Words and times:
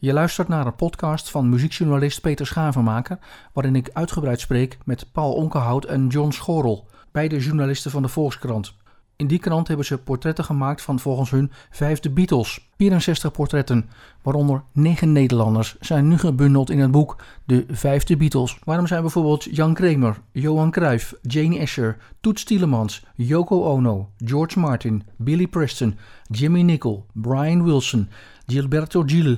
Je 0.00 0.12
luistert 0.12 0.48
naar 0.48 0.66
een 0.66 0.74
podcast 0.74 1.30
van 1.30 1.48
muziekjournalist 1.48 2.20
Peter 2.20 2.46
Schavenmaker, 2.46 3.18
waarin 3.52 3.76
ik 3.76 3.90
uitgebreid 3.92 4.40
spreek 4.40 4.78
met 4.84 5.12
Paul 5.12 5.32
Onkenhout 5.32 5.84
en 5.84 6.06
John 6.06 6.30
Schorrel, 6.30 6.86
beide 7.12 7.38
journalisten 7.38 7.90
van 7.90 8.02
de 8.02 8.08
Volkskrant. 8.08 8.74
In 9.16 9.26
die 9.26 9.38
krant 9.38 9.68
hebben 9.68 9.86
ze 9.86 9.98
portretten 9.98 10.44
gemaakt 10.44 10.82
van 10.82 10.98
volgens 10.98 11.30
hun 11.30 11.50
vijfde 11.70 12.10
Beatles. 12.10 12.68
64 12.76 13.32
portretten, 13.32 13.90
waaronder 14.22 14.62
9 14.72 15.12
Nederlanders, 15.12 15.76
zijn 15.80 16.08
nu 16.08 16.18
gebundeld 16.18 16.70
in 16.70 16.78
het 16.78 16.90
boek 16.90 17.16
De 17.44 17.64
Vijfde 17.68 18.16
Beatles. 18.16 18.58
Waarom 18.64 18.86
zijn 18.86 19.00
bijvoorbeeld 19.00 19.44
Jan 19.44 19.74
Kramer, 19.74 20.20
Johan 20.32 20.70
Cruijff, 20.70 21.14
Jane 21.22 21.60
Asher, 21.60 21.96
Toets 22.20 22.44
Tielemans, 22.44 23.04
Yoko 23.14 23.64
Ono, 23.64 24.08
George 24.16 24.58
Martin, 24.58 25.02
Billy 25.16 25.46
Preston, 25.46 25.98
Jimmy 26.30 26.62
Nicol, 26.62 27.06
Brian 27.12 27.64
Wilson, 27.64 28.08
Gilberto 28.46 29.02
Gil, 29.06 29.36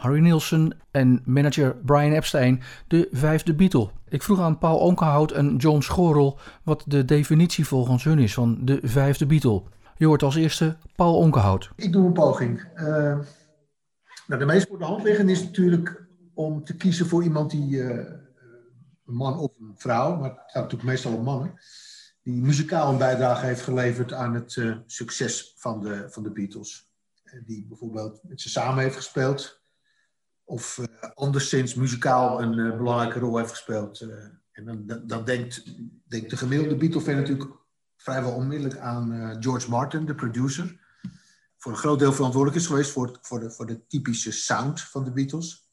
Harry 0.00 0.20
Nilsson 0.20 0.72
en 0.90 1.22
manager 1.24 1.76
Brian 1.76 2.12
Epstein 2.12 2.62
de 2.86 3.08
vijfde 3.12 3.54
Beatle. 3.54 3.90
Ik 4.08 4.22
vroeg 4.22 4.40
aan 4.40 4.58
Paul 4.58 4.78
Onkenhout 4.78 5.32
en 5.32 5.56
John 5.56 5.80
Schorel 5.80 6.38
wat 6.62 6.84
de 6.86 7.04
definitie 7.04 7.66
volgens 7.66 8.04
hun 8.04 8.18
is 8.18 8.34
van 8.34 8.58
de 8.62 8.78
vijfde 8.82 9.26
Beatle. 9.26 9.62
Je 9.96 10.06
hoort 10.06 10.22
als 10.22 10.36
eerste 10.36 10.76
Paul 10.96 11.16
Onkenhout. 11.16 11.70
Ik 11.76 11.92
doe 11.92 12.06
een 12.06 12.12
poging. 12.12 12.68
Uh, 12.74 13.18
nou, 14.26 14.38
de 14.38 14.44
meest 14.44 14.68
voor 14.68 14.78
de 14.78 14.84
hand 14.84 15.02
liggende 15.02 15.32
is 15.32 15.44
natuurlijk 15.44 16.06
om 16.34 16.64
te 16.64 16.76
kiezen 16.76 17.06
voor 17.06 17.22
iemand 17.22 17.50
die, 17.50 17.76
uh, 17.76 17.88
een 19.06 19.14
man 19.14 19.38
of 19.38 19.58
een 19.58 19.74
vrouw, 19.76 20.16
maar 20.16 20.30
het 20.30 20.38
gaat 20.38 20.62
natuurlijk 20.62 20.90
meestal 20.90 21.14
om 21.14 21.24
mannen, 21.24 21.54
die 22.22 22.42
muzikaal 22.42 22.92
een 22.92 22.98
bijdrage 22.98 23.46
heeft 23.46 23.62
geleverd 23.62 24.12
aan 24.12 24.34
het 24.34 24.56
uh, 24.56 24.76
succes 24.86 25.54
van 25.56 25.80
de, 25.80 26.06
van 26.10 26.22
de 26.22 26.30
Beatles. 26.32 26.88
Die 27.44 27.66
bijvoorbeeld 27.66 28.20
met 28.22 28.40
ze 28.40 28.48
samen 28.48 28.82
heeft 28.82 28.96
gespeeld, 28.96 29.59
of 30.50 30.78
uh, 30.78 30.86
anderszins 31.14 31.74
muzikaal 31.74 32.42
een 32.42 32.58
uh, 32.58 32.76
belangrijke 32.76 33.18
rol 33.18 33.36
heeft 33.36 33.50
gespeeld. 33.50 34.00
Uh, 34.00 34.14
en 34.52 34.64
dan, 34.64 35.02
dan, 35.06 35.24
denkt, 35.24 35.64
de 36.06 36.36
gemiddelde 36.36 36.76
Beatle-fan 36.76 37.14
natuurlijk 37.14 37.50
vrijwel 37.96 38.32
onmiddellijk 38.32 38.78
aan 38.78 39.36
George 39.40 39.70
Martin, 39.70 40.06
de 40.06 40.14
producer. 40.14 40.80
Voor 41.56 41.72
een 41.72 41.78
groot 41.78 41.98
deel 41.98 42.12
verantwoordelijk 42.12 42.60
is 42.60 42.66
geweest 42.66 42.90
voor, 42.90 43.18
voor, 43.22 43.40
de, 43.40 43.50
voor 43.50 43.66
de 43.66 43.86
typische 43.86 44.32
sound 44.32 44.80
van 44.80 45.04
de 45.04 45.12
Beatles. 45.12 45.68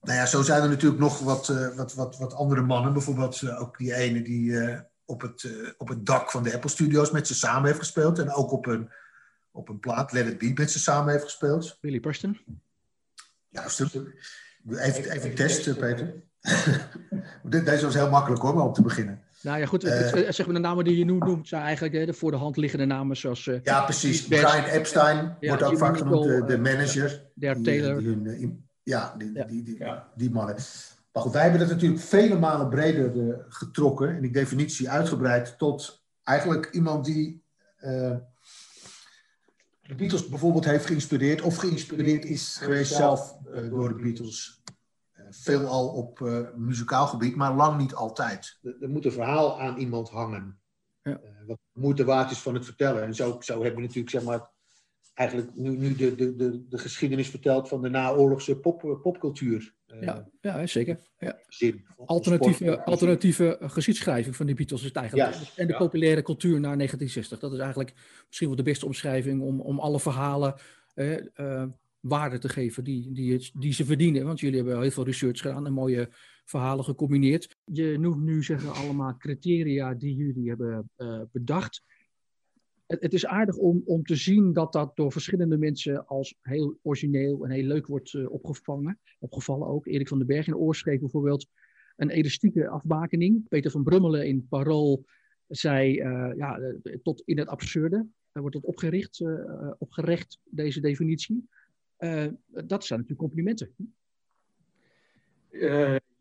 Nou 0.00 0.18
ja, 0.18 0.26
zo 0.26 0.42
zijn 0.42 0.62
er 0.62 0.68
natuurlijk 0.68 1.00
nog 1.00 1.18
wat, 1.18 1.46
wat, 1.76 1.94
wat, 1.94 2.16
wat 2.16 2.34
andere 2.34 2.62
mannen. 2.62 2.92
Bijvoorbeeld 2.92 3.48
ook 3.48 3.78
die 3.78 3.94
ene 3.94 4.22
die 4.22 4.58
op, 5.04 5.20
het, 5.20 5.74
op 5.78 5.88
het 5.88 6.06
dak 6.06 6.30
van 6.30 6.42
de 6.42 6.54
Apple 6.54 6.70
Studios 6.70 7.10
met 7.10 7.26
ze 7.26 7.34
samen 7.34 7.66
heeft 7.66 7.78
gespeeld. 7.78 8.18
En 8.18 8.32
ook 8.32 8.52
op 8.52 8.66
een, 8.66 8.90
op 9.50 9.68
een 9.68 9.80
plaat, 9.80 10.12
Let 10.12 10.26
It 10.26 10.38
Be, 10.38 10.52
met 10.54 10.70
ze 10.70 10.78
samen 10.78 11.12
heeft 11.12 11.24
gespeeld. 11.24 11.78
Billy 11.80 12.00
Preston. 12.00 12.63
Ja, 13.54 13.66
even, 14.78 15.10
even 15.10 15.34
testen, 15.34 15.76
Peter. 15.76 16.14
Deze 17.64 17.84
was 17.84 17.94
heel 17.94 18.10
makkelijk 18.10 18.42
hoor, 18.42 18.60
om 18.60 18.72
te 18.72 18.82
beginnen. 18.82 19.22
Nou 19.42 19.58
ja, 19.58 19.66
goed. 19.66 19.84
Uh, 19.84 20.08
zeg 20.28 20.46
maar 20.46 20.54
de 20.54 20.60
namen 20.60 20.84
die 20.84 20.98
je 20.98 21.04
nu 21.04 21.12
noemt 21.12 21.48
zijn 21.48 21.62
eigenlijk 21.62 21.94
hè, 21.94 22.06
de 22.06 22.12
voor 22.12 22.30
de 22.30 22.36
hand 22.36 22.56
liggende 22.56 22.84
namen 22.84 23.16
zoals... 23.16 23.46
Uh, 23.46 23.60
ja, 23.62 23.82
precies. 23.82 24.26
Brian 24.26 24.64
Epstein 24.64 25.36
ja, 25.40 25.48
wordt 25.48 25.62
ook 25.62 25.78
vaak 25.78 25.96
genoemd, 25.96 26.24
de, 26.24 26.44
de 26.44 26.58
manager. 26.58 27.22
Der 27.34 27.62
Taylor. 27.62 27.98
Die, 27.98 28.22
die, 28.22 28.64
ja, 28.82 29.14
die, 29.18 29.32
ja. 29.34 29.44
Die, 29.44 29.62
die, 29.62 29.78
die, 30.14 30.30
mannen. 30.30 30.56
Maar 31.12 31.22
goed, 31.22 31.32
wij 31.32 31.42
hebben 31.42 31.60
dat 31.60 31.68
natuurlijk 31.68 32.00
vele 32.00 32.38
malen 32.38 32.68
breder 32.68 33.14
uh, 33.14 33.34
getrokken. 33.48 34.08
En 34.08 34.20
die 34.20 34.32
definitie 34.32 34.90
uitgebreid 34.90 35.58
tot 35.58 36.04
eigenlijk 36.22 36.68
iemand 36.72 37.04
die 37.04 37.42
de 39.86 39.94
Beatles 39.94 40.28
bijvoorbeeld 40.28 40.64
heeft 40.64 40.86
geïnspireerd, 40.86 41.42
of 41.42 41.56
geïnspireerd 41.56 42.24
is 42.24 42.56
geweest 42.56 42.94
zelf 42.94 43.38
uh, 43.46 43.70
door 43.70 43.88
de 43.88 44.02
Beatles. 44.02 44.62
Uh, 45.14 45.26
veelal 45.30 45.88
op 45.88 46.20
uh, 46.20 46.48
muzikaal 46.54 47.06
gebied, 47.06 47.36
maar 47.36 47.54
lang 47.54 47.78
niet 47.78 47.94
altijd. 47.94 48.58
Er, 48.80 48.88
moet 48.88 49.04
een 49.04 49.12
verhaal 49.12 49.60
aan 49.60 49.76
iemand 49.76 50.10
hangen. 50.10 50.58
Ja. 51.02 51.20
wat 51.46 51.58
moeite 51.72 52.04
waard 52.04 52.30
is 52.30 52.38
van 52.38 52.54
het 52.54 52.64
vertellen. 52.64 53.02
En 53.02 53.14
zo, 53.14 53.36
zo 53.40 53.52
hebben 53.52 53.74
we 53.74 53.80
natuurlijk 53.80 54.10
zeg 54.10 54.22
maar, 54.22 54.50
eigenlijk 55.14 55.50
nu, 55.54 55.76
nu 55.76 55.94
de, 55.94 56.14
de, 56.14 56.36
de, 56.36 56.68
de 56.68 56.78
geschiedenis 56.78 57.28
verteld 57.28 57.68
van 57.68 57.82
de 57.82 57.88
naoorlogse 57.88 58.56
pop, 58.56 58.98
popcultuur. 59.02 59.74
Ja, 60.00 60.28
ja, 60.40 60.66
zeker. 60.66 60.98
Ja. 61.18 61.38
Zin, 61.48 61.84
alternatieve, 62.06 62.84
alternatieve 62.84 63.58
geschiedschrijving 63.60 64.36
van 64.36 64.46
de 64.46 64.54
Beatles 64.54 64.80
is 64.80 64.86
het 64.86 64.96
eigenlijk. 64.96 65.36
En 65.56 65.66
de 65.66 65.76
populaire 65.76 66.22
cultuur 66.22 66.60
na 66.60 66.76
1960. 66.76 67.38
Dat 67.38 67.52
is 67.52 67.58
eigenlijk 67.58 67.92
misschien 68.26 68.48
wel 68.48 68.56
de 68.56 68.62
beste 68.62 68.86
omschrijving 68.86 69.42
om, 69.42 69.60
om 69.60 69.78
alle 69.78 70.00
verhalen 70.00 70.54
eh, 70.94 71.64
waarde 72.00 72.38
te 72.38 72.48
geven 72.48 72.84
die, 72.84 73.12
die, 73.12 73.50
die 73.54 73.72
ze 73.72 73.84
verdienen. 73.84 74.24
Want 74.24 74.40
jullie 74.40 74.56
hebben 74.56 74.80
heel 74.80 74.90
veel 74.90 75.04
research 75.04 75.40
gedaan 75.40 75.66
en 75.66 75.72
mooie 75.72 76.08
verhalen 76.44 76.84
gecombineerd. 76.84 77.56
Je 77.64 77.98
noemt 77.98 78.22
nu 78.22 78.42
zeggen 78.42 78.72
allemaal 78.72 79.16
criteria 79.16 79.94
die 79.94 80.14
jullie 80.14 80.48
hebben 80.48 80.90
uh, 80.96 81.20
bedacht 81.32 81.82
het, 82.86 83.12
is 83.14 83.26
aardig 83.26 83.56
om, 83.56 83.82
om 83.84 84.04
te 84.04 84.16
zien 84.16 84.52
dat 84.52 84.72
dat 84.72 84.96
door 84.96 85.12
verschillende 85.12 85.56
mensen 85.56 86.06
als 86.06 86.38
heel 86.40 86.78
origineel 86.82 87.44
en 87.44 87.50
heel 87.50 87.64
leuk 87.64 87.86
wordt 87.86 88.12
uh, 88.12 88.30
opgevangen. 88.30 89.00
Opgevallen 89.18 89.68
ook. 89.68 89.86
Erik 89.86 90.08
van 90.08 90.18
den 90.18 90.26
Berg 90.26 90.46
in 90.46 90.56
Oorschreef 90.56 91.00
bijvoorbeeld 91.00 91.46
een 91.96 92.10
elastieke 92.10 92.68
afbakening. 92.68 93.48
Peter 93.48 93.70
van 93.70 93.82
Brummelen 93.82 94.26
in 94.26 94.46
Parool 94.48 95.04
zei 95.48 96.00
uh, 96.00 96.32
ja, 96.36 96.58
eh, 96.58 96.96
tot 97.02 97.22
in 97.24 97.38
het 97.38 97.48
absurde. 97.48 98.06
wordt 98.32 98.54
het 98.54 98.64
opgericht, 98.64 99.20
uh, 99.20 99.70
opgerecht, 99.78 100.38
deze 100.44 100.80
definitie. 100.80 101.48
dat 102.48 102.84
zijn 102.84 103.00
natuurlijk 103.00 103.18
complimenten. 103.18 103.74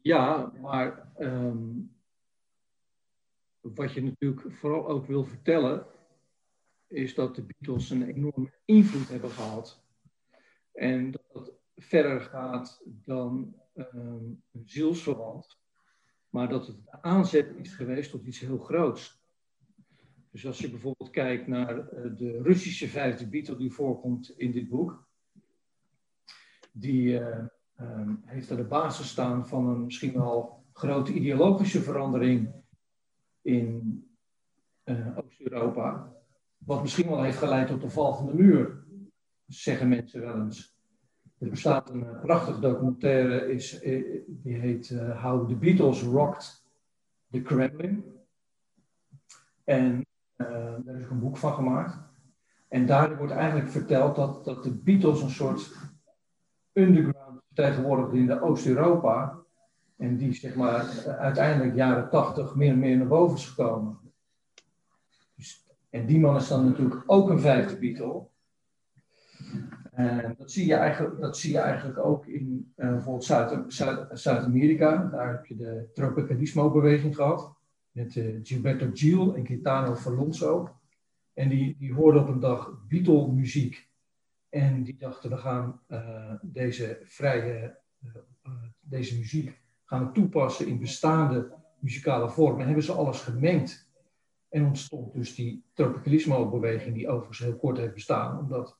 ja, 0.01 0.53
maar 0.61 1.11
um, 1.19 1.91
wat 3.61 3.93
je 3.93 4.03
natuurlijk 4.03 4.51
vooral 4.51 4.87
ook 4.87 5.05
wil 5.05 5.23
vertellen 5.23 5.85
is 6.93 7.15
dat 7.15 7.35
de 7.35 7.43
Beatles 7.43 7.89
een 7.89 8.07
enorme 8.07 8.51
invloed 8.65 9.09
hebben 9.09 9.29
gehad. 9.29 9.83
En 10.71 11.11
dat 11.11 11.23
dat 11.33 11.51
verder 11.75 12.21
gaat 12.21 12.81
dan 12.85 13.55
um, 13.75 14.43
een 14.51 14.63
zielsverwant, 14.65 15.57
maar 16.29 16.49
dat 16.49 16.67
het 16.67 16.83
de 16.83 17.01
aanzet 17.01 17.55
is 17.55 17.73
geweest 17.73 18.11
tot 18.11 18.25
iets 18.25 18.39
heel 18.39 18.57
groots. 18.57 19.21
Dus 20.31 20.45
als 20.45 20.59
je 20.59 20.69
bijvoorbeeld 20.69 21.09
kijkt 21.09 21.47
naar 21.47 21.77
uh, 21.77 22.17
de 22.17 22.41
Russische 22.41 22.87
vijfde 22.87 23.27
Beatle 23.27 23.57
die 23.57 23.71
voorkomt 23.71 24.33
in 24.37 24.51
dit 24.51 24.69
boek, 24.69 25.07
die 26.71 27.19
uh, 27.19 27.45
um, 27.79 28.21
heeft 28.25 28.51
aan 28.51 28.57
de 28.57 28.63
basis 28.63 29.09
staan 29.09 29.47
van 29.47 29.67
een 29.67 29.83
misschien 29.83 30.13
wel 30.13 30.63
grote 30.73 31.13
ideologische 31.13 31.81
verandering 31.81 32.53
in 33.41 34.03
uh, 34.85 35.17
Oost-Europa. 35.17 36.13
Wat 36.65 36.81
misschien 36.81 37.09
wel 37.09 37.23
heeft 37.23 37.37
geleid 37.37 37.67
tot 37.67 37.81
de 37.81 37.89
val 37.89 38.15
van 38.15 38.25
de 38.25 38.33
muur, 38.33 38.83
zeggen 39.47 39.89
mensen 39.89 40.21
wel 40.21 40.35
eens. 40.35 40.77
Er 41.37 41.49
bestaat 41.49 41.89
een 41.89 42.03
uh, 42.03 42.21
prachtig 42.21 42.59
documentaire, 42.59 43.51
is, 43.51 43.83
uh, 43.83 44.23
die 44.27 44.55
heet 44.55 44.89
uh, 44.89 45.23
How 45.23 45.47
the 45.47 45.55
Beatles 45.55 46.01
Rocked 46.01 46.63
the 47.31 47.41
Kremlin. 47.41 48.03
En 49.63 50.05
daar 50.35 50.95
is 50.95 51.03
ook 51.03 51.09
een 51.09 51.19
boek 51.19 51.37
van 51.37 51.53
gemaakt. 51.53 51.97
En 52.67 52.85
daarin 52.85 53.17
wordt 53.17 53.33
eigenlijk 53.33 53.69
verteld 53.69 54.15
dat, 54.15 54.45
dat 54.45 54.63
de 54.63 54.71
Beatles 54.71 55.21
een 55.21 55.29
soort 55.29 55.71
underground 56.73 57.41
vertegenwoordigden 57.45 58.19
in 58.19 58.25
de 58.25 58.41
Oost-Europa. 58.41 59.39
En 59.97 60.17
die 60.17 60.33
zeg 60.33 60.55
maar 60.55 61.05
uiteindelijk 61.05 61.75
jaren 61.75 62.09
tachtig 62.09 62.55
meer 62.55 62.71
en 62.71 62.79
meer 62.79 62.97
naar 62.97 63.07
boven 63.07 63.37
is 63.37 63.49
gekomen. 63.49 64.02
En 65.93 66.05
die 66.05 66.19
man 66.19 66.35
is 66.35 66.47
dan 66.47 66.65
natuurlijk 66.65 67.03
ook 67.05 67.29
een 67.29 67.39
vijfde 67.39 67.77
Beatle. 67.77 68.27
En 69.91 70.35
dat 70.37 70.51
zie 70.51 70.67
je 70.67 70.73
eigenlijk, 70.73 71.19
dat 71.19 71.37
zie 71.37 71.51
je 71.51 71.59
eigenlijk 71.59 71.97
ook 71.99 72.25
in 72.25 72.73
uh, 72.77 72.89
bijvoorbeeld 72.89 73.73
Zuid-Amerika. 74.19 75.09
Daar 75.11 75.31
heb 75.31 75.45
je 75.45 75.55
de 75.55 75.89
Tropicalismo-beweging 75.93 77.15
gehad. 77.15 77.55
Met 77.91 78.15
uh, 78.15 78.39
Gilberto 78.43 78.89
Gil 78.93 79.35
en 79.35 79.45
Gitano 79.45 79.95
Alonso. 80.05 80.69
En 81.33 81.49
die, 81.49 81.75
die 81.79 81.93
hoorden 81.93 82.21
op 82.21 82.27
een 82.27 82.39
dag 82.39 82.79
Beatle-muziek. 82.87 83.89
En 84.49 84.83
die 84.83 84.97
dachten, 84.97 85.29
we 85.29 85.37
gaan 85.37 85.79
deze 86.41 86.99
vrije, 87.03 87.77
deze 88.79 89.17
muziek 89.17 89.61
gaan 89.85 90.13
toepassen 90.13 90.67
in 90.67 90.79
bestaande 90.79 91.53
muzikale 91.79 92.29
vormen. 92.29 92.59
En 92.59 92.65
hebben 92.65 92.83
ze 92.83 92.91
alles 92.91 93.21
gemengd. 93.21 93.91
En 94.53 94.65
ontstond 94.65 95.13
dus 95.13 95.35
die 95.35 95.63
tropicalismo-beweging, 95.73 96.95
die 96.95 97.07
overigens 97.07 97.39
heel 97.39 97.55
kort 97.55 97.77
heeft 97.77 97.93
bestaan, 97.93 98.39
omdat 98.39 98.77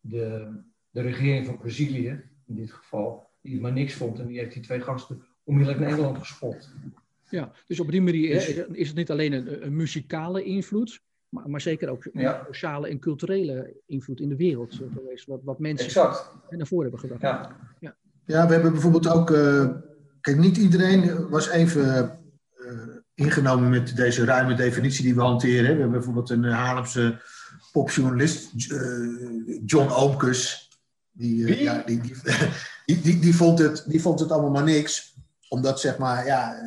de, 0.00 0.54
de 0.90 1.00
regering 1.00 1.46
van 1.46 1.58
Brazilië, 1.58 2.22
in 2.46 2.54
dit 2.54 2.72
geval, 2.72 3.28
die 3.40 3.52
het 3.52 3.62
maar 3.62 3.72
niks 3.72 3.94
vond 3.94 4.18
en 4.18 4.26
die 4.26 4.38
heeft 4.38 4.52
die 4.52 4.62
twee 4.62 4.80
gasten 4.80 5.22
onmiddellijk 5.44 5.82
naar 5.82 5.92
Engeland 5.92 6.18
gespot. 6.18 6.74
Ja, 7.28 7.52
dus 7.66 7.80
op 7.80 7.90
die 7.90 8.02
manier 8.02 8.34
dus, 8.34 8.48
is 8.72 8.88
het 8.88 8.96
niet 8.96 9.10
alleen 9.10 9.32
een, 9.32 9.66
een 9.66 9.76
muzikale 9.76 10.44
invloed, 10.44 11.02
maar, 11.28 11.50
maar 11.50 11.60
zeker 11.60 11.88
ook 11.88 12.04
een 12.04 12.20
ja. 12.20 12.44
sociale 12.46 12.88
en 12.88 12.98
culturele 12.98 13.80
invloed 13.86 14.20
in 14.20 14.28
de 14.28 14.36
wereld 14.36 14.80
geweest, 14.92 15.26
wat, 15.26 15.40
wat 15.44 15.58
mensen 15.58 15.86
exact. 15.86 16.32
naar 16.50 16.66
voren 16.66 16.90
hebben 16.90 17.00
gebracht. 17.00 17.22
Ja. 17.80 17.96
Ja, 18.24 18.46
we 18.46 18.52
hebben 18.52 18.72
bijvoorbeeld 18.72 19.08
ook. 19.08 19.26
kijk, 20.20 20.36
niet 20.36 20.56
iedereen 20.56 21.28
was 21.28 21.50
even 21.50 22.18
ingenomen 23.16 23.70
met 23.70 23.96
deze 23.96 24.24
ruime 24.24 24.54
definitie 24.54 25.04
die 25.04 25.14
we 25.14 25.20
hanteren. 25.20 25.62
We 25.62 25.68
hebben 25.68 25.90
bijvoorbeeld 25.90 26.30
een 26.30 26.44
Haarlemse 26.44 27.22
popjournalist, 27.72 28.50
John 29.64 29.90
Oomkes. 29.90 30.70
Die, 31.12 31.62
ja, 31.62 31.82
die, 31.86 32.00
die, 32.86 33.00
die, 33.00 33.18
die, 33.18 33.36
vond 33.36 33.58
het, 33.58 33.84
die 33.86 34.00
vond 34.00 34.20
het 34.20 34.30
allemaal 34.30 34.50
maar 34.50 34.64
niks. 34.64 35.14
Omdat, 35.48 35.80
zeg 35.80 35.98
maar, 35.98 36.26
ja, 36.26 36.60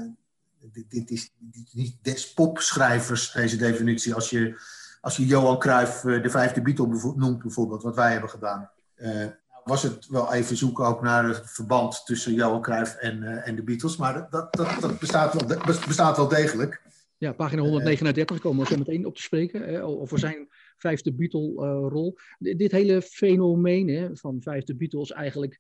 dit, 0.72 0.92
dit 0.92 1.10
is 1.10 1.32
niet 1.72 1.98
des 2.02 2.34
popschrijvers, 2.34 3.32
deze 3.32 3.58
definitie. 3.58 4.14
Als 4.14 4.30
je, 4.30 4.60
als 5.02 5.18
je 5.18 5.26
Johan 5.26 5.60
Cruijff 5.60 6.02
de 6.02 6.30
vijfde 6.30 6.62
Beatle 6.62 7.14
noemt, 7.16 7.42
bijvoorbeeld, 7.42 7.84
wat 7.84 7.96
wij 7.96 8.12
hebben 8.12 8.30
gedaan. 8.30 8.70
Uh, 8.98 9.26
was 9.70 9.84
het 9.84 10.08
wel 10.08 10.34
even 10.34 10.58
zoeken 10.58 10.86
ook 10.86 11.02
naar 11.02 11.28
het 11.28 11.42
verband 11.44 12.06
tussen 12.06 12.34
Johan 12.34 12.62
Cruijff 12.62 12.96
en, 12.96 13.22
uh, 13.24 13.48
en 13.48 13.56
de 13.56 13.64
Beatles. 13.64 13.98
Maar 13.98 14.30
dat, 14.30 14.54
dat, 14.54 14.78
dat 14.80 15.00
bestaat, 15.00 15.34
wel, 15.34 15.58
bestaat 15.66 16.18
wel 16.18 16.28
degelijk. 16.28 16.82
Ja, 17.18 17.34
pagina 17.34 17.62
139 17.62 18.40
komen 18.40 18.64
we 18.64 18.72
zo 18.72 18.78
meteen 18.78 19.06
op 19.06 19.16
te 19.16 19.22
spreken. 19.22 19.62
Hè, 19.62 19.84
over 19.84 20.20
zijn 20.20 20.48
vijfde 20.78 21.14
Beatle-rol. 21.14 22.18
dit 22.40 22.72
hele 22.72 23.02
fenomeen 23.02 23.88
hè, 23.88 24.16
van 24.16 24.42
vijfde 24.42 24.76
Beatles 24.76 25.12
eigenlijk 25.12 25.60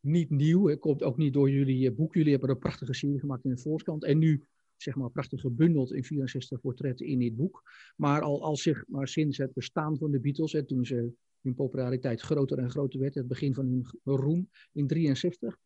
niet 0.00 0.30
nieuw. 0.30 0.68
Het 0.68 0.78
komt 0.78 1.02
ook 1.02 1.16
niet 1.16 1.32
door 1.32 1.50
jullie 1.50 1.88
eh, 1.88 1.96
boek. 1.96 2.14
Jullie 2.14 2.30
hebben 2.30 2.50
een 2.50 2.58
prachtige 2.58 2.94
serie 2.94 3.18
gemaakt 3.18 3.44
in 3.44 3.50
de 3.50 3.58
voorkant. 3.58 4.04
En 4.04 4.18
nu 4.18 4.44
zeg 4.76 4.94
maar 4.94 5.10
prachtig 5.10 5.40
gebundeld 5.40 5.92
in 5.92 6.04
64 6.04 6.60
portretten 6.60 7.06
in 7.06 7.18
dit 7.18 7.36
boek. 7.36 7.62
Maar 7.96 8.20
al, 8.20 8.42
al 8.42 8.56
zeg 8.56 8.84
maar 8.86 9.08
sinds 9.08 9.38
het 9.38 9.52
bestaan 9.52 9.98
van 9.98 10.10
de 10.10 10.20
Beatles, 10.20 10.52
hè, 10.52 10.64
toen 10.64 10.84
ze 10.84 11.12
hun 11.42 11.54
populariteit 11.54 12.20
groter 12.20 12.58
en 12.58 12.70
groter 12.70 13.00
werd, 13.00 13.14
het 13.14 13.28
begin 13.28 13.54
van 13.54 13.66
hun 13.66 13.86
roem 14.04 14.48
in 14.72 14.86
63, 14.86 15.58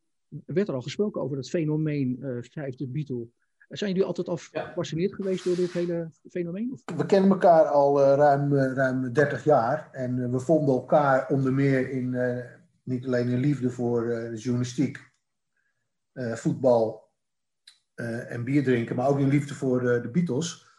werd 0.47 0.69
er 0.69 0.75
al 0.75 0.83
gesproken 0.83 1.23
over 1.23 1.37
het 1.37 1.49
fenomeen 1.49 2.17
uh, 2.21 2.39
vijfde 2.41 2.89
Beatle. 2.89 3.29
Zijn 3.69 3.91
jullie 3.91 4.07
altijd 4.07 4.29
al 4.29 4.37
gefascineerd 4.37 5.15
geweest 5.15 5.45
door 5.45 5.57
dit 5.57 5.73
hele 5.73 6.11
fenomeen? 6.31 6.73
Of? 6.73 6.83
We 6.97 7.07
kennen 7.07 7.31
elkaar 7.31 7.65
al 7.65 8.01
uh, 8.01 8.15
ruim, 8.17 8.53
uh, 8.53 8.73
ruim 8.73 9.13
30 9.13 9.45
jaar. 9.45 9.89
En 9.93 10.31
we 10.31 10.41
vonden 10.41 10.75
elkaar 10.75 11.29
onder 11.29 11.53
meer 11.53 11.91
in 11.91 12.17
niet 12.83 13.07
alleen 13.07 13.29
een 13.29 13.41
liefde 13.41 13.71
voor 13.71 14.07
de 14.07 14.37
journalistiek, 14.37 15.13
voetbal 16.15 17.03
en 18.29 18.45
bier 18.45 18.63
drinken, 18.63 18.97
maar 18.97 19.09
ook 19.09 19.19
een 19.19 19.29
liefde 19.29 19.55
voor 19.55 19.81
de 19.81 20.09
Beatles. 20.13 20.74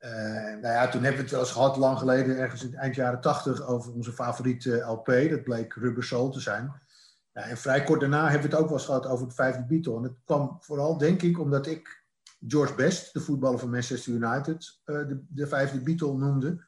Uh, 0.00 0.10
nou 0.42 0.60
ja, 0.60 0.88
toen 0.88 1.02
hebben 1.02 1.16
we 1.16 1.22
het 1.22 1.30
wel 1.30 1.40
eens 1.40 1.50
gehad, 1.50 1.76
lang 1.76 1.98
geleden, 1.98 2.38
ergens 2.38 2.64
in 2.64 2.74
eind 2.74 2.94
jaren 2.94 3.20
tachtig, 3.20 3.62
over 3.62 3.92
onze 3.92 4.12
favoriete 4.12 4.78
LP. 4.78 5.06
Dat 5.06 5.42
bleek 5.42 5.74
Rubber 5.74 6.04
Soul 6.04 6.30
te 6.30 6.40
zijn. 6.40 6.72
Ja, 7.32 7.42
en 7.42 7.56
vrij 7.56 7.84
kort 7.84 8.00
daarna 8.00 8.30
hebben 8.30 8.50
we 8.50 8.54
het 8.54 8.62
ook 8.64 8.68
wel 8.68 8.78
eens 8.78 8.86
gehad 8.86 9.06
over 9.06 9.28
de 9.28 9.34
vijfde 9.34 9.64
Beatle. 9.64 9.96
En 9.96 10.02
het 10.02 10.16
kwam 10.24 10.56
vooral, 10.60 10.98
denk 10.98 11.22
ik, 11.22 11.38
omdat 11.38 11.66
ik 11.66 12.04
George 12.46 12.74
Best, 12.74 13.12
de 13.12 13.20
voetballer 13.20 13.58
van 13.58 13.70
Manchester 13.70 14.12
United, 14.12 14.80
uh, 14.84 15.08
de, 15.08 15.24
de, 15.28 15.46
vijfde 15.46 15.82
Beatle 15.82 16.16
noemde. 16.16 16.66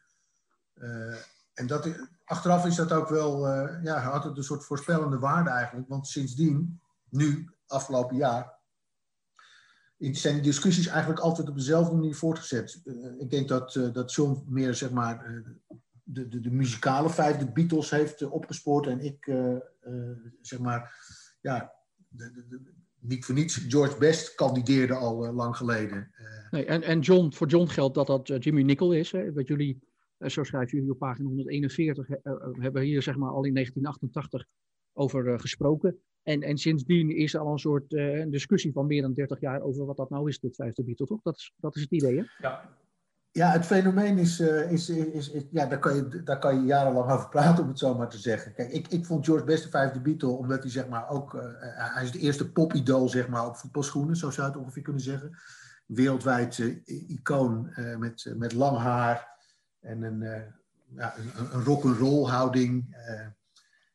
En 1.54 1.66
dat, 1.66 1.88
achteraf 2.24 2.66
is 2.66 2.76
dat 2.76 2.92
ook 2.92 3.08
wel, 3.08 3.48
ja, 3.82 3.98
had 3.98 4.24
het 4.24 4.36
een 4.36 4.44
soort 4.44 4.64
voorspellende 4.64 5.18
waarde 5.18 5.50
eigenlijk. 5.50 5.88
Want 5.88 6.06
sindsdien, 6.06 6.80
nu, 7.08 7.50
afgelopen 7.66 8.16
jaar, 8.16 8.59
zijn 10.00 10.42
discussies 10.42 10.86
eigenlijk 10.86 11.20
altijd 11.20 11.48
op 11.48 11.54
dezelfde 11.54 11.94
manier 11.94 12.14
voortgezet. 12.14 12.80
Uh, 12.84 13.20
ik 13.20 13.30
denk 13.30 13.48
dat, 13.48 13.74
uh, 13.74 13.92
dat 13.92 14.12
John 14.12 14.44
meer 14.46 14.74
zeg 14.74 14.90
maar, 14.90 15.30
uh, 15.30 15.46
de, 16.02 16.28
de, 16.28 16.40
de, 16.40 16.50
muzikale 16.50 17.10
vijfde 17.10 17.52
Beatles 17.52 17.90
heeft 17.90 18.22
opgespoord 18.22 18.86
en 18.86 19.00
ik 19.00 19.32
zeg 20.40 20.58
maar, 20.58 20.94
ja, 21.40 21.72
de, 22.08 22.32
de, 22.48 22.60
niet 22.98 23.24
voor 23.24 23.34
niets, 23.34 23.56
George 23.68 23.98
Best 23.98 24.34
kandideerde 24.34 24.94
al 24.94 25.32
lang 25.32 25.56
geleden. 25.56 26.10
nee, 26.50 26.64
en, 26.64 26.82
en 26.82 27.00
John, 27.00 27.32
voor 27.32 27.48
John 27.48 27.68
geldt 27.68 27.94
dat 27.94 28.06
dat 28.06 28.44
Jimmy 28.44 28.62
Nicol 28.62 28.92
is, 28.92 29.12
hè, 29.12 29.32
wat 29.32 29.48
jullie, 29.48 29.78
zo 30.18 30.44
schrijven 30.44 30.76
jullie 30.76 30.92
op 30.92 30.98
pagina 30.98 31.28
141, 31.28 32.08
hebben 32.52 32.82
hier 32.82 33.02
zeg 33.02 33.16
maar 33.16 33.30
al 33.30 33.44
in 33.44 33.54
1988 33.54 34.44
over 34.92 35.40
gesproken. 35.40 36.00
En, 36.22 36.42
en 36.42 36.58
sindsdien 36.58 37.16
is 37.16 37.34
er 37.34 37.40
al 37.40 37.52
een 37.52 37.58
soort 37.58 37.92
uh, 37.92 38.26
discussie 38.28 38.72
van 38.72 38.86
meer 38.86 39.02
dan 39.02 39.12
30 39.12 39.40
jaar 39.40 39.60
over 39.60 39.86
wat 39.86 39.96
dat 39.96 40.10
nou 40.10 40.28
is, 40.28 40.40
dit 40.40 40.56
vijfde 40.56 40.84
Beatle, 40.84 41.06
toch? 41.06 41.22
Dat 41.22 41.36
is, 41.36 41.54
dat 41.56 41.76
is 41.76 41.82
het 41.82 41.90
idee, 41.90 42.16
hè? 42.16 42.24
Ja. 42.38 42.78
Ja, 43.32 43.50
het 43.50 43.66
fenomeen 43.66 44.18
is, 44.18 44.40
uh, 44.40 44.72
is, 44.72 44.88
is, 44.88 45.30
is, 45.30 45.44
ja, 45.50 45.66
daar 45.66 45.78
kan, 45.78 45.94
je, 45.94 46.22
daar 46.22 46.38
kan 46.38 46.54
je 46.54 46.66
jarenlang 46.66 47.10
over 47.10 47.28
praten, 47.28 47.62
om 47.62 47.68
het 47.68 47.78
zo 47.78 47.94
maar 47.94 48.08
te 48.08 48.18
zeggen. 48.18 48.54
Kijk, 48.54 48.70
ik, 48.70 48.88
ik 48.88 49.06
vond 49.06 49.24
George 49.24 49.44
best 49.44 49.62
de 49.62 49.68
vijfde 49.70 50.00
Beatle, 50.00 50.28
omdat 50.28 50.62
hij 50.62 50.70
zeg 50.70 50.88
maar 50.88 51.08
ook, 51.08 51.34
uh, 51.34 51.42
hij 51.94 52.04
is 52.04 52.12
de 52.12 52.18
eerste 52.18 52.52
popidool 52.52 53.08
zeg 53.08 53.28
maar 53.28 53.46
op 53.46 53.56
voetbalschoenen, 53.56 54.16
zo 54.16 54.30
zou 54.30 54.46
je 54.46 54.52
het 54.52 54.62
ongeveer 54.62 54.82
kunnen 54.82 55.02
zeggen. 55.02 55.38
Wereldwijd 55.86 56.58
icoon 56.84 57.72
met, 57.98 58.32
met 58.36 58.52
lang 58.52 58.78
haar 58.78 59.28
en 59.80 60.02
een, 60.02 60.20
ja, 60.96 61.14
een, 61.16 61.54
een 61.54 61.64
rock'n'roll 61.64 62.30
houding. 62.30 62.96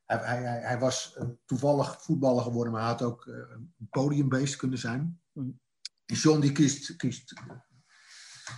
Hij, 0.05 0.17
hij, 0.17 0.59
hij 0.61 0.79
was 0.79 1.19
toevallig 1.45 2.01
voetballer 2.03 2.43
geworden, 2.43 2.73
maar 2.73 2.81
hij 2.81 2.91
had 2.91 3.01
ook 3.01 3.25
uh, 3.25 3.35
een 3.35 3.87
podiumbeest 3.89 4.55
kunnen 4.55 4.77
zijn. 4.77 5.21
Mm. 5.31 5.59
John 6.05 6.39
die 6.39 6.51
kiest, 6.51 6.95
kiest 6.95 7.33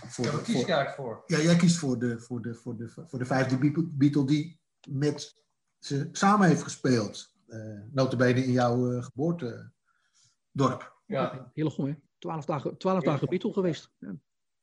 voor. 0.06 0.24
Ja, 0.24 0.38
kies 0.38 0.64
jij 0.64 0.94
voor? 0.94 1.22
Ja, 1.26 1.38
jij 1.38 1.56
kiest 1.56 1.78
voor 1.78 1.98
de, 1.98 2.20
voor 2.20 2.42
de, 2.42 2.54
voor 2.54 2.76
de, 2.76 2.88
voor 2.88 3.18
de 3.18 3.24
vijfde 3.24 3.72
Beatle 3.90 4.26
die 4.26 4.60
met 4.88 5.42
ze 5.78 6.08
samen 6.12 6.48
heeft 6.48 6.62
gespeeld. 6.62 7.36
Uh, 7.46 7.80
notabene 7.90 8.44
in 8.44 8.52
jouw 8.52 8.92
uh, 8.92 9.02
geboortedorp. 9.02 9.72
Ja. 11.06 11.50
Heel 11.54 11.70
goed, 11.70 11.86
hè? 11.86 11.94
Twaalf 12.18 12.44
dagen, 12.44 12.78
twaalf 12.78 13.02
dagen 13.04 13.28
Beatle 13.28 13.52
geweest. 13.52 13.94
Ja. 13.98 14.14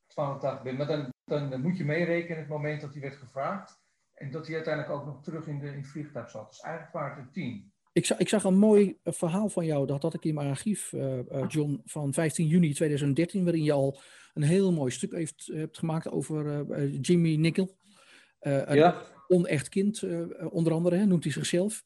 Twaalf 0.08 0.42
dagen, 0.42 0.76
maar 0.76 0.88
dan, 0.88 1.10
dan 1.50 1.62
moet 1.62 1.78
je 1.78 1.86
meerekenen 1.86 2.38
het 2.38 2.48
moment 2.48 2.82
dat 2.82 2.92
hij 2.92 3.02
werd 3.02 3.16
gevraagd. 3.16 3.84
En 4.16 4.32
dat 4.32 4.46
hij 4.46 4.56
uiteindelijk 4.56 4.94
ook 4.94 5.06
nog 5.06 5.24
terug 5.24 5.48
in, 5.48 5.60
de, 5.60 5.68
in 5.68 5.78
het 5.78 5.88
vliegtuig 5.88 6.30
zat. 6.30 6.50
Dus 6.50 6.60
eigenlijk 6.60 6.94
waren 6.94 7.24
het 7.24 7.34
tien. 7.34 7.74
Ik 7.94 8.06
zag, 8.06 8.18
ik 8.18 8.30
zag 8.30 8.44
een 8.44 8.58
mooi 8.58 8.98
eh, 9.04 9.14
verhaal 9.14 9.50
van 9.50 9.66
jou, 9.66 9.88
dat 9.88 10.02
had 10.02 10.14
ik 10.14 10.26
in 10.26 10.34
mijn 10.34 10.50
archief, 10.50 10.92
uh, 10.92 11.18
uh, 11.18 11.46
John, 11.48 11.82
van 11.86 12.14
15 12.14 12.48
juni 12.48 12.74
2013, 12.74 13.44
waarin 13.44 13.64
je 13.64 13.72
al 13.72 14.00
een 14.34 14.44
heel 14.44 14.74
mooi 14.74 14.92
stuk 14.92 15.12
heeft, 15.12 15.50
hebt 15.54 15.78
gemaakt 15.78 16.10
over 16.10 16.68
uh, 16.70 16.98
Jimmy 17.02 17.36
Nickel. 17.36 17.78
een 18.40 18.76
ja. 18.76 19.02
onecht 19.28 19.70
kind, 19.70 20.04
onder 20.50 20.74
andere, 20.74 20.96
hè, 20.96 21.06
noemt 21.06 21.24
hij 21.24 21.34
zichzelf. 21.34 21.84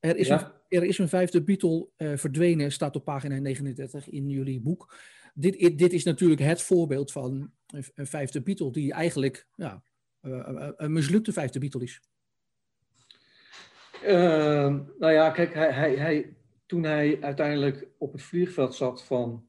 Er 0.00 0.16
is, 0.16 0.26
ja. 0.26 0.54
een, 0.68 0.78
er 0.78 0.84
is 0.84 0.98
een 0.98 1.08
vijfde 1.08 1.42
Beatle 1.42 1.88
verdwenen, 1.96 2.72
staat 2.72 2.96
op 2.96 3.04
pagina 3.04 3.38
39 3.38 4.08
in 4.08 4.28
jullie 4.28 4.60
boek. 4.60 4.94
Dit, 5.34 5.78
dit 5.78 5.92
is 5.92 6.04
natuurlijk 6.04 6.40
het 6.40 6.62
voorbeeld 6.62 7.12
van 7.12 7.52
een 7.94 8.06
vijfde 8.06 8.42
Beatle 8.42 8.72
die 8.72 8.92
eigenlijk 8.92 9.46
ja, 9.54 9.72
eh, 9.72 9.80
een 10.76 10.92
mislukte 10.92 11.32
vijfde 11.32 11.58
Beatle 11.58 11.82
is? 11.82 12.00
Uh, 14.04 14.76
nou 14.98 15.12
ja, 15.12 15.30
kijk, 15.30 15.54
hij, 15.54 15.72
hij, 15.72 15.94
hij, 15.94 16.36
toen 16.66 16.82
hij 16.82 17.18
uiteindelijk 17.20 17.86
op 17.98 18.12
het 18.12 18.22
vliegveld 18.22 18.74
zat 18.74 19.04
van 19.04 19.48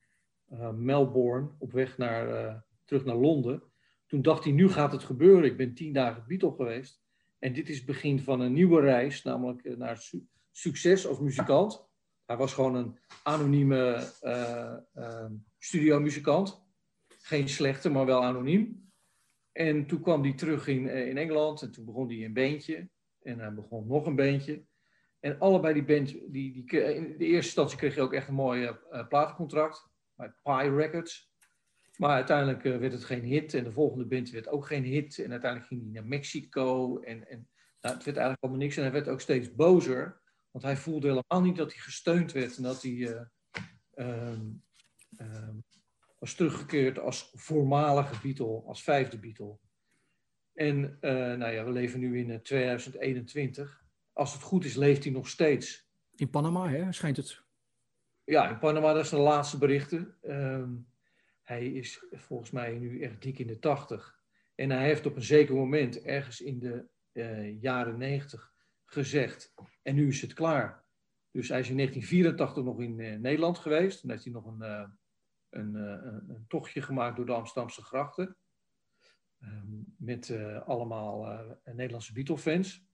uh, 0.54 0.70
Melbourne 0.72 1.50
op 1.58 1.72
weg 1.72 1.98
naar, 1.98 2.30
uh, 2.30 2.56
terug 2.86 3.06
naar 3.06 3.16
Londen, 3.16 3.64
toen 4.08 4.22
dacht 4.22 4.44
hij, 4.44 4.54
nu 4.54 4.70
gaat 4.70 4.92
het 4.92 5.04
gebeuren. 5.04 5.44
Ik 5.44 5.58
ben 5.58 5.74
tien 5.74 5.94
dagen 5.94 6.24
Beatle 6.28 6.52
geweest. 6.52 7.02
En 7.40 7.54
dit 7.54 7.70
is 7.70 7.78
het 7.78 7.86
begin 7.86 8.20
van 8.20 8.40
een 8.40 8.54
nieuwe 8.54 8.82
reis, 8.82 9.24
namelijk 9.24 9.78
naar 9.78 9.98
su 9.98 10.28
succes 10.52 11.08
als 11.08 11.20
muzikant. 11.20 11.88
Hij 12.26 12.38
was 12.38 12.54
gewoon 12.54 12.76
een 12.76 13.00
anonieme 13.24 14.12
uh, 14.22 15.26
studiomuzikant. 15.58 16.64
Geen 17.08 17.50
slechte, 17.50 17.90
maar 17.90 18.06
wel 18.06 18.24
anoniem. 18.24 18.85
En 19.56 19.86
toen 19.86 20.02
kwam 20.02 20.24
hij 20.24 20.34
terug 20.34 20.68
in, 20.68 20.90
eh, 20.90 21.08
in 21.08 21.18
Engeland 21.18 21.62
en 21.62 21.72
toen 21.72 21.86
begon 21.86 22.08
hij 22.08 22.26
een 22.26 22.34
beentje. 22.34 22.90
En 23.22 23.40
hij 23.40 23.54
begon 23.54 23.88
nog 23.88 24.06
een 24.06 24.16
beentje. 24.16 24.66
En 25.20 25.40
allebei 25.40 25.74
die 25.74 25.84
bands, 25.84 26.12
die, 26.12 26.54
die, 26.54 26.66
in 26.96 27.18
de 27.18 27.26
eerste 27.26 27.46
instantie 27.46 27.78
kreeg 27.78 27.96
je 27.96 28.02
ook 28.02 28.14
echt 28.14 28.28
een 28.28 28.34
mooi 28.34 28.64
uh, 28.64 29.08
platencontract 29.08 29.90
bij 30.16 30.34
Pie 30.44 30.76
Records. 30.76 31.32
Maar 31.98 32.10
uiteindelijk 32.10 32.64
werd 32.64 32.92
het 32.92 33.04
geen 33.04 33.24
hit 33.24 33.54
en 33.54 33.64
de 33.64 33.72
volgende 33.72 34.06
band 34.06 34.30
werd 34.30 34.48
ook 34.48 34.66
geen 34.66 34.84
hit. 34.84 35.20
En 35.20 35.32
uiteindelijk 35.32 35.72
ging 35.72 35.82
hij 35.82 35.92
naar 35.92 36.06
Mexico 36.06 37.00
en, 37.00 37.28
en 37.28 37.50
nou, 37.82 37.96
het 37.96 38.06
werd 38.06 38.18
eigenlijk 38.18 38.40
allemaal 38.40 38.62
niks. 38.62 38.78
En 38.78 38.84
hij 38.84 38.92
werd 38.92 39.08
ook 39.08 39.22
steeds 39.22 39.56
bozer, 39.56 40.22
want 40.52 40.66
hij 40.66 40.78
voelde 40.78 41.08
helemaal 41.08 41.42
niet 41.42 41.58
dat 41.58 41.74
hij 41.74 41.82
gesteund 41.82 42.32
werd 42.32 42.58
en 42.58 42.64
dat 42.64 42.82
hij 42.82 43.28
um, 43.96 44.64
um, 45.18 45.64
was 46.18 46.34
teruggekeerd 46.34 47.00
als 47.00 47.32
voormalige 47.34 48.22
Beatle, 48.22 48.62
als 48.66 48.84
vijfde 48.84 49.20
Beatle. 49.20 49.58
En 50.54 50.98
uh, 51.02 51.12
nou 51.12 51.52
ja, 51.52 51.64
we 51.64 51.72
leven 51.72 52.00
nu 52.00 52.20
in 52.20 52.42
2021. 52.42 53.70
Eh, 53.70 53.86
als 54.14 54.34
het 54.34 54.42
goed 54.42 54.66
is, 54.66 54.76
leeft 54.76 55.04
hij 55.04 55.14
nog 55.14 55.28
steeds. 55.28 55.90
In 56.16 56.30
Panama, 56.30 56.70
hè, 56.70 56.92
schijnt 56.92 57.18
het. 57.18 57.44
Ja, 58.24 58.50
in 58.50 58.60
Panama, 58.60 58.94
dat 58.94 59.08
zijn 59.08 59.22
de 59.22 59.28
laatste 59.28 59.58
berichten. 59.58 60.16
Um, 60.24 60.88
hij 61.42 61.68
is 61.68 62.06
volgens 62.12 62.52
mij 62.52 62.78
nu 62.78 63.02
echt 63.02 63.22
dik 63.22 63.40
in 63.40 63.48
de 63.48 63.60
tachtig. 63.60 64.20
En 64.56 64.70
hij 64.70 64.86
heeft 64.86 65.06
op 65.06 65.16
een 65.16 65.24
zeker 65.24 65.56
moment, 65.56 66.02
ergens 66.02 66.42
in 66.42 66.60
de 66.60 66.86
uh, 67.14 67.62
jaren 67.62 67.98
negentig, 67.98 68.54
gezegd: 68.86 69.54
En 69.82 69.96
nu 69.96 70.08
is 70.08 70.22
het 70.22 70.34
klaar. 70.34 70.84
Dus 71.32 71.50
hij 71.50 71.60
is 71.60 71.70
in 71.70 71.78
1984 71.78 72.64
nog 72.64 72.80
in 72.80 73.22
Nederland 73.22 73.58
geweest. 73.58 74.02
Toen 74.02 74.10
heeft 74.10 74.24
hij 74.24 74.34
nog 74.34 74.46
een, 74.46 74.98
een, 75.56 75.76
een, 75.76 76.30
een 76.30 76.46
tochtje 76.48 76.82
gemaakt 76.82 77.16
door 77.16 77.26
de 77.26 77.34
Amsterdamse 77.34 77.82
grachten. 77.82 78.38
Ehm, 79.40 79.82
met 79.98 80.38
allemaal 80.66 81.40
Nederlandse 81.64 82.14
Beatle-fans. 82.14 82.86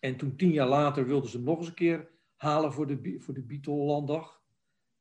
En 0.00 0.16
toen 0.16 0.36
tien 0.36 0.52
jaar 0.52 0.68
later 0.68 1.06
wilden 1.06 1.30
ze 1.30 1.36
hem 1.36 1.46
nog 1.46 1.58
eens 1.58 1.68
een 1.68 1.74
keer 1.74 2.10
halen 2.36 2.72
voor 2.72 2.86
de, 2.86 3.16
voor 3.18 3.34
de 3.34 3.42
Beatle-landdag. 3.42 4.42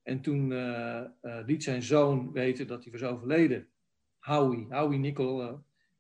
En 0.04 0.22
toen 0.22 0.52
uh, 0.52 1.02
uh, 1.22 1.40
liet 1.46 1.64
zijn 1.64 1.84
zoon 1.84 2.32
weten 2.32 2.68
dat 2.68 2.84
hij 2.84 2.92
was 2.92 3.04
overleden. 3.04 3.68
Howie, 4.20 4.66
Howie 4.70 5.00
Nickel, 5.00 5.42
uh, 5.42 5.54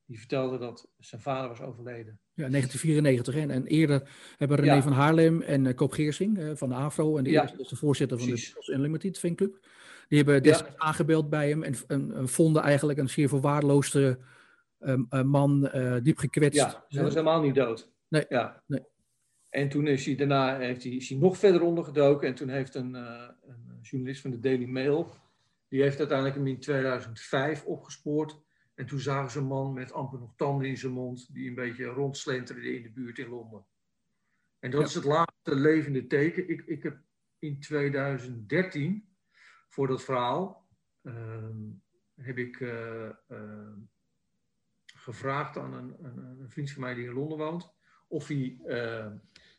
die 0.05 0.19
vertelde 0.19 0.57
dat 0.57 0.89
zijn 1.00 1.22
vader 1.22 1.50
was 1.50 1.62
overleden. 1.62 2.19
Ja, 2.33 2.50
1994. 2.50 3.36
En, 3.36 3.50
en 3.50 3.65
eerder 3.65 4.10
hebben 4.38 4.57
René 4.57 4.81
van 4.81 4.91
Haarlem 4.91 5.41
en 5.41 5.75
Koop 5.75 5.91
Geersing 5.91 6.51
van 6.57 6.69
de 6.69 6.75
AFRO 6.75 7.17
en 7.17 7.24
de, 7.24 7.29
ja, 7.29 7.41
eerste, 7.41 7.67
de 7.69 7.75
voorzitter 7.75 8.17
van 8.17 8.27
Precies. 8.27 8.48
de 8.48 8.53
Beatles 8.53 8.77
Unlimited 8.77 9.19
Fanclub. 9.19 9.67
Die 10.13 10.24
hebben 10.24 10.43
destijds 10.43 10.77
aangebeld 10.77 11.29
bij 11.29 11.50
hem 11.50 11.63
en, 11.63 11.75
en, 11.88 12.29
vonden 12.29 12.62
eigenlijk 12.62 13.00
een 13.00 13.10
zeer 13.10 13.29
verwaarloosde 13.29 14.20
man, 15.24 15.70
diep 16.03 16.17
gekwetst. 16.17 16.60
Ja, 16.60 16.86
ze 16.88 17.01
was 17.01 17.13
helemaal 17.13 17.41
niet 17.41 17.55
dood. 17.55 17.91
Nee, 18.08 18.25
ja. 18.29 18.63
nee. 18.67 18.84
En 19.50 19.70
toen 19.70 19.88
is 19.88 20.05
hij 20.05 20.15
daarna 20.15 20.58
heeft 20.58 20.84
hij, 20.84 20.91
is 20.91 21.10
hij 21.10 21.17
nog 21.17 21.38
verder 21.38 21.62
ondergedoken. 21.62 22.27
En 22.27 22.36
toen 22.36 22.50
heeft 22.50 22.75
een, 22.75 22.96
uh, 22.96 23.29
een, 23.48 23.79
journalist 23.82 24.22
van 24.22 24.32
de 24.32 24.39
Daily 24.39 24.65
Mail, 24.65 25.15
die 25.67 25.82
heeft 25.82 26.00
uiteindelijk 26.00 26.38
hem 26.38 26.48
in 26.48 26.60
2005 26.60 27.65
opgespoord. 27.65 28.38
En 28.75 28.86
toen 28.86 29.00
zagen 29.00 29.32
ze 29.32 29.39
een 29.39 29.46
man 29.46 29.74
met 29.74 29.91
amper 29.91 30.20
nog 30.20 30.34
tanden 30.36 30.67
in 30.67 30.77
zijn 30.77 30.91
mond, 30.91 31.34
die 31.34 31.50
een 31.50 31.55
beetje 31.55 31.86
rondslenterde 31.86 32.75
in 32.75 32.84
de 32.84 32.91
buurt 32.91 33.17
in 33.17 33.29
Londen. 33.29 33.65
En 34.60 34.72
dat 34.72 34.88
is 34.88 34.93
het 34.93 35.03
laatste 35.03 35.55
levende 35.55 36.08
teken. 36.08 36.50
Ik, 36.50 36.63
ik 36.65 36.84
heb 36.84 36.98
in 37.39 37.60
2013, 37.60 39.12
voor 39.74 39.88
dat 39.88 40.03
verhaal, 40.03 40.68
uh, 41.01 41.13
heb 42.15 42.38
ik 42.38 42.60
uh, 42.60 43.10
gevraagd 44.86 45.58
aan 45.58 45.74
een, 45.74 45.96
een, 46.01 46.18
een, 46.39 46.50
vriend 46.50 46.72
van 46.72 46.82
mij 46.82 46.94
die 46.94 47.06
in 47.06 47.13
Londen 47.13 47.38
woont, 47.38 47.74
of 48.08 48.27
hij 48.27 48.58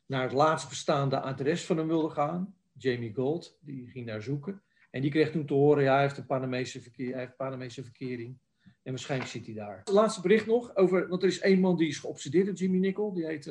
naar 0.07 0.23
het 0.23 0.33
laatst 0.33 0.69
bestaande 0.69 1.21
adres 1.21 1.67
van 1.67 1.77
hem 1.77 1.87
wilde 1.87 2.11
gaan. 2.11 2.57
Jamie 2.73 3.15
Gold, 3.15 3.59
die 3.61 3.87
ging 3.87 4.07
daar 4.07 4.23
zoeken. 4.23 4.63
En 4.91 5.01
die 5.01 5.11
kreeg 5.11 5.31
toen 5.31 5.47
te 5.47 5.55
horen, 5.55 5.87
hij 5.87 6.01
heeft 6.01 6.19
een 6.19 6.27
Panamese, 6.27 6.81
verkeer, 6.81 7.11
hij 7.11 7.21
heeft 7.21 7.37
Panamese 7.37 7.83
verkering. 7.83 8.39
En 8.83 8.91
waarschijnlijk 8.91 9.31
zit 9.31 9.47
hij 9.47 9.55
daar. 9.55 9.81
Laatste 9.85 10.21
bericht 10.21 10.47
nog, 10.47 10.77
over, 10.77 11.09
want 11.09 11.23
er 11.23 11.29
is 11.29 11.41
één 11.41 11.61
man 11.61 11.77
die 11.77 11.89
is 11.89 11.99
geobsedeerd 11.99 12.47
door 12.47 12.55
Jimmy 12.55 12.79
Nickel. 12.79 13.13
Die, 13.13 13.27
heet, 13.27 13.45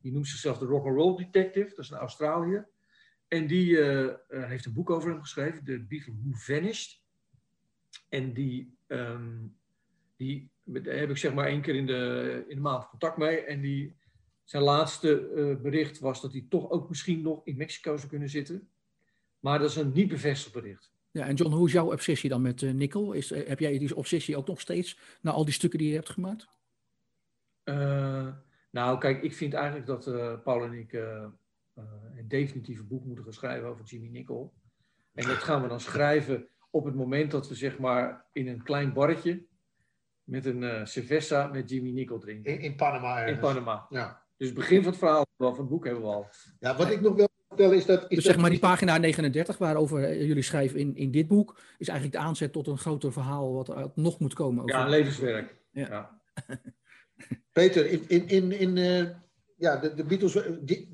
die 0.00 0.12
noemt 0.12 0.28
zichzelf 0.28 0.58
de 0.58 0.64
Rock 0.64 0.86
and 0.86 0.96
Roll 0.96 1.16
Detective, 1.16 1.68
dat 1.68 1.78
is 1.78 1.90
een 1.90 1.98
Australiër. 1.98 2.68
En 3.30 3.46
die 3.46 3.70
uh, 3.70 4.12
heeft 4.28 4.66
een 4.66 4.72
boek 4.72 4.90
over 4.90 5.10
hem 5.10 5.20
geschreven, 5.20 5.64
The 5.64 5.84
Beatle 5.88 6.14
Who 6.22 6.30
Vanished. 6.32 7.02
En 8.08 8.32
die, 8.32 8.76
um, 8.86 9.56
die 10.16 10.50
daar 10.64 10.96
heb 10.96 11.10
ik 11.10 11.16
zeg 11.16 11.34
maar 11.34 11.46
één 11.46 11.60
keer 11.60 11.74
in 11.74 11.86
de, 11.86 12.44
in 12.48 12.54
de 12.54 12.60
maand 12.60 12.88
contact 12.88 13.16
mee. 13.16 13.40
En 13.40 13.60
die 13.60 13.96
zijn 14.44 14.62
laatste 14.62 15.30
uh, 15.34 15.60
bericht 15.62 15.98
was 15.98 16.20
dat 16.20 16.32
hij 16.32 16.46
toch 16.48 16.70
ook 16.70 16.88
misschien 16.88 17.22
nog 17.22 17.40
in 17.44 17.56
Mexico 17.56 17.96
zou 17.96 18.08
kunnen 18.08 18.28
zitten. 18.28 18.68
Maar 19.40 19.58
dat 19.58 19.70
is 19.70 19.76
een 19.76 19.92
niet 19.92 20.08
bevestigd 20.08 20.54
bericht. 20.54 20.92
Ja, 21.10 21.26
en 21.26 21.34
John, 21.34 21.52
hoe 21.52 21.66
is 21.66 21.72
jouw 21.72 21.92
obsessie 21.92 22.30
dan 22.30 22.42
met 22.42 22.62
uh, 22.62 22.72
Nickel? 22.72 23.12
Is, 23.12 23.30
heb 23.30 23.58
jij 23.58 23.78
die 23.78 23.96
obsessie 23.96 24.36
ook 24.36 24.46
nog 24.46 24.60
steeds 24.60 24.98
na 25.20 25.30
al 25.30 25.44
die 25.44 25.54
stukken 25.54 25.78
die 25.78 25.88
je 25.88 25.94
hebt 25.94 26.10
gemaakt? 26.10 26.48
nou, 28.70 28.98
kijk, 28.98 29.22
ik 29.22 29.34
vind 29.34 29.54
eigenlijk 29.54 29.86
dat 29.86 30.04
Paul 30.42 30.64
en 30.64 30.72
ik 30.72 30.92
een 32.16 32.28
definitieve 32.28 32.84
boek 32.84 33.04
moeten 33.04 33.24
gaan 33.24 33.32
schrijven 33.32 33.68
over 33.68 33.84
Jimmy 33.84 34.08
Nickel. 34.08 34.52
En 35.14 35.26
dat 35.26 35.36
gaan 35.36 35.62
we 35.62 35.68
dan 35.68 35.80
schrijven 35.80 36.48
op 36.70 36.84
het 36.84 36.94
moment 36.94 37.30
dat 37.30 37.48
we 37.48 37.54
zeg 37.54 37.78
maar 37.78 38.26
in 38.32 38.48
een 38.48 38.62
klein 38.62 38.92
barretje 38.92 39.46
met 40.24 40.44
een 40.44 40.62
uh, 40.62 40.84
cerveza 40.84 41.46
met 41.46 41.70
Jimmy 41.70 41.90
Nickel 41.90 42.18
drinken. 42.18 42.52
In, 42.52 42.60
in 42.60 42.76
Panama 42.76 43.18
ergens. 43.18 43.32
In 43.32 43.40
Panama. 43.40 43.86
Ja. 43.88 44.22
Dus 44.36 44.48
het 44.48 44.56
begin 44.56 44.82
van 44.82 44.90
het 44.90 44.98
verhaal 44.98 45.26
van 45.36 45.58
het 45.58 45.68
boek 45.68 45.84
hebben 45.84 46.02
we 46.02 46.08
al. 46.08 46.26
Ja, 46.60 46.76
wat 46.76 46.90
ik 46.90 47.00
nog 47.00 47.14
wil 47.14 47.28
vertellen 47.48 47.76
is 47.76 47.86
dat... 47.86 48.02
Is 48.08 48.16
dus 48.16 48.24
zeg 48.24 48.36
maar 48.36 48.50
die 48.50 48.58
pagina 48.58 48.98
39 48.98 49.58
waarover 49.58 50.04
eh, 50.04 50.26
jullie 50.26 50.42
schrijven 50.42 50.78
in, 50.78 50.96
in 50.96 51.10
dit 51.10 51.28
boek... 51.28 51.60
is 51.78 51.88
eigenlijk 51.88 52.18
de 52.18 52.24
aanzet 52.26 52.52
tot 52.52 52.66
een 52.66 52.78
groter 52.78 53.12
verhaal 53.12 53.54
wat 53.54 53.68
er 53.68 53.90
nog 53.94 54.18
moet 54.18 54.34
komen. 54.34 54.62
Over... 54.62 54.76
Ja, 54.76 54.86
levenswerk. 54.86 55.56
Ja. 55.70 55.86
ja. 55.88 56.20
Peter, 57.52 57.86
in, 57.86 58.04
in, 58.08 58.28
in, 58.28 58.52
in 58.52 58.76
uh, 58.76 59.10
ja, 59.60 59.76
de, 59.76 59.94
de 59.94 60.04
Beatles... 60.04 60.32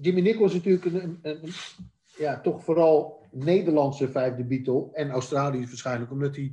Jimmy 0.00 0.20
Nichols 0.20 0.54
is 0.54 0.62
natuurlijk 0.62 0.85
een, 0.85 1.18
een, 1.23 1.52
ja, 2.18 2.40
toch 2.40 2.64
vooral 2.64 3.26
Nederlandse 3.30 4.08
vijfde 4.08 4.44
Beatle. 4.44 4.88
En 4.92 5.11
Australië 5.11 5.66
waarschijnlijk, 5.66 6.11
omdat 6.11 6.37
hij 6.37 6.52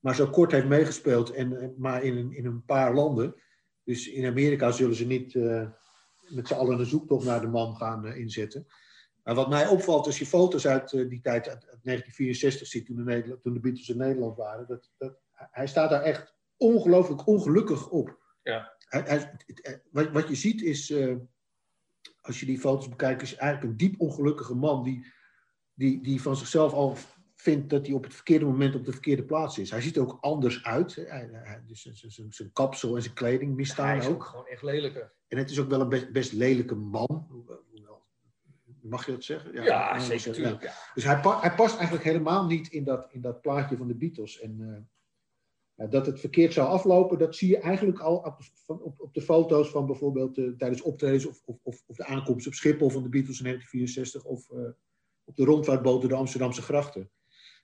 maar 0.00 0.14
zo 0.14 0.30
kort 0.30 0.52
heeft 0.52 0.66
meegespeeld. 0.66 1.30
En, 1.30 1.74
maar 1.78 2.02
in, 2.02 2.16
een, 2.16 2.32
in 2.32 2.46
een 2.46 2.64
paar 2.64 2.94
landen. 2.94 3.34
Dus 3.84 4.08
in 4.08 4.26
Amerika 4.26 4.70
zullen 4.70 4.96
ze 4.96 5.06
niet... 5.06 5.34
Uh, 5.34 5.66
met 6.28 6.48
z'n 6.48 6.54
allen 6.54 6.78
een 6.78 6.86
zoektocht 6.86 7.26
naar 7.26 7.40
de 7.40 7.46
man 7.46 7.76
gaan 7.76 8.06
uh, 8.06 8.16
inzetten. 8.16 8.66
Maar 9.22 9.34
wat 9.34 9.48
mij 9.48 9.66
opvalt 9.66 10.06
als 10.06 10.18
je 10.18 10.26
foto's 10.26 10.66
uit 10.66 10.92
uh, 10.92 11.08
die 11.08 11.20
tijd, 11.20 11.48
uit, 11.48 11.60
1964 11.60 12.66
ziet, 12.66 12.86
toen 12.86 13.04
de, 13.04 13.38
toen 13.42 13.52
de 13.52 13.60
Beatles 13.60 13.88
in 13.88 13.96
Nederland 13.96 14.36
waren, 14.36 14.66
dat, 14.66 14.90
dat, 14.98 15.18
hij 15.32 15.66
staat 15.66 15.90
daar 15.90 16.02
echt 16.02 16.34
ongelooflijk 16.56 17.26
ongelukkig 17.26 17.88
op. 17.88 18.18
Ja. 18.42 18.74
Hij, 18.78 19.00
hij, 19.00 19.36
eh, 19.62 19.74
wat, 19.90 20.10
wat, 20.10 20.28
je 20.28 20.34
ziet 20.34 20.62
is, 20.62 20.94
als 22.26 22.40
je 22.40 22.46
die 22.46 22.58
foto's 22.58 22.88
bekijkt, 22.88 23.22
is 23.22 23.36
eigenlijk 23.36 23.70
een 23.70 23.76
diep 23.76 24.00
ongelukkige 24.00 24.54
man 24.54 24.82
die, 24.82 25.06
die, 25.74 26.02
die 26.02 26.22
van 26.22 26.36
zichzelf 26.36 26.72
al 26.72 26.96
vindt 27.34 27.70
dat 27.70 27.86
hij 27.86 27.94
op 27.94 28.04
het 28.04 28.14
verkeerde 28.14 28.44
moment 28.44 28.74
op 28.74 28.84
de 28.84 28.92
verkeerde 28.92 29.24
plaats 29.24 29.58
is. 29.58 29.70
Hij 29.70 29.80
ziet 29.80 29.96
er 29.96 30.02
ook 30.02 30.18
anders 30.20 30.64
uit. 30.64 30.94
Hij, 30.94 31.28
hij, 31.32 31.62
dus 31.66 31.90
zijn 32.28 32.52
kapsel 32.52 32.96
en 32.96 33.02
zijn 33.02 33.14
kleding 33.14 33.54
misstaan 33.54 33.94
ook. 33.94 34.00
Hij 34.00 34.08
is 34.10 34.14
ook 34.14 34.24
gewoon 34.24 34.46
echt 34.46 34.62
lelijker. 34.62 35.12
En 35.28 35.38
het 35.38 35.50
is 35.50 35.60
ook 35.60 35.68
wel 35.68 35.80
een 35.80 35.88
best, 35.88 36.12
best 36.12 36.32
lelijke 36.32 36.74
man. 36.74 37.26
Mag 38.80 39.06
je 39.06 39.12
dat 39.12 39.24
zeggen? 39.24 39.52
Ja, 39.52 39.64
ja 39.64 39.98
zeker. 39.98 40.40
Ja. 40.40 40.72
Dus 40.94 41.04
hij, 41.04 41.20
hij, 41.40 41.54
past 41.54 41.74
eigenlijk 41.76 42.04
helemaal 42.04 42.46
niet 42.46 42.68
in 42.68 42.84
dat, 42.84 43.06
in 43.10 43.20
dat 43.20 43.40
plaatje 43.40 43.76
van 43.76 43.86
de 43.86 43.94
Beatles. 43.94 44.40
En 44.40 44.56
uh, 44.60 44.76
dat 45.76 46.06
het 46.06 46.20
verkeerd 46.20 46.52
zou 46.52 46.68
aflopen, 46.68 47.18
dat 47.18 47.36
zie 47.36 47.48
je 47.48 47.58
eigenlijk 47.58 47.98
al 47.98 48.16
op, 48.16 48.38
op, 48.66 49.00
op 49.00 49.14
de 49.14 49.20
foto's 49.20 49.68
van 49.68 49.86
bijvoorbeeld 49.86 50.38
uh, 50.38 50.56
tijdens 50.56 50.82
optredens 50.82 51.26
of, 51.26 51.42
of, 51.44 51.82
of, 51.86 51.96
de 51.96 52.04
aankomst 52.04 52.46
op 52.46 52.54
Schiphol 52.54 52.90
van 52.90 53.02
de 53.02 53.08
Beatles 53.08 53.38
in 53.38 53.44
1964 53.44 54.24
of 54.24 54.50
uh, 54.50 54.68
op 55.24 55.36
de 55.36 55.44
rondvaartboten 55.44 56.08
de 56.08 56.14
Amsterdamse 56.14 56.62
grachten. 56.62 57.10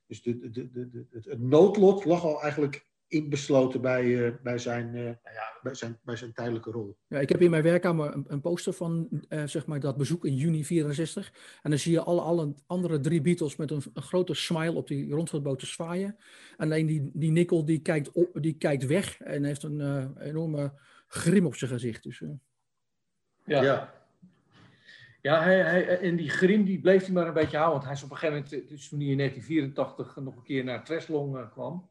Dus 0.07 0.23
de, 0.23 0.51
de, 0.51 0.71
de, 0.71 1.07
het 1.11 1.41
noodlot 1.41 2.05
lag 2.05 2.25
al 2.25 2.43
eigenlijk 2.43 2.87
inbesloten 3.13 3.81
bij, 3.81 4.05
uh, 4.05 4.31
bij, 4.43 4.59
zijn, 4.59 4.95
uh, 4.95 5.05
ja, 5.07 5.59
bij, 5.63 5.75
zijn, 5.75 5.99
bij 6.03 6.17
zijn 6.17 6.33
tijdelijke 6.33 6.71
rol. 6.71 6.97
Ja, 7.07 7.19
ik 7.19 7.29
heb 7.29 7.41
in 7.41 7.51
mijn 7.51 7.63
werkkamer 7.63 8.15
een, 8.15 8.25
een 8.29 8.41
poster 8.41 8.73
van 8.73 9.09
uh, 9.29 9.43
zeg 9.47 9.67
maar 9.67 9.81
dat 9.81 9.97
bezoek 9.97 10.25
in 10.25 10.35
juni 10.35 10.65
64. 10.65 11.33
En 11.63 11.71
dan 11.71 11.79
zie 11.79 11.93
je 11.93 12.03
alle, 12.03 12.21
alle 12.21 12.55
andere 12.67 13.01
drie 13.01 13.21
Beatles 13.21 13.57
met 13.57 13.71
een, 13.71 13.83
een 13.95 14.03
grote 14.03 14.35
smile 14.35 14.73
op 14.73 14.89
die 14.89 15.11
rondvaartboot 15.11 15.63
zwaaien. 15.63 16.17
En 16.57 16.65
alleen 16.67 16.87
die, 16.87 17.11
die 17.13 17.31
Nickel 17.31 17.65
die 17.65 17.79
kijkt, 17.79 18.13
op, 18.13 18.29
die 18.41 18.57
kijkt 18.57 18.87
weg 18.87 19.21
en 19.21 19.45
heeft 19.45 19.63
een 19.63 20.17
enorme 20.19 20.73
grim 21.07 21.47
op 21.47 21.55
zijn 21.55 21.71
gezicht. 21.71 22.03
Dus, 22.03 22.23
ja. 23.45 23.63
ja. 23.63 24.03
Ja, 25.23 25.43
hij, 25.43 25.63
hij, 25.63 25.99
en 25.99 26.17
die 26.17 26.31
grim 26.31 26.65
die 26.65 26.81
bleef 26.81 27.05
hij 27.05 27.13
maar 27.13 27.27
een 27.27 27.33
beetje 27.33 27.57
houden. 27.57 27.73
Want 27.73 27.85
hij 27.85 27.95
is 27.95 28.03
op 28.03 28.11
een 28.11 28.17
gegeven 28.17 28.43
moment, 28.43 28.69
dus 28.69 28.89
toen 28.89 29.01
hij 29.01 29.09
in 29.09 29.17
1984 29.17 30.17
nog 30.17 30.37
een 30.37 30.43
keer 30.43 30.65
naar 30.65 30.85
Treslong 30.85 31.51
kwam, 31.51 31.89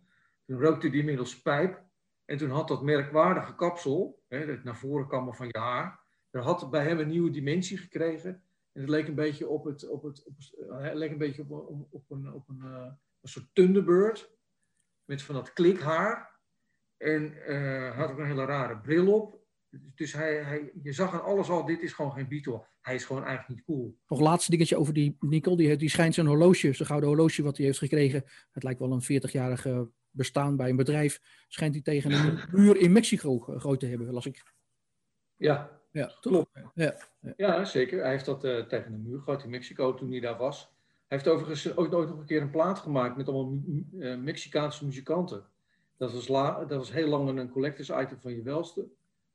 toen 0.51 0.61
rookte 0.61 0.87
hij 0.87 0.97
inmiddels 0.97 1.41
pijp. 1.41 1.83
En 2.25 2.37
toen 2.37 2.49
had 2.49 2.67
dat 2.67 2.83
merkwaardige 2.83 3.55
kapsel, 3.55 4.23
hè, 4.27 4.45
dat 4.45 4.63
naar 4.63 4.77
voren 4.77 5.07
kwam 5.07 5.33
van 5.33 5.47
je 5.47 5.59
haar, 5.59 5.99
dat 6.29 6.43
had 6.43 6.69
bij 6.69 6.83
hem 6.83 6.99
een 6.99 7.07
nieuwe 7.07 7.29
dimensie 7.29 7.77
gekregen. 7.77 8.43
En 8.71 8.81
het 8.81 8.89
leek 8.89 9.07
een 9.07 9.15
beetje 9.15 9.47
op 9.47 9.63
het, 9.63 9.89
op 9.89 10.03
het, 10.03 10.23
op, 10.25 10.33
het 10.37 10.93
leek 10.93 11.11
een 11.11 11.17
beetje 11.17 11.41
op, 11.41 11.51
op, 11.51 11.87
op 11.89 12.11
een, 12.11 12.33
op 12.33 12.49
een, 12.49 12.61
uh, 12.63 12.87
een 13.21 13.29
soort 13.29 13.45
Thunderbird. 13.53 14.31
Met 15.05 15.21
van 15.21 15.35
dat 15.35 15.53
klikhaar. 15.53 16.39
En 16.97 17.33
uh, 17.47 17.97
had 17.97 18.11
ook 18.11 18.17
een 18.17 18.25
hele 18.25 18.45
rare 18.45 18.77
bril 18.77 19.13
op. 19.13 19.39
Dus 19.69 20.13
hij, 20.13 20.43
hij, 20.43 20.71
je 20.83 20.93
zag 20.93 21.13
aan 21.13 21.23
alles 21.23 21.49
al, 21.49 21.65
dit 21.65 21.81
is 21.81 21.93
gewoon 21.93 22.11
geen 22.11 22.27
Beatle. 22.27 22.65
Hij 22.81 22.95
is 22.95 23.05
gewoon 23.05 23.23
eigenlijk 23.25 23.55
niet 23.55 23.65
cool. 23.65 23.97
Nog 24.07 24.19
laatste 24.19 24.51
dingetje 24.51 24.77
over 24.77 24.93
die 24.93 25.17
Nicole. 25.19 25.57
Die, 25.57 25.75
die 25.75 25.89
schijnt 25.89 26.13
zijn 26.13 26.27
horloge, 26.27 26.73
zijn 26.73 26.87
gouden 26.87 27.09
horloge 27.09 27.43
wat 27.43 27.57
hij 27.57 27.65
heeft 27.65 27.77
gekregen. 27.77 28.23
Het 28.51 28.63
lijkt 28.63 28.79
wel 28.79 28.91
een 28.91 29.21
40-jarige 29.21 29.91
bestaan 30.11 30.55
bij 30.55 30.69
een 30.69 30.75
bedrijf, 30.75 31.21
schijnt 31.47 31.73
hij 31.73 31.83
tegen 31.83 32.11
een 32.11 32.39
muur 32.51 32.77
in 32.77 32.91
Mexico 32.91 33.39
gegooid 33.39 33.79
te 33.79 33.85
hebben, 33.85 34.13
las 34.13 34.25
ik. 34.25 34.43
Ja, 35.35 35.81
ja 35.91 36.11
klopt. 36.21 36.49
Ja, 36.73 36.95
ja. 37.21 37.33
ja, 37.37 37.65
zeker. 37.65 38.01
Hij 38.01 38.11
heeft 38.11 38.25
dat 38.25 38.45
uh, 38.45 38.65
tegen 38.65 38.93
een 38.93 39.03
muur 39.03 39.17
gegooid 39.17 39.43
in 39.43 39.49
Mexico 39.49 39.93
toen 39.93 40.11
hij 40.11 40.19
daar 40.19 40.37
was. 40.37 40.59
Hij 41.07 41.17
heeft 41.17 41.27
overigens 41.27 41.75
ooit, 41.75 41.93
ooit 41.93 42.09
nog 42.09 42.19
een 42.19 42.25
keer 42.25 42.41
een 42.41 42.49
plaat 42.49 42.79
gemaakt 42.79 43.17
met 43.17 43.27
allemaal 43.27 43.61
uh, 43.93 44.17
Mexicaanse 44.17 44.85
muzikanten. 44.85 45.45
Dat 45.97 46.13
was, 46.13 46.27
la, 46.27 46.65
dat 46.65 46.77
was 46.77 46.91
heel 46.91 47.07
lang 47.07 47.39
een 47.39 47.49
collectors 47.49 47.89
item 47.89 48.19
van 48.19 48.35
je 48.35 48.41
welste. 48.41 48.87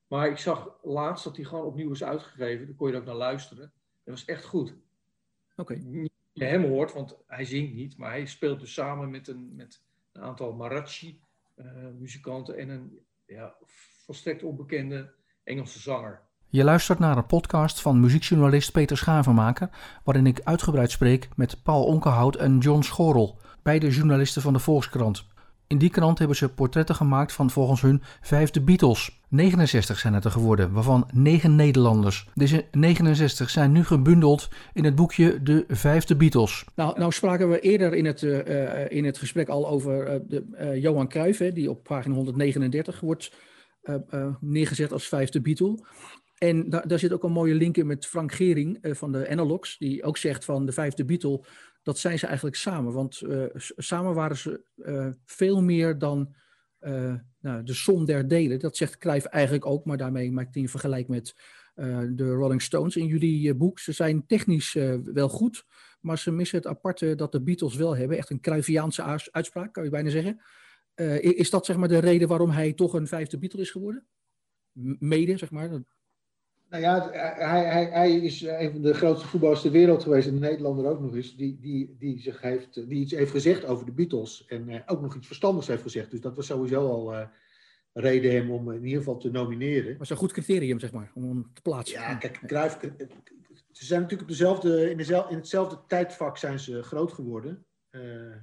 Maar 0.07 0.29
ik 0.29 0.39
zag 0.39 0.79
laatst 0.83 1.25
dat 1.25 1.37
hij 1.37 1.45
gewoon 1.45 1.65
opnieuw 1.65 1.91
is 1.91 2.05
uitgegeven. 2.05 2.67
Daar 2.67 2.77
kon 2.77 2.91
je 2.91 2.97
ook 2.97 3.05
naar 3.05 3.15
luisteren. 3.15 3.73
Dat 4.05 4.15
was 4.15 4.25
echt 4.25 4.45
goed. 4.45 4.75
okay. 5.57 6.09
je 6.33 6.45
hem 6.45 6.65
hoort, 6.65 6.93
want 6.93 7.17
hij 7.27 7.45
zingt 7.45 7.75
niet, 7.75 7.97
maar 7.97 8.11
hij 8.11 8.27
speelt 8.27 8.61
dus 8.61 8.73
samen 8.73 9.11
met 9.11 9.29
een, 9.29 9.55
met 9.55 9.83
een 10.17 10.23
aantal 10.23 10.53
Marachi-muzikanten 10.53 12.59
en 12.59 12.69
een 12.69 12.99
ja, 13.27 13.55
volstrekt 14.05 14.43
onbekende 14.43 15.15
Engelse 15.45 15.81
zanger. 15.81 16.25
Je 16.49 16.65
luistert 16.65 16.99
naar 16.99 17.17
een 17.17 17.27
podcast 17.27 17.81
van 17.81 18.01
muziekjournalist 18.01 18.73
Peter 18.73 18.97
Schavenmaker, 18.97 19.71
waarin 20.05 20.27
ik 20.27 20.41
uitgebreid 20.45 20.91
spreek 20.91 21.29
met 21.37 21.63
Paul 21.63 21.85
Onkenhout 21.85 22.37
en 22.37 22.59
John 22.59 22.83
Schorel, 22.83 23.39
beide 23.63 23.91
journalisten 23.91 24.43
van 24.43 24.53
de 24.53 24.59
Volkskrant. 24.59 25.27
In 25.69 25.79
die 25.79 25.91
krant 25.91 26.19
hebben 26.19 26.37
ze 26.37 26.49
portretten 26.49 26.95
gemaakt 26.95 27.33
van 27.33 27.51
volgens 27.51 27.81
hun 27.81 28.03
vijfde 28.21 28.61
Beatles. 28.61 29.21
69 29.29 29.99
zijn 29.99 30.15
het 30.15 30.25
er 30.25 30.31
geworden, 30.31 30.73
waarvan 30.73 31.09
9 31.13 31.57
Nederlanders. 31.57 32.29
Deze 32.35 32.65
69 32.71 33.51
zijn 33.51 33.73
nu 33.73 33.85
gebundeld 33.85 34.49
in 34.73 34.85
het 34.85 34.95
boekje 34.95 35.43
De 35.43 35.65
Vijfde 35.69 36.17
Beatles. 36.17 36.65
Nou, 36.75 36.99
nou 36.99 37.13
spraken 37.13 37.51
we 37.51 37.61
eerder 37.61 37.95
in 37.95 38.05
het, 38.05 38.23
uh, 38.23 38.91
in 38.91 39.05
het 39.05 39.19
gesprek 39.19 39.49
al 39.49 39.69
over 39.69 40.15
uh, 40.15 40.21
de, 40.29 40.79
Johan 40.81 41.09
Cruijff, 41.09 41.39
hè, 41.39 41.53
die 41.53 41.71
op 41.71 41.83
pagina 41.83 42.15
139 42.15 43.01
wordt 43.01 43.33
neergezet 44.41 44.93
als 44.93 45.09
vijfde 45.09 45.41
Beatle. 45.41 45.85
En 46.39 46.71
daar, 46.71 46.89
daar 46.89 46.99
zit 46.99 47.13
ook 47.13 47.25
een 47.25 47.33
mooie 47.33 47.55
link 47.55 47.77
in 47.77 47.87
met 47.87 48.07
Frank 48.07 48.33
Gering 48.33 48.79
van 48.83 49.13
de 49.13 49.29
Analogs, 49.29 49.79
die 49.79 50.05
ook 50.05 50.17
zegt 50.17 50.45
van 50.45 50.67
de 50.67 50.73
vijfde 50.73 51.05
Beatle 51.05 51.45
dat 51.87 51.99
zijn 51.99 52.19
ze 52.19 52.27
eigenlijk 52.27 52.57
samen. 52.57 52.93
Want 52.93 53.21
uh, 53.21 53.45
samen 53.77 54.15
waren 54.15 54.37
ze 54.37 54.61
uh, 54.77 55.09
veel 55.25 55.63
meer 55.63 55.99
dan 55.99 56.35
uh, 56.81 57.15
nou, 57.41 57.63
de 57.63 57.75
som 57.75 58.05
der 58.05 58.29
delen. 58.29 58.59
Dat 58.59 58.77
zegt 58.77 58.99
Cruijff 58.99 59.27
eigenlijk 59.27 59.67
ook, 59.67 59.85
maar 59.85 59.97
daarmee 59.97 60.33
maakt 60.33 60.55
hij 60.55 60.63
een 60.63 60.69
vergelijk 60.69 61.09
met 61.09 61.35
de 62.11 62.31
Rolling 62.31 62.63
Stones 62.63 62.97
in 62.97 63.07
jullie 63.07 63.55
boek. 63.55 63.79
Ze 63.79 63.93
zijn 63.93 64.27
technisch 64.27 64.73
wel 65.03 65.29
goed, 65.29 65.65
maar 66.01 66.19
ze 66.19 66.31
missen 66.31 66.59
het 66.59 66.67
aparte 66.67 67.15
dat 67.15 67.33
de 67.33 67.43
Beatles 67.43 67.75
wel 67.75 67.97
hebben. 67.97 68.17
Echt 68.17 68.31
een 68.31 68.41
Cruyffiaanse 68.41 69.03
uitspraak, 69.31 69.73
kan 69.73 69.85
je 69.85 69.91
bijna 69.91 70.11
zeggen. 70.11 70.41
is 71.21 71.51
dat 71.51 71.67
zeg 71.67 71.77
maar 71.77 71.89
de 71.89 71.99
reden 71.99 72.29
waarom 72.29 72.51
hij 72.51 72.73
toch 72.73 72.95
een 72.95 73.07
vijfde 73.07 73.39
Beatle 73.39 73.61
is 73.61 73.71
geworden? 73.71 74.07
Mede, 74.99 75.37
zeg 75.37 75.51
maar. 75.51 75.83
Nou 76.69 76.83
ja, 76.83 77.11
hij, 77.11 77.65
hij, 77.65 77.85
hij 77.85 78.17
is 78.17 78.43
een 78.43 78.73
van 78.73 78.83
de 78.83 78.95
grootste 78.95 79.27
voetballers 79.27 79.61
ter 79.61 79.71
wereld 79.71 80.03
geweest, 80.03 80.29
en 80.29 80.35
de 80.35 80.41
Nederlander 80.41 80.87
ook 80.87 81.01
nog 81.01 81.15
eens, 81.15 81.37
die, 81.37 81.59
die, 81.61 81.97
die, 81.99 82.21
zich 82.21 82.41
heeft, 82.41 82.75
die 82.75 83.01
iets 83.01 83.13
heeft 83.13 83.31
gezegd 83.31 83.65
over 83.65 83.87
de 83.87 83.93
Beatles. 83.93 84.45
En 84.47 84.69
uh, 84.69 84.81
ook 84.87 85.01
nog 85.01 85.17
iets 85.17 85.27
verstandigs 85.27 85.67
heeft 85.67 85.83
gezegd. 85.83 86.11
Dus 86.11 86.21
dat 86.21 86.37
was 86.37 86.47
sowieso 86.47 86.89
al 86.89 87.13
uh, 87.13 87.27
reden 87.93 88.33
hem 88.33 88.51
om 88.51 88.73
in 88.73 88.85
ieder 88.85 88.99
geval 88.99 89.17
te 89.17 89.31
nomineren. 89.31 89.99
Was 89.99 90.11
een 90.11 90.17
goed 90.17 90.33
criterium, 90.33 90.79
zeg 90.81 90.93
maar, 90.93 91.11
om 91.15 91.25
hem 91.25 91.51
te 91.55 91.63
plaatsen. 91.63 92.01
Ja, 92.01 92.15
kijk, 92.15 92.41
Cruijff, 92.47 92.79
ze 93.71 93.85
zijn 93.85 94.01
natuurlijk 94.01 94.29
op 94.31 94.37
dezelfde, 94.37 94.91
in, 94.91 94.97
dezelfde, 94.97 95.31
in 95.31 95.39
hetzelfde 95.39 95.79
tijdvak 95.87 96.37
zijn 96.37 96.59
ze 96.59 96.83
groot 96.83 97.13
geworden. 97.13 97.65
Uh, 97.91 98.35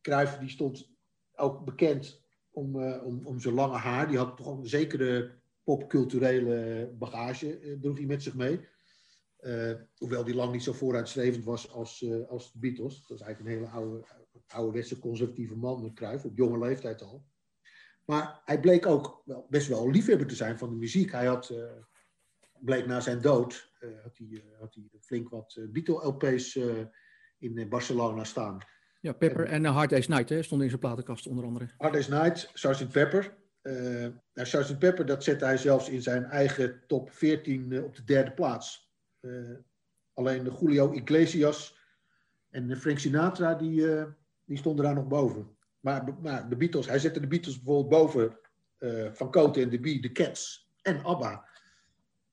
Cruijff 0.00 0.38
die 0.38 0.48
stond 0.48 0.88
ook 1.34 1.64
bekend 1.64 2.22
om, 2.50 2.82
om, 2.82 3.20
om 3.24 3.40
zijn 3.40 3.54
lange 3.54 3.76
haar. 3.76 4.08
Die 4.08 4.18
had 4.18 4.36
toch 4.36 4.58
een 4.58 4.66
zekere 4.66 5.42
popculturele 5.64 6.90
bagage 6.98 7.60
uh, 7.60 7.80
droeg 7.80 7.96
hij 7.96 8.06
met 8.06 8.22
zich 8.22 8.34
mee. 8.34 8.60
Uh, 9.40 9.72
hoewel 9.96 10.24
die 10.24 10.34
lang 10.34 10.52
niet 10.52 10.62
zo 10.62 10.72
vooruitstrevend 10.72 11.44
was 11.44 11.70
als, 11.70 12.00
uh, 12.00 12.28
als 12.28 12.52
de 12.52 12.58
Beatles. 12.58 13.06
Dat 13.06 13.18
is 13.20 13.24
eigenlijk 13.24 13.40
een 13.40 13.62
hele 13.62 13.76
oude, 13.76 14.04
ouderwetse 14.46 14.98
conservatieve 14.98 15.56
man 15.56 15.82
met 15.82 15.92
Kruif, 15.92 16.24
op 16.24 16.36
jonge 16.36 16.58
leeftijd 16.58 17.02
al. 17.02 17.24
Maar 18.04 18.40
hij 18.44 18.60
bleek 18.60 18.86
ook 18.86 19.22
wel, 19.24 19.46
best 19.48 19.68
wel 19.68 19.90
liefhebber 19.90 20.26
te 20.26 20.34
zijn 20.34 20.58
van 20.58 20.70
de 20.70 20.76
muziek. 20.76 21.12
Hij 21.12 21.26
had, 21.26 21.54
bleek 22.60 22.86
na 22.86 23.00
zijn 23.00 23.20
dood, 23.20 23.72
had, 24.02 24.18
hij, 24.18 24.44
had 24.58 24.74
hij 24.74 25.00
flink 25.00 25.28
wat 25.28 25.60
Beatle-LP's 25.70 26.58
in 27.38 27.68
Barcelona 27.68 28.24
staan. 28.24 28.58
Ja, 29.00 29.12
Pepper 29.12 29.44
en, 29.44 29.64
en 29.64 29.72
Hard 29.72 29.90
Day's 29.90 30.08
Night 30.08 30.28
hè, 30.28 30.42
stonden 30.42 30.66
in 30.66 30.72
zijn 30.72 30.80
platenkast 30.80 31.26
onder 31.26 31.44
andere. 31.44 31.70
Hard 31.76 31.92
Day's 31.92 32.08
Night, 32.08 32.50
Sgt. 32.54 32.88
Pepper. 32.88 33.36
Uh, 33.64 34.06
nou, 34.34 34.46
Sgt. 34.46 34.78
Pepper, 34.78 35.06
dat 35.06 35.24
zette 35.24 35.44
hij 35.44 35.56
zelfs 35.56 35.88
in 35.88 36.02
zijn 36.02 36.24
eigen 36.24 36.82
top 36.86 37.10
14 37.10 37.70
uh, 37.70 37.84
op 37.84 37.96
de 37.96 38.04
derde 38.04 38.32
plaats. 38.32 38.92
Uh, 39.20 39.56
alleen 40.12 40.44
de 40.44 40.56
Julio 40.60 40.92
Iglesias 40.92 41.78
en 42.50 42.76
Frank 42.76 42.98
Sinatra, 42.98 43.54
die, 43.54 43.86
die 44.44 44.56
stonden 44.56 44.84
daar 44.84 44.94
nog 44.94 45.06
boven. 45.06 45.56
Maar, 45.80 46.14
maar, 46.22 46.48
de 46.48 46.56
Beatles, 46.56 46.86
hij 46.86 46.98
zette 46.98 47.20
de 47.20 47.26
Beatles 47.26 47.62
bijvoorbeeld 47.62 48.02
boven 48.02 48.38
Van 49.16 49.30
Cote 49.30 49.60
en 49.60 49.68
de 49.68 49.80
Bee, 49.80 50.00
de 50.00 50.12
Cats 50.12 50.70
en 50.82 51.04
ABBA. 51.04 51.48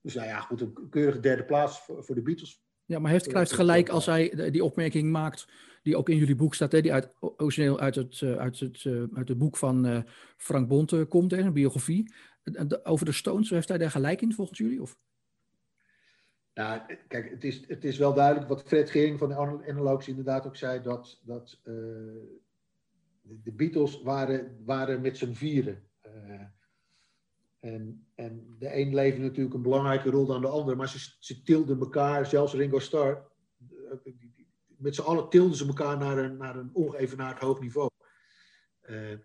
Dus 0.02 0.14
nou 0.14 0.28
ja, 0.28 0.40
goed, 0.40 0.62
een 0.62 0.88
keurige 0.90 1.20
derde 1.20 1.44
plaats 1.44 1.80
voor, 1.80 2.04
voor 2.04 2.16
de 2.16 2.22
Beatles. 2.22 2.64
Ja, 2.86 3.00
maar 3.00 3.12
heeft 3.12 3.28
Kruijff 3.28 3.52
gelijk 3.52 3.90
als 3.90 4.06
hij 4.06 4.52
die 4.52 4.64
opmerking 4.64 5.12
maakt 5.12 5.48
die 5.82 5.98
ook 5.98 6.10
in 6.10 6.18
jullie 6.18 6.36
boek 6.36 6.56
staat, 6.56 6.72
hè, 6.72 6.82
die 6.82 6.94
uit, 6.94 7.14
origineel 7.20 7.80
uit 7.80 7.96
het, 7.96 8.22
eh, 8.22 8.36
uit 8.36 8.60
het, 8.60 8.86
eh, 8.86 9.04
uit 9.14 9.28
het 9.28 9.38
boek 9.38 9.58
van 9.58 9.86
uh, 9.86 10.02
Frank 10.38 10.68
Bonte 10.68 11.06
komt, 11.06 11.34
een 11.34 11.54
biografie. 11.54 12.14
Over 12.84 13.06
de 13.06 13.12
Stones, 13.12 13.50
heeft 13.50 13.70
hij 13.70 13.78
daar 13.78 13.92
gelijk 13.92 14.22
in 14.22 14.34
volgens 14.34 14.58
jullie? 14.58 14.82
Of? 14.82 14.98
Nou, 16.54 16.82
kijk, 17.08 17.30
het 17.30 17.44
is, 17.44 17.68
het 17.68 17.84
is 17.84 17.98
wel 17.98 18.14
duidelijk 18.14 18.48
wat 18.48 18.64
Fred 18.64 18.90
Gering 18.90 19.20
van 19.20 19.30
de 19.30 19.36
Analogs 19.36 20.08
inderdaad 20.08 20.48
ook 20.48 20.56
zei, 20.56 20.82
dat, 20.82 21.22
dat 21.24 21.60
de 23.24 23.52
Beatles 23.54 24.02
waren, 24.02 24.64
waren 24.66 25.02
met 25.02 25.18
z'n 25.18 25.34
vieren. 25.34 25.84
En, 27.60 28.08
en 28.16 28.56
de 28.60 28.76
een 28.76 28.94
leefde 28.94 29.22
natuurlijk 29.22 29.56
een 29.56 29.62
belangrijke 29.62 30.10
rol 30.10 30.26
dan 30.26 30.42
de 30.42 30.48
ander, 30.48 30.78
maar 30.78 30.90
ze, 30.90 31.16
ze 31.20 31.44
tilden 31.44 31.80
elkaar, 31.80 32.26
zelfs 32.26 32.54
Ringo 32.54 32.80
Starr, 32.80 33.32
met 34.82 34.96
z'n 34.96 35.02
allen 35.02 35.30
tilden 35.30 35.58
ze 35.58 35.68
elkaar 35.68 35.98
naar 35.98 36.18
een, 36.18 36.38
naar 36.38 36.56
een 36.56 36.70
ongeëvenaard 36.74 37.40
hoog 37.40 37.60
niveau. 37.60 37.90
Uh, 38.90 39.18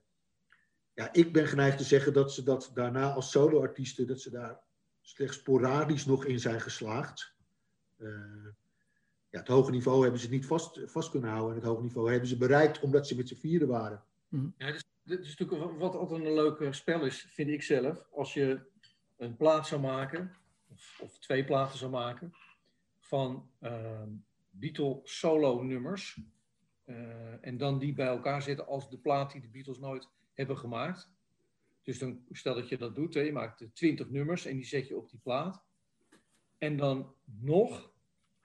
ja, 0.92 1.12
ik 1.12 1.32
ben 1.32 1.46
geneigd 1.46 1.78
te 1.78 1.84
zeggen 1.84 2.12
dat 2.12 2.32
ze 2.32 2.42
dat 2.42 2.70
daarna 2.74 3.12
als 3.12 3.30
soloartiesten, 3.30 4.06
dat 4.06 4.20
ze 4.20 4.30
daar 4.30 4.60
slechts 5.00 5.36
sporadisch 5.36 6.06
nog 6.06 6.24
in 6.24 6.40
zijn 6.40 6.60
geslaagd. 6.60 7.34
Uh, 7.96 8.46
ja, 9.30 9.38
het 9.38 9.48
hoge 9.48 9.70
niveau 9.70 10.02
hebben 10.02 10.20
ze 10.20 10.28
niet 10.28 10.46
vast, 10.46 10.80
vast 10.84 11.10
kunnen 11.10 11.30
houden. 11.30 11.50
En 11.50 11.60
het 11.60 11.68
hoge 11.68 11.82
niveau 11.82 12.10
hebben 12.10 12.28
ze 12.28 12.36
bereikt 12.36 12.80
omdat 12.80 13.06
ze 13.06 13.16
met 13.16 13.28
z'n 13.28 13.34
vieren 13.34 13.68
waren. 13.68 14.04
Mhm. 14.28 14.48
Ja, 14.56 14.66
dit 14.66 14.74
is, 14.74 14.84
dit 15.02 15.20
is 15.20 15.36
natuurlijk 15.36 15.78
wat 15.78 15.94
altijd 15.94 16.24
een 16.24 16.34
leuk 16.34 16.74
spel 16.74 17.04
is, 17.04 17.26
vind 17.30 17.50
ik 17.50 17.62
zelf. 17.62 18.06
Als 18.12 18.34
je 18.34 18.60
een 19.16 19.36
plaat 19.36 19.66
zou 19.66 19.80
maken, 19.80 20.36
of, 20.68 20.98
of 21.02 21.18
twee 21.18 21.44
platen 21.44 21.78
zou 21.78 21.90
maken, 21.90 22.34
van 22.98 23.50
uh, 23.60 24.02
Beatle 24.58 25.00
solo 25.04 25.62
nummers. 25.62 26.20
Uh, 26.84 27.46
en 27.46 27.56
dan 27.56 27.78
die 27.78 27.94
bij 27.94 28.06
elkaar 28.06 28.42
zetten 28.42 28.66
als 28.66 28.90
de 28.90 28.98
plaat 28.98 29.32
die 29.32 29.40
de 29.40 29.48
Beatles 29.48 29.78
nooit 29.78 30.08
hebben 30.34 30.58
gemaakt. 30.58 31.10
Dus 31.82 31.98
dan 31.98 32.24
stel 32.30 32.54
dat 32.54 32.68
je 32.68 32.78
dat 32.78 32.94
doet, 32.94 33.14
hè, 33.14 33.20
je 33.20 33.32
maakt 33.32 33.74
20 33.74 34.10
nummers 34.10 34.44
en 34.44 34.56
die 34.56 34.64
zet 34.64 34.88
je 34.88 34.96
op 34.96 35.10
die 35.10 35.20
plaat. 35.22 35.64
En 36.58 36.76
dan 36.76 37.14
nog 37.24 37.92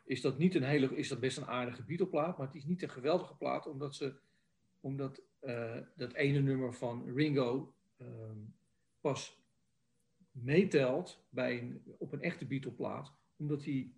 is 0.03 0.21
dat, 0.21 0.37
niet 0.37 0.55
een 0.55 0.63
hele, 0.63 0.95
is 0.95 1.07
dat 1.07 1.19
best 1.19 1.37
een 1.37 1.47
aardige 1.47 1.83
Beatle-plaat, 1.83 2.37
maar 2.37 2.47
het 2.47 2.55
is 2.55 2.65
niet 2.65 2.81
een 2.81 2.89
geweldige 2.89 3.35
plaat, 3.35 3.67
omdat, 3.67 3.95
ze, 3.95 4.19
omdat 4.79 5.21
uh, 5.41 5.77
dat 5.95 6.13
ene 6.13 6.39
nummer 6.39 6.73
van 6.73 7.13
Ringo 7.13 7.73
uh, 7.97 8.07
pas 9.01 9.39
meetelt 10.31 11.23
bij 11.29 11.59
een, 11.59 11.81
op 11.97 12.11
een 12.11 12.21
echte 12.21 12.45
Beatle-plaat, 12.45 13.13
omdat 13.35 13.63
hij 13.63 13.91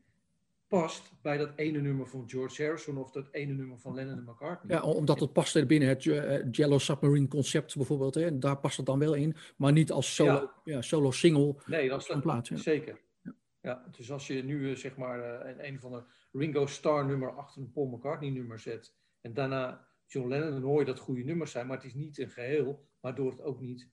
past 0.79 1.11
bij 1.21 1.37
dat 1.37 1.51
ene 1.55 1.79
nummer 1.79 2.07
van 2.07 2.29
George 2.29 2.63
Harrison 2.63 2.97
of 2.97 3.11
dat 3.11 3.27
ene 3.31 3.53
nummer 3.53 3.79
van 3.79 3.93
Lennon 3.93 4.17
en 4.17 4.23
McCartney. 4.23 4.75
Ja, 4.75 4.83
omdat 4.83 5.19
het 5.19 5.33
past 5.33 5.67
binnen 5.67 5.89
het 5.89 6.05
uh, 6.05 6.51
Jello 6.51 6.77
Submarine 6.77 7.27
concept 7.27 7.75
bijvoorbeeld. 7.75 8.15
Hè, 8.15 8.25
en 8.25 8.39
daar 8.39 8.57
past 8.57 8.77
het 8.77 8.85
dan 8.85 8.99
wel 8.99 9.13
in, 9.13 9.35
maar 9.57 9.71
niet 9.71 9.91
als 9.91 10.15
solo, 10.15 10.31
ja. 10.31 10.51
ja 10.63 10.81
solo 10.81 11.11
single. 11.11 11.55
Nee, 11.65 11.89
dat 11.89 12.01
is 12.01 12.09
een 12.09 12.21
plaats. 12.21 12.49
Ja. 12.49 12.57
Zeker. 12.57 12.99
Ja. 13.21 13.35
ja. 13.61 13.85
dus 13.91 14.11
als 14.11 14.27
je 14.27 14.43
nu 14.43 14.69
uh, 14.69 14.75
zeg 14.75 14.95
maar 14.95 15.19
uh, 15.19 15.49
een, 15.49 15.67
een 15.67 15.79
van 15.79 15.91
de 15.91 16.03
Ringo 16.31 16.65
Starr 16.65 17.05
nummer 17.05 17.31
achter 17.31 17.61
een 17.61 17.71
Paul 17.71 17.87
McCartney 17.87 18.29
nummer 18.29 18.59
zet 18.59 18.95
en 19.21 19.33
daarna 19.33 19.87
John 20.07 20.27
Lennon, 20.27 20.51
dan 20.51 20.61
hoor 20.61 20.79
je 20.79 20.85
dat 20.85 20.99
goede 20.99 21.23
nummers 21.23 21.51
zijn, 21.51 21.67
maar 21.67 21.77
het 21.77 21.85
is 21.85 21.93
niet 21.93 22.17
een 22.17 22.29
geheel, 22.29 22.85
waardoor 22.99 23.31
het 23.31 23.41
ook 23.41 23.59
niet 23.59 23.89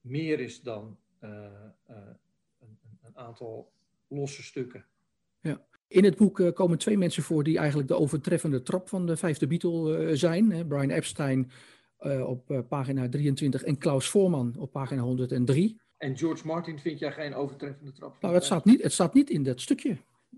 meer 0.00 0.40
is 0.40 0.62
dan 0.62 0.98
een, 1.18 1.72
een 3.02 3.16
aantal 3.16 3.72
losse 4.08 4.42
stukken. 4.42 4.84
Ja. 5.40 5.68
In 5.90 6.04
het 6.04 6.16
boek 6.16 6.38
uh, 6.38 6.52
komen 6.52 6.78
twee 6.78 6.98
mensen 6.98 7.22
voor 7.22 7.44
die 7.44 7.58
eigenlijk 7.58 7.88
de 7.88 7.98
overtreffende 7.98 8.62
trap 8.62 8.88
van 8.88 9.06
de 9.06 9.16
vijfde 9.16 9.46
Beatle 9.46 9.98
uh, 9.98 10.16
zijn. 10.16 10.52
Hè? 10.52 10.66
Brian 10.66 10.90
Epstein 10.90 11.50
uh, 12.00 12.28
op 12.28 12.64
pagina 12.68 13.08
23 13.08 13.62
en 13.62 13.78
Klaus 13.78 14.08
Voorman 14.08 14.54
op 14.58 14.72
pagina 14.72 15.02
103. 15.02 15.80
En 15.96 16.16
George 16.16 16.46
Martin 16.46 16.78
vind 16.78 16.98
jij 16.98 17.12
geen 17.12 17.34
overtreffende 17.34 17.92
trap? 17.92 18.20
Nou, 18.20 18.34
het 18.34 18.44
staat, 18.44 18.64
niet, 18.64 18.82
het 18.82 18.92
staat 18.92 19.14
niet 19.14 19.30
in 19.30 19.42
dat 19.42 19.60
stukje. 19.60 19.96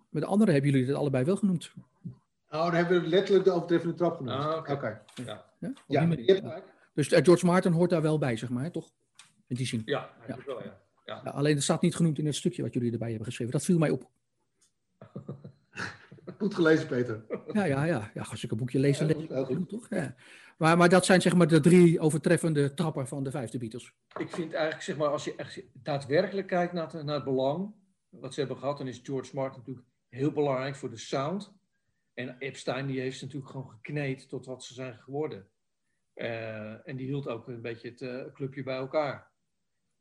Met 0.09 0.23
de 0.23 0.29
anderen 0.29 0.55
hebben 0.55 0.71
jullie 0.71 0.87
het 0.87 0.97
allebei 0.97 1.25
wel 1.25 1.37
genoemd. 1.37 1.73
Oh, 2.49 2.65
dan 2.65 2.75
hebben 2.75 3.03
we 3.03 3.09
letterlijk 3.09 3.45
de 3.45 3.51
overtreffende 3.51 3.95
trap 3.95 4.17
genoemd. 4.17 4.37
Ah, 4.37 4.57
Oké. 4.59 4.73
Okay. 4.73 4.75
Okay. 4.75 5.25
Ja. 5.25 5.45
Ja? 5.59 5.73
ja, 5.87 6.17
ja. 6.17 6.63
Dus 6.95 7.09
George 7.09 7.47
Martin 7.47 7.73
hoort 7.73 7.91
daar 7.91 8.03
wel 8.03 8.19
bij, 8.19 8.37
zeg 8.37 8.49
maar, 8.49 8.71
toch? 8.71 8.91
In 9.47 9.57
die 9.57 9.67
zin. 9.67 9.83
Ja, 9.85 10.11
ja. 10.29 10.39
Wel, 10.47 10.63
ja. 10.63 10.79
ja. 11.05 11.31
alleen 11.31 11.55
het 11.55 11.63
staat 11.63 11.83
niet 11.83 11.95
genoemd 11.95 12.19
in 12.19 12.27
het 12.27 12.35
stukje 12.35 12.63
wat 12.63 12.75
jullie 12.75 12.93
erbij 12.93 13.09
hebben 13.09 13.27
geschreven. 13.27 13.53
Dat 13.53 13.65
viel 13.65 13.79
mij 13.79 13.91
op. 13.91 14.11
Goed 16.39 16.55
gelezen, 16.55 16.87
Peter. 16.87 17.25
Ja, 17.53 17.65
ja, 17.65 17.85
ja. 17.85 18.11
ja 18.15 18.23
als 18.23 18.45
ik 18.45 18.51
een 18.51 18.57
boekje 18.57 18.79
lees, 18.79 18.99
dan 18.99 19.07
lees 19.07 19.23
ik 19.23 19.47
goed, 19.47 19.69
toch? 19.69 19.87
Ja. 19.91 20.15
Maar, 20.59 20.77
maar 20.77 20.89
dat 20.89 21.05
zijn 21.05 21.23
zeg 21.23 21.35
maar 21.35 21.47
de 21.47 21.61
drie 21.61 22.01
overtreffende 22.01 22.75
trappen 22.75 23.09
van 23.09 23.25
de 23.25 23.31
vijfde 23.31 23.59
Beatles. 23.59 23.95
Ik 24.19 24.31
vind 24.31 24.53
eigenlijk, 24.53 24.83
zeg 24.83 24.97
maar, 24.97 25.09
als 25.09 25.25
je 25.25 25.35
echt 25.37 25.63
daadwerkelijk 25.73 26.47
kijkt 26.47 26.73
naar, 26.73 27.05
naar 27.05 27.15
het 27.15 27.25
belang 27.25 27.75
wat 28.09 28.35
ze 28.35 28.41
hebben 28.41 28.59
gehad, 28.59 28.79
dan 28.79 28.89
is 28.89 29.01
George 29.03 29.35
Martin 29.35 29.59
natuurlijk 29.59 29.87
heel 30.09 30.33
belangrijk 30.33 30.77
voor 30.77 30.91
de 30.91 30.97
sound. 30.97 31.53
En 32.15 32.39
Epstein 32.39 32.87
die 32.87 33.01
heeft 33.01 33.19
ze 33.19 33.25
natuurlijk 33.25 33.51
gewoon 33.53 33.71
gekneed 33.71 34.29
tot 34.29 34.47
wat 34.47 34.65
ze 34.65 34.75
zijn 34.75 34.99
geworden. 34.99 35.49
Uh, 36.15 36.89
en 36.89 36.97
die 36.97 37.07
hield 37.07 37.29
ook 37.29 37.49
een 37.49 37.63
beetje 37.63 37.89
het 37.89 38.01
uh, 38.01 38.33
clubje 38.33 38.63
bij 38.63 38.77
elkaar. 38.77 39.31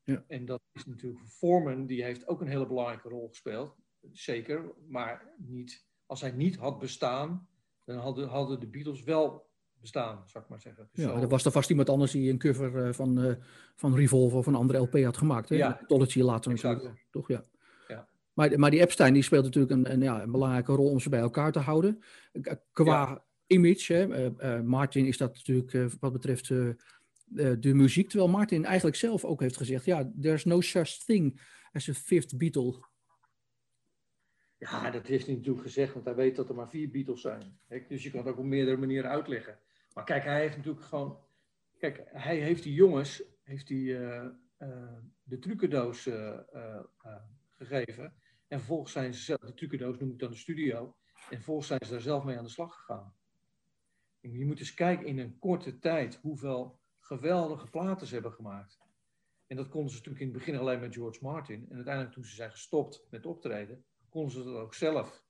Ja. 0.03 0.23
En 0.27 0.45
dat 0.45 0.61
is 0.71 0.85
natuurlijk 0.85 1.27
Foreman, 1.27 1.85
die 1.85 2.03
heeft 2.03 2.27
ook 2.27 2.41
een 2.41 2.47
hele 2.47 2.67
belangrijke 2.67 3.09
rol 3.09 3.27
gespeeld. 3.27 3.75
Zeker, 4.11 4.71
maar 4.87 5.33
niet, 5.37 5.85
als 6.11 6.21
hij 6.21 6.31
niet 6.31 6.55
had 6.55 6.79
bestaan, 6.79 7.47
dan 7.85 7.97
hadden, 7.97 8.27
hadden 8.27 8.59
de 8.59 8.67
Beatles 8.67 9.03
wel 9.03 9.49
bestaan, 9.81 10.23
zou 10.25 10.43
ik 10.43 10.49
maar 10.49 10.59
zeggen. 10.59 10.89
Dus 10.91 11.05
ja, 11.05 11.11
er 11.11 11.27
was 11.27 11.45
er 11.45 11.51
vast 11.51 11.69
iemand 11.69 11.89
anders 11.89 12.11
die 12.11 12.31
een 12.31 12.37
cover 12.37 12.87
uh, 12.87 12.93
van, 12.93 13.25
uh, 13.25 13.33
van 13.75 13.95
Revolver 13.95 14.37
of 14.37 14.47
een 14.47 14.55
andere 14.55 14.79
LP 14.79 15.03
had 15.03 15.17
gemaakt. 15.17 15.49
Hè? 15.49 15.55
Ja. 15.55 15.79
Later 15.87 16.51
natuurlijk. 16.51 17.05
Toch, 17.11 17.27
ja. 17.27 17.43
ja. 17.87 18.07
Maar, 18.33 18.59
maar 18.59 18.71
die 18.71 18.81
Epstein 18.81 19.13
die 19.13 19.23
speelt 19.23 19.43
natuurlijk 19.43 19.73
een, 19.73 19.91
een, 19.91 20.01
ja, 20.01 20.21
een 20.21 20.31
belangrijke 20.31 20.73
rol 20.73 20.89
om 20.89 20.99
ze 20.99 21.09
bij 21.09 21.19
elkaar 21.19 21.51
te 21.51 21.59
houden. 21.59 22.03
Qua 22.71 23.23
image, 23.47 23.93
hè, 23.93 24.31
uh, 24.31 24.61
Martin 24.61 25.05
is 25.05 25.17
dat 25.17 25.33
natuurlijk 25.33 25.95
wat 25.99 26.13
betreft 26.13 26.47
de 26.47 27.73
muziek. 27.73 28.09
Terwijl 28.09 28.31
Martin 28.31 28.65
eigenlijk 28.65 28.95
zelf 28.95 29.25
ook 29.25 29.39
heeft 29.39 29.57
gezegd, 29.57 29.85
ja, 29.85 30.11
there's 30.21 30.45
no 30.45 30.61
such 30.61 30.89
thing 31.05 31.41
as 31.71 31.89
a 31.89 31.93
fifth 31.93 32.37
Beatle. 32.37 32.89
Ja, 34.61 34.91
dat 34.91 35.07
heeft 35.07 35.25
hij 35.25 35.35
natuurlijk 35.35 35.63
gezegd, 35.63 35.93
want 35.93 36.05
hij 36.05 36.15
weet 36.15 36.35
dat 36.35 36.49
er 36.49 36.55
maar 36.55 36.69
vier 36.69 36.91
Beatles 36.91 37.21
zijn. 37.21 37.59
Dus 37.87 38.03
je 38.03 38.09
kan 38.11 38.19
het 38.19 38.29
ook 38.29 38.37
op 38.37 38.45
meerdere 38.45 38.77
manieren 38.77 39.09
uitleggen. 39.09 39.59
Maar 39.93 40.03
kijk, 40.03 40.23
hij 40.23 40.39
heeft 40.39 40.57
natuurlijk 40.57 40.85
gewoon. 40.85 41.19
Kijk, 41.77 42.01
hij 42.05 42.37
heeft 42.37 42.63
die 42.63 42.73
jongens 42.73 43.23
heeft 43.43 43.67
die, 43.67 43.85
uh, 43.85 44.25
uh, 44.59 44.97
de 45.23 45.39
trucendoos 45.39 46.07
uh, 46.07 46.39
gegeven. 47.49 48.13
En 48.47 48.57
vervolgens 48.57 48.91
zijn 48.91 49.13
ze 49.13 49.21
zelf, 49.21 49.39
de 49.39 49.53
trucendoos 49.53 49.99
noem 49.99 50.11
ik 50.11 50.19
dan 50.19 50.29
de 50.31 50.37
studio. 50.37 50.95
En 51.29 51.35
vervolgens 51.35 51.67
zijn 51.67 51.79
ze 51.85 51.91
daar 51.91 52.01
zelf 52.01 52.23
mee 52.23 52.37
aan 52.37 52.43
de 52.43 52.49
slag 52.49 52.75
gegaan. 52.75 53.15
Je 54.19 54.45
moet 54.45 54.59
eens 54.59 54.73
kijken 54.73 55.05
in 55.05 55.19
een 55.19 55.39
korte 55.39 55.79
tijd 55.79 56.19
hoeveel 56.21 56.79
geweldige 56.99 57.69
platen 57.69 58.07
ze 58.07 58.13
hebben 58.13 58.33
gemaakt. 58.33 58.79
En 59.47 59.55
dat 59.55 59.69
konden 59.69 59.89
ze 59.89 59.97
natuurlijk 59.97 60.23
in 60.23 60.29
het 60.29 60.37
begin 60.37 60.59
alleen 60.59 60.79
met 60.79 60.93
George 60.93 61.19
Martin. 61.21 61.65
En 61.69 61.75
uiteindelijk 61.75 62.13
toen 62.13 62.25
ze 62.25 62.35
zijn 62.35 62.51
gestopt 62.51 63.07
met 63.09 63.25
optreden, 63.25 63.85
konden 64.11 64.31
ze 64.31 64.43
dat 64.43 64.55
ook 64.55 64.73
zelf. 64.73 65.25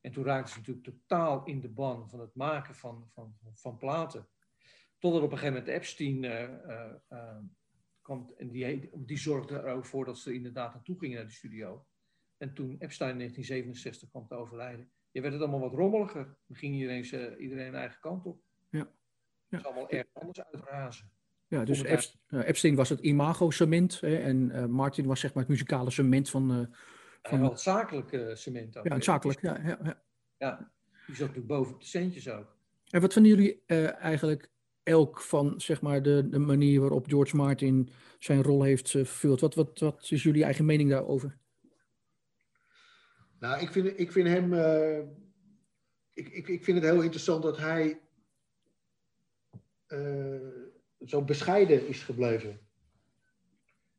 En 0.00 0.12
toen 0.12 0.24
raakten 0.24 0.52
ze 0.52 0.58
natuurlijk 0.58 0.86
totaal 0.86 1.44
in 1.44 1.60
de 1.60 1.68
ban 1.68 2.08
van 2.08 2.20
het 2.20 2.34
maken 2.34 2.74
van, 2.74 3.10
van, 3.12 3.36
van 3.54 3.76
platen. 3.76 4.28
Totdat 4.98 5.22
op 5.22 5.32
een 5.32 5.38
gegeven 5.38 5.58
moment 5.58 5.76
Epstein 5.76 6.22
uh, 6.22 6.40
uh, 6.42 6.92
uh, 7.10 7.36
kwam 8.02 8.34
en 8.36 8.48
die, 8.48 8.90
die 8.94 9.18
zorgde 9.18 9.58
er 9.58 9.74
ook 9.74 9.86
voor 9.86 10.04
dat 10.04 10.18
ze 10.18 10.34
inderdaad 10.34 10.74
naartoe 10.74 10.98
gingen 10.98 11.16
naar 11.16 11.26
de 11.26 11.32
studio. 11.32 11.86
En 12.36 12.54
toen 12.54 12.76
Epstein 12.78 13.10
in 13.10 13.18
1967 13.18 14.10
kwam 14.10 14.26
te 14.26 14.34
overlijden, 14.34 14.90
je 15.10 15.20
werd 15.20 15.32
het 15.32 15.42
allemaal 15.42 15.60
wat 15.60 15.74
rommeliger. 15.74 16.24
Dan 16.46 16.56
ging 16.56 16.74
iedereen, 16.74 17.40
iedereen 17.40 17.66
een 17.66 17.74
eigen 17.74 18.00
kant 18.00 18.26
op. 18.26 18.42
Ja. 18.70 18.78
ja. 18.78 18.88
Het 19.48 19.60
is 19.60 19.66
allemaal 19.66 19.90
erg 19.90 20.06
anders 20.12 20.44
uitrazen. 20.44 21.10
Ja, 21.46 21.64
dus 21.64 21.82
Epstein 22.30 22.74
was 22.74 22.88
het 22.88 23.00
imago-cement 23.00 24.02
en 24.02 24.70
Martin 24.70 25.06
was 25.06 25.20
zeg 25.20 25.34
maar 25.34 25.42
het 25.42 25.52
muzikale 25.52 25.90
cement 25.90 26.30
van, 26.30 26.74
van 27.28 27.42
het 27.42 27.60
zakelijke 27.60 28.36
cement 28.36 28.76
ook. 28.76 28.88
Ja, 28.88 29.00
zakelijk, 29.00 29.40
ja, 29.40 29.60
ja, 29.64 29.78
ja. 29.82 30.02
ja. 30.38 30.72
Die 31.06 31.16
zat 31.16 31.26
natuurlijk 31.26 31.46
boven 31.46 31.74
op 31.74 31.80
de 31.80 31.86
centjes 31.86 32.28
ook. 32.28 32.56
En 32.90 33.00
wat 33.00 33.12
vinden 33.12 33.32
jullie 33.32 33.62
uh, 33.66 34.02
eigenlijk 34.02 34.50
elk 34.82 35.20
van 35.20 35.60
zeg 35.60 35.80
maar, 35.80 36.02
de, 36.02 36.28
de 36.28 36.38
manier 36.38 36.80
waarop 36.80 37.08
George 37.08 37.36
Martin 37.36 37.88
zijn 38.18 38.42
rol 38.42 38.62
heeft 38.62 38.94
uh, 38.94 39.04
vervuld? 39.04 39.40
Wat, 39.40 39.54
wat, 39.54 39.78
wat 39.78 40.10
is 40.10 40.22
jullie 40.22 40.44
eigen 40.44 40.64
mening 40.64 40.90
daarover? 40.90 41.38
Nou, 43.38 43.60
ik 43.60 43.72
vind, 43.72 43.98
ik 43.98 44.12
vind 44.12 44.28
hem. 44.28 44.52
Uh, 44.52 44.98
ik, 46.12 46.28
ik, 46.28 46.48
ik 46.48 46.64
vind 46.64 46.82
het 46.82 46.90
heel 46.92 47.02
interessant 47.02 47.42
dat 47.42 47.58
hij 47.58 48.00
zo 51.04 51.22
bescheiden 51.22 51.86
is 51.86 52.02
gebleven 52.02 52.63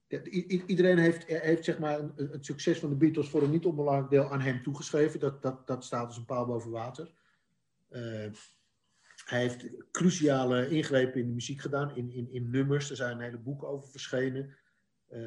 iedereen 0.08 0.98
heeft, 0.98 1.26
heeft 1.26 1.64
zeg 1.64 1.80
maar, 1.80 2.00
het 2.16 2.46
succes 2.46 2.80
van 2.80 2.90
de 2.90 2.96
Beatles 2.96 3.30
voor 3.30 3.42
een 3.44 3.52
niet 3.52 3.66
onbelangrijk 3.66 4.10
deel 4.10 4.32
aan 4.32 4.42
hem 4.42 4.64
toegeschreven. 4.64 5.20
Dat, 5.20 5.42
dat, 5.42 5.68
dat 5.68 5.84
staat 5.84 6.06
als 6.06 6.18
een 6.18 6.26
paal 6.26 6.46
boven 6.46 6.72
water. 6.72 7.12
Uh, 7.90 8.32
hij 9.26 9.42
heeft 9.42 9.66
cruciale 9.92 10.70
ingrepen 10.70 11.20
in 11.20 11.28
de 11.28 11.34
muziek 11.34 11.62
gedaan, 11.62 11.96
in, 11.96 12.12
in, 12.12 12.32
in 12.32 12.50
nummers. 12.50 12.90
Er 12.90 12.96
zijn 12.96 13.20
hele 13.20 13.38
boeken 13.38 13.68
over 13.68 13.90
verschenen. 13.90 14.56
Uh, 15.10 15.20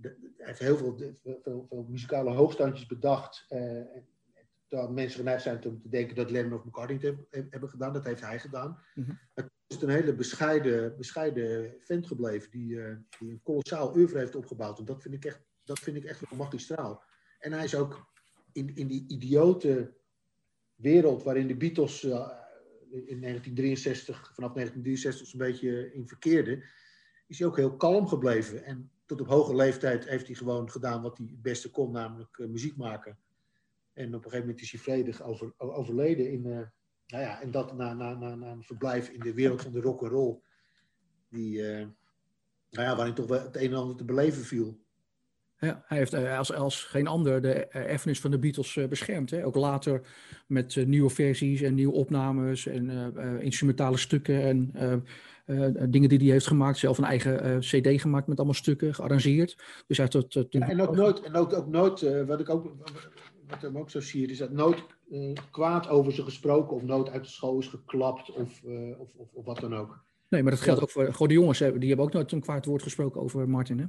de, 0.00 0.32
hij 0.36 0.46
heeft 0.46 0.58
heel 0.58 0.76
veel, 0.76 0.98
veel, 1.42 1.66
veel, 1.68 1.86
muzikale 1.88 2.30
hoogstandjes 2.30 2.86
bedacht. 2.86 3.46
Uh, 3.50 3.82
terwijl 4.66 4.92
mensen 4.92 5.18
geneigd 5.18 5.42
zijn 5.42 5.64
om 5.64 5.80
te 5.80 5.88
denken 5.88 6.16
dat 6.16 6.30
Lennon 6.30 6.58
of 6.58 6.64
McCartney 6.64 7.16
het 7.30 7.46
hebben 7.50 7.68
gedaan. 7.68 7.92
Dat 7.92 8.04
heeft 8.04 8.20
hij 8.20 8.38
gedaan. 8.38 8.78
Mm 8.94 9.04
-hmm 9.04 9.54
is 9.66 9.82
een 9.82 9.88
hele 9.88 10.14
bescheiden, 10.14 10.96
bescheiden 10.96 11.74
vent 11.78 12.06
gebleven 12.06 12.50
die, 12.50 12.70
uh, 12.70 12.96
die 13.18 13.30
een 13.30 13.42
kolossaal 13.42 13.96
oeuvre 13.96 14.18
heeft 14.18 14.34
opgebouwd. 14.34 14.78
En 14.78 14.84
dat 14.84 15.02
vind 15.02 15.14
ik 15.14 15.24
echt, 15.24 15.40
dat 15.64 15.78
vind 15.78 15.96
ik 15.96 16.04
echt 16.04 16.30
magistraal. 16.30 17.02
En 17.38 17.52
hij 17.52 17.64
is 17.64 17.74
ook 17.74 18.12
in, 18.52 18.74
in 18.74 18.86
die 18.86 19.04
idiote 19.08 19.94
wereld 20.74 21.22
waarin 21.22 21.46
de 21.46 21.56
Beatles 21.56 22.04
uh, 22.04 22.12
in 22.90 23.20
1963, 23.20 24.32
vanaf 24.34 24.52
1963 24.52 25.26
zo'n 25.26 25.38
beetje 25.38 25.92
in 25.92 26.08
verkeerde, 26.08 26.64
is 27.26 27.38
hij 27.38 27.48
ook 27.48 27.56
heel 27.56 27.76
kalm 27.76 28.08
gebleven. 28.08 28.64
En 28.64 28.90
tot 29.06 29.20
op 29.20 29.26
hoge 29.26 29.54
leeftijd 29.54 30.08
heeft 30.08 30.26
hij 30.26 30.36
gewoon 30.36 30.70
gedaan 30.70 31.02
wat 31.02 31.16
hij 31.18 31.26
het 31.26 31.42
beste 31.42 31.70
kon, 31.70 31.92
namelijk 31.92 32.38
uh, 32.38 32.48
muziek 32.48 32.76
maken. 32.76 33.18
En 33.92 34.06
op 34.06 34.14
een 34.14 34.22
gegeven 34.22 34.40
moment 34.40 34.60
is 34.60 34.70
hij 34.70 34.80
vredig 34.80 35.22
over, 35.22 35.52
overleden 35.56 36.30
in, 36.30 36.70
nou 37.06 37.22
ja, 37.22 37.42
en 37.42 37.50
dat 37.50 37.76
na, 37.76 37.94
na, 37.94 38.14
na, 38.14 38.34
na 38.34 38.50
een 38.50 38.62
verblijf 38.62 39.08
in 39.08 39.20
de 39.20 39.34
wereld 39.34 39.62
van 39.62 39.72
de 39.72 39.80
rock 39.80 40.02
and 40.02 40.12
roll, 40.12 40.38
die, 41.28 41.58
uh, 41.58 41.86
nou 42.70 42.88
ja, 42.88 42.96
waarin 42.96 43.14
toch 43.14 43.26
wel 43.26 43.42
het 43.42 43.56
een 43.56 43.70
en 43.70 43.76
ander 43.76 43.96
te 43.96 44.04
beleven 44.04 44.42
viel. 44.42 44.84
Ja, 45.58 45.84
hij 45.86 45.98
heeft 45.98 46.12
eh, 46.12 46.38
als, 46.38 46.52
als 46.52 46.84
geen 46.84 47.06
ander 47.06 47.42
de 47.42 47.66
erfenis 47.66 48.20
van 48.20 48.30
de 48.30 48.38
Beatles 48.38 48.78
beschermd. 48.88 49.30
Hè? 49.30 49.44
Ook 49.44 49.54
later 49.54 50.00
met 50.46 50.86
nieuwe 50.86 51.10
versies 51.10 51.60
en 51.60 51.74
nieuwe 51.74 51.94
opnames 51.94 52.66
en 52.66 53.14
instrumentale 53.40 53.96
stukken 53.96 54.42
en 54.42 54.72
dingen 55.90 56.08
die 56.08 56.18
hij 56.18 56.28
heeft 56.28 56.46
gemaakt. 56.46 56.78
Zelf 56.78 56.98
een 56.98 57.04
eigen 57.04 57.60
CD 57.60 58.00
gemaakt 58.00 58.26
met 58.26 58.36
allemaal 58.36 58.54
stukken, 58.54 58.94
gearrangeerd. 58.94 59.56
Dus 59.86 59.96
hij 59.96 60.08
heeft 60.10 60.32
dat, 60.32 60.46
ja, 60.50 60.68
en 60.68 60.80
ook 60.80 60.96
nooit, 60.96 61.20
en 61.20 61.34
ook, 61.34 61.52
ook 61.52 61.68
nooit 61.68 62.24
wat 62.26 62.40
ik 62.40 62.48
ook 62.48 62.74
wat 63.48 63.62
hem 63.62 63.78
ook 63.78 63.90
zo 63.90 64.00
zie, 64.00 64.26
is 64.26 64.38
dat 64.38 64.50
nooit 64.50 64.82
uh, 65.10 65.36
kwaad 65.50 65.88
over 65.88 66.12
ze 66.12 66.22
gesproken 66.22 66.76
of 66.76 66.82
nooit 66.82 67.08
uit 67.08 67.24
de 67.24 67.30
school 67.30 67.58
is 67.58 67.66
geklapt 67.66 68.30
of, 68.30 68.62
uh, 68.64 69.00
of, 69.00 69.14
of, 69.14 69.32
of, 69.32 69.44
wat 69.44 69.60
dan 69.60 69.74
ook. 69.74 70.04
Nee, 70.28 70.42
maar 70.42 70.52
dat 70.52 70.60
geldt 70.60 70.82
ook 70.82 70.90
voor, 70.90 71.28
de 71.28 71.34
jongens. 71.34 71.58
Hè? 71.58 71.78
Die 71.78 71.88
hebben 71.88 72.06
ook 72.06 72.12
nooit 72.12 72.32
een 72.32 72.40
kwaad 72.40 72.64
woord 72.64 72.82
gesproken 72.82 73.20
over 73.20 73.48
Martin, 73.48 73.78
hè? 73.78 73.86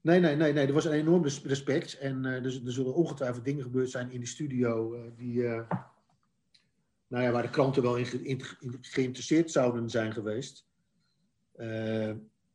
Nee, 0.00 0.20
nee, 0.20 0.36
nee, 0.36 0.52
nee. 0.52 0.66
Er 0.66 0.72
was 0.72 0.84
een 0.84 0.92
enorm 0.92 1.24
respect. 1.24 1.98
En 1.98 2.24
uh, 2.24 2.32
er, 2.32 2.44
er, 2.44 2.72
zullen 2.72 2.94
ongetwijfeld 2.94 3.44
dingen 3.44 3.62
gebeurd 3.62 3.90
zijn 3.90 4.10
in 4.10 4.20
de 4.20 4.26
studio 4.26 4.96
die, 5.16 5.42
nou 7.08 7.24
ja, 7.24 7.30
waar 7.30 7.42
de 7.42 7.50
kranten 7.50 7.82
wel 7.82 7.96
in, 7.96 8.24
in, 8.24 8.40
in 8.60 8.78
geïnteresseerd 8.80 9.50
zouden 9.50 9.90
zijn 9.90 10.12
geweest. 10.12 10.66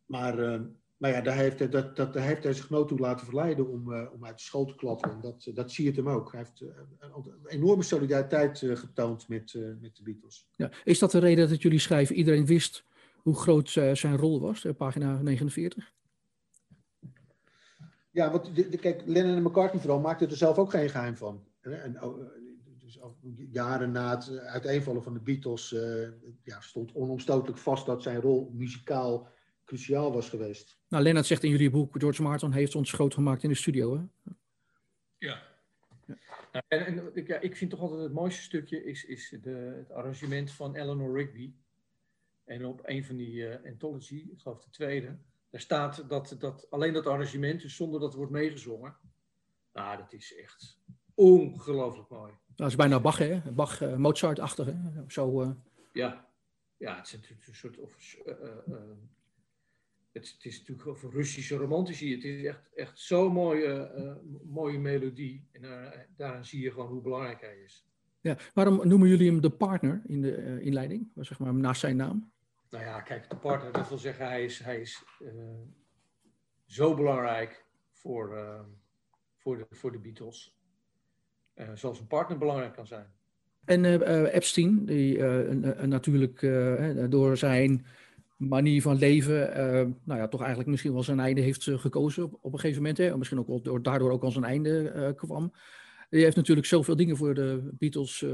maar 0.05 0.61
maar 1.03 1.11
ja, 1.11 1.21
daar 1.21 1.35
heeft, 1.35 1.71
dat, 1.71 1.95
dat, 1.95 2.13
daar 2.13 2.23
heeft 2.23 2.43
hij 2.43 2.53
zich 2.53 2.69
nooit 2.69 2.87
toe 2.87 2.99
laten 2.99 3.25
verleiden 3.25 3.69
om, 3.69 3.91
uh, 3.91 4.13
om 4.13 4.25
uit 4.25 4.37
de 4.37 4.43
school 4.43 4.65
te 4.65 4.75
klappen. 4.75 5.11
En 5.11 5.21
dat, 5.21 5.51
dat 5.53 5.71
zie 5.71 5.85
je 5.85 5.91
hem 5.91 6.09
ook. 6.09 6.31
Hij 6.31 6.39
heeft 6.41 6.61
uh, 6.61 6.69
een 6.99 7.47
enorme 7.47 7.83
solidariteit 7.83 8.61
uh, 8.61 8.75
getoond 8.75 9.27
met, 9.27 9.53
met 9.81 9.95
de 9.95 10.03
Beatles. 10.03 10.47
Ja. 10.55 10.71
Is 10.83 10.99
dat 10.99 11.11
de 11.11 11.19
reden 11.19 11.49
dat 11.49 11.61
jullie 11.61 11.79
schrijven, 11.79 12.15
iedereen 12.15 12.45
wist 12.45 12.85
hoe 13.15 13.35
groot 13.35 13.69
zijn 13.69 14.17
rol 14.17 14.41
was, 14.41 14.65
pagina 14.77 15.21
49? 15.21 15.91
Ja, 18.11 18.31
want 18.31 18.55
de, 18.55 18.69
de, 18.69 18.77
kijk, 18.77 19.01
Lennon 19.05 19.35
en 19.35 19.43
McCartney 19.43 19.81
vooral 19.81 19.99
maakten 19.99 20.29
er 20.29 20.37
zelf 20.37 20.57
ook 20.57 20.69
geen 20.69 20.89
geheim 20.89 21.17
van. 21.17 21.43
En, 21.61 22.03
oh, 22.03 22.19
dus 22.79 22.99
jaren 23.51 23.91
na 23.91 24.09
het 24.09 24.37
uiteenvallen 24.37 25.03
van 25.03 25.13
de 25.13 25.21
Beatles 25.21 25.75
ja, 26.43 26.61
stond 26.61 26.93
onomstotelijk 26.93 27.57
vast 27.57 27.85
dat 27.85 28.03
zijn 28.03 28.21
rol 28.21 28.51
muzikaal 28.53 29.31
cruciaal 29.65 30.13
was 30.13 30.29
geweest. 30.29 30.77
Nou, 30.87 31.03
Lennart 31.03 31.25
zegt 31.25 31.43
in 31.43 31.49
jullie 31.49 31.69
boek, 31.69 31.95
George 31.97 32.21
Martin 32.21 32.51
heeft 32.51 32.75
ons 32.75 32.91
groot 32.91 33.13
gemaakt 33.13 33.43
in 33.43 33.49
de 33.49 33.55
studio. 33.55 33.97
Hè? 33.97 34.03
Ja. 35.17 35.43
ja. 36.07 36.17
Nou, 36.51 36.65
en, 36.67 36.85
en 36.85 37.25
ja, 37.25 37.39
ik 37.39 37.55
vind 37.55 37.71
toch 37.71 37.79
altijd 37.79 38.01
het 38.01 38.13
mooiste 38.13 38.41
stukje 38.41 38.83
is, 38.83 39.05
is 39.05 39.37
de, 39.41 39.49
het 39.77 39.91
arrangement 39.91 40.51
van 40.51 40.75
Eleanor 40.75 41.17
Rigby. 41.17 41.53
En 42.43 42.65
op 42.65 42.81
een 42.83 43.05
van 43.05 43.15
die 43.15 43.33
uh, 43.33 43.55
anthology, 43.65 44.27
ik 44.31 44.39
geloof 44.39 44.63
de 44.63 44.69
tweede, 44.69 45.17
daar 45.49 45.61
staat 45.61 46.09
dat, 46.09 46.35
dat 46.39 46.67
alleen 46.69 46.93
dat 46.93 47.07
arrangement, 47.07 47.61
dus 47.61 47.75
zonder 47.75 47.99
dat 47.99 48.09
het 48.09 48.17
wordt 48.17 48.31
meegezongen, 48.31 48.95
nou, 49.73 49.97
dat 49.97 50.13
is 50.13 50.35
echt 50.35 50.79
ongelooflijk 51.13 52.09
mooi. 52.09 52.33
Dat 52.55 52.67
is 52.67 52.75
bijna 52.75 52.99
Bach, 52.99 53.17
hè? 53.17 53.51
Bach, 53.51 53.81
uh, 53.81 53.95
Mozart-achtig, 53.95 54.67
Zo, 55.07 55.41
uh... 55.41 55.49
Ja. 55.93 56.27
ja, 56.77 56.95
het 56.95 57.05
is 57.05 57.11
natuurlijk 57.11 57.47
een 57.47 57.55
soort... 57.55 57.77
Of, 57.77 58.15
uh, 58.25 58.35
het, 60.13 60.31
het, 60.31 60.45
is 60.45 60.59
natuurlijk 60.59 60.87
over 60.87 61.11
Russische 61.11 61.55
romantici. 61.55 62.15
Het 62.15 62.23
is 62.23 62.43
echt, 62.43 62.73
echt 62.75 62.99
zo'n 62.99 63.31
mooie, 63.31 64.21
mooie 64.43 64.79
melodie. 64.79 65.47
En 65.51 65.61
daar, 65.61 66.07
daaraan 66.15 66.45
zie 66.45 66.61
je 66.61 66.71
gewoon 66.71 66.87
hoe 66.87 67.01
belangrijk 67.01 67.41
hij 67.41 67.57
is. 67.57 67.87
Ja, 68.21 68.37
waarom 68.53 68.87
noemen 68.87 69.07
jullie 69.07 69.31
hem 69.31 69.41
de 69.41 69.49
partner 69.49 70.01
in 70.05 70.21
de 70.21 70.61
inleiding? 70.61 71.11
Zeg 71.15 71.39
maar, 71.39 71.53
naast 71.53 71.79
zijn 71.79 71.95
naam? 71.95 72.31
Nou 72.69 72.83
ja, 72.83 73.01
kijk, 73.01 73.29
de 73.29 73.35
partner, 73.35 73.71
dat 73.71 73.89
wil 73.89 73.97
zeggen, 73.97 74.27
hij 74.27 74.43
is, 74.43 74.59
hij 74.59 74.81
is 74.81 75.03
zo 76.65 76.95
belangrijk 76.95 77.65
voor, 77.91 78.37
voor, 79.37 79.57
de, 79.57 79.67
voor 79.69 79.91
de 79.91 79.99
Beatles. 79.99 80.57
Eh, 81.53 81.69
zoals 81.73 81.99
een 81.99 82.07
partner 82.07 82.37
belangrijk 82.37 82.73
kan 82.73 82.87
zijn. 82.87 83.05
En 83.65 83.85
Epstein, 84.25 84.85
die 84.85 85.23
natuurlijk 85.85 86.39
door 87.09 87.37
zijn 87.37 87.85
manier 88.47 88.81
van 88.81 88.97
leven, 88.97 89.49
nou 90.03 90.19
ja, 90.19 90.27
toch 90.27 90.39
eigenlijk 90.39 90.69
misschien 90.69 90.93
wel 90.93 91.03
zijn 91.03 91.19
einde 91.19 91.41
heeft 91.41 91.69
gekozen 91.73 92.23
op, 92.23 92.37
op 92.41 92.53
een 92.53 92.59
gegeven 92.59 92.81
moment. 92.81 92.97
Hè, 92.97 93.17
misschien 93.17 93.39
ook 93.39 93.63
door, 93.63 93.81
daardoor 93.81 94.11
ook 94.11 94.23
al 94.23 94.31
zijn 94.31 94.43
einde 94.43 95.13
kwam. 95.15 95.53
Die 96.09 96.23
heeft 96.23 96.35
natuurlijk 96.35 96.67
zoveel 96.67 96.95
dingen 96.95 97.17
voor 97.17 97.33
de 97.33 97.69
Beatles 97.77 98.25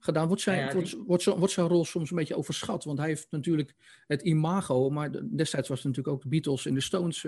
gedaan. 0.00 0.26
Wordt 0.26 0.42
zijn, 0.42 0.72
wordt, 0.72 0.96
wordt, 1.06 1.24
wordt, 1.24 1.52
zijn 1.52 1.68
rol 1.68 1.84
soms 1.84 2.10
een 2.10 2.16
beetje 2.16 2.36
overschat? 2.36 2.84
Want 2.84 2.98
hij 2.98 3.08
heeft 3.08 3.26
natuurlijk 3.30 3.74
het 4.06 4.22
imago, 4.22 4.90
maar 4.90 5.10
destijds 5.36 5.68
was 5.68 5.78
het 5.78 5.86
natuurlijk 5.86 6.16
ook 6.16 6.22
de 6.22 6.28
Beatles 6.28 6.66
en 6.66 6.74
de 6.74 6.80
Stones 6.80 7.26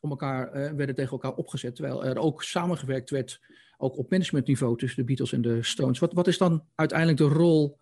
om 0.00 0.10
elkaar, 0.10 0.76
werden 0.76 0.94
tegen 0.94 1.10
elkaar 1.10 1.34
opgezet. 1.34 1.74
Terwijl 1.74 2.04
er 2.04 2.18
ook 2.18 2.42
samengewerkt 2.42 3.10
werd 3.10 3.40
ook 3.78 3.98
op 3.98 4.10
managementniveau 4.10 4.78
tussen 4.78 4.98
de 4.98 5.04
Beatles 5.04 5.32
en 5.32 5.42
de 5.42 5.62
Stones. 5.62 5.98
Wat, 5.98 6.12
wat 6.12 6.26
is 6.26 6.38
dan 6.38 6.64
uiteindelijk 6.74 7.18
de 7.18 7.24
rol 7.24 7.78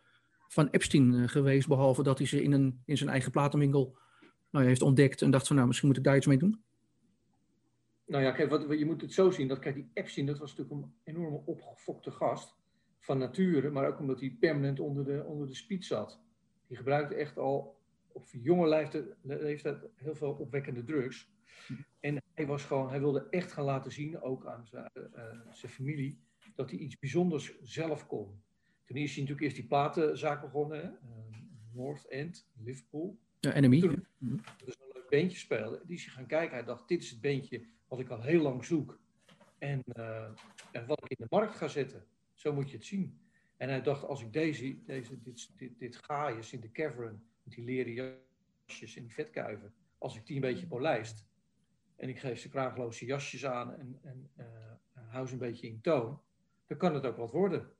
van 0.52 0.68
Epstein 0.70 1.14
eh, 1.14 1.28
geweest, 1.28 1.68
behalve 1.68 2.02
dat 2.02 2.18
hij 2.18 2.26
ze 2.26 2.42
in, 2.42 2.52
een, 2.52 2.82
in 2.84 2.96
zijn 2.96 3.10
eigen 3.10 3.30
platenwinkel 3.30 3.98
nou, 4.50 4.64
heeft 4.66 4.82
ontdekt 4.82 5.22
en 5.22 5.30
dacht 5.30 5.46
van 5.46 5.56
nou, 5.56 5.68
misschien 5.68 5.88
moet 5.88 5.96
ik 5.96 6.04
daar 6.04 6.16
iets 6.16 6.26
mee 6.26 6.38
doen? 6.38 6.62
Nou 8.06 8.24
ja, 8.24 8.30
kijk, 8.30 8.50
wat, 8.50 8.78
je 8.78 8.84
moet 8.84 9.00
het 9.00 9.12
zo 9.12 9.30
zien, 9.30 9.48
dat 9.48 9.58
kijk, 9.58 9.74
die 9.74 9.90
Epstein, 9.92 10.26
dat 10.26 10.38
was 10.38 10.56
natuurlijk 10.56 10.86
een 10.86 11.14
enorme 11.14 11.42
opgefokte 11.44 12.10
gast 12.10 12.54
van 12.98 13.18
nature, 13.18 13.70
maar 13.70 13.86
ook 13.86 13.98
omdat 13.98 14.20
hij 14.20 14.36
permanent 14.40 14.80
onder 14.80 15.04
de, 15.04 15.24
onder 15.24 15.46
de 15.46 15.54
speed 15.54 15.84
zat. 15.84 16.20
Die 16.66 16.76
gebruikte 16.76 17.14
echt 17.14 17.38
al 17.38 17.80
op 18.12 18.24
jonge 18.30 18.68
leeftijd, 18.68 19.04
leeftijd 19.22 19.78
heel 19.94 20.14
veel 20.14 20.32
opwekkende 20.32 20.84
drugs. 20.84 21.30
En 22.00 22.22
hij, 22.34 22.46
was 22.46 22.64
gewoon, 22.64 22.88
hij 22.88 23.00
wilde 23.00 23.26
echt 23.30 23.52
gaan 23.52 23.64
laten 23.64 23.92
zien, 23.92 24.20
ook 24.20 24.46
aan 24.46 24.66
zijn, 24.66 24.90
uh, 24.94 25.22
zijn 25.50 25.72
familie, 25.72 26.20
dat 26.54 26.70
hij 26.70 26.78
iets 26.78 26.98
bijzonders 26.98 27.60
zelf 27.62 28.06
kon. 28.06 28.42
Toen 28.92 29.00
is 29.00 29.10
hij 29.10 29.20
natuurlijk 29.20 29.46
eerst 29.46 29.56
die 29.56 29.66
platenzaak 29.66 30.40
begonnen? 30.40 30.82
Uh, 30.82 31.36
North 31.72 32.06
End, 32.06 32.48
Liverpool. 32.64 33.18
Ja, 33.40 33.52
Enemy. 33.52 33.80
Toen, 33.80 34.06
dus 34.64 34.74
een 34.80 34.90
leuk 34.92 35.08
beentje 35.08 35.38
speelde. 35.38 35.82
Die 35.86 35.96
is 35.96 36.06
gaan 36.06 36.26
kijken. 36.26 36.56
Hij 36.56 36.64
dacht, 36.64 36.88
dit 36.88 37.02
is 37.02 37.10
het 37.10 37.20
beentje 37.20 37.64
wat 37.88 38.00
ik 38.00 38.08
al 38.08 38.22
heel 38.22 38.42
lang 38.42 38.64
zoek. 38.64 39.00
En, 39.58 39.82
en 40.72 40.86
wat 40.86 41.04
ik 41.04 41.10
in 41.10 41.16
de 41.18 41.36
markt 41.36 41.54
ga 41.54 41.68
zetten. 41.68 42.04
Zo 42.32 42.52
moet 42.52 42.70
je 42.70 42.76
het 42.76 42.86
zien. 42.86 43.20
En 43.56 43.68
hij 43.68 43.82
dacht, 43.82 44.04
als 44.04 44.22
ik 44.22 44.32
deze, 44.32 44.82
deze 44.84 45.22
dit, 45.22 45.50
dit, 45.56 45.78
dit 45.78 45.96
gaaiers 45.96 46.52
in 46.52 46.60
de 46.60 46.72
cavern, 46.72 47.22
met 47.42 47.54
die 47.54 47.64
leren 47.64 47.92
jasjes 48.66 48.96
en 48.96 49.02
die 49.02 49.14
vetkuiven, 49.14 49.74
als 49.98 50.16
ik 50.16 50.26
die 50.26 50.36
een 50.36 50.42
beetje 50.42 50.66
polijst, 50.66 51.26
en 51.96 52.08
ik 52.08 52.18
geef 52.18 52.40
ze 52.40 52.48
kraagloze 52.48 53.04
jasjes 53.04 53.46
aan 53.46 53.74
en, 53.74 53.98
en 54.02 54.30
uh, 54.38 54.44
hou 55.08 55.26
ze 55.26 55.32
een 55.32 55.38
beetje 55.38 55.66
in 55.66 55.80
toon, 55.80 56.20
dan 56.66 56.78
kan 56.78 56.94
het 56.94 57.06
ook 57.06 57.16
wat 57.16 57.30
worden. 57.30 57.70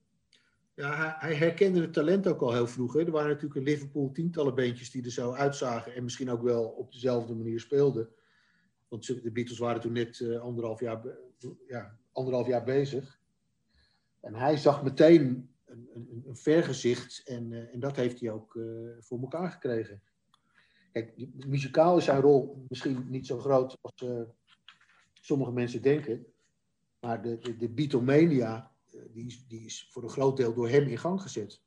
Hij, 0.91 1.35
herkende 1.35 1.81
het 1.81 1.93
talent 1.93 2.27
ook 2.27 2.41
al 2.41 2.53
heel 2.53 2.67
vroeg. 2.67 2.93
Hè. 2.93 3.05
Er 3.05 3.11
waren 3.11 3.29
natuurlijk 3.29 3.57
in 3.57 3.63
Liverpool 3.63 4.13
tientallen 4.13 4.55
beentjes 4.55 4.91
die 4.91 5.05
er 5.05 5.11
zo 5.11 5.33
uitzagen 5.33 5.95
en 5.95 6.03
misschien 6.03 6.31
ook 6.31 6.43
wel 6.43 6.65
op 6.65 6.93
dezelfde 6.93 7.35
manier 7.35 7.61
speelden. 7.61 8.09
Want 8.89 9.07
de 9.23 9.31
Beatles 9.31 9.59
waren 9.59 9.81
toen 9.81 9.93
net 9.93 10.19
uh, 10.19 10.41
anderhalf, 10.41 10.81
jaar, 10.81 11.03
ja, 11.67 11.99
anderhalf 12.13 12.47
jaar 12.47 12.65
bezig. 12.65 13.21
En 14.21 14.35
hij 14.35 14.57
zag 14.57 14.83
meteen 14.83 15.51
een, 15.65 15.89
een, 15.95 16.23
een 16.27 16.37
vergezicht 16.37 17.23
en, 17.25 17.51
uh, 17.51 17.75
en 17.75 17.81
dat 17.81 17.97
heeft 17.97 18.21
hij 18.21 18.31
ook 18.31 18.59
voor 18.99 19.21
elkaar 19.21 19.51
gekregen. 19.51 20.03
Kijk, 20.93 21.29
muzikaal 21.47 21.97
is 21.97 22.05
zijn 22.05 22.21
rol 22.21 22.65
misschien 22.69 23.05
niet 23.09 23.27
zo 23.27 23.39
groot 23.39 23.79
als 23.81 24.05
sommige 25.13 25.53
mensen 25.53 25.83
denken. 25.83 26.27
Maar 27.01 27.23
de, 27.23 27.39
de, 27.39 27.57
de 27.57 27.69
Beatlemania, 27.69 28.72
die, 29.13 29.27
is, 29.27 29.47
die 29.47 29.65
is 29.65 29.89
voor 29.91 30.03
een 30.03 30.11
groot 30.11 30.37
deel 30.37 30.55
door 30.55 30.69
hem 30.69 30.87
in 30.87 30.99
gang 30.99 31.23
gezet. 31.23 31.63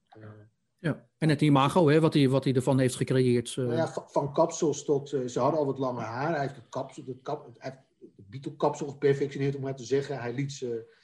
Ja, 0.79 1.07
en 1.17 1.29
het 1.29 1.41
imago, 1.41 1.87
hè, 1.87 1.99
wat, 1.99 2.13
hij, 2.13 2.29
wat 2.29 2.43
hij 2.43 2.53
ervan 2.53 2.79
heeft 2.79 2.95
gecreëerd. 2.95 3.55
Nou 3.55 3.73
ja, 3.73 3.93
van, 4.07 4.33
kapsels 4.33 4.85
tot... 4.85 5.09
ze 5.09 5.39
hadden 5.39 5.59
al 5.59 5.65
wat 5.65 5.79
langer 5.79 6.03
haar. 6.03 6.31
Hij 6.31 6.41
heeft 6.41 6.55
het 6.55 6.69
kapsel, 6.69 7.03
het 7.05 7.21
kap, 7.21 7.49
hij 7.57 7.71
heeft 7.71 8.15
de 8.15 8.23
Beatle-kapsel 8.29 8.87
geperfectioneerd, 8.87 9.55
om 9.55 9.61
maar 9.61 9.75
te 9.75 9.83
zeggen. 9.83 10.19
Hij 10.19 10.33
liet 10.33 10.51
ze... 10.51 10.95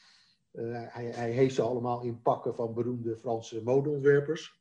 hij, 0.51 1.05
hij 1.05 1.31
heeft 1.31 1.55
ze 1.55 1.61
allemaal 1.61 2.01
in 2.01 2.21
pakken 2.21 2.55
van 2.55 2.73
beroemde 2.73 3.17
Franse 3.17 3.63
modeontwerpers. 3.63 4.59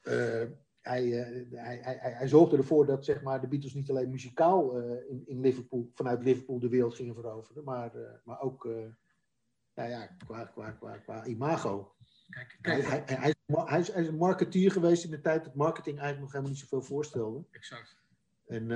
Hij, 0.00 0.48
hij, 0.80 1.46
hij, 1.82 1.98
hij, 1.98 2.28
zorgde 2.28 2.56
ervoor 2.56 2.86
dat 2.86 3.04
zeg 3.04 3.22
maar, 3.22 3.40
de 3.40 3.48
Beatles 3.48 3.74
niet 3.74 3.90
alleen 3.90 4.10
muzikaal 4.10 4.76
in, 5.08 5.22
in, 5.26 5.40
Liverpool, 5.40 5.90
vanuit 5.94 6.22
Liverpool 6.22 6.58
de 6.58 6.68
wereld 6.68 6.94
gingen 6.94 7.14
veroveren, 7.14 7.64
maar, 7.64 7.92
maar 8.24 8.40
ook 8.40 8.68
nou 9.74 9.88
ja, 9.88 10.06
qua, 10.06 10.44
qua, 10.44 10.70
qua, 10.70 10.98
qua 10.98 11.24
imago. 11.24 11.94
Kijk, 12.28 12.58
kijk. 12.60 12.86
Hij, 12.86 13.02
hij, 13.06 13.16
hij, 13.16 13.80
is, 13.80 13.92
hij 13.92 14.02
is 14.02 14.08
een 14.08 14.16
marketeer 14.16 14.70
geweest 14.70 15.04
in 15.04 15.10
de 15.10 15.20
tijd 15.20 15.44
dat 15.44 15.54
marketing 15.54 15.98
eigenlijk 15.98 16.20
nog 16.20 16.32
helemaal 16.32 16.52
niet 16.52 16.60
zoveel 16.60 16.82
voorstelde. 16.82 17.44
Exact. 17.50 17.96
En 18.46 18.66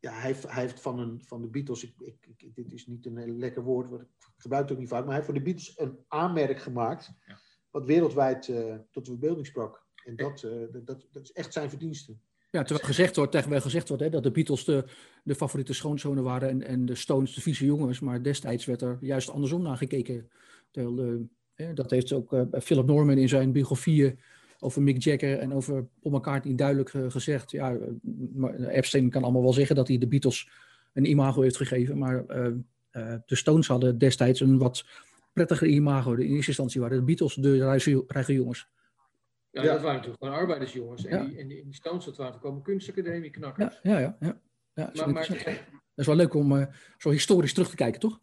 ja, 0.00 0.12
hij, 0.12 0.20
heeft, 0.20 0.42
hij 0.42 0.62
heeft 0.62 0.80
van, 0.80 0.98
een, 0.98 1.22
van 1.24 1.40
de 1.42 1.48
Beatles, 1.48 1.82
ik, 1.82 1.94
ik, 1.98 2.26
ik, 2.36 2.54
dit 2.54 2.72
is 2.72 2.86
niet 2.86 3.06
een 3.06 3.38
lekker 3.38 3.62
woord, 3.62 4.00
ik 4.00 4.08
gebruik 4.36 4.62
het 4.62 4.72
ook 4.72 4.78
niet 4.78 4.88
vaak, 4.88 5.04
maar 5.04 5.14
hij 5.14 5.22
heeft 5.22 5.26
van 5.26 5.38
de 5.38 5.42
Beatles 5.42 5.78
een 5.78 6.04
aanmerk 6.08 6.58
gemaakt, 6.58 7.12
ja. 7.26 7.38
wat 7.70 7.84
wereldwijd 7.84 8.44
tot 8.90 9.04
de 9.04 9.10
verbeelding 9.10 9.46
sprak. 9.46 9.86
En 10.06 10.16
dat, 10.16 10.42
uh, 10.42 10.66
dat, 10.72 11.06
dat 11.10 11.22
is 11.22 11.32
echt 11.32 11.52
zijn 11.52 11.70
verdienste. 11.70 12.16
Ja, 12.50 12.62
terwijl 12.62 12.86
gezegd 12.86 13.16
wordt, 13.16 13.32
tegen 13.32 13.62
gezegd 13.62 13.88
wordt 13.88 14.02
hè, 14.02 14.10
dat 14.10 14.22
de 14.22 14.30
Beatles 14.30 14.64
de, 14.64 14.84
de 15.22 15.34
favoriete 15.34 15.72
schoonzonen 15.72 16.22
waren 16.22 16.48
en, 16.48 16.62
en 16.62 16.84
de 16.84 16.94
Stones 16.94 17.34
de 17.34 17.40
vieze 17.40 17.64
jongens. 17.64 18.00
Maar 18.00 18.22
destijds 18.22 18.64
werd 18.64 18.82
er 18.82 18.98
juist 19.00 19.30
andersom 19.30 19.62
naar 19.62 19.76
gekeken. 19.76 20.30
De, 20.70 21.24
hè, 21.54 21.72
dat 21.72 21.90
heeft 21.90 22.12
ook 22.12 22.32
uh, 22.32 22.42
Philip 22.62 22.86
Norman 22.86 23.18
in 23.18 23.28
zijn 23.28 23.52
biografieën 23.52 24.18
over 24.58 24.82
Mick 24.82 25.02
Jagger 25.02 25.38
en 25.38 25.52
over 25.52 25.86
Paul 26.00 26.14
McCartney 26.14 26.54
duidelijk 26.54 26.92
uh, 26.92 27.10
gezegd. 27.10 27.50
Ja, 27.50 27.76
Epstein 28.68 29.10
kan 29.10 29.22
allemaal 29.22 29.42
wel 29.42 29.52
zeggen 29.52 29.76
dat 29.76 29.88
hij 29.88 29.98
de 29.98 30.08
Beatles 30.08 30.48
een 30.92 31.10
imago 31.10 31.42
heeft 31.42 31.56
gegeven. 31.56 31.98
Maar 31.98 32.26
de 33.26 33.36
Stones 33.36 33.66
hadden 33.66 33.98
destijds 33.98 34.40
een 34.40 34.58
wat 34.58 34.84
prettiger 35.32 35.66
imago. 35.66 36.12
In 36.12 36.34
eerste 36.34 36.48
instantie 36.48 36.80
waren 36.80 36.98
de 36.98 37.04
Beatles 37.04 37.34
de 37.34 37.80
rijke 38.06 38.32
jongens. 38.32 38.68
Ja, 39.50 39.62
dat 39.62 39.80
waren 39.80 39.96
natuurlijk 39.96 40.22
gewoon 40.22 40.38
arbeidersjongens. 40.38 41.04
En, 41.04 41.26
die, 41.26 41.38
en 41.38 41.48
die, 41.48 41.58
in 41.58 41.64
die 41.64 41.74
Stones, 41.74 42.04
dat 42.04 42.16
waren 42.16 42.40
komen 42.40 42.62
kunstacademie 42.62 43.30
knakkers. 43.30 43.80
Ja, 43.82 43.98
ja, 43.98 44.16
ja. 44.20 44.40
ja. 44.74 45.06
maar, 45.06 45.28
dat 45.96 46.04
is 46.04 46.06
wel 46.06 46.16
leuk 46.16 46.34
om 46.34 46.52
uh, 46.52 46.66
zo 46.98 47.10
historisch 47.10 47.52
terug 47.52 47.68
te 47.68 47.76
kijken, 47.76 48.00
toch? 48.00 48.20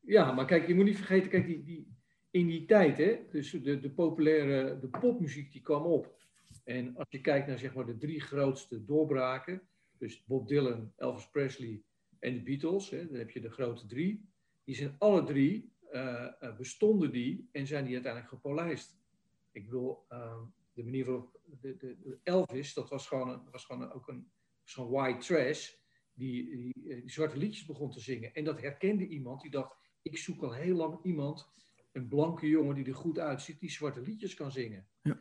Ja, 0.00 0.32
maar 0.32 0.46
kijk, 0.46 0.66
je 0.66 0.74
moet 0.74 0.84
niet 0.84 0.96
vergeten, 0.96 1.30
kijk, 1.30 1.46
die, 1.46 1.62
die, 1.62 1.96
in 2.30 2.46
die 2.46 2.64
tijd, 2.64 2.98
hè, 2.98 3.18
dus 3.30 3.50
de, 3.50 3.80
de 3.80 3.90
populaire, 3.90 4.78
de 4.78 4.88
popmuziek 4.88 5.52
die 5.52 5.62
kwam 5.62 5.84
op. 5.84 6.18
En 6.64 6.96
als 6.96 7.06
je 7.10 7.20
kijkt 7.20 7.46
naar 7.46 7.58
zeg 7.58 7.74
maar 7.74 7.86
de 7.86 7.96
drie 7.96 8.20
grootste 8.20 8.84
doorbraken, 8.84 9.62
dus 9.98 10.24
Bob 10.24 10.48
Dylan, 10.48 10.92
Elvis 10.96 11.30
Presley 11.30 11.82
en 12.18 12.34
de 12.34 12.42
Beatles, 12.42 12.90
hè, 12.90 13.06
dan 13.06 13.18
heb 13.18 13.30
je 13.30 13.40
de 13.40 13.50
grote 13.50 13.86
drie. 13.86 14.28
Die 14.64 14.74
zijn 14.74 14.94
alle 14.98 15.24
drie, 15.24 15.72
uh, 15.92 16.56
bestonden 16.56 17.12
die 17.12 17.48
en 17.52 17.66
zijn 17.66 17.84
die 17.84 17.94
uiteindelijk 17.94 18.32
gepolijst. 18.32 18.99
Ik 19.52 19.64
bedoel, 19.64 20.04
uh, 20.08 20.42
de 20.72 20.84
manier 20.84 21.04
waarop 21.04 21.40
de, 21.60 21.76
de, 21.76 22.18
Elvis, 22.22 22.74
dat 22.74 22.88
was 22.88 23.06
gewoon, 23.06 23.50
was 23.50 23.64
gewoon 23.64 23.92
ook 23.92 24.08
een 24.08 24.30
zo'n 24.64 24.90
white 24.90 25.18
trash, 25.26 25.72
die, 26.12 26.56
die, 26.56 26.88
eh, 26.88 27.00
die, 27.00 27.10
zwarte 27.10 27.36
liedjes 27.36 27.66
begon 27.66 27.90
te 27.90 28.00
zingen. 28.00 28.34
En 28.34 28.44
dat 28.44 28.60
herkende 28.60 29.06
iemand 29.06 29.40
die 29.40 29.50
dacht, 29.50 29.76
ik 30.02 30.18
zoek 30.18 30.42
al 30.42 30.52
heel 30.52 30.76
lang 30.76 31.02
iemand, 31.02 31.48
een 31.92 32.08
blanke 32.08 32.48
jongen 32.48 32.74
die 32.74 32.86
er 32.86 32.94
goed 32.94 33.18
uitziet, 33.18 33.60
die 33.60 33.70
zwarte 33.70 34.00
liedjes 34.00 34.34
kan 34.34 34.52
zingen. 34.52 34.88
Ja. 35.02 35.18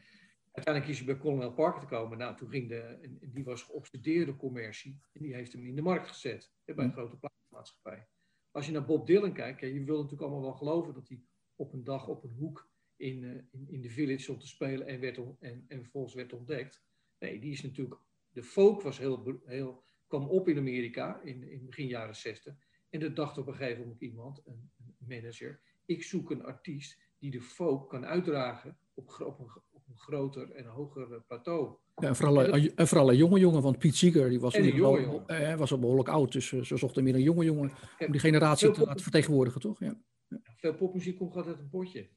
Uiteindelijk 0.51 0.93
is 0.93 1.05
hij 1.05 1.13
bij 1.13 1.23
Colonel 1.23 1.53
Parker 1.53 1.81
te 1.81 1.87
komen. 1.87 2.17
Nou, 2.17 2.37
toen 2.37 2.49
ging 2.49 2.69
de, 2.69 3.17
die 3.21 3.43
was 3.43 3.63
geobsedeerde 3.63 4.35
commercie 4.35 4.99
en 5.13 5.21
die 5.21 5.33
heeft 5.33 5.51
hem 5.51 5.65
in 5.65 5.75
de 5.75 5.81
markt 5.81 6.07
gezet, 6.07 6.51
bij 6.65 6.85
een 6.85 6.91
grote 6.91 7.17
plaatsmaatschappij. 7.17 8.07
Als 8.51 8.65
je 8.65 8.71
naar 8.71 8.85
Bob 8.85 9.07
Dylan 9.07 9.33
kijkt, 9.33 9.59
je 9.59 9.83
wil 9.83 9.95
natuurlijk 9.95 10.21
allemaal 10.21 10.41
wel 10.41 10.53
geloven 10.53 10.93
dat 10.93 11.07
hij 11.07 11.21
op 11.55 11.73
een 11.73 11.83
dag 11.83 12.07
op 12.07 12.23
een 12.23 12.35
hoek 12.37 12.69
in, 12.99 13.23
uh, 13.23 13.31
in, 13.51 13.65
in, 13.69 13.81
de 13.81 13.89
village 13.89 14.31
om 14.31 14.39
te 14.39 14.47
spelen 14.47 14.87
en, 14.87 14.99
werd 14.99 15.17
en, 15.39 15.65
en 15.67 15.81
vervolgens 15.81 16.13
werd 16.13 16.33
ontdekt. 16.33 16.81
Nee, 17.19 17.39
die 17.39 17.51
is 17.51 17.61
natuurlijk. 17.61 18.01
De 18.29 18.43
folk 18.43 18.81
was 18.81 18.97
heel, 18.97 19.41
heel, 19.45 19.83
kwam 20.07 20.27
op 20.27 20.47
in 20.47 20.57
Amerika 20.57 21.21
in, 21.21 21.43
in 21.43 21.65
begin 21.65 21.87
jaren 21.87 22.15
60. 22.15 22.55
En 22.89 22.99
dat 22.99 23.15
dacht 23.15 23.37
op 23.37 23.47
een 23.47 23.55
gegeven 23.55 23.81
moment 23.81 24.01
iemand, 24.01 24.41
een, 24.45 24.71
een 24.77 24.95
manager. 25.07 25.59
Ik 25.85 26.03
zoek 26.03 26.31
een 26.31 26.43
artiest 26.43 26.97
die 27.19 27.31
de 27.31 27.41
folk 27.41 27.89
kan 27.89 28.05
uitdragen 28.05 28.77
op, 28.93 29.09
op, 29.19 29.39
een, 29.39 29.49
op 29.69 29.87
een 29.87 29.97
groter 29.97 30.51
en 30.51 30.65
hoger 30.65 31.21
plateau. 31.27 31.75
Ja, 31.95 32.07
en, 32.07 32.15
vooral, 32.15 32.43
en 32.53 32.87
vooral 32.87 33.09
een 33.09 33.17
jonge 33.17 33.39
jongen, 33.39 33.61
want 33.61 33.77
Piet 33.77 33.95
Seeger 33.95 34.29
die 34.29 34.39
was, 34.39 34.55
al, 34.81 35.25
eh, 35.27 35.55
was 35.55 35.71
al 35.71 35.79
behoorlijk 35.79 36.09
oud, 36.09 36.31
dus 36.31 36.47
ze 36.47 36.77
zochten 36.77 37.03
meer 37.03 37.15
een 37.15 37.21
jonge 37.21 37.45
jongen 37.45 37.71
om 37.99 38.11
die 38.11 38.19
generatie 38.19 38.71
te 38.71 38.85
laten 38.85 39.03
vertegenwoordigen, 39.03 39.61
toch? 39.61 39.79
Ja. 39.79 40.01
ja. 40.27 40.41
Veel 40.57 40.75
popmuziek 40.75 41.17
komt 41.17 41.35
altijd 41.35 41.55
uit 41.55 41.63
een 41.63 41.69
potje. 41.69 42.09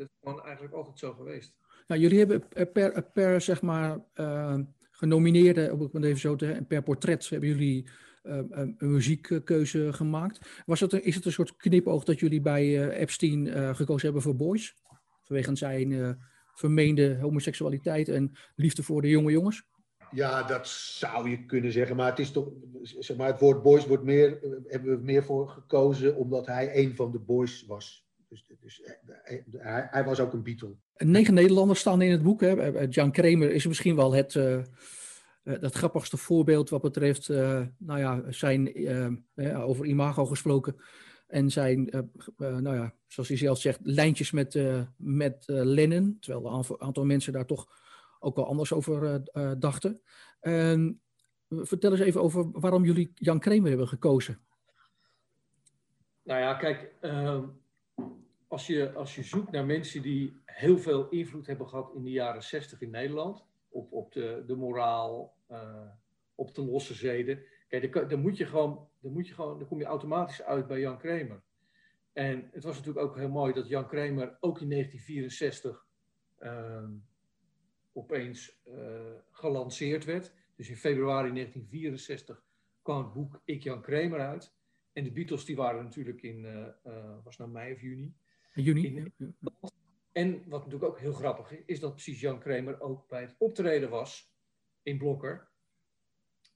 Ja. 0.00 0.06
Dat 0.06 0.08
is 0.08 0.18
gewoon 0.20 0.44
eigenlijk 0.44 0.74
altijd 0.74 0.98
zo 0.98 1.12
geweest. 1.12 1.52
Nou, 1.86 2.00
jullie 2.00 2.18
hebben 2.18 2.48
per, 2.72 3.02
per 3.12 3.40
zeg 3.40 3.62
maar, 3.62 4.04
uh, 4.14 4.58
genomineerde, 4.90 5.72
om 5.72 5.80
het 5.92 6.04
even 6.04 6.20
zo 6.20 6.36
te 6.36 6.52
en 6.52 6.66
per 6.66 6.82
portret 6.82 7.28
hebben 7.28 7.48
jullie 7.48 7.88
uh, 8.22 8.40
een 8.50 8.76
muziekkeuze 8.78 9.92
gemaakt. 9.92 10.62
Was 10.66 10.80
het 10.80 10.92
een, 10.92 11.04
is 11.04 11.14
het 11.14 11.24
een 11.24 11.32
soort 11.32 11.56
knipoog 11.56 12.04
dat 12.04 12.20
jullie 12.20 12.40
bij 12.40 12.66
uh, 12.66 13.00
Epstein 13.00 13.74
gekozen 13.76 14.04
hebben 14.04 14.22
voor 14.22 14.36
Boys? 14.36 14.74
Vanwege 15.24 15.56
zijn 15.56 16.18
vermeende 16.54 17.18
homoseksualiteit 17.20 18.08
en 18.08 18.32
liefde 18.56 18.82
voor 18.82 19.02
de 19.02 19.08
jonge 19.08 19.30
jongens? 19.30 19.64
Ja, 20.10 20.42
dat 20.42 20.68
zou 20.68 21.30
je 21.30 21.44
kunnen 21.44 21.72
zeggen. 21.72 21.96
Maar 21.96 22.10
het 22.10 22.18
is 22.18 22.30
toch, 22.30 22.48
zeg 22.82 23.16
maar, 23.16 23.26
het 23.26 23.40
woord 23.40 23.62
boys 23.62 23.86
wordt 23.86 24.04
meer, 24.04 24.38
hebben 24.66 24.98
we 24.98 25.04
meer 25.04 25.24
voor 25.24 25.48
gekozen 25.48 26.16
omdat 26.16 26.46
hij 26.46 26.76
een 26.76 26.96
van 26.96 27.12
de 27.12 27.18
boys 27.18 27.64
was. 27.66 28.09
Dus, 28.30 28.44
dus 28.60 28.82
hij, 29.56 29.88
hij, 29.90 30.04
was 30.04 30.20
ook 30.20 30.32
een 30.32 30.42
Beatle. 30.42 30.76
Negen 30.96 31.34
Nederlanders 31.34 31.80
staan 31.80 32.02
in 32.02 32.10
het 32.10 32.22
boek. 32.22 32.40
Hè. 32.40 32.52
Jan 32.88 33.12
Kramer 33.12 33.50
is 33.50 33.66
misschien 33.66 33.96
wel 33.96 34.12
het, 34.12 34.34
uh, 34.34 34.62
het 35.42 35.74
grappigste 35.74 36.16
voorbeeld 36.16 36.70
wat 36.70 36.82
betreft 36.82 37.28
uh, 37.28 37.66
nou 37.78 37.98
ja, 37.98 38.22
zijn, 38.32 38.80
uh, 39.34 39.68
over 39.68 39.86
imago 39.86 40.26
gesproken. 40.26 40.76
En 41.26 41.50
zijn, 41.50 42.08
nou 42.36 42.74
ja, 42.74 42.94
zoals 43.06 43.28
hij 43.28 43.38
zelf 43.38 43.60
zegt, 43.60 43.78
lijntjes 43.82 44.30
met, 44.30 44.58
met 44.96 45.44
Lennon. 45.46 46.16
Terwijl 46.20 46.54
een 46.54 46.80
aantal 46.80 47.04
mensen 47.04 47.32
daar 47.32 47.46
toch 47.46 47.66
ook 48.18 48.36
wel 48.36 48.46
anders 48.46 48.72
over 48.72 49.22
dachten. 49.58 50.00
vertel 51.48 51.90
eens 51.90 52.00
even 52.00 52.22
over 52.22 52.50
waarom 52.50 52.84
jullie 52.84 53.12
Jan 53.14 53.40
Kramer 53.40 53.68
hebben 53.68 53.88
gekozen. 53.88 54.40
Nou 56.22 56.40
ja, 56.40 56.54
kijk, 56.54 56.94
ehm, 57.00 57.44
als 58.50 58.66
je, 58.66 58.92
als 58.92 59.14
je 59.14 59.22
zoekt 59.22 59.50
naar 59.50 59.66
mensen 59.66 60.02
die 60.02 60.40
heel 60.44 60.78
veel 60.78 61.08
invloed 61.08 61.46
hebben 61.46 61.68
gehad 61.68 61.94
in 61.94 62.02
de 62.02 62.10
jaren 62.10 62.42
60 62.42 62.80
in 62.80 62.90
Nederland, 62.90 63.44
op, 63.68 63.92
op 63.92 64.12
de, 64.12 64.42
de 64.46 64.56
moraal, 64.56 65.36
uh, 65.50 65.86
op 66.34 66.54
de 66.54 66.62
losse 66.62 66.94
zeden, 66.94 67.42
kijk, 67.68 67.92
dan, 67.92 68.08
dan, 68.08 68.20
moet 68.20 68.36
je 68.36 68.46
gewoon, 68.46 68.88
dan, 69.00 69.12
moet 69.12 69.28
je 69.28 69.34
gewoon, 69.34 69.58
dan 69.58 69.68
kom 69.68 69.78
je 69.78 69.84
automatisch 69.84 70.42
uit 70.42 70.66
bij 70.66 70.80
Jan 70.80 70.98
Kramer. 70.98 71.42
En 72.12 72.48
het 72.52 72.64
was 72.64 72.76
natuurlijk 72.76 73.06
ook 73.06 73.16
heel 73.16 73.28
mooi 73.28 73.52
dat 73.52 73.68
Jan 73.68 73.86
Kramer 73.86 74.36
ook 74.40 74.60
in 74.60 74.70
1964 74.70 75.86
uh, 76.40 76.88
opeens 77.92 78.60
uh, 78.68 79.00
gelanceerd 79.30 80.04
werd. 80.04 80.32
Dus 80.56 80.68
in 80.68 80.76
februari 80.76 81.32
1964 81.32 82.42
kwam 82.82 83.04
het 83.04 83.12
boek 83.12 83.40
Ik 83.44 83.62
Jan 83.62 83.82
Kramer 83.82 84.20
uit. 84.20 84.52
En 84.92 85.04
de 85.04 85.12
Beatles 85.12 85.44
die 85.44 85.56
waren 85.56 85.84
natuurlijk 85.84 86.22
in, 86.22 86.44
uh, 86.86 87.24
was 87.24 87.36
nou 87.36 87.50
mei 87.50 87.72
of 87.72 87.80
juni. 87.80 88.14
Juni. 88.54 89.12
En 90.12 90.42
wat 90.46 90.64
natuurlijk 90.64 90.92
ook 90.92 90.98
heel 90.98 91.12
grappig 91.12 91.52
is, 91.52 91.62
is 91.66 91.80
dat 91.80 91.92
precies 91.92 92.20
Jan 92.20 92.38
Kramer 92.38 92.80
ook 92.80 93.08
bij 93.08 93.20
het 93.20 93.34
optreden 93.38 93.90
was 93.90 94.34
in 94.82 94.98
Blokker. 94.98 95.48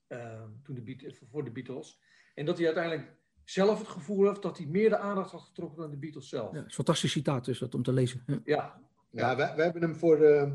Uh, 0.09 0.43
toen 0.63 0.75
de 0.75 1.17
voor 1.31 1.45
de 1.45 1.51
Beatles. 1.51 2.01
En 2.35 2.45
dat 2.45 2.57
hij 2.57 2.67
uiteindelijk 2.67 3.17
zelf 3.45 3.79
het 3.79 3.89
gevoel 3.89 4.27
heeft 4.27 4.43
dat 4.43 4.59
hij 4.59 4.67
meer 4.67 4.89
de 4.89 4.99
aandacht 4.99 5.31
had 5.31 5.43
getrokken 5.43 5.81
dan 5.81 5.91
de 5.91 5.97
Beatles 5.97 6.29
zelf. 6.29 6.53
Ja, 6.53 6.59
een 6.59 6.71
fantastisch 6.71 7.13
citaat 7.13 7.49
is 7.49 7.59
dat 7.59 7.75
om 7.75 7.83
te 7.83 7.93
lezen. 7.93 8.23
Ja, 8.27 8.43
ja, 8.45 8.81
ja 9.11 9.37
wij, 9.37 9.55
wij, 9.57 9.65
hebben 9.65 9.83
hem 9.83 9.97
voor, 9.97 10.19
uh, 10.19 10.53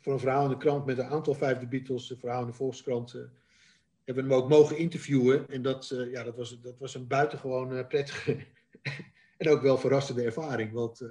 voor 0.00 0.12
een 0.12 0.18
verhaal 0.18 0.44
in 0.44 0.50
de 0.50 0.56
krant 0.56 0.86
met 0.86 0.98
een 0.98 1.08
aantal 1.08 1.34
vijfde 1.34 1.66
Beatles, 1.66 2.10
een 2.10 2.18
verhaal 2.18 2.40
in 2.40 2.46
de 2.46 2.52
Volkskrant, 2.52 3.14
uh, 3.14 3.22
hebben 4.04 4.24
we 4.24 4.30
hem 4.30 4.42
ook 4.42 4.48
mogen 4.48 4.76
interviewen. 4.76 5.48
En 5.48 5.62
dat, 5.62 5.90
uh, 5.90 6.12
ja, 6.12 6.22
dat, 6.22 6.36
was, 6.36 6.60
dat 6.60 6.78
was 6.78 6.94
een 6.94 7.06
buitengewoon 7.06 7.86
prettige 7.86 8.46
en 9.36 9.48
ook 9.48 9.62
wel 9.62 9.78
verrassende 9.78 10.22
ervaring. 10.22 10.72
Want 10.72 11.00
uh, 11.00 11.10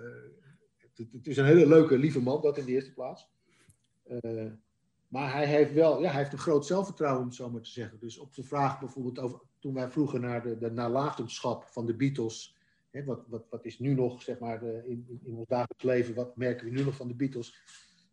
het, 0.96 1.28
is 1.28 1.38
een 1.38 1.46
hele 1.46 1.68
leuke, 1.68 1.98
lieve 1.98 2.22
man, 2.22 2.42
dat 2.42 2.58
in 2.58 2.66
de 2.66 2.72
eerste 2.72 2.94
plaats. 2.94 3.30
Uh, 4.08 4.52
maar 5.08 5.34
hij 5.34 5.46
heeft 5.46 5.74
wel, 5.74 6.02
ja, 6.02 6.10
hij 6.10 6.20
heeft 6.20 6.34
een 6.34 6.40
groot 6.40 6.66
zelfvertrouwen, 6.66 7.22
om 7.22 7.28
het 7.28 7.36
zo 7.36 7.50
maar 7.50 7.62
te 7.62 7.70
zeggen. 7.70 8.00
Dus 8.00 8.18
op 8.18 8.36
de 8.36 8.44
vraag 8.44 8.80
bijvoorbeeld 8.80 9.20
over, 9.20 9.40
toen 9.60 9.74
wij 9.74 9.90
vroegen 9.90 10.22
naar 10.22 10.44
de, 10.44 10.58
de 10.58 10.72
nalatenschap 10.72 11.64
van 11.64 11.86
de 11.86 11.96
Beatles. 11.96 12.58
Hè, 12.92 13.04
wat, 13.04 13.26
wat, 13.28 13.46
wat 13.50 13.66
is 13.66 13.80
nu 13.80 13.94
nog, 13.94 14.22
zeg 14.22 14.40
maar, 14.40 14.60
de, 14.60 14.84
in, 14.88 15.20
in 15.24 15.36
ons 15.36 15.48
dagelijks 15.48 15.84
leven, 15.84 16.16
wat 16.16 16.38
merken 16.38 16.66
we 16.66 16.72
nu 16.72 16.84
nog 16.84 16.96
van 16.96 17.08
de 17.08 17.16
Beatles? 17.16 17.64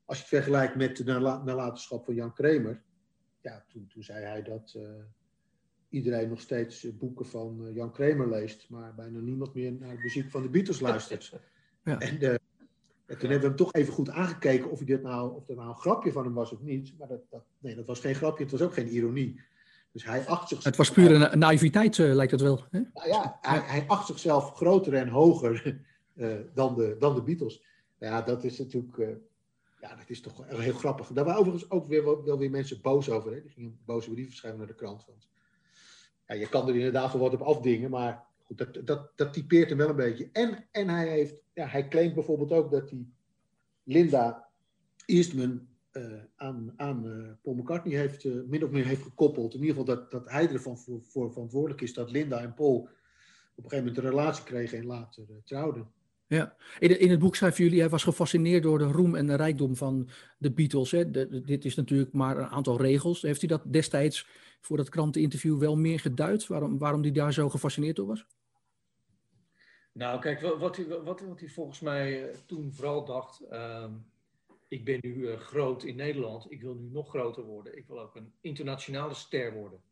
Als 0.04 0.16
je 0.16 0.24
het 0.24 0.34
vergelijkt 0.34 0.76
met 0.76 0.96
de 0.96 1.04
nalatenschap 1.44 2.04
van 2.04 2.14
Jan 2.14 2.32
Kramer. 2.32 2.82
Ja, 3.40 3.64
toen, 3.68 3.86
toen 3.86 4.02
zei 4.02 4.24
hij 4.24 4.42
dat... 4.42 4.78
iedereen 5.92 6.28
nog 6.28 6.40
steeds 6.40 6.84
eh, 6.84 6.92
boeken 6.98 7.26
van 7.26 7.66
eh, 7.66 7.74
Jan 7.74 7.92
Kramer 7.92 8.28
leest, 8.28 8.66
maar 8.68 8.94
bijna 8.94 9.18
niemand 9.18 9.54
meer 9.54 9.72
naar 9.72 9.96
de 9.96 10.02
muziek 10.02 10.30
van 10.30 10.42
de 10.42 10.48
Beatles 10.48 10.80
luistert. 10.80 11.32
Ja. 11.84 11.98
En, 11.98 12.22
uh, 12.22 12.28
en, 12.30 12.38
toen 13.18 13.30
hebben 13.30 13.40
we 13.40 13.46
hem 13.46 13.56
toch 13.56 13.72
even 13.72 13.92
goed 13.92 14.10
aangekeken 14.10 14.70
of, 14.70 14.80
dit 14.80 15.02
nou, 15.02 15.34
of 15.34 15.44
dat 15.44 15.56
nou 15.56 15.68
een 15.68 15.74
grapje 15.74 16.12
van 16.12 16.24
hem 16.24 16.34
was 16.34 16.52
of 16.52 16.60
niet. 16.60 16.98
Maar 16.98 17.08
dat, 17.08 17.20
dat, 17.30 17.44
nee, 17.58 17.74
dat 17.74 17.86
was 17.86 18.00
geen 18.00 18.14
grapje, 18.14 18.42
het 18.42 18.52
was 18.52 18.62
ook 18.62 18.74
geen 18.74 18.88
ironie. 18.88 19.40
Dus 19.92 20.04
hij 20.04 20.26
acht 20.26 20.48
zichzelf... 20.48 20.64
Het 20.64 20.76
was 20.76 20.90
puur 20.90 21.32
een 21.32 21.38
naïviteit, 21.38 21.98
uh, 21.98 22.14
lijkt 22.14 22.32
het 22.32 22.40
wel. 22.40 22.64
Hè? 22.70 22.80
Nou 22.94 23.08
ja, 23.08 23.38
hij, 23.40 23.58
hij, 23.58 23.84
acht 23.86 24.06
zichzelf 24.06 24.54
groter 24.54 24.94
en 24.94 25.08
hoger 25.08 25.80
uh, 26.14 26.36
dan, 26.54 26.74
de, 26.74 26.96
dan 26.98 27.14
de 27.14 27.22
Beatles. 27.22 27.64
Ja, 27.98 28.22
dat 28.22 28.44
is 28.44 28.58
natuurlijk... 28.58 28.96
Ja, 29.80 29.96
dat 29.96 30.10
is 30.10 30.20
toch 30.20 30.44
heel 30.46 30.74
grappig. 30.74 31.06
Daar 31.06 31.24
waren 31.24 31.40
overigens 31.40 31.70
ook 31.70 31.86
weer, 31.86 32.04
wel, 32.04 32.24
wel 32.24 32.38
weer 32.38 32.50
mensen 32.50 32.80
boos 32.80 33.10
over. 33.10 33.32
Hè? 33.32 33.42
Die 33.42 33.50
gingen 33.50 33.78
boze 33.84 34.10
brieven 34.10 34.34
schrijven 34.34 34.58
naar 34.58 34.68
de 34.68 34.74
krant. 34.74 35.04
Want 35.06 35.28
ja, 36.32 36.38
je 36.38 36.48
kan 36.48 36.68
er 36.68 36.74
inderdaad 36.74 37.12
wel 37.12 37.22
wat 37.22 37.32
op 37.32 37.40
afdingen, 37.40 37.90
maar 37.90 38.24
goed, 38.44 38.58
dat, 38.58 38.86
dat, 38.86 39.10
dat 39.16 39.32
typeert 39.32 39.68
hem 39.68 39.78
wel 39.78 39.88
een 39.88 39.96
beetje. 39.96 40.28
En, 40.32 40.66
en 40.70 40.88
hij, 40.88 41.08
heeft, 41.08 41.34
ja, 41.52 41.66
hij 41.66 41.88
claimt 41.88 42.14
bijvoorbeeld 42.14 42.52
ook 42.52 42.70
dat 42.70 42.90
hij 42.90 43.06
Linda 43.82 44.48
Eastman 45.06 45.66
uh, 45.92 46.22
aan, 46.36 46.72
aan 46.76 47.06
uh, 47.06 47.28
Paul 47.42 47.56
McCartney 47.56 47.96
heeft, 47.98 48.24
uh, 48.24 48.42
min 48.46 48.64
of 48.64 48.70
meer 48.70 48.86
heeft 48.86 49.02
gekoppeld. 49.02 49.54
In 49.54 49.60
ieder 49.60 49.76
geval 49.76 49.94
dat, 49.94 50.10
dat 50.10 50.30
hij 50.30 50.48
ervan 50.48 50.78
voor, 50.78 51.32
verantwoordelijk 51.32 51.80
is 51.80 51.94
dat 51.94 52.10
Linda 52.10 52.40
en 52.40 52.54
Paul 52.54 52.76
op 53.54 53.64
een 53.64 53.70
gegeven 53.70 53.84
moment 53.84 53.96
een 53.96 54.10
relatie 54.10 54.44
kregen 54.44 54.78
en 54.78 54.86
later 54.86 55.24
trouwden. 55.44 55.90
Ja, 56.26 56.56
in, 56.78 57.00
in, 57.00 57.10
het 57.10 57.18
boek 57.18 57.36
schrijven 57.36 57.64
jullie, 57.64 57.80
hij 57.80 57.88
was 57.88 58.02
gefascineerd 58.02 58.62
door 58.62 58.78
de 58.78 58.84
roem 58.84 59.14
en 59.14 59.26
de 59.26 59.34
rijkdom 59.34 59.76
van 59.76 60.08
de 60.38 60.52
Beatles. 60.52 60.90
Hè? 60.90 61.10
dit 61.44 61.64
is 61.64 61.74
natuurlijk 61.74 62.12
maar 62.12 62.38
een 62.38 62.48
aantal 62.48 62.80
regels. 62.80 63.22
Heeft 63.22 63.42
u 63.42 63.46
dat 63.46 63.62
destijds 63.72 64.28
voor 64.62 64.76
dat 64.76 64.88
kranteninterview 64.88 65.58
wel 65.58 65.76
meer 65.76 66.00
geduid? 66.00 66.46
Waarom, 66.46 66.78
waarom 66.78 67.02
hij 67.02 67.12
daar 67.12 67.32
zo 67.32 67.48
gefascineerd 67.48 67.96
door 67.96 68.06
was? 68.06 68.26
Nou, 69.92 70.20
kijk, 70.20 70.40
wat 70.40 70.76
hij, 70.76 70.86
wat, 70.86 71.20
wat 71.20 71.40
hij 71.40 71.48
volgens 71.48 71.80
mij 71.80 72.30
eh, 72.30 72.36
toen 72.46 72.72
vooral 72.72 73.04
dacht. 73.04 73.42
Uh, 73.50 73.90
ik 74.68 74.84
ben 74.84 74.98
nu 75.00 75.14
uh, 75.14 75.38
groot 75.38 75.82
in 75.84 75.96
Nederland, 75.96 76.50
ik 76.50 76.60
wil 76.60 76.74
nu 76.74 76.88
nog 76.88 77.08
groter 77.08 77.42
worden. 77.42 77.76
Ik 77.76 77.86
wil 77.86 78.00
ook 78.00 78.16
een 78.16 78.32
internationale 78.40 79.14
ster 79.14 79.52
worden. 79.52 79.82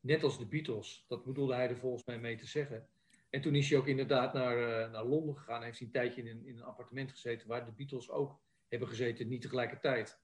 Net 0.00 0.22
als 0.22 0.38
de 0.38 0.46
Beatles. 0.46 1.04
Dat 1.08 1.24
bedoelde 1.24 1.54
hij 1.54 1.68
er 1.68 1.76
volgens 1.76 2.04
mij 2.04 2.18
mee 2.18 2.36
te 2.36 2.46
zeggen. 2.46 2.88
En 3.30 3.40
toen 3.40 3.54
is 3.54 3.68
hij 3.68 3.78
ook 3.78 3.86
inderdaad 3.86 4.32
naar, 4.32 4.58
uh, 4.58 4.92
naar 4.92 5.04
Londen 5.04 5.36
gegaan. 5.36 5.56
Hij 5.56 5.66
heeft 5.66 5.80
een 5.80 5.90
tijdje 5.90 6.22
in 6.22 6.46
in 6.46 6.56
een 6.56 6.62
appartement 6.62 7.10
gezeten 7.10 7.48
waar 7.48 7.64
de 7.64 7.72
Beatles 7.72 8.10
ook 8.10 8.40
hebben 8.68 8.88
gezeten, 8.88 9.28
niet 9.28 9.42
tegelijkertijd. 9.42 10.20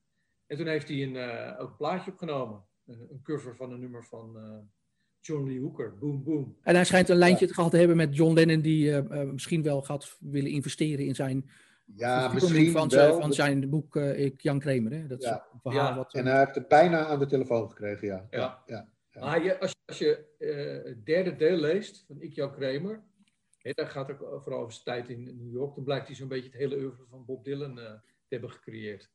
En 0.46 0.56
toen 0.56 0.66
heeft 0.66 0.88
hij 0.88 1.02
een, 1.02 1.16
ook 1.58 1.70
een 1.70 1.76
plaatje 1.76 2.10
opgenomen 2.10 2.68
een 2.86 3.20
cover 3.22 3.56
van 3.56 3.72
een 3.72 3.80
nummer 3.80 4.04
van 4.04 4.36
uh, 4.36 4.58
John 5.20 5.46
Lee 5.46 5.60
Hooker, 5.60 5.98
Boom 5.98 6.24
Boom. 6.24 6.56
En 6.62 6.74
hij 6.74 6.84
schijnt 6.84 7.08
een 7.08 7.16
lijntje 7.16 7.46
ja. 7.46 7.52
gehad 7.52 7.70
te 7.70 7.76
hebben 7.76 7.96
met 7.96 8.16
John 8.16 8.34
Lennon, 8.34 8.60
die 8.60 8.86
uh, 8.86 8.96
uh, 8.96 9.30
misschien 9.30 9.62
wel 9.62 9.82
gaat 9.82 10.16
willen 10.20 10.50
investeren 10.50 11.06
in 11.06 11.14
zijn. 11.14 11.50
Ja, 11.84 12.32
misschien 12.32 12.70
van, 12.70 12.88
wel, 12.88 13.20
van 13.20 13.32
zijn 13.32 13.70
boek 13.70 13.96
Ik 13.96 14.40
Jan 14.40 14.58
Kramer. 14.58 14.92
Hè? 14.92 15.06
Dat 15.06 15.22
ja. 15.22 15.46
verhaal 15.62 15.88
ja. 15.88 15.96
wat, 15.96 16.14
en 16.14 16.26
hij 16.26 16.38
heeft 16.38 16.54
het 16.54 16.68
bijna 16.68 17.06
aan 17.06 17.18
de 17.18 17.26
telefoon 17.26 17.68
gekregen, 17.68 18.06
ja. 18.06 18.26
ja. 18.30 18.62
ja. 18.66 18.88
Maar 19.20 19.44
je, 19.44 19.60
als 19.60 19.70
je, 19.70 19.76
als 19.86 19.98
je 19.98 20.26
het 20.84 21.06
derde 21.06 21.36
deel 21.36 21.56
leest 21.56 22.04
van 22.06 22.20
Ik 22.20 22.34
Jan 22.34 22.52
Kramer, 22.52 23.02
hè, 23.58 23.70
daar 23.72 23.86
gaat 23.86 24.08
het 24.08 24.16
vooral 24.16 24.60
over 24.60 24.72
zijn 24.72 24.84
tijd 24.84 25.08
in 25.08 25.36
New 25.36 25.52
York, 25.52 25.74
dan 25.74 25.84
blijkt 25.84 26.06
hij 26.06 26.16
zo'n 26.16 26.28
beetje 26.28 26.50
het 26.50 26.58
hele 26.58 26.76
oeuvre 26.76 27.04
van 27.08 27.24
Bob 27.24 27.44
Dylan 27.44 27.74
te 27.74 28.00
hebben 28.28 28.50
gecreëerd. 28.50 29.10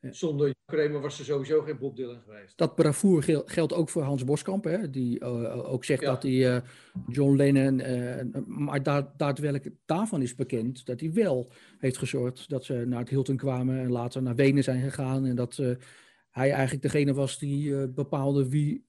Zonder 0.00 0.54
Kramer 0.66 1.00
was 1.00 1.18
er 1.18 1.24
sowieso 1.24 1.62
geen 1.62 1.78
Bob 1.78 1.96
Dylan 1.96 2.20
geweest. 2.24 2.58
Dat 2.58 2.74
bravoer 2.74 3.42
geldt 3.44 3.72
ook 3.72 3.88
voor 3.88 4.02
Hans 4.02 4.24
Boskamp, 4.24 4.64
hè? 4.64 4.90
die 4.90 5.20
uh, 5.20 5.72
ook 5.72 5.84
zegt 5.84 6.00
ja. 6.00 6.10
dat 6.10 6.22
hij 6.22 6.32
uh, 6.32 6.60
John 7.08 7.36
Lennon, 7.36 7.78
uh, 7.80 8.14
maar 8.46 8.82
da 8.82 9.12
daadwerkelijk 9.16 9.74
daarvan 9.84 10.22
is 10.22 10.34
bekend 10.34 10.86
dat 10.86 11.00
hij 11.00 11.12
wel 11.12 11.50
heeft 11.78 11.98
gezorgd 11.98 12.48
dat 12.48 12.64
ze 12.64 12.84
naar 12.86 13.00
het 13.00 13.08
Hilton 13.08 13.36
kwamen 13.36 13.78
en 13.78 13.90
later 13.90 14.22
naar 14.22 14.34
Wenen 14.34 14.64
zijn 14.64 14.82
gegaan 14.82 15.26
en 15.26 15.36
dat 15.36 15.62
hij 16.30 16.50
eigenlijk 16.50 16.82
degene 16.82 17.14
was 17.14 17.38
die 17.38 17.88
bepaalde 17.88 18.48
wie 18.48 18.84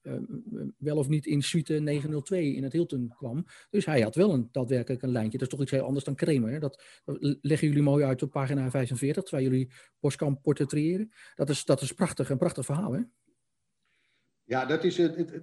wel 0.78 0.98
of 0.98 1.08
niet 1.08 1.26
in 1.26 1.42
suite 1.42 1.74
902 1.74 2.56
in 2.56 2.64
het 2.64 2.74
Hilton 2.74 3.14
kwam. 3.18 3.46
Dus 3.70 3.86
hij 3.86 4.02
had 4.02 4.16
wel 4.16 4.34
een, 4.34 4.50
daadwerkelijk 4.52 5.02
een 5.02 5.12
lijntje. 5.12 5.38
Dat 5.38 5.48
is 5.48 5.54
toch 5.54 5.62
iets 5.62 5.72
heel 5.72 5.86
anders 5.86 6.06
dan 6.06 6.16
Kramer. 6.16 6.52
Hè? 6.52 6.60
Dat, 6.60 6.84
leggen 7.42 7.68
jullie 7.68 7.84
mooi 7.84 8.04
uit 8.04 8.24
op 8.24 8.32
pagina 8.32 8.70
45, 8.70 9.24
terwijl 9.24 9.50
jullie 9.50 9.72
Boskamp 10.00 10.42
portretteren. 10.42 11.12
Dat 11.36 11.50
is, 11.50 11.66
dat 11.66 11.82
is 11.82 11.92
prachtig, 11.92 12.30
een 12.30 12.38
prachtig 12.38 12.66
verhaal, 12.66 12.94
hè? 12.94 13.02
Ja, 14.44 14.66
dat 14.66 14.84
is 14.84 14.98
het. 14.98 15.42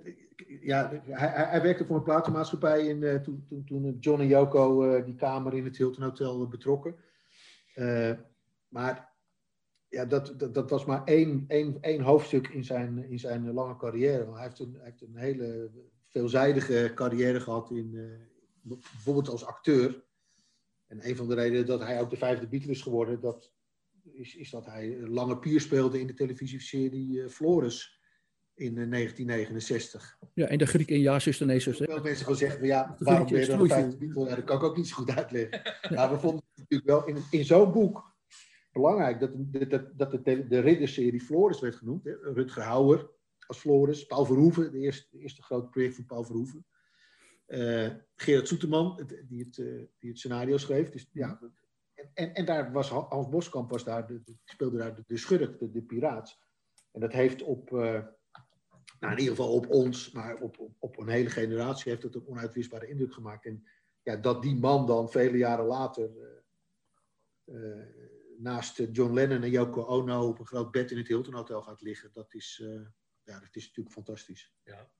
ja, 0.61 1.03
hij, 1.05 1.29
hij, 1.29 1.63
werkte 1.63 1.85
voor 1.85 1.97
een 1.97 2.03
platenmaatschappij 2.03 2.87
in, 2.87 3.03
uh, 3.03 3.15
toen, 3.15 3.45
toen, 3.49 3.65
toen 3.65 3.97
John 4.01 4.21
en 4.21 4.27
Joko 4.27 5.05
die 5.05 5.15
kamer 5.15 5.55
in 5.55 5.65
het 5.65 5.77
Hilton 5.77 6.03
Hotel 6.03 6.49
betrokken. 6.49 6.97
Maar 8.69 9.13
ja, 9.89 10.05
dat, 10.05 10.35
dat, 10.37 10.55
dat, 10.55 10.71
was 10.71 10.85
maar 10.85 11.05
één, 11.05 11.45
één, 11.49 11.79
één 11.81 12.01
hoofdstuk 12.01 12.49
in 12.49 12.65
zijn, 12.65 13.11
in 13.11 13.19
zijn 13.19 13.53
lange 13.53 13.77
carrière. 13.77 14.33
Hij 14.33 14.43
heeft, 14.43 14.59
een, 14.59 14.73
hij 14.75 14.85
heeft 14.85 15.03
een 15.03 15.17
hele 15.17 15.71
veelzijdige 16.07 16.93
carrière 16.95 17.41
gehad, 17.41 17.71
in, 17.71 18.19
bijvoorbeeld 18.63 19.29
als 19.29 19.45
acteur. 19.45 20.05
En 20.87 21.09
een 21.09 21.17
van 21.17 21.29
de 21.29 21.35
redenen 21.35 21.67
dat 21.67 21.81
hij 21.81 22.01
ook 22.01 22.11
de 22.11 22.17
vijfde 22.17 22.49
Beatle 22.49 22.71
is 22.71 22.83
geworden, 22.83 23.21
dat 23.21 23.53
is, 24.13 24.37
is 24.37 24.51
dat 24.51 24.67
hij 24.67 24.97
lange 25.01 25.39
pier 25.39 25.61
speelde 25.61 26.01
in 26.01 26.07
de 26.07 26.15
televisieserie 26.15 27.29
Flores 27.29 28.01
in 28.55 28.75
1969. 28.75 30.19
Ja, 30.35 30.47
en 30.47 30.59
de 30.59 30.67
Griek 30.67 30.89
in 30.89 31.01
Ja, 31.01 31.19
zuster, 31.19 31.47
nee, 31.47 31.61
zuster. 31.61 31.87
Veel 31.87 32.03
mensen 32.03 32.27
gaan 32.27 32.37
zeggen, 32.37 32.67
ja, 32.67 32.97
waarom 32.99 33.29
ben 33.29 33.41
je 33.41 33.47
dan 33.47 33.67
vijfde 33.67 33.97
Beatle? 33.97 34.29
Ja, 34.29 34.35
dat 34.35 34.45
kan 34.45 34.57
ik 34.57 34.63
ook 34.63 34.77
niet 34.77 34.89
zo 34.89 34.95
goed 34.95 35.11
uitleggen. 35.11 35.63
Maar 35.95 36.11
we 36.11 36.19
vonden 36.19 36.43
het 36.55 36.59
natuurlijk 36.59 36.91
wel 36.91 37.07
in, 37.07 37.23
in 37.31 37.45
zo'n 37.45 37.73
boek 37.73 38.17
belangrijk 38.81 39.21
dat, 39.21 39.31
dat, 39.71 39.99
dat 39.99 40.25
de, 40.25 40.47
de 40.47 40.61
ridderserie 40.61 41.21
Floris 41.21 41.61
werd 41.61 41.75
genoemd. 41.75 42.05
Hè? 42.05 42.13
Rutger 42.13 42.63
Hauer 42.63 43.11
als 43.47 43.59
Floris, 43.59 44.07
Paul 44.07 44.25
Verhoeven, 44.25 44.73
de 44.73 44.79
eerste, 44.79 45.07
de 45.11 45.43
grote 45.43 45.69
project 45.69 45.95
van 45.95 46.05
Paul 46.05 46.25
Verhoeven. 46.25 46.67
Uh, 47.47 47.91
Gerard 48.15 48.49
Soeterman, 48.49 49.09
die 49.29 49.45
het, 49.45 49.57
uh, 49.57 49.85
die 49.99 50.11
het 50.11 50.19
scenario 50.19 50.57
schreef. 50.57 50.91
Dus, 50.91 51.09
ja, 51.13 51.41
en, 51.95 52.11
en, 52.15 52.35
en 52.35 52.45
daar 52.45 52.73
was 52.73 52.89
Hans 52.89 53.29
Boskamp 53.29 53.71
was 53.71 53.85
daar, 53.85 54.07
de, 54.07 54.23
speelde 54.45 54.77
daar 54.77 55.03
de, 55.07 55.17
schurk, 55.17 55.73
de, 55.73 55.83
piraat. 55.83 56.39
En 56.93 57.01
dat 57.01 57.13
heeft 57.13 57.43
op, 57.43 57.71
uh, 57.71 57.79
nou, 59.01 59.13
in 59.13 59.19
ieder 59.19 59.35
geval 59.35 59.53
op 59.53 59.71
ons, 59.71 60.11
maar 60.11 60.37
op, 60.37 60.59
op, 60.59 60.75
op, 60.79 60.99
een 60.99 61.09
hele 61.09 61.31
generatie 61.31 61.91
heeft 61.91 62.03
het 62.03 62.15
een 62.15 62.27
onuitwisbare 62.27 62.89
indruk 62.89 63.13
gemaakt. 63.13 63.47
En 63.47 63.65
ja, 64.03 64.17
dat 64.17 64.43
die 64.43 64.57
man 64.57 64.87
dan 64.87 65.11
vele 65.11 65.37
jaren 65.37 65.67
later 65.67 66.11
naast 68.39 68.83
John 68.93 69.15
Lennon 69.15 69.43
en 69.43 69.51
Yoko 69.51 69.85
Ono 69.85 70.29
op 70.29 70.39
een 70.39 70.47
groot 70.47 70.71
bed 70.71 70.91
in 70.91 70.97
het 70.97 71.09
Hilton 71.09 71.35
Hotel 71.35 71.63
gaat 71.63 71.81
liggen, 71.81 72.11
dat 72.13 72.35
is, 72.35 72.61
uh, 72.63 72.81
ja, 73.23 73.41
dat 73.41 73.57
is 73.57 73.67
natuurlijk 73.67 73.95
fantastisch. 73.95 74.53
Ja, 74.63 74.91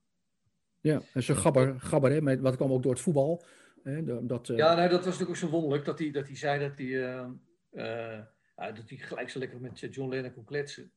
ja 0.79 0.93
dat 0.93 1.07
is 1.13 1.27
een 1.27 1.35
gabber, 1.35 1.79
gabber 1.79 2.11
hè, 2.11 2.21
met, 2.21 2.39
wat 2.39 2.55
kwam 2.55 2.71
ook 2.71 2.83
door 2.83 2.91
het 2.93 3.01
voetbal. 3.01 3.43
Hè, 3.83 4.25
dat, 4.25 4.47
ja, 4.47 4.75
nee, 4.75 4.89
dat 4.89 5.05
was 5.05 5.05
natuurlijk 5.05 5.29
ook 5.29 5.35
zo 5.35 5.49
wonderlijk 5.49 5.85
dat 5.85 5.99
hij, 5.99 6.11
dat 6.11 6.27
hij 6.27 6.35
zei 6.35 6.59
dat 6.59 6.77
hij, 6.77 8.73
dat 8.73 8.89
hij 8.89 8.97
gelijk 8.97 9.29
zo 9.29 9.39
lekker 9.39 9.61
met 9.61 9.79
John 9.79 10.09
Lennon 10.09 10.33
kon 10.33 10.45
kletsen. 10.45 10.91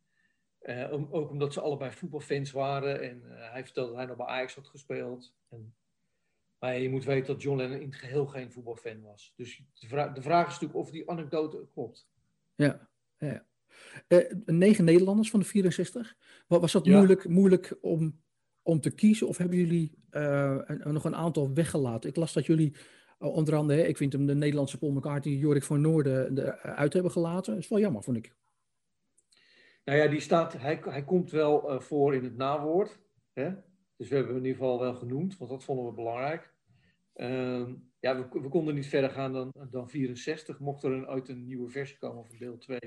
Uh, 0.63 0.93
ook 0.93 1.31
omdat 1.31 1.53
ze 1.53 1.61
allebei 1.61 1.91
voetbalfans 1.91 2.51
waren. 2.51 3.03
En 3.03 3.23
uh, 3.25 3.53
hij 3.53 3.65
vertelde 3.65 3.89
dat 3.89 3.99
hij 3.99 4.07
nog 4.07 4.17
bij 4.17 4.27
Ajax 4.27 4.55
had 4.55 4.69
gespeeld. 4.69 5.35
En, 5.49 5.75
maar 6.59 6.79
je 6.79 6.91
moet 6.91 7.05
weten 7.05 7.27
dat 7.27 7.43
John 7.43 7.57
Lennon 7.57 7.81
in 7.81 7.87
het 7.87 7.97
geheel 7.97 8.27
geen 8.27 8.53
voetbalfan 8.53 9.03
was. 9.03 9.33
Dus 9.37 9.63
de, 9.75 9.89
vra 9.89 10.09
de 10.09 10.23
vraag 10.23 10.47
is 10.47 10.53
natuurlijk 10.53 10.79
of 10.79 10.91
die 10.91 11.11
anekdote 11.11 11.69
klopt. 11.73 12.11
Ja, 12.63 12.89
ja. 13.17 13.47
Uh, 14.09 14.33
negen 14.45 14.85
Nederlanders 14.85 15.31
van 15.31 15.41
de 15.41 15.47
64. 15.47 16.17
Was 16.47 16.73
dat 16.73 16.87
moeilijk, 16.87 17.29
moeilijk 17.29 17.77
om, 17.81 18.21
om 18.63 18.81
te 18.81 18.91
kiezen? 18.91 19.29
Of 19.29 19.37
hebben 19.37 19.59
jullie 19.59 19.99
een, 20.11 20.93
nog 20.93 21.05
een 21.05 21.17
aantal 21.17 21.55
weggelaten? 21.55 22.11
Ik 22.11 22.17
las 22.17 22.33
dat 22.33 22.47
jullie 22.47 22.77
onder 23.19 23.55
andere, 23.55 23.89
ik 23.89 23.97
vind 23.97 24.13
hem 24.13 24.27
de 24.27 24.35
Nederlandse 24.35 24.79
Paul 24.79 24.93
McCartney, 24.93 25.35
Jorik 25.35 25.63
van 25.63 25.81
Noorden, 25.81 26.53
uit 26.63 26.93
hebben 26.93 27.13
gelaten. 27.13 27.53
Dat 27.53 27.63
is 27.63 27.69
wel 27.69 27.79
jammer, 27.79 28.03
vond 28.03 28.17
ik. 28.17 28.35
Nou 29.85 29.99
ja, 29.99 30.09
die 30.09 30.21
staat, 30.21 30.53
hij, 30.53 30.81
hij 30.85 31.05
komt 31.05 31.31
wel 31.31 31.73
uh, 31.73 31.81
voor 31.81 32.15
in 32.15 32.25
het 32.25 32.37
nawoord. 32.37 33.01
Hè? 33.33 33.51
Dus 33.97 34.09
we 34.09 34.15
hebben 34.15 34.35
hem 34.35 34.43
in 34.43 34.49
ieder 34.49 34.63
geval 34.63 34.81
wel 34.81 34.95
genoemd, 34.95 35.39
want 35.39 35.51
dat 35.51 35.65
vonden 35.65 35.87
we 35.87 35.93
belangrijk. 35.93 36.55
Uh, 37.15 37.69
ja, 38.03 38.17
we, 38.17 38.41
we, 38.41 38.49
konden 38.49 38.75
niet 38.75 38.87
verder 38.87 39.11
gaan 39.11 39.33
dan, 39.33 39.53
dan 39.71 39.91
64. 39.91 40.59
Mocht 40.59 40.83
er 40.83 40.93
een, 40.93 41.07
uit 41.07 41.29
een 41.29 41.47
nieuwe 41.47 41.69
versie 41.69 41.99
komen 41.99 42.25
van 42.27 42.37
deel 42.39 42.59
2, 42.59 42.79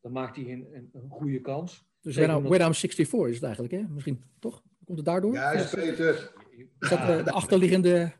dan 0.00 0.12
maakt 0.12 0.36
hij 0.36 0.44
een, 0.44 0.66
een, 0.72 0.90
een 0.92 1.10
goede 1.10 1.40
kans. 1.40 1.84
Dus 2.00 2.16
When, 2.16 2.30
I'm, 2.30 2.46
64 2.46 3.26
is 3.26 3.34
het 3.34 3.42
eigenlijk, 3.42 3.74
hè? 3.74 3.82
Misschien, 3.88 4.22
toch? 4.38 4.62
Komt 4.84 4.98
het 4.98 5.06
daardoor? 5.06 5.34
Ja, 5.34 5.68
Peter. 5.74 6.32
Is 6.80 6.88
dat 6.88 6.98
uh, 6.98 7.24
de 7.24 7.30
achterliggende 7.30 8.12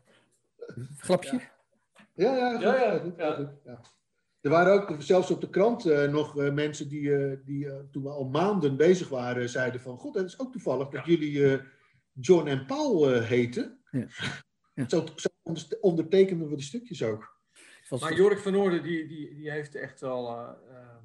grapje? 0.97 1.41
Ja, 2.13 2.35
ja, 2.35 2.51
ja. 2.51 2.75
ja, 2.75 3.03
ja, 3.17 3.57
ja. 3.63 3.81
Er 4.41 4.49
waren 4.49 4.73
ook 4.73 5.01
zelfs 5.01 5.31
op 5.31 5.41
de 5.41 5.49
krant 5.49 5.85
uh, 5.85 6.11
nog 6.11 6.37
uh, 6.37 6.53
mensen 6.53 6.89
die, 6.89 7.01
uh, 7.01 7.37
die 7.45 7.89
toen 7.91 8.03
we 8.03 8.09
al 8.09 8.29
maanden 8.29 8.77
bezig 8.77 9.09
waren, 9.09 9.49
zeiden 9.49 9.81
van... 9.81 9.97
God, 9.97 10.13
dat 10.13 10.25
is 10.25 10.39
ook 10.39 10.51
toevallig 10.51 10.89
dat 10.89 11.05
jullie 11.05 11.61
John 12.13 12.47
en 12.47 12.65
Paul 12.65 13.09
heten. 13.09 13.79
Ja. 13.91 14.07
Ja. 14.77 14.89
Zo, 14.89 15.05
zo, 15.15 15.27
ondertekenen 15.81 16.49
we 16.49 16.55
de 16.55 16.61
stukjes 16.61 17.03
ook. 17.03 17.35
Maar 17.99 18.15
Jorik 18.15 18.39
van 18.39 18.51
Noorden, 18.51 18.83
die, 18.83 19.07
die, 19.07 19.35
die 19.35 19.51
heeft 19.51 19.75
echt 19.75 19.99
wel 19.99 20.29
ehm, 20.37 21.03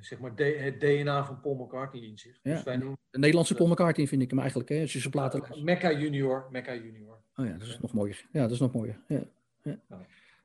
zeg 0.00 0.18
maar 0.18 0.32
het 0.36 0.80
DNA 0.80 1.24
van 1.24 1.40
Paul 1.40 1.54
McCartney 1.54 2.02
in 2.02 2.18
zich. 2.18 2.38
Ja. 2.42 2.54
Dus 2.54 2.62
wij 2.62 2.76
noemen, 2.76 2.98
de 3.10 3.18
Nederlandse 3.18 3.54
Paul 3.54 3.68
McCartney 3.68 4.06
vind 4.06 4.22
ik 4.22 4.30
hem 4.30 4.38
eigenlijk, 4.38 4.68
hè, 4.68 4.80
als 4.80 4.92
je 4.92 4.98
zijn 4.98 5.10
platen 5.10 5.64
Mecca 5.64 5.92
Junior, 5.92 6.48
Mecca 6.50 6.74
Junior. 6.74 7.18
Oh 7.36 7.46
ja, 7.46 7.52
dat 7.52 7.68
is 7.68 7.78
nog 7.80 7.92
mooier. 7.92 8.26
Ja, 8.32 8.40
dat 8.40 8.50
is 8.50 8.58
nog 8.58 8.72
mooier. 8.72 9.00
Ja. 9.08 9.22
Ja. 9.62 9.78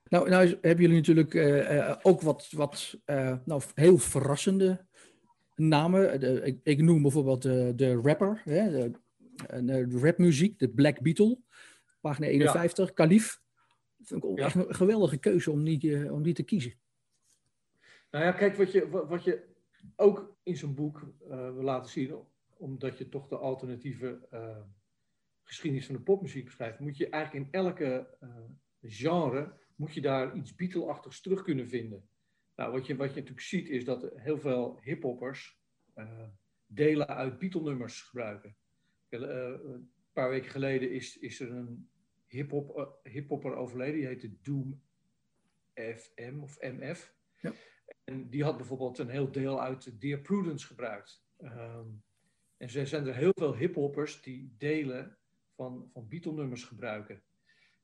Nou, 0.10 0.30
nou 0.30 0.48
hebben 0.62 0.82
jullie 0.82 0.98
natuurlijk 0.98 1.34
uh, 1.34 1.96
ook 2.02 2.22
wat, 2.22 2.48
wat 2.52 2.98
uh, 3.06 3.38
nou, 3.46 3.62
heel 3.74 3.98
verrassende 3.98 4.86
namen. 5.56 6.20
De, 6.20 6.42
ik, 6.42 6.60
ik, 6.64 6.82
noem 6.82 7.02
bijvoorbeeld 7.02 7.42
de, 7.42 7.74
de 7.76 7.96
rapper, 7.96 8.42
hè, 8.46 8.72
de, 8.72 8.92
de, 9.64 10.00
rapmuziek, 10.02 10.60
de 10.60 10.70
Black 10.70 11.02
Beetle, 11.02 11.38
pagina 12.00 12.28
51, 12.28 12.88
ja. 12.88 12.94
Kalif. 12.94 13.42
Dat 13.98 14.08
vind 14.08 14.24
ik 14.24 14.38
echt 14.38 14.56
een 14.56 14.76
geweldige 14.76 15.18
keuze 15.18 15.52
om 15.52 15.64
die, 15.64 16.12
om 16.12 16.24
die 16.24 16.34
te 16.34 16.44
kiezen. 16.44 16.74
Nou 18.12 18.26
ja, 18.26 18.32
kijk, 18.32 18.56
wat 18.56 18.72
je, 18.72 18.90
wat 18.90 19.24
je 19.24 19.48
ook 19.96 20.38
in 20.44 20.58
zo'n 20.58 20.76
boek 20.76 21.14
wil 21.28 21.64
laten 21.64 21.92
zien, 21.92 22.16
omdat 22.58 22.98
je 22.98 23.10
toch 23.10 23.28
de 23.28 23.38
alternatieve 23.38 24.28
geschiedenis 25.44 25.86
van 25.86 25.96
de 25.96 26.02
popmuziek 26.02 26.46
beschrijft, 26.46 26.80
moet 26.80 26.98
je 26.98 27.10
eigenlijk 27.10 27.46
in 27.46 27.52
elke 27.52 28.18
genre 28.82 29.54
moet 29.76 29.94
je 29.94 30.02
daar 30.02 30.36
iets 30.36 30.56
Beatle-achtigs 30.56 31.22
terug 31.22 31.44
kunnen 31.44 31.68
vinden. 31.68 32.10
Nou, 32.56 32.72
wat 32.72 32.88
je, 32.88 32.96
wat 32.96 33.10
je 33.10 33.16
natuurlijk 33.16 33.46
ziet 33.46 33.70
is 33.70 33.86
dat 33.86 34.12
heel 34.16 34.40
veel 34.40 34.80
hiphoppers 34.82 35.60
uh, 35.96 36.28
delen 36.66 37.08
uit 37.08 37.40
Beatle-nummers 37.40 38.02
gebruiken. 38.02 38.56
Paar 40.20 40.30
weken 40.30 40.52
geleden 40.52 40.92
is, 40.92 41.18
is 41.18 41.40
er 41.40 41.52
een 41.52 41.90
hip-hop, 42.28 42.78
uh, 42.78 43.14
hip-hopper 43.14 43.56
overleden, 43.56 43.96
die 43.96 44.06
heette 44.06 44.32
Doom 44.42 44.82
FM 45.74 46.40
of 46.42 46.58
MF. 46.62 47.14
Ja. 47.42 47.54
En 48.04 48.30
die 48.30 48.44
had 48.44 48.58
bijvoorbeeld 48.58 48.98
een 48.98 49.10
heel 49.10 49.32
deel 49.32 49.62
uit 49.62 50.02
Dear 50.02 50.20
Prudence 50.20 50.68
gebruikt. 50.68 51.24
Um, 51.42 52.04
en 52.58 52.70
er 52.74 52.88
zijn 52.88 53.08
er 53.08 53.16
heel 53.16 53.34
veel 53.36 53.56
hiphoppers 53.56 54.22
die 54.22 54.56
delen 54.58 55.18
van, 55.56 55.90
van 55.94 56.08
Beatle-nummers 56.08 56.64
gebruiken. 56.64 57.22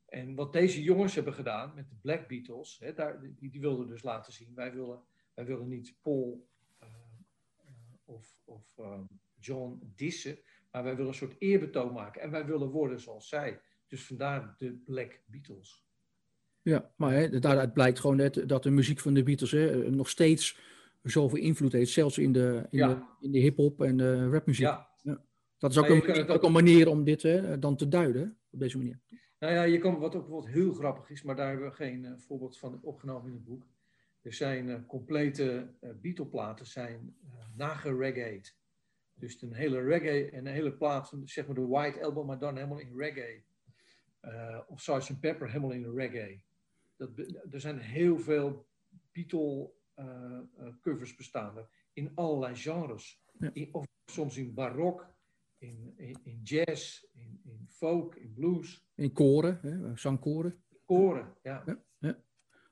En 0.06 0.36
wat 0.36 0.54
deze 0.54 0.84
jongens 0.84 1.16
hebben 1.16 1.34
gedaan 1.34 1.76
met 1.76 1.90
de 1.90 1.96
Black 1.96 2.28
Beatles, 2.28 2.80
hè, 2.80 2.94
daar, 2.94 3.22
die, 3.36 3.50
die 3.50 3.62
wilden 3.62 3.88
dus 3.88 4.04
laten 4.04 4.34
zien, 4.34 4.56
wij 4.56 4.74
willen, 4.74 5.04
wij 5.34 5.46
willen 5.46 5.68
niet 5.68 5.98
Paul 6.02 6.48
uh, 6.84 6.90
uh, 7.60 7.96
of, 8.06 8.38
of 8.44 8.78
um, 8.78 9.08
John 9.40 9.94
dissen, 9.96 10.38
maar 10.76 10.84
wij 10.84 10.96
willen 10.96 11.12
een 11.12 11.18
soort 11.18 11.36
eerbetoon 11.38 11.94
maken. 11.94 12.22
En 12.22 12.32
wij 12.32 12.46
willen 12.46 12.70
worden 12.70 13.00
zoals 13.00 13.28
zij. 13.28 13.62
Dus 13.88 14.06
vandaar 14.06 14.56
de 14.58 14.82
Black 14.86 15.22
Beatles. 15.26 15.86
Ja, 16.62 16.92
maar 16.96 17.14
hè, 17.14 17.40
daaruit 17.40 17.74
blijkt 17.74 18.00
gewoon 18.00 18.16
net 18.16 18.44
dat 18.50 18.64
de 18.64 18.70
muziek 18.70 19.00
van 19.00 19.14
de 19.14 19.24
Beatles 19.24 19.52
hè, 19.52 19.90
nog 19.90 20.10
steeds 20.10 20.60
zoveel 21.04 21.40
invloed 21.40 21.72
heeft, 21.72 21.92
zelfs 21.92 22.18
in 22.18 22.32
de, 22.32 22.68
in 22.70 22.78
ja. 22.78 22.88
de, 22.88 23.26
in 23.26 23.32
de 23.32 23.40
hip-hop 23.40 23.82
en 23.82 23.98
de 23.98 24.30
rapmuziek. 24.30 24.66
Ja. 24.66 24.90
ja. 25.02 25.24
Dat 25.58 25.72
is 25.72 25.78
ook, 25.78 25.88
een, 25.88 26.28
ook, 26.28 26.44
een 26.44 26.52
manier 26.52 26.88
om 26.88 27.04
dit 27.04 27.22
hè, 27.22 27.60
dan 27.60 27.76
te 27.76 27.88
duiden, 27.88 28.38
op 28.52 28.60
deze 28.60 28.78
manier. 28.78 29.00
Nou 29.40 29.54
ja, 29.54 29.64
je 29.64 29.78
kan, 29.78 30.00
wat 30.00 30.16
ook 30.16 30.28
wat 30.28 30.48
heel 30.48 30.74
grappig 30.74 31.10
is, 31.10 31.24
maar 31.24 31.36
daar 31.36 31.50
hebben 31.50 31.68
we 31.68 31.76
geen 31.76 32.04
uh, 32.04 32.12
voorbeeld 32.18 32.58
van 32.58 32.80
opgenomen 32.82 33.28
in 33.28 33.34
het 33.34 33.46
boek. 33.46 33.68
Er 34.22 34.34
zijn 34.34 34.68
uh, 34.68 34.76
complete 34.88 35.68
uh, 35.82 35.90
Beatle-platen 36.02 36.66
zijn 36.66 37.16
nagereggaeed. 37.56 38.64
Dus 39.16 39.42
een 39.42 39.54
hele 39.54 39.82
reggae, 39.82 40.34
een 40.34 40.48
hele 40.48 40.74
plaat 40.74 41.10
van 41.10 41.28
zeg 41.28 41.46
maar 41.46 41.56
de 41.56 41.68
White 41.68 42.04
Album, 42.04 42.26
maar 42.26 42.40
dan 42.40 42.56
helemaal 42.56 42.80
in 42.80 42.98
reggae. 42.98 43.44
of 44.68 44.82
Sgt. 44.82 45.20
Pepper 45.20 45.48
helemaal 45.48 45.72
in 45.72 45.96
reggae. 45.96 46.44
Dat, 46.96 47.10
er 47.52 47.60
zijn 47.60 47.80
heel 47.80 48.20
veel 48.20 48.68
Beatle-covers 49.12 51.16
bestaande 51.16 51.68
in 51.94 52.12
allerlei 52.16 52.56
genres. 52.56 53.24
of 53.72 53.86
soms 54.06 54.38
in 54.38 54.54
barok, 54.54 55.14
in, 55.58 55.94
in, 55.98 56.20
in 56.24 56.40
jazz, 56.44 57.04
in, 57.14 57.40
in, 57.44 57.66
folk, 57.68 58.16
in 58.16 58.34
blues. 58.34 58.88
In 58.96 59.12
koren, 59.12 59.60
hè, 59.62 59.98
zangkoren. 59.98 60.64
Koren, 60.86 61.34
ja. 61.44 61.64
ja, 61.66 61.85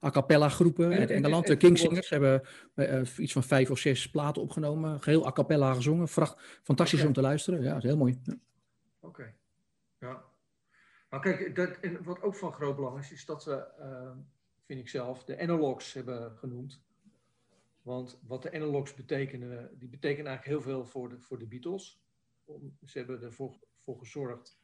A 0.03 0.09
cappella 0.09 0.49
groepen. 0.49 0.91
In 0.91 1.07
Engeland, 1.07 1.47
de 1.47 1.57
Kingsingers 1.57 2.09
hebben 2.09 2.41
uh, 2.75 3.01
iets 3.17 3.33
van 3.33 3.43
vijf 3.43 3.71
of 3.71 3.79
zes 3.79 4.09
platen 4.09 4.41
opgenomen. 4.41 5.01
Geheel 5.01 5.27
a 5.27 5.31
cappella 5.31 5.73
gezongen. 5.73 6.07
Vracht, 6.07 6.59
fantastisch 6.63 7.05
om 7.05 7.13
te 7.13 7.21
luisteren. 7.21 7.61
Ja, 7.61 7.77
is 7.77 7.83
heel 7.83 7.97
mooi. 7.97 8.19
Ja. 8.23 8.35
Oké. 8.99 9.35
Ja. 9.99 10.23
Maar 11.09 11.21
kijk, 11.21 11.55
dat, 11.55 11.77
en 11.79 12.03
wat 12.03 12.21
ook 12.21 12.35
van 12.35 12.53
groot 12.53 12.75
belang 12.75 12.99
is, 12.99 13.11
is 13.11 13.25
dat 13.25 13.45
we, 13.45 13.67
uh, 13.79 14.11
vind 14.65 14.79
ik 14.79 14.89
zelf, 14.89 15.23
de 15.23 15.39
analogs 15.39 15.93
hebben 15.93 16.37
genoemd. 16.37 16.81
Want 17.81 18.19
wat 18.27 18.41
de 18.41 18.53
analogs 18.53 18.93
betekenen, 18.93 19.69
die 19.79 19.89
betekenen 19.89 20.27
eigenlijk 20.27 20.57
heel 20.57 20.73
veel 20.73 20.85
voor 20.85 21.09
de, 21.09 21.19
voor 21.19 21.39
de 21.39 21.47
Beatles. 21.47 22.01
Ze 22.85 22.97
hebben 22.97 23.21
ervoor 23.21 23.59
voor 23.79 23.97
gezorgd 23.97 24.59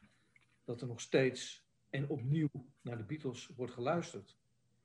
dat 0.64 0.82
er 0.82 0.88
nog 0.88 1.02
steeds 1.02 1.68
en 1.90 2.10
opnieuw 2.10 2.50
naar 2.82 2.98
de 2.98 3.04
Beatles 3.04 3.52
wordt 3.56 3.74
geluisterd. 3.74 4.39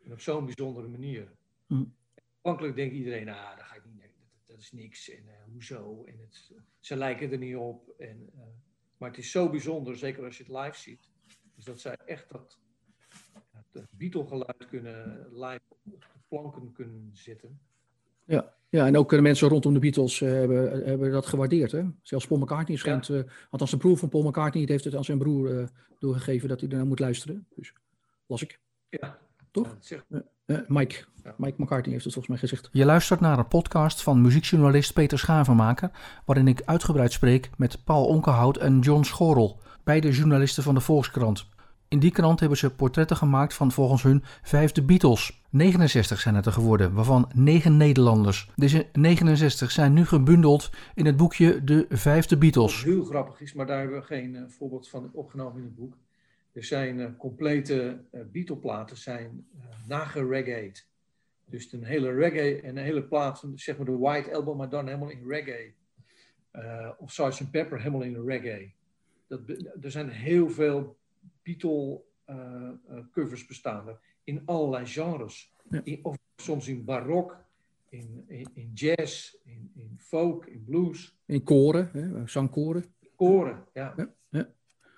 En 0.04 0.12
op 0.12 0.20
zo'n 0.20 0.44
bijzondere 0.44 0.88
manier. 0.88 1.28
Mm. 1.66 1.94
Aanvankelijk 2.42 2.76
denkt 2.76 2.94
iedereen, 2.94 3.28
ah, 3.28 3.56
dat 3.56 3.66
ga 3.66 3.74
ik 3.74 3.82
niet, 3.84 4.00
dat, 4.00 4.28
dat 4.46 4.58
is 4.58 4.72
niks. 4.72 5.10
En 5.10 5.22
uh, 5.24 5.32
hoezo? 5.52 6.04
En 6.04 6.18
het, 6.18 6.52
ze 6.80 6.96
lijken 6.96 7.32
er 7.32 7.38
niet 7.38 7.56
op. 7.56 7.88
En, 7.98 8.30
uh, 8.34 8.40
maar 8.96 9.08
het 9.08 9.18
is 9.18 9.30
zo 9.30 9.50
bijzonder, 9.50 9.96
zeker 9.96 10.24
als 10.24 10.36
je 10.36 10.44
het 10.44 10.52
live 10.52 10.78
ziet. 10.78 11.10
Dus 11.54 11.64
dat 11.64 11.80
zij 11.80 11.96
echt 11.96 12.30
dat, 12.30 12.58
dat 13.70 13.86
Beatle-geluid 13.90 14.66
kunnen 14.68 15.28
live 15.32 15.60
op 15.68 16.00
de 16.00 16.18
planken 16.28 16.72
kunnen 16.72 17.10
zetten. 17.12 17.60
Ja. 18.24 18.54
ja, 18.68 18.86
en 18.86 18.96
ook 18.96 19.10
de 19.10 19.20
mensen 19.20 19.48
rondom 19.48 19.72
de 19.74 19.78
Beatles 19.78 20.20
uh, 20.20 20.30
hebben, 20.30 20.84
hebben 20.84 21.10
dat 21.10 21.26
gewaardeerd. 21.26 21.72
Hè? 21.72 21.84
Zelfs 22.02 22.26
Paul 22.26 22.40
McCartney 22.40 22.76
schijnt, 22.76 23.06
ja. 23.06 23.14
uh, 23.14 23.22
althans 23.50 23.70
de 23.70 23.76
broer 23.76 23.96
van 23.96 24.08
Paul 24.08 24.22
McCartney 24.22 24.64
heeft 24.66 24.84
het 24.84 24.94
aan 24.94 25.04
zijn 25.04 25.18
broer 25.18 25.50
uh, 25.50 25.66
doorgegeven 25.98 26.48
dat 26.48 26.60
hij 26.60 26.68
ernaar 26.68 26.86
moet 26.86 26.98
luisteren. 26.98 27.46
Dus 27.54 27.72
las 28.26 28.42
ik. 28.42 28.60
Ja. 28.88 29.23
Toch? 29.54 29.76
Mike. 30.66 31.04
Mike 31.36 31.62
McCartney 31.62 31.92
heeft 31.92 32.04
het 32.04 32.12
volgens 32.12 32.28
mij 32.28 32.38
gezegd. 32.38 32.68
Je 32.72 32.84
luistert 32.84 33.20
naar 33.20 33.38
een 33.38 33.48
podcast 33.48 34.02
van 34.02 34.20
muziekjournalist 34.20 34.92
Peter 34.92 35.18
Schavenmaker, 35.18 35.90
waarin 36.24 36.48
ik 36.48 36.62
uitgebreid 36.64 37.12
spreek 37.12 37.50
met 37.56 37.84
Paul 37.84 38.06
Onkenhout 38.06 38.56
en 38.56 38.78
John 38.78 39.02
Schorel, 39.02 39.60
beide 39.84 40.10
journalisten 40.10 40.62
van 40.62 40.74
de 40.74 40.80
Volkskrant. 40.80 41.46
In 41.88 41.98
die 41.98 42.10
krant 42.10 42.40
hebben 42.40 42.58
ze 42.58 42.74
portretten 42.74 43.16
gemaakt 43.16 43.54
van 43.54 43.72
volgens 43.72 44.02
hun 44.02 44.22
vijfde 44.42 44.82
Beatles. 44.82 45.42
69 45.50 46.20
zijn 46.20 46.34
het 46.34 46.46
er 46.46 46.52
geworden, 46.52 46.94
waarvan 46.94 47.30
9 47.34 47.76
Nederlanders. 47.76 48.50
Deze 48.56 48.86
69 48.92 49.70
zijn 49.70 49.92
nu 49.92 50.04
gebundeld 50.06 50.70
in 50.94 51.06
het 51.06 51.16
boekje 51.16 51.64
De 51.64 51.86
Vijfde 51.88 52.36
Beatles. 52.36 52.74
Wat 52.74 52.92
heel 52.92 53.04
grappig 53.04 53.40
is, 53.40 53.52
maar 53.52 53.66
daar 53.66 53.78
hebben 53.78 53.98
we 53.98 54.04
geen 54.04 54.34
uh, 54.34 54.42
voorbeeld 54.48 54.88
van 54.88 55.10
opgenomen 55.12 55.58
in 55.58 55.64
het 55.64 55.74
boek. 55.74 55.96
Er 56.54 56.64
zijn 56.64 56.98
uh, 56.98 57.08
complete 57.18 58.04
uh, 58.12 58.20
Beatle-platen 58.32 58.96
zijn 58.96 59.46
nagereggaeed. 59.88 60.88
Dus 61.44 61.72
een 61.72 61.84
hele 61.84 62.12
reggae 62.12 62.60
en 62.60 62.76
een 62.76 62.84
hele 62.84 63.04
plaat, 63.04 63.44
zeg 63.54 63.76
maar 63.76 63.86
de 63.86 63.98
White 63.98 64.34
Album, 64.34 64.56
maar 64.56 64.68
dan 64.68 64.86
helemaal 64.86 65.10
in 65.10 65.28
reggae. 65.28 65.74
of 66.98 67.12
Sgt. 67.12 67.50
Pepper 67.50 67.78
helemaal 67.78 68.02
in 68.02 68.26
reggae. 68.26 68.72
Dat, 69.26 69.40
er 69.82 69.90
zijn 69.90 70.08
heel 70.08 70.50
veel 70.50 70.96
Beatle-covers 71.42 73.42
uh, 73.42 73.48
bestaan 73.48 73.98
in 74.24 74.42
allerlei 74.44 74.86
genres. 74.86 75.52
Ja. 75.70 75.80
In, 75.84 75.98
of 76.02 76.18
soms 76.36 76.68
in 76.68 76.84
barok, 76.84 77.44
in, 77.88 78.24
in, 78.26 78.46
in 78.54 78.70
jazz, 78.74 79.36
in, 79.44 79.70
in, 79.74 79.96
folk, 79.98 80.46
in 80.46 80.64
blues. 80.64 81.16
In 81.26 81.42
koren, 81.42 81.90
hè, 81.92 82.28
zangkoren. 82.28 82.84
Koren, 83.16 83.64
ja. 83.72 84.14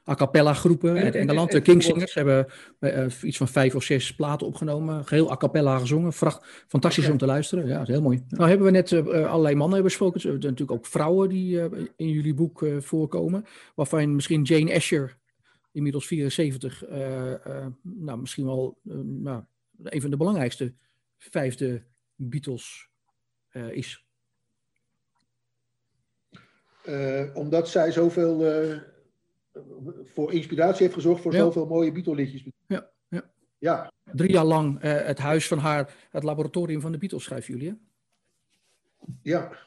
A 0.08 0.14
cappella 0.14 0.54
groepen. 0.54 0.96
In 0.96 1.12
Engeland, 1.12 1.52
de 1.52 1.60
Kingsingers 1.60 2.14
hebben 2.14 2.46
uh, 2.80 3.06
iets 3.22 3.36
van 3.36 3.48
vijf 3.48 3.74
of 3.74 3.82
zes 3.82 4.14
platen 4.14 4.46
opgenomen. 4.46 5.04
Geheel 5.04 5.30
a 5.30 5.36
cappella 5.36 5.78
gezongen. 5.78 6.12
Vracht, 6.12 6.64
fantastisch 6.68 7.02
okay. 7.02 7.12
om 7.12 7.18
te 7.18 7.26
luisteren. 7.26 7.66
Ja, 7.66 7.80
is 7.80 7.88
heel 7.88 8.02
mooi. 8.02 8.24
Nou 8.28 8.48
hebben 8.48 8.66
we 8.66 8.72
net 8.72 8.90
uh, 8.90 9.30
allerlei 9.30 9.54
mannen 9.54 9.82
besproken. 9.82 10.14
Er 10.14 10.20
zijn 10.20 10.34
natuurlijk 10.34 10.70
ook 10.70 10.86
vrouwen 10.86 11.28
die 11.28 11.56
uh, 11.56 11.64
in 11.96 12.08
jullie 12.08 12.34
boek 12.34 12.66
voorkomen. 12.78 13.44
Waarvan 13.74 14.14
misschien 14.14 14.42
Jane 14.42 14.74
Asher 14.74 15.16
inmiddels 15.76 16.06
74, 16.06 16.88
uh, 16.88 17.30
uh, 17.30 17.66
nou, 17.82 18.18
misschien 18.18 18.44
wel 18.44 18.78
uh, 18.84 18.96
nou, 19.04 19.42
een 19.82 20.00
van 20.00 20.10
de 20.10 20.16
belangrijkste 20.16 20.74
vijfde 21.18 21.84
Beatles 22.14 22.88
is. 23.70 24.04
omdat 27.34 27.68
zij 27.68 27.92
zoveel 27.92 28.44
voor 30.04 30.32
inspiratie 30.32 30.82
heeft 30.82 30.94
gezorgd 30.94 31.22
voor 31.22 31.32
ja. 31.32 31.38
zoveel 31.38 31.66
mooie 31.66 31.92
Beatle-liedjes. 31.92 32.50
Ja, 32.66 32.90
ja. 33.08 33.30
ja. 33.58 33.92
Drie 34.04 34.32
jaar 34.32 34.44
lang 34.44 34.80
het 34.80 35.18
huis 35.18 35.48
van 35.48 35.58
haar, 35.58 35.94
het 36.10 36.22
laboratorium 36.22 36.80
van 36.80 36.92
de 36.92 36.98
Beatles, 36.98 37.24
schrijven 37.24 37.54
jullie, 37.54 37.68
hè? 37.68 37.74
Ja 39.22 39.64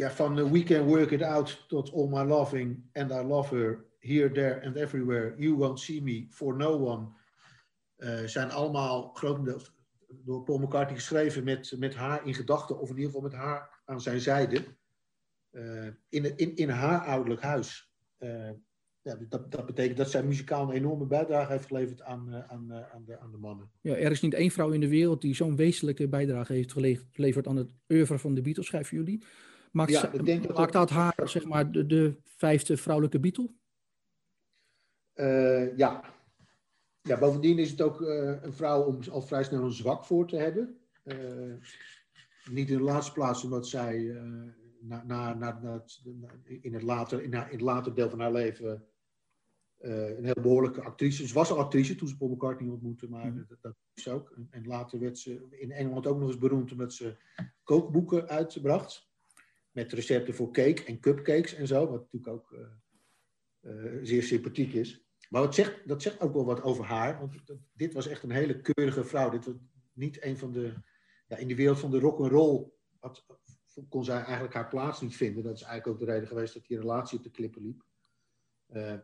ja, 0.00 0.10
van 0.10 0.38
uh, 0.38 0.50
We 0.50 0.62
Can 0.62 0.86
Work 0.86 1.10
It 1.10 1.22
Out 1.22 1.64
tot 1.68 1.92
All 1.92 2.08
My 2.08 2.22
Loving 2.22 2.82
and 2.92 3.10
I 3.10 3.22
Love 3.22 3.54
Her, 3.54 3.84
Here, 3.98 4.30
There 4.30 4.62
and 4.64 4.76
Everywhere, 4.76 5.34
You 5.36 5.56
Won't 5.56 5.80
See 5.80 6.02
Me, 6.02 6.26
For 6.30 6.56
No 6.56 6.78
One, 6.78 7.08
uh, 7.98 8.26
zijn 8.26 8.50
allemaal 8.50 9.10
grotendeels 9.14 9.72
door 10.08 10.42
Paul 10.42 10.58
McCartney 10.58 10.96
geschreven 10.96 11.44
met, 11.44 11.74
met 11.78 11.94
haar 11.94 12.26
in 12.26 12.34
gedachten, 12.34 12.78
of 12.78 12.88
in 12.90 12.96
ieder 12.96 13.12
geval 13.12 13.28
met 13.28 13.38
haar 13.38 13.82
aan 13.84 14.00
zijn 14.00 14.20
zijde, 14.20 14.56
uh, 14.56 14.62
in, 16.08 16.36
in, 16.36 16.56
in 16.56 16.68
haar 16.68 17.00
ouderlijk 17.00 17.42
huis. 17.42 17.92
ja, 19.02 19.16
dat, 19.28 19.52
dat 19.52 19.66
betekent 19.66 19.96
dat 19.96 20.10
zij 20.10 20.22
muzikaal 20.22 20.68
een 20.68 20.74
enorme 20.74 21.06
bijdrage 21.06 21.52
heeft 21.52 21.66
geleverd 21.66 22.02
aan, 22.02 22.34
aan, 22.34 22.72
aan, 22.72 23.04
de, 23.04 23.18
aan 23.18 23.30
de 23.30 23.38
mannen. 23.38 23.70
Ja, 23.80 23.94
er 23.94 24.10
is 24.10 24.20
niet 24.20 24.34
één 24.34 24.50
vrouw 24.50 24.70
in 24.70 24.80
de 24.80 24.88
wereld 24.88 25.20
die 25.20 25.34
zo'n 25.34 25.56
wezenlijke 25.56 26.08
bijdrage 26.08 26.52
heeft 26.52 26.72
geleverd 27.12 27.46
aan 27.46 27.56
het 27.56 27.74
oeuvre 27.88 28.18
van 28.18 28.34
de 28.34 28.42
Beatles, 28.42 28.66
schrijven 28.66 28.96
jullie. 28.96 29.22
Maakt, 29.72 29.90
ja, 29.90 30.12
ik 30.12 30.24
denk 30.24 30.46
dat 30.46 30.56
maakt 30.56 30.72
dat 30.72 30.90
haar 30.90 31.14
zeg 31.24 31.44
maar, 31.44 31.72
de, 31.72 31.86
de 31.86 32.16
vijfde 32.24 32.76
vrouwelijke 32.76 33.20
Beatle? 33.20 33.50
Uh, 35.14 35.76
ja. 35.76 36.04
ja. 37.02 37.18
Bovendien 37.18 37.58
is 37.58 37.70
het 37.70 37.80
ook 37.80 38.00
uh, 38.00 38.42
een 38.42 38.52
vrouw 38.52 38.82
om 38.82 38.98
al 39.10 39.22
vrij 39.22 39.44
snel 39.44 39.64
een 39.64 39.72
zwak 39.72 40.04
voor 40.04 40.26
te 40.26 40.36
hebben. 40.36 40.80
Uh, 41.04 41.54
niet 42.50 42.70
in 42.70 42.76
de 42.76 42.82
laatste 42.82 43.12
plaats 43.12 43.44
omdat 43.44 43.68
zij 43.68 44.16
na, 44.80 45.02
na, 45.04 45.34
na, 45.34 45.84
in, 46.44 46.74
het 46.74 46.82
later, 46.82 47.22
in, 47.22 47.34
haar, 47.34 47.46
in 47.46 47.52
het 47.52 47.60
later 47.60 47.94
deel 47.94 48.10
van 48.10 48.20
haar 48.20 48.32
leven 48.32 48.84
een 49.78 50.24
heel 50.24 50.42
behoorlijke 50.42 50.82
actrice. 50.82 51.26
Ze 51.26 51.34
was 51.34 51.50
al 51.50 51.58
actrice 51.58 51.94
toen 51.94 52.08
ze 52.08 52.16
Paul 52.16 52.30
McCartney 52.30 52.70
ontmoette, 52.70 53.08
maar 53.08 53.26
mm. 53.26 53.44
dat, 53.48 53.58
dat, 53.60 53.76
is 53.94 54.08
ook. 54.08 54.30
En, 54.30 54.46
en, 54.50 54.66
later 54.66 54.98
werd 54.98 55.18
ze 55.18 55.46
in 55.50 55.70
Engeland 55.70 56.06
ook 56.06 56.18
nog 56.18 56.28
eens 56.28 56.38
beroemd 56.38 56.72
omdat 56.72 56.92
ze 56.92 57.16
kookboeken 57.62 58.28
uitbracht 58.28 59.08
met 59.70 59.92
recepten 59.92 60.34
voor 60.34 60.52
cake 60.52 60.84
en 60.84 61.00
cupcakes 61.00 61.54
en 61.54 61.66
zo, 61.66 61.86
wat 61.86 62.00
natuurlijk 62.00 62.32
ook 62.32 62.52
uh, 62.52 62.60
uh, 63.60 63.98
zeer 64.02 64.22
sympathiek 64.22 64.72
is. 64.72 65.04
Maar 65.28 65.42
wat 65.42 65.54
zegt, 65.54 65.88
dat 65.88 66.02
zegt 66.02 66.20
ook 66.20 66.32
wel 66.32 66.44
wat 66.44 66.62
over 66.62 66.84
haar, 66.84 67.18
want 67.18 67.34
dit 67.72 67.92
was 67.92 68.06
echt 68.06 68.22
een 68.22 68.30
hele 68.30 68.60
keurige 68.60 69.04
vrouw. 69.04 69.30
Dit 69.30 69.44
was 69.44 69.54
niet 69.92 70.24
een 70.24 70.38
van 70.38 70.52
de, 70.52 70.74
ja, 71.28 71.36
in 71.36 71.48
de 71.48 71.54
wereld 71.54 71.78
van 71.78 71.90
de 71.90 71.98
rock 71.98 72.18
and 72.18 72.30
roll 72.30 72.70
had, 72.98 73.26
kon 73.88 74.04
zij 74.04 74.22
eigenlijk 74.22 74.54
haar 74.54 74.68
plaats 74.68 75.00
niet 75.00 75.16
vinden. 75.16 75.42
Dat 75.42 75.56
is 75.56 75.62
eigenlijk 75.62 75.92
ook 75.92 76.06
de 76.06 76.12
reden 76.12 76.28
geweest 76.28 76.54
dat 76.54 76.66
die 76.66 76.78
relatie 76.78 77.18
op 77.18 77.24
de 77.24 77.30
klippen 77.30 77.62
liep. 77.62 77.84
Uh, 78.68 78.94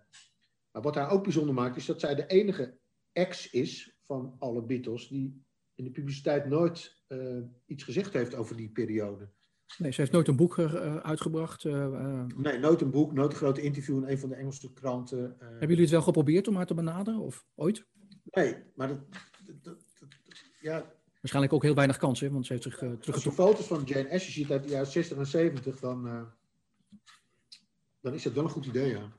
maar 0.71 0.83
wat 0.83 0.95
haar 0.95 1.11
ook 1.11 1.23
bijzonder 1.23 1.55
maakt, 1.55 1.77
is 1.77 1.87
dat 1.87 2.01
zij 2.01 2.15
de 2.15 2.27
enige 2.27 2.79
ex 3.13 3.51
is 3.51 3.97
van 4.05 4.37
alle 4.39 4.63
Beatles 4.63 5.09
die 5.09 5.45
in 5.75 5.85
de 5.85 5.91
publiciteit 5.91 6.47
nooit 6.47 7.05
iets 7.67 7.85
gezegd 7.85 8.13
heeft 8.13 8.35
over 8.35 8.57
die 8.57 8.71
periode. 8.71 9.29
Nee, 9.79 9.93
ze 9.93 10.01
heeft 10.01 10.13
nooit 10.13 10.29
een 10.29 10.37
boek 10.37 10.57
uh, 10.57 10.97
uitgebracht. 10.97 11.65
Uh, 11.65 12.25
nee, 12.37 12.59
nooit 12.59 12.81
een 12.81 12.91
boek, 12.91 13.13
nooit 13.13 13.33
een 13.33 13.39
grote 13.39 13.63
interview 13.63 13.97
in 13.97 14.09
een 14.09 14.19
van 14.19 14.29
de 14.29 14.35
Engelse 14.35 14.73
kranten. 14.73 15.37
Hebben 15.39 15.69
jullie 15.69 15.83
het 15.83 15.91
wel 15.91 16.03
geprobeerd 16.03 16.49
om 16.49 16.57
haar 16.57 16.67
te 16.67 16.75
benaderen, 16.75 17.21
of 17.21 17.47
ooit? 17.55 17.87
Nee, 18.25 18.57
maar 18.75 18.89
dat, 18.89 18.99
dat, 19.47 19.65
dat, 19.65 19.85
ja... 20.61 20.95
Waarschijnlijk 21.27 21.55
ook 21.55 21.63
heel 21.63 21.75
weinig 21.75 21.97
kansen, 21.97 22.33
want 22.33 22.47
ze 22.47 22.53
heeft 22.53 22.65
zich 22.65 22.75
uh, 22.75 22.79
teruggetrokken. 22.79 23.15
Als 23.15 23.25
je 23.25 23.43
foto's 23.43 23.67
van 23.67 23.83
Jane 23.85 24.15
Asher 24.15 24.33
ziet 24.33 24.51
uit 24.51 24.63
de 24.63 24.69
jaren 24.69 24.87
60 24.87 25.17
en 25.19 25.27
70, 25.27 25.81
dan, 25.81 26.29
dan 28.01 28.15
is 28.15 28.23
dat 28.23 28.33
wel 28.33 28.45
een 28.45 28.51
goed 28.51 28.67
idee, 28.67 28.89
ja. 28.89 29.13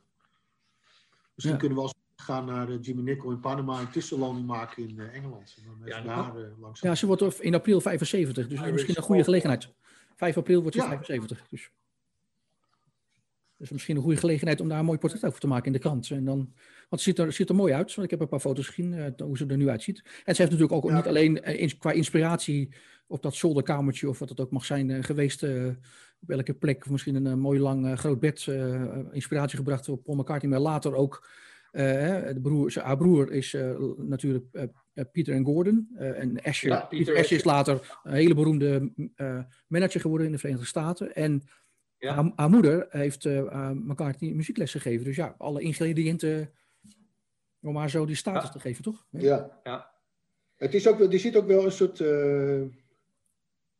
Misschien 1.33 1.55
ja. 1.55 1.59
kunnen 1.59 1.77
we 1.77 1.83
als 1.83 1.93
gaan 2.15 2.45
naar 2.45 2.77
Jimmy 2.77 3.01
Nicol 3.01 3.31
in 3.31 3.39
Panama 3.39 3.79
een 3.79 3.91
tussenlanding 3.91 4.47
maken 4.47 4.87
in 4.87 4.99
Engeland. 4.99 5.55
dan 5.65 5.87
ja, 5.87 6.01
daar, 6.01 6.33
ja, 6.73 6.95
ze 6.95 7.05
wordt 7.05 7.41
in 7.41 7.53
april 7.55 7.81
75, 7.81 8.47
dus 8.47 8.71
misschien 8.71 8.97
een 8.97 9.03
goede 9.03 9.23
gelegenheid. 9.23 9.69
5 10.15 10.37
april 10.37 10.61
wordt 10.61 10.75
ze 10.75 10.81
ja. 10.81 10.87
75. 10.87 11.47
Dus. 11.49 11.71
Dus 13.57 13.69
misschien 13.69 13.95
een 13.95 14.01
goede 14.01 14.17
gelegenheid 14.17 14.61
om 14.61 14.69
daar 14.69 14.79
een 14.79 14.85
mooi 14.85 14.97
portret 14.97 15.25
over 15.25 15.39
te 15.39 15.47
maken 15.47 15.65
in 15.65 15.71
de 15.71 15.79
krant. 15.79 16.09
En 16.09 16.25
dan, 16.25 16.37
want 16.37 16.87
het 16.89 17.01
ziet 17.01 17.19
er, 17.19 17.33
ziet 17.33 17.49
er 17.49 17.55
mooi 17.55 17.73
uit. 17.73 17.95
Want 17.95 18.03
ik 18.03 18.09
heb 18.09 18.19
een 18.19 18.27
paar 18.27 18.39
foto's 18.39 18.67
gezien 18.67 18.93
uh, 18.93 19.05
hoe 19.17 19.37
ze 19.37 19.45
er 19.45 19.57
nu 19.57 19.69
uitziet. 19.69 20.01
En 20.03 20.35
ze 20.35 20.41
heeft 20.41 20.51
natuurlijk 20.51 20.71
ook 20.71 20.89
ja. 20.89 20.95
niet 20.95 21.07
alleen 21.07 21.49
uh, 21.49 21.61
in, 21.61 21.77
qua 21.77 21.91
inspiratie 21.91 22.69
op 23.07 23.21
dat 23.21 23.35
zolderkamertje 23.35 24.09
of 24.09 24.19
wat 24.19 24.29
het 24.29 24.39
ook 24.39 24.51
mag 24.51 24.65
zijn 24.65 25.03
geweest. 25.03 25.43
op 26.21 26.29
elke 26.29 26.53
plek 26.53 26.89
misschien 26.89 27.25
een 27.25 27.39
mooi 27.39 27.59
lang 27.59 27.99
groot 27.99 28.19
bed. 28.19 28.47
inspiratie 29.11 29.57
gebracht 29.57 29.85
door 29.85 29.97
Paul 29.97 30.17
McCartney, 30.17 30.51
maar 30.51 30.59
later 30.59 30.95
ook 30.95 31.27
de 31.71 32.39
broer, 32.41 32.79
haar 32.81 32.97
broer 32.97 33.31
is 33.31 33.57
natuurlijk 33.97 34.45
Peter 35.11 35.33
en 35.33 35.45
Gordon. 35.45 35.87
en 35.97 36.41
Asher, 36.41 36.69
ja, 36.69 36.89
Asher 36.89 37.37
is 37.37 37.43
later 37.43 37.99
een 38.03 38.13
hele 38.13 38.33
beroemde 38.33 38.91
manager 39.67 40.01
geworden 40.01 40.27
in 40.27 40.33
de 40.33 40.39
Verenigde 40.39 40.67
Staten. 40.67 41.15
En 41.15 41.43
ja. 41.97 42.31
Haar, 42.35 42.49
moeder 42.49 42.85
heeft 42.89 43.25
uh, 43.25 43.69
McCartney 43.69 44.33
muziekles 44.33 44.71
gegeven. 44.71 45.05
Dus 45.05 45.15
ja, 45.15 45.35
alle 45.37 45.61
ingrediënten 45.61 46.51
om 47.61 47.75
haar 47.75 47.89
zo 47.89 48.05
die 48.05 48.15
status 48.15 48.51
te 48.51 48.59
geven, 48.59 48.83
toch? 48.83 49.05
Ja. 49.09 49.59
ja. 49.63 49.91
Het 50.55 50.73
is 50.73 50.87
ook, 50.87 50.99
er 50.99 51.19
zit 51.19 51.35
ook 51.35 51.47
wel 51.47 51.65
een 51.65 51.71
soort, 51.71 51.99
uh, 51.99 52.07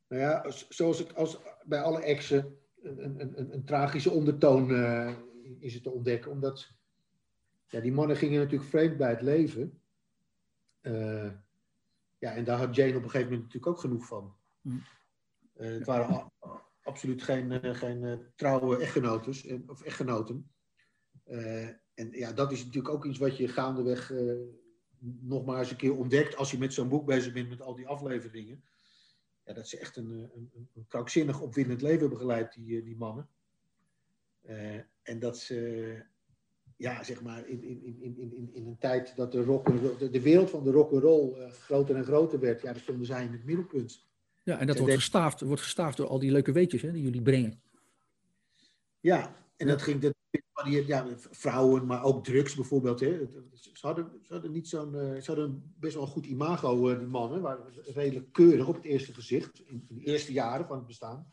nou 0.08 0.22
ja, 0.22 0.46
zoals 0.70 1.00
het 1.00 1.16
als 1.16 1.38
bij 1.64 1.82
alle 1.82 2.02
exen, 2.02 2.58
een, 2.82 3.20
een, 3.20 3.40
een, 3.40 3.54
een 3.54 3.66
tragische 3.66 4.12
ondertoon 4.12 4.70
uh, 4.70 5.14
is 5.60 5.74
het 5.74 5.84
te 5.84 5.92
ontdekken. 5.92 6.32
Omdat 6.32 6.72
ja, 7.68 7.80
die 7.80 7.92
mannen 7.92 8.18
gingen 8.18 8.40
natuurlijk 8.40 8.70
vreemd 8.70 8.98
bij 8.98 9.10
het 9.10 9.22
leven. 9.22 9.82
Uh, 10.82 11.32
ja, 12.18 12.34
en 12.34 12.44
daar 12.44 12.58
had 12.58 12.76
Jane 12.76 12.96
op 12.96 13.04
een 13.04 13.10
gegeven 13.10 13.32
moment 13.32 13.42
natuurlijk 13.42 13.68
ook 13.68 13.80
genoeg 13.80 14.06
van. 14.06 14.36
Mm. 14.62 14.84
het 15.54 15.86
waren 15.86 16.32
absoluut 16.88 17.24
geen, 17.24 17.52
uh, 17.52 17.76
geen 17.76 18.04
uh, 18.04 18.14
trouwe 18.36 18.78
echtgenoten 18.78 19.64
of 19.68 19.82
echtgenoten. 19.82 20.52
Uh, 21.26 21.68
en 21.94 22.12
ja, 22.12 22.32
dat 22.32 22.52
is 22.52 22.66
natuurlijk 22.66 22.94
ook 22.94 23.06
iets 23.06 23.18
wat 23.18 23.38
je 23.38 23.48
gaandeweg 23.48 24.14
nog 25.22 25.46
maar 25.46 25.60
eens 25.60 25.72
een 25.72 25.78
keer 25.78 25.98
ontdekt 25.98 26.36
als 26.36 26.52
je 26.52 26.58
met 26.58 26.74
zo'n 26.74 26.90
boek 26.90 27.06
bezig 27.06 27.34
bent 27.34 27.50
met 27.50 27.62
al 27.62 27.76
die 27.76 27.88
afleveringen. 27.88 28.64
Ja, 29.44 29.54
dat 29.54 29.68
ze 29.68 29.80
echt 29.80 29.96
een, 29.96 30.30
een, 30.36 30.52
een 30.74 30.88
krankzinnig 30.88 31.42
opwindend 31.42 31.82
leven 31.82 32.10
hebben 32.10 32.50
die, 32.56 32.84
die 32.84 32.98
mannen. 32.98 33.30
en 35.02 35.20
dat 35.20 35.38
ze, 35.38 35.96
ja, 36.78 37.04
zeg 37.04 37.22
maar, 37.22 37.48
in, 37.48 37.64
in, 37.64 38.02
in, 38.02 38.18
in, 38.18 38.50
in 38.54 38.68
een 38.68 38.78
tijd 38.78 39.16
dat 39.16 39.32
de, 39.32 39.44
rock, 39.44 39.66
de, 40.00 40.10
de 40.10 40.22
wereld 40.22 40.50
van 40.50 40.64
de 40.64 40.72
rock 40.72 40.92
and 40.92 41.02
roll 41.02 41.50
groter 41.50 41.96
en 41.96 42.04
groter 42.04 42.40
werd, 42.40 42.62
ja, 42.62 42.72
dan 42.72 42.82
stonden 42.82 43.06
zij 43.06 43.26
in 43.26 43.32
het 43.32 43.46
middelpunt. 43.46 44.07
Ja, 44.48 44.60
en 44.60 44.68
dat 44.68 44.78
wordt, 44.78 44.94
gestaafd, 44.94 45.42
wordt 45.42 45.62
gestaafd 45.62 45.98
door 45.98 46.08
al 46.08 46.20
die 46.20 46.32
leuke 46.32 46.52
weetjes 46.52 46.82
hè, 46.82 46.92
die 46.92 47.02
jullie 47.02 47.22
brengen. 47.22 47.62
Ja, 49.00 49.36
en 49.58 49.68
dat 49.68 49.82
ging 49.82 50.02
dat, 50.02 50.14
ja, 50.88 51.06
vrouwen, 51.18 51.86
maar 51.86 52.04
ook 52.04 52.24
drugs 52.24 52.56
bijvoorbeeld. 52.56 53.00
Hè. 53.00 53.28
Ze, 53.54 53.88
hadden, 53.88 54.12
ze 54.24 54.34
hadden 54.34 54.52
niet 54.52 54.68
zo'n, 54.68 54.96
eh, 54.96 55.22
ze 55.22 55.24
hadden 55.26 55.74
best 55.80 55.94
wel 55.94 56.04
een 56.04 56.10
goed 56.10 56.26
imago, 56.26 56.90
eh, 56.90 56.98
die 56.98 57.08
mannen. 57.08 57.42
Waren 57.42 57.66
redelijk 57.94 58.34
keurig 58.34 58.68
op 58.68 58.76
het 58.76 58.86
eerste 58.86 59.14
gezicht, 59.14 59.62
in, 59.66 59.86
de 59.90 60.04
eerste 60.04 60.32
jaren 60.32 60.68
van 60.68 60.78
het 60.78 60.88
bestaan. 60.88 61.28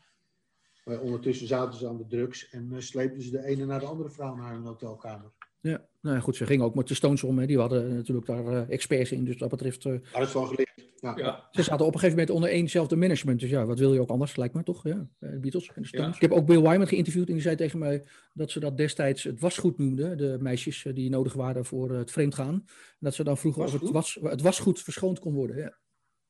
Maar 0.85 0.99
ondertussen 0.99 1.47
zaten 1.47 1.79
ze 1.79 1.87
aan 1.87 1.97
de 1.97 2.07
drugs 2.07 2.49
en 2.49 2.69
uh, 2.71 2.79
sleepten 2.79 3.21
ze 3.21 3.31
de 3.31 3.45
ene 3.45 3.65
naar 3.65 3.79
de 3.79 3.85
andere 3.85 4.09
vrouw 4.09 4.35
naar 4.35 4.55
een 4.55 4.65
hotelkamer. 4.65 5.31
Ja, 5.61 5.85
nou 6.01 6.15
ja, 6.15 6.21
goed, 6.21 6.35
ze 6.35 6.45
gingen 6.45 6.65
ook 6.65 6.75
met 6.75 6.87
de 6.87 6.93
Stones 6.93 7.23
om. 7.23 7.39
Hè. 7.39 7.45
Die 7.45 7.59
hadden 7.59 7.95
natuurlijk 7.95 8.27
daar 8.27 8.69
experts 8.69 9.11
in, 9.11 9.25
dus 9.25 9.37
dat 9.37 9.49
betreft... 9.49 9.85
Uh, 9.85 9.99
Hadden 10.11 10.29
van 10.29 10.47
geleerd. 10.47 10.84
Ja. 10.99 11.47
Ze 11.51 11.63
zaten 11.63 11.85
op 11.85 11.93
een 11.93 11.99
gegeven 11.99 12.17
moment 12.17 12.35
onder 12.35 12.49
éénzelfde 12.49 12.95
management. 12.95 13.39
Dus 13.39 13.49
ja, 13.49 13.65
wat 13.65 13.79
wil 13.79 13.93
je 13.93 13.99
ook 13.99 14.09
anders, 14.09 14.35
lijkt 14.35 14.53
me 14.53 14.63
toch? 14.63 14.83
Ja, 14.83 15.07
de 15.19 15.39
Beatles 15.39 15.71
en 15.73 15.81
de 15.81 15.87
Stones. 15.87 16.15
Ik 16.15 16.21
heb 16.21 16.31
ook 16.31 16.45
Bill 16.45 16.61
Wyman 16.61 16.87
geïnterviewd 16.87 17.27
en 17.27 17.33
die 17.33 17.41
zei 17.41 17.55
tegen 17.55 17.79
mij 17.79 18.05
dat 18.33 18.51
ze 18.51 18.59
dat 18.59 18.77
destijds 18.77 19.23
het 19.23 19.39
wasgoed 19.39 19.77
noemden. 19.77 20.17
De 20.17 20.37
meisjes 20.39 20.85
eh, 20.85 20.93
die 20.93 21.09
nodig 21.09 21.33
waren 21.33 21.65
voor 21.65 21.91
het 21.91 22.11
vreemdgaan. 22.11 22.53
En 22.53 22.65
dat 22.99 23.13
ze 23.13 23.23
dan 23.23 23.37
vroegen 23.37 23.63
of 23.63 23.71
het, 23.71 23.91
was, 23.91 24.19
het 24.21 24.41
wasgoed 24.41 24.81
verschoond 24.81 25.19
kon 25.19 25.33
worden. 25.33 25.57
Ja, 25.57 25.77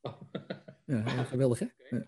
oh. 0.01 0.21
ja 1.05 1.23
geweldig 1.23 1.59
hè? 1.59 1.65
Ja. 1.89 2.07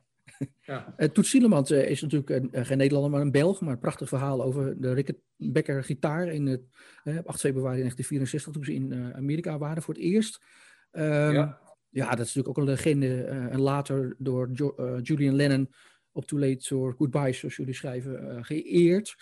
Ja. 0.62 0.93
Uh, 0.97 1.08
Toet 1.08 1.26
Sielemans 1.26 1.72
uh, 1.72 1.89
is 1.89 2.01
natuurlijk 2.01 2.30
een, 2.30 2.66
geen 2.66 2.78
Nederlander, 2.78 3.12
maar 3.12 3.22
een 3.22 3.32
Belg. 3.32 3.62
Maar 3.62 3.74
een 3.74 3.80
prachtig 3.80 4.08
verhaal 4.08 4.43
over 4.43 4.82
de 4.82 4.93
Rickenbacker 4.93 5.84
gitaar 5.84 6.28
in 6.28 6.45
het, 6.45 6.62
8 7.03 7.39
februari 7.39 7.78
1964, 7.78 8.53
toen 8.53 8.64
ze 8.64 8.74
in 8.74 9.14
Amerika 9.16 9.58
waren 9.58 9.84
voor 9.84 9.93
het 9.93 10.03
eerst. 10.03 10.41
Um, 10.91 11.03
ja. 11.34 11.66
Ja, 11.98 12.10
dat 12.10 12.26
is 12.26 12.34
natuurlijk 12.34 12.48
ook 12.48 12.58
een 12.58 12.74
legende. 12.74 13.08
Uh, 13.08 13.54
en 13.54 13.60
later 13.60 14.16
door 14.18 14.50
uh, 14.50 15.00
Julian 15.02 15.36
Lennon 15.36 15.74
op 16.12 16.26
Too 16.26 16.39
Late 16.39 16.76
or 16.76 16.93
Goodbye, 16.93 17.34
zoals 17.34 17.56
jullie 17.56 17.74
schrijven, 17.74 18.24
uh, 18.24 18.43
geëerd. 18.43 19.16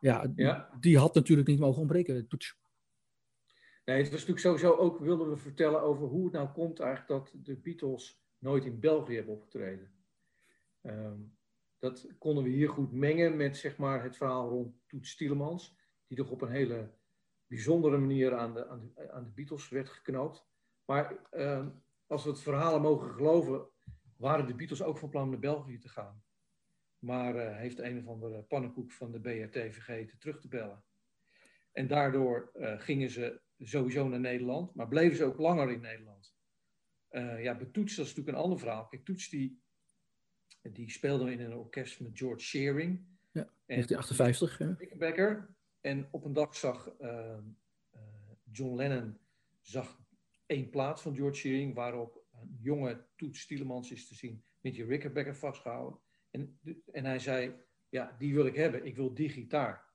Ja, 0.00 0.32
ja, 0.34 0.70
die 0.80 0.98
had 0.98 1.14
natuurlijk 1.14 1.48
niet 1.48 1.58
mogen 1.58 1.80
ontbreken, 1.80 2.28
toets. 2.28 2.58
Nee, 3.84 3.96
het 3.96 4.10
was 4.10 4.26
natuurlijk 4.26 4.38
sowieso 4.38 4.72
ook, 4.72 4.98
wilden 4.98 5.30
we 5.30 5.36
vertellen 5.36 5.82
over 5.82 6.06
hoe 6.06 6.24
het 6.24 6.32
nou 6.32 6.48
komt 6.48 6.80
eigenlijk 6.80 7.08
dat 7.08 7.44
de 7.44 7.56
Beatles 7.56 8.22
nooit 8.38 8.64
in 8.64 8.80
België 8.80 9.14
hebben 9.14 9.34
opgetreden. 9.34 9.90
Um, 10.82 11.36
dat 11.78 12.08
konden 12.18 12.44
we 12.44 12.50
hier 12.50 12.68
goed 12.68 12.92
mengen 12.92 13.36
met 13.36 13.56
zeg 13.56 13.76
maar, 13.76 14.02
het 14.02 14.16
verhaal 14.16 14.48
rond 14.48 14.74
Toets 14.86 15.10
Stielemans, 15.10 15.76
die 16.06 16.16
toch 16.16 16.30
op 16.30 16.42
een 16.42 16.50
hele 16.50 16.90
bijzondere 17.46 17.98
manier 17.98 18.34
aan 18.34 18.54
de, 18.54 18.68
aan 18.68 18.92
de, 18.94 19.10
aan 19.12 19.24
de 19.24 19.30
Beatles 19.30 19.68
werd 19.68 19.88
geknoopt. 19.88 20.44
Maar 20.84 21.16
uh, 21.32 21.66
als 22.10 22.24
we 22.24 22.30
het 22.30 22.40
verhalen 22.40 22.80
mogen 22.80 23.10
geloven, 23.10 23.68
waren 24.16 24.46
de 24.46 24.54
Beatles 24.54 24.82
ook 24.82 24.98
van 24.98 25.08
plan 25.08 25.30
naar 25.30 25.38
België 25.38 25.78
te 25.78 25.88
gaan. 25.88 26.22
Maar 26.98 27.36
uh, 27.36 27.56
heeft 27.56 27.78
een 27.78 27.98
of 27.98 28.06
andere 28.06 28.42
pannenkoek 28.42 28.92
van 28.92 29.12
de 29.12 29.20
BRT 29.20 29.72
vergeten 29.74 30.18
terug 30.18 30.40
te 30.40 30.48
bellen. 30.48 30.84
En 31.72 31.86
daardoor 31.86 32.50
uh, 32.56 32.80
gingen 32.80 33.10
ze 33.10 33.40
sowieso 33.58 34.08
naar 34.08 34.20
Nederland, 34.20 34.74
maar 34.74 34.88
bleven 34.88 35.16
ze 35.16 35.24
ook 35.24 35.38
langer 35.38 35.70
in 35.70 35.80
Nederland. 35.80 36.34
Uh, 37.10 37.42
ja, 37.42 37.56
Betoets, 37.56 37.96
dat 37.96 38.06
is 38.06 38.14
natuurlijk 38.14 38.36
een 38.36 38.42
ander 38.42 38.58
verhaal. 38.58 38.86
Kijk, 38.86 39.04
Toets 39.04 39.28
die, 39.28 39.62
die 40.62 40.90
speelde 40.90 41.32
in 41.32 41.40
een 41.40 41.54
orkest 41.54 42.00
met 42.00 42.18
George 42.18 42.44
Shearing. 42.44 43.06
Ja, 43.30 43.52
1958. 43.66 44.58
Ja. 44.58 44.96
Becker. 44.96 45.54
En 45.80 46.08
op 46.10 46.24
een 46.24 46.32
dag 46.32 46.56
zag 46.56 46.94
John 48.50 48.76
Lennon 48.76 49.18
zag 49.60 50.00
één 50.50 50.70
plaat 50.70 51.00
van 51.02 51.16
George 51.16 51.38
Shearing, 51.38 51.74
waarop 51.74 52.24
een 52.32 52.58
jonge 52.60 53.06
Toet 53.16 53.36
Stielemans 53.36 53.90
is 53.90 54.08
te 54.08 54.14
zien 54.14 54.44
met 54.60 54.74
die 54.74 54.84
Rickenbacker 54.84 55.36
vastgehouden. 55.36 56.00
En, 56.30 56.60
en 56.92 57.04
hij 57.04 57.18
zei, 57.18 57.54
ja, 57.88 58.16
die 58.18 58.34
wil 58.34 58.46
ik 58.46 58.54
hebben, 58.54 58.84
ik 58.84 58.96
wil 58.96 59.14
die 59.14 59.28
gitaar. 59.28 59.88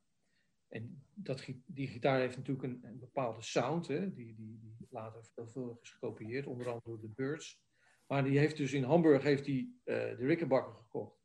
En 0.67 1.03
dat, 1.13 1.45
die 1.65 1.87
gitaar 1.87 2.19
heeft 2.19 2.37
natuurlijk 2.37 2.65
een, 2.65 2.83
een 2.83 2.99
bepaalde 2.99 3.41
sound, 3.41 3.87
hè, 3.87 4.13
die, 4.13 4.35
die, 4.35 4.59
die 4.59 4.87
later 4.89 5.25
veelvuldig 5.25 5.81
is 5.81 5.89
gekopieerd, 5.89 6.47
onder 6.47 6.67
andere 6.67 6.85
door 6.85 7.01
de 7.01 7.13
Birds. 7.15 7.63
Maar 8.07 8.23
die 8.23 8.39
heeft 8.39 8.57
dus 8.57 8.73
in 8.73 8.83
Hamburg 8.83 9.23
heeft 9.23 9.45
die, 9.45 9.81
uh, 9.85 9.95
de 9.95 10.25
Rickenbacker 10.25 10.73
gekocht. 10.73 11.19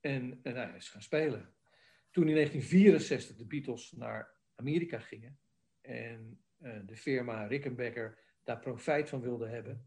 En, 0.00 0.40
en 0.42 0.56
hij 0.56 0.76
is 0.76 0.88
gaan 0.88 1.02
spelen. 1.02 1.54
Toen 2.10 2.28
in 2.28 2.34
1964 2.34 3.36
de 3.36 3.46
Beatles 3.46 3.92
naar 3.92 4.36
Amerika 4.54 4.98
gingen 4.98 5.40
en 5.80 6.44
uh, 6.58 6.80
de 6.86 6.96
firma 6.96 7.46
Rickenbacker 7.46 8.29
daar 8.50 8.60
profijt 8.60 9.08
van 9.08 9.20
wilden 9.20 9.50
hebben, 9.50 9.84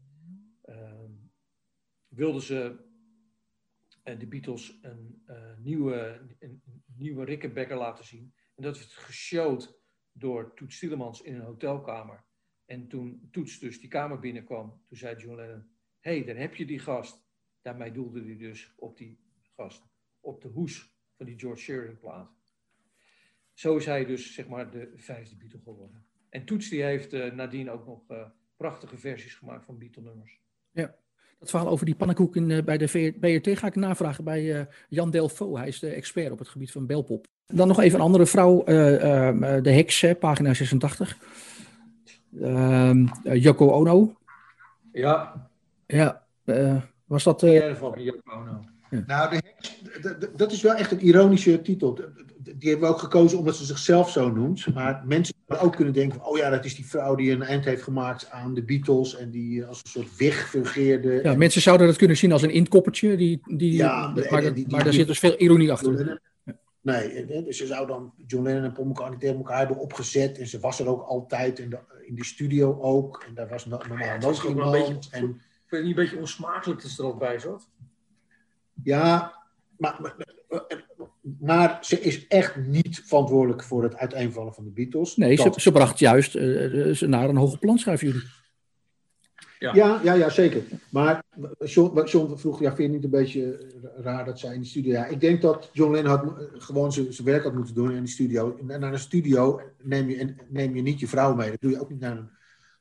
uh, 0.64 1.04
wilden 2.08 2.42
ze 2.42 2.84
uh, 4.04 4.18
de 4.18 4.26
Beatles 4.26 4.78
een, 4.82 5.22
uh, 5.26 5.56
nieuwe, 5.58 6.26
een, 6.38 6.62
nieuwe 6.96 7.24
Rickenbacker 7.24 7.76
laten 7.76 8.04
zien. 8.04 8.34
En 8.54 8.62
dat 8.62 8.78
werd 8.78 8.92
geshowd 8.92 9.80
door 10.12 10.54
Toets 10.54 10.76
Stielemans 10.76 11.22
in 11.22 11.34
een 11.34 11.40
hotelkamer. 11.40 12.24
En 12.64 12.88
toen 12.88 13.28
Toets 13.30 13.58
dus 13.58 13.80
die 13.80 13.88
kamer 13.88 14.18
binnenkwam, 14.18 14.82
toen 14.86 14.96
zei 14.96 15.16
John 15.16 15.36
Lennon, 15.36 15.68
hé, 16.00 16.16
hey, 16.16 16.24
daar 16.24 16.36
heb 16.36 16.54
je 16.54 16.66
die 16.66 16.78
gast. 16.78 17.24
Daarmee 17.62 17.92
doelde 17.92 18.24
hij 18.24 18.36
dus 18.36 18.74
op 18.76 18.96
die 18.96 19.18
gast, 19.56 19.86
op 20.20 20.40
de 20.42 20.48
hoes 20.48 20.96
van 21.16 21.26
die 21.26 21.38
George 21.38 21.62
Shearing 21.62 21.98
plaat. 21.98 22.30
Zo 23.52 23.76
is 23.76 23.86
hij 23.86 24.04
dus, 24.04 24.34
zeg 24.34 24.48
maar, 24.48 24.70
de 24.70 24.92
vijfde 24.96 25.36
Beatle 25.36 25.60
geworden. 25.60 26.06
En 26.28 26.44
Toets 26.44 26.68
die 26.68 26.82
heeft 26.82 27.12
uh, 27.12 27.32
nadien 27.32 27.70
ook 27.70 27.86
nog 27.86 28.32
prachtige 28.56 28.98
versies 28.98 29.34
gemaakt 29.34 29.64
van 29.64 29.78
Beatle-nummers. 29.78 30.40
Ja, 30.70 30.94
dat 31.38 31.50
verhaal 31.50 31.68
over 31.68 31.86
die 31.86 31.94
pannenkoek 31.94 32.36
in, 32.36 32.50
uh, 32.50 32.62
bij 32.62 32.78
de 32.78 33.14
BRT 33.20 33.58
ga 33.58 33.66
ik 33.66 33.74
navragen 33.74 34.24
bij 34.24 34.42
uh, 34.42 34.60
Jan 34.88 35.10
Delfo. 35.10 35.56
Hij 35.56 35.68
is 35.68 35.78
de 35.78 35.88
expert 35.88 36.32
op 36.32 36.38
het 36.38 36.48
gebied 36.48 36.72
van 36.72 36.86
belpop. 36.86 37.26
Dan 37.46 37.68
nog 37.68 37.80
even 37.80 37.98
een 37.98 38.04
andere 38.04 38.26
vrouw, 38.26 38.60
uh, 38.60 38.66
de 39.62 39.70
heks, 39.70 40.04
pagina 40.18 40.54
86. 40.54 41.18
Ehm, 42.40 43.06
Yoko 43.22 43.70
Ono. 43.70 44.16
Ja. 44.92 45.48
Ja, 45.86 46.26
was 47.04 47.24
dat... 47.24 47.42
Uh, 47.42 47.74
van 47.74 48.02
Yoko 48.02 48.30
Ono. 48.30 48.64
Nou, 49.06 49.30
de 49.30 49.42
heks, 49.44 49.82
dat 50.36 50.52
is 50.52 50.62
wel 50.62 50.74
echt 50.74 50.92
een 50.92 51.00
ironische 51.00 51.62
titel. 51.62 51.94
Die 52.38 52.70
hebben 52.70 52.88
we 52.88 52.94
ook 52.94 53.00
gekozen 53.00 53.38
omdat 53.38 53.56
ze 53.56 53.64
zichzelf 53.64 54.10
zo 54.10 54.30
noemt. 54.30 54.74
Maar 54.74 55.02
mensen 55.06 55.34
zouden 55.46 55.66
ook 55.68 55.76
kunnen 55.76 55.94
denken: 55.94 56.24
oh 56.24 56.36
ja, 56.36 56.50
dat 56.50 56.64
is 56.64 56.74
die 56.74 56.86
vrouw 56.86 57.14
die 57.14 57.30
een 57.30 57.42
eind 57.42 57.64
heeft 57.64 57.82
gemaakt 57.82 58.30
aan 58.30 58.54
de 58.54 58.62
Beatles. 58.62 59.16
En 59.16 59.30
die 59.30 59.64
als 59.64 59.80
een 59.82 59.90
soort 59.90 60.16
weg 60.16 60.48
fungeerde. 60.48 61.20
Ja, 61.22 61.34
mensen 61.34 61.62
zouden 61.62 61.86
dat 61.86 61.96
kunnen 61.96 62.16
zien 62.16 62.32
als 62.32 62.42
een 62.42 62.50
inkoppertje. 62.50 63.16
Die, 63.16 63.40
die, 63.44 63.72
ja, 63.72 64.12
maar, 64.30 64.54
die, 64.54 64.68
maar 64.68 64.84
daar 64.84 64.92
zit 64.92 65.06
dus 65.06 65.18
veel 65.18 65.36
ironie 65.36 65.72
achter. 65.72 66.20
Nee, 66.80 67.26
dus 67.44 67.56
ze 67.56 67.66
zou 67.66 67.86
dan 67.86 68.12
John 68.26 68.44
Lennon 68.44 68.64
en 68.64 68.72
Paul 68.72 68.86
McCartney 68.86 69.18
tegen 69.18 69.36
elkaar 69.36 69.58
hebben 69.58 69.76
opgezet. 69.76 70.38
En 70.38 70.46
ze 70.46 70.60
was 70.60 70.80
er 70.80 70.88
ook 70.88 71.02
altijd 71.02 71.58
in 71.58 71.70
de, 71.70 71.78
in 72.06 72.14
de 72.14 72.24
studio 72.24 72.80
ook. 72.80 73.24
En 73.28 73.34
daar 73.34 73.48
was 73.48 73.66
normaal 73.66 73.98
ja, 73.98 74.14
iemand. 74.14 74.44
Een 74.44 74.70
beetje, 74.70 75.10
en, 75.10 75.20
vind 75.20 75.40
je 75.68 75.76
niet 75.76 75.86
een 75.86 75.94
beetje 75.94 76.18
onsmakelijk 76.18 76.82
dat 76.82 76.90
ze 76.90 77.02
er 77.02 77.08
ook 77.08 77.18
bij 77.18 77.38
zat? 77.38 77.68
Ja, 78.82 79.34
maar, 79.76 79.98
maar, 80.00 80.14
ze 81.80 82.00
is 82.00 82.26
echt 82.26 82.56
niet 82.56 83.02
verantwoordelijk 83.04 83.62
voor 83.62 83.82
het 83.82 83.96
uiteenvallen 83.96 84.54
van 84.54 84.64
de 84.64 84.70
Beatles. 84.70 85.16
Nee, 85.16 85.36
ze, 85.36 85.52
ze, 85.56 85.72
bracht 85.72 85.98
juist 85.98 86.34
uh, 86.34 86.94
ze 86.94 87.06
naar 87.06 87.28
een 87.28 87.36
hoge 87.36 87.58
plan, 87.58 87.78
schrijven 87.78 88.06
jullie. 88.06 88.22
Ja. 89.58 89.74
ja, 89.74 90.00
ja, 90.02 90.12
ja, 90.12 90.28
zeker. 90.28 90.62
Maar 90.90 91.22
John, 91.64 92.04
John 92.04 92.36
vroeg, 92.36 92.60
ja, 92.60 92.74
vind 92.74 92.76
je 92.76 92.82
het 92.82 92.92
niet 92.92 93.04
een 93.04 93.20
beetje 93.20 93.72
raar 93.96 94.24
dat 94.24 94.38
zij 94.38 94.54
in 94.54 94.60
de 94.60 94.66
studio... 94.66 94.92
Ja, 94.92 95.06
ik 95.06 95.20
denk 95.20 95.42
dat 95.42 95.70
John 95.72 95.92
Lennon 95.92 96.10
had, 96.10 96.34
gewoon 96.52 96.92
zijn 96.92 97.24
werk 97.24 97.42
had 97.42 97.54
moeten 97.54 97.74
doen 97.74 97.92
in 97.92 98.02
de 98.02 98.08
studio. 98.08 98.56
En 98.68 98.80
naar 98.80 98.92
een 98.92 98.98
studio 98.98 99.60
neem 99.82 100.08
je, 100.08 100.34
neem 100.48 100.76
je 100.76 100.82
niet 100.82 101.00
je 101.00 101.08
vrouw 101.08 101.34
mee. 101.34 101.50
Dat 101.50 101.60
doe 101.60 101.70
je 101.70 101.80
ook 101.80 101.90
niet 101.90 102.00
naar 102.00 102.16
een 102.16 102.30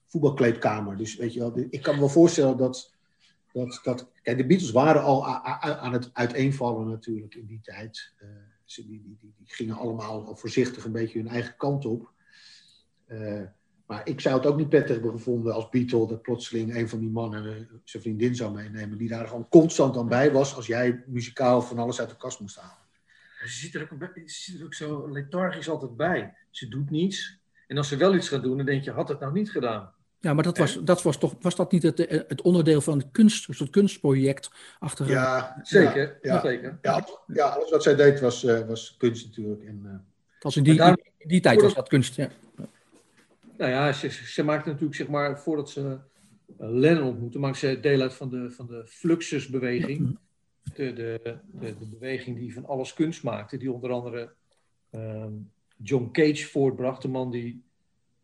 voetbalkleedkamer. 0.07 0.97
Dus 0.97 1.15
weet 1.15 1.33
je 1.33 1.39
wel, 1.39 1.53
ik 1.69 1.81
kan 1.81 1.93
me 1.93 1.99
wel 1.99 2.09
voorstellen 2.09 2.57
dat... 2.57 2.93
dat, 3.53 3.79
dat 3.83 4.11
kijk, 4.21 4.37
de 4.37 4.45
Beatles 4.45 4.71
waren 4.71 5.03
al 5.03 5.25
aan 5.25 5.93
het 5.93 6.09
uiteenvallen 6.13 6.89
natuurlijk 6.89 7.35
in 7.35 7.45
die 7.45 7.59
tijd. 7.61 8.13
Uh, 8.21 8.29
ze, 8.65 8.87
die, 8.87 9.01
die, 9.03 9.17
die, 9.19 9.33
gingen 9.45 9.75
allemaal 9.75 10.35
voorzichtig 10.35 10.85
een 10.85 10.91
beetje 10.91 11.19
hun 11.19 11.27
eigen 11.27 11.55
kant 11.55 11.85
op. 11.85 12.11
Uh, 13.07 13.41
maar 13.85 14.07
ik 14.07 14.21
zou 14.21 14.35
het 14.35 14.45
ook 14.45 14.57
niet 14.57 14.69
prettig 14.69 14.95
hebben 14.95 15.11
gevonden 15.11 15.53
als 15.53 15.69
Beatle 15.69 16.07
dat 16.07 16.21
plotseling 16.21 16.75
een 16.75 16.89
van 16.89 16.99
die 16.99 17.09
mannen 17.09 17.45
uh, 17.45 17.51
zijn 17.83 18.03
vriendin 18.03 18.35
zou 18.35 18.53
meenemen, 18.53 18.97
die 18.97 19.09
daar 19.09 19.27
gewoon 19.27 19.49
constant 19.49 19.97
aan 19.97 20.07
bij 20.07 20.31
was 20.31 20.55
als 20.55 20.67
jij 20.67 21.03
muzikaal 21.07 21.61
van 21.61 21.77
alles 21.77 21.99
uit 21.99 22.09
de 22.09 22.17
kast 22.17 22.39
moest 22.39 22.59
halen. 22.59 22.83
Ze 23.39 23.47
zit 23.47 23.75
er 23.75 23.89
ook, 23.91 24.03
ook 24.63 24.73
zo 24.73 25.11
lethargisch 25.11 25.69
altijd 25.69 25.95
bij. 25.95 26.33
Ze 26.49 26.67
doet 26.67 26.89
niets. 26.89 27.39
En 27.67 27.77
als 27.77 27.87
ze 27.87 27.97
wel 27.97 28.15
iets 28.15 28.29
gaat 28.29 28.43
doen, 28.43 28.57
dan 28.57 28.65
denk 28.65 28.83
je, 28.83 28.91
had 28.91 29.07
het 29.07 29.19
nou 29.19 29.33
niet 29.33 29.51
gedaan? 29.51 29.93
Ja, 30.23 30.33
maar 30.33 30.43
dat 30.43 30.57
was, 30.57 30.79
dat 30.83 31.01
was 31.01 31.17
toch 31.17 31.35
was 31.41 31.55
dat 31.55 31.71
niet 31.71 31.83
het, 31.83 31.97
het 32.27 32.41
onderdeel 32.41 32.81
van 32.81 32.97
het, 32.97 33.07
kunst, 33.11 33.59
het 33.59 33.69
kunstproject 33.69 34.51
achter. 34.79 35.09
Ja, 35.09 35.59
zeker. 35.61 36.17
Ja, 36.21 36.41
zeker. 36.41 36.77
Ja, 36.81 37.07
ja, 37.27 37.47
alles 37.47 37.69
wat 37.69 37.83
zij 37.83 37.95
deed 37.95 38.19
was, 38.19 38.43
uh, 38.43 38.67
was 38.67 38.95
kunst 38.97 39.25
natuurlijk. 39.25 39.63
En, 39.63 39.81
uh, 39.85 39.91
was 40.39 40.55
in 40.55 40.63
die, 40.63 40.81
in 41.17 41.27
die 41.27 41.41
tijd 41.41 41.61
was 41.61 41.73
dat 41.73 41.87
kunst, 41.87 42.15
ja. 42.15 42.29
Nou 43.57 43.71
ja, 43.71 43.93
ze, 43.93 44.09
ze 44.09 44.43
maakte 44.43 44.69
natuurlijk, 44.69 44.95
zeg 44.95 45.07
maar, 45.07 45.39
voordat 45.39 45.69
ze 45.69 45.97
Lennon 46.57 47.07
ontmoette, 47.07 47.39
maakte 47.39 47.59
ze 47.59 47.79
deel 47.79 48.01
uit 48.01 48.13
van 48.13 48.29
de, 48.29 48.51
van 48.51 48.67
de 48.67 48.83
Fluxus-beweging. 48.85 50.17
De, 50.75 50.93
de, 50.93 51.19
de, 51.23 51.77
de, 51.79 51.85
beweging 51.85 52.37
die 52.37 52.53
van 52.53 52.65
alles 52.65 52.93
kunst 52.93 53.23
maakte, 53.23 53.57
die 53.57 53.71
onder 53.71 53.91
andere 53.91 54.33
um, 54.91 55.51
John 55.77 56.09
Cage 56.11 56.45
voortbracht, 56.45 57.01
de 57.01 57.07
man 57.07 57.31
die 57.31 57.63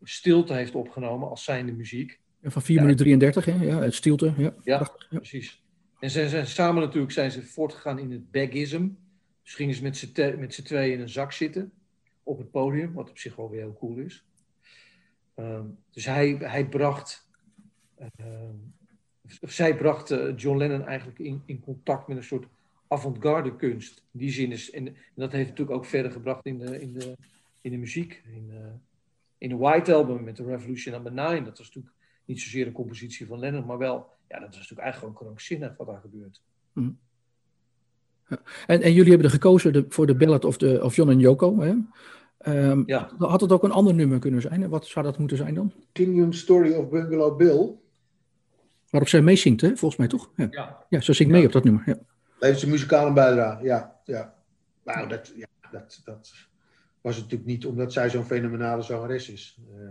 stilte 0.04 0.54
heeft 0.54 0.76
opgenomen 0.76 1.30
als 1.30 1.44
zijnde 1.44 1.72
muziek. 1.72 2.20
Ja, 2.42 2.50
van 2.50 2.62
4 2.62 2.82
minuten 2.82 3.06
33, 3.06 3.46
hè? 3.46 3.54
Ja, 3.54 3.82
het 3.82 3.94
stilte. 3.94 4.34
Ja, 4.38 4.54
ja, 4.64 4.92
ja. 5.10 5.18
precies. 5.18 5.64
En 6.00 6.10
ze 6.10 6.30
zijn 6.30 6.48
samen 6.48 6.84
natuurlijk 6.84 7.12
zijn 7.12 7.32
ze 7.32 7.44
voortgegaan 7.44 8.00
in 8.00 8.12
het 8.12 8.32
bagism. 8.32 8.88
Dus 9.44 9.54
gingen 9.54 9.76
ze 9.76 9.84
met 10.38 10.54
z'n 10.54 10.64
tweeën 10.64 10.94
in 10.94 11.00
een 11.00 11.10
zak 11.10 11.32
zitten 11.32 11.72
op 12.24 12.38
het 12.38 12.52
podium, 12.52 12.94
wat 12.94 13.10
op 13.10 13.18
zich 13.18 13.36
wel 13.36 13.50
weer 13.50 13.60
heel 13.60 13.78
cool 13.80 13.98
is. 13.98 14.26
Ehm, 15.36 15.66
dus 15.92 16.06
hij, 16.06 16.38
hij 16.40 16.68
bracht, 16.68 17.30
uh, 18.20 18.50
zij 19.42 19.78
bracht 19.78 20.12
uh, 20.12 20.38
John 20.38 20.58
Lennon 20.58 20.86
eigenlijk 20.86 21.20
in, 21.20 21.42
in 21.46 21.60
contact 21.60 22.08
met 22.08 22.18
een 22.18 22.24
soort 22.24 22.48
avant-garde 22.88 23.56
kunst. 23.56 24.04
In 24.12 24.20
die 24.20 24.32
zin 24.32 24.52
is, 24.52 24.72
en, 24.72 24.88
en, 24.88 24.96
dat 25.16 25.32
heeft 25.32 25.50
natuurlijk 25.50 25.78
ook 25.78 25.86
verder 25.86 26.12
gebracht 26.12 26.46
in 26.46 26.58
de, 26.58 26.82
in 26.82 26.94
de, 26.94 27.18
in 27.62 27.72
de 27.72 27.78
muziek. 27.78 28.24
In, 28.26 28.50
uh, 28.54 28.58
in 29.40 29.50
de 29.50 29.56
White 29.56 29.94
Album 29.94 30.24
met 30.24 30.38
de 30.38 30.44
Revolution 30.44 30.94
Number 30.94 31.12
9. 31.12 31.44
Dat 31.44 31.58
was 31.58 31.68
natuurlijk 31.68 31.96
niet 32.26 32.42
zozeer 32.42 32.68
een 32.68 32.74
compositie 32.74 33.28
van 33.28 33.40
Lennon, 33.40 33.66
maar 33.66 33.78
wel, 33.78 34.08
ja, 34.28 34.40
dat 34.40 34.48
was 34.48 34.58
natuurlijk 34.58 34.82
eigenlijk 34.82 35.18
gewoon 35.18 35.28
krankzinnig 35.28 35.78
wat 35.78 35.88
daar 35.88 36.00
gebeurt. 36.02 36.42
Mm. 36.74 36.98
Ja. 38.28 38.42
En, 38.68 38.82
en 38.82 38.94
jullie 38.94 39.10
hebben 39.10 39.28
er 39.28 39.34
gekozen 39.34 39.74
de, 39.74 39.86
voor 39.90 40.08
de 40.08 40.16
ballad 40.16 40.46
of, 40.46 40.58
de, 40.58 40.80
of 40.84 40.96
John 40.96 41.10
en 41.10 41.20
Yoko. 41.20 41.60
Hè? 41.60 41.74
Um, 42.46 42.84
ja. 42.86 43.12
Had 43.18 43.42
het 43.42 43.52
ook 43.52 43.64
een 43.64 43.72
ander 43.72 43.94
nummer 43.94 44.20
kunnen 44.20 44.42
zijn? 44.42 44.70
Wat 44.70 44.88
zou 44.88 45.06
dat 45.06 45.18
moeten 45.18 45.38
zijn 45.38 45.54
dan? 45.54 45.74
Continuum 45.94 46.34
Story 46.34 46.74
of 46.74 46.90
Bungalow 46.90 47.38
Bill. 47.38 47.76
Waarop 48.90 49.10
zij 49.10 49.22
meezingt, 49.22 49.62
hè? 49.62 49.68
volgens 49.68 49.96
mij 49.96 50.08
toch? 50.08 50.32
Ja, 50.36 50.48
ja. 50.52 50.86
ja 50.90 51.02
ze 51.02 51.14
zingt 51.14 51.32
mee 51.32 51.46
op 51.46 51.52
dat 51.52 51.64
nummer. 51.64 51.84
Ja. 51.86 51.98
Levert 52.40 52.60
ze 52.60 52.70
muzikale 52.70 53.14
bijdrage, 53.14 53.64
ja. 53.64 54.00
ja. 54.04 54.36
Nou, 54.84 55.08
dat, 55.08 55.32
ja, 55.36 55.48
dat, 55.72 56.02
dat 56.04 56.49
was 57.02 57.16
het 57.16 57.24
natuurlijk 57.24 57.50
niet 57.50 57.66
omdat 57.66 57.94
zij 57.94 58.10
zo'n 58.10 58.26
fenomenale 58.26 58.82
zangeres 58.82 59.30
is. 59.30 59.58
Uh, 59.78 59.90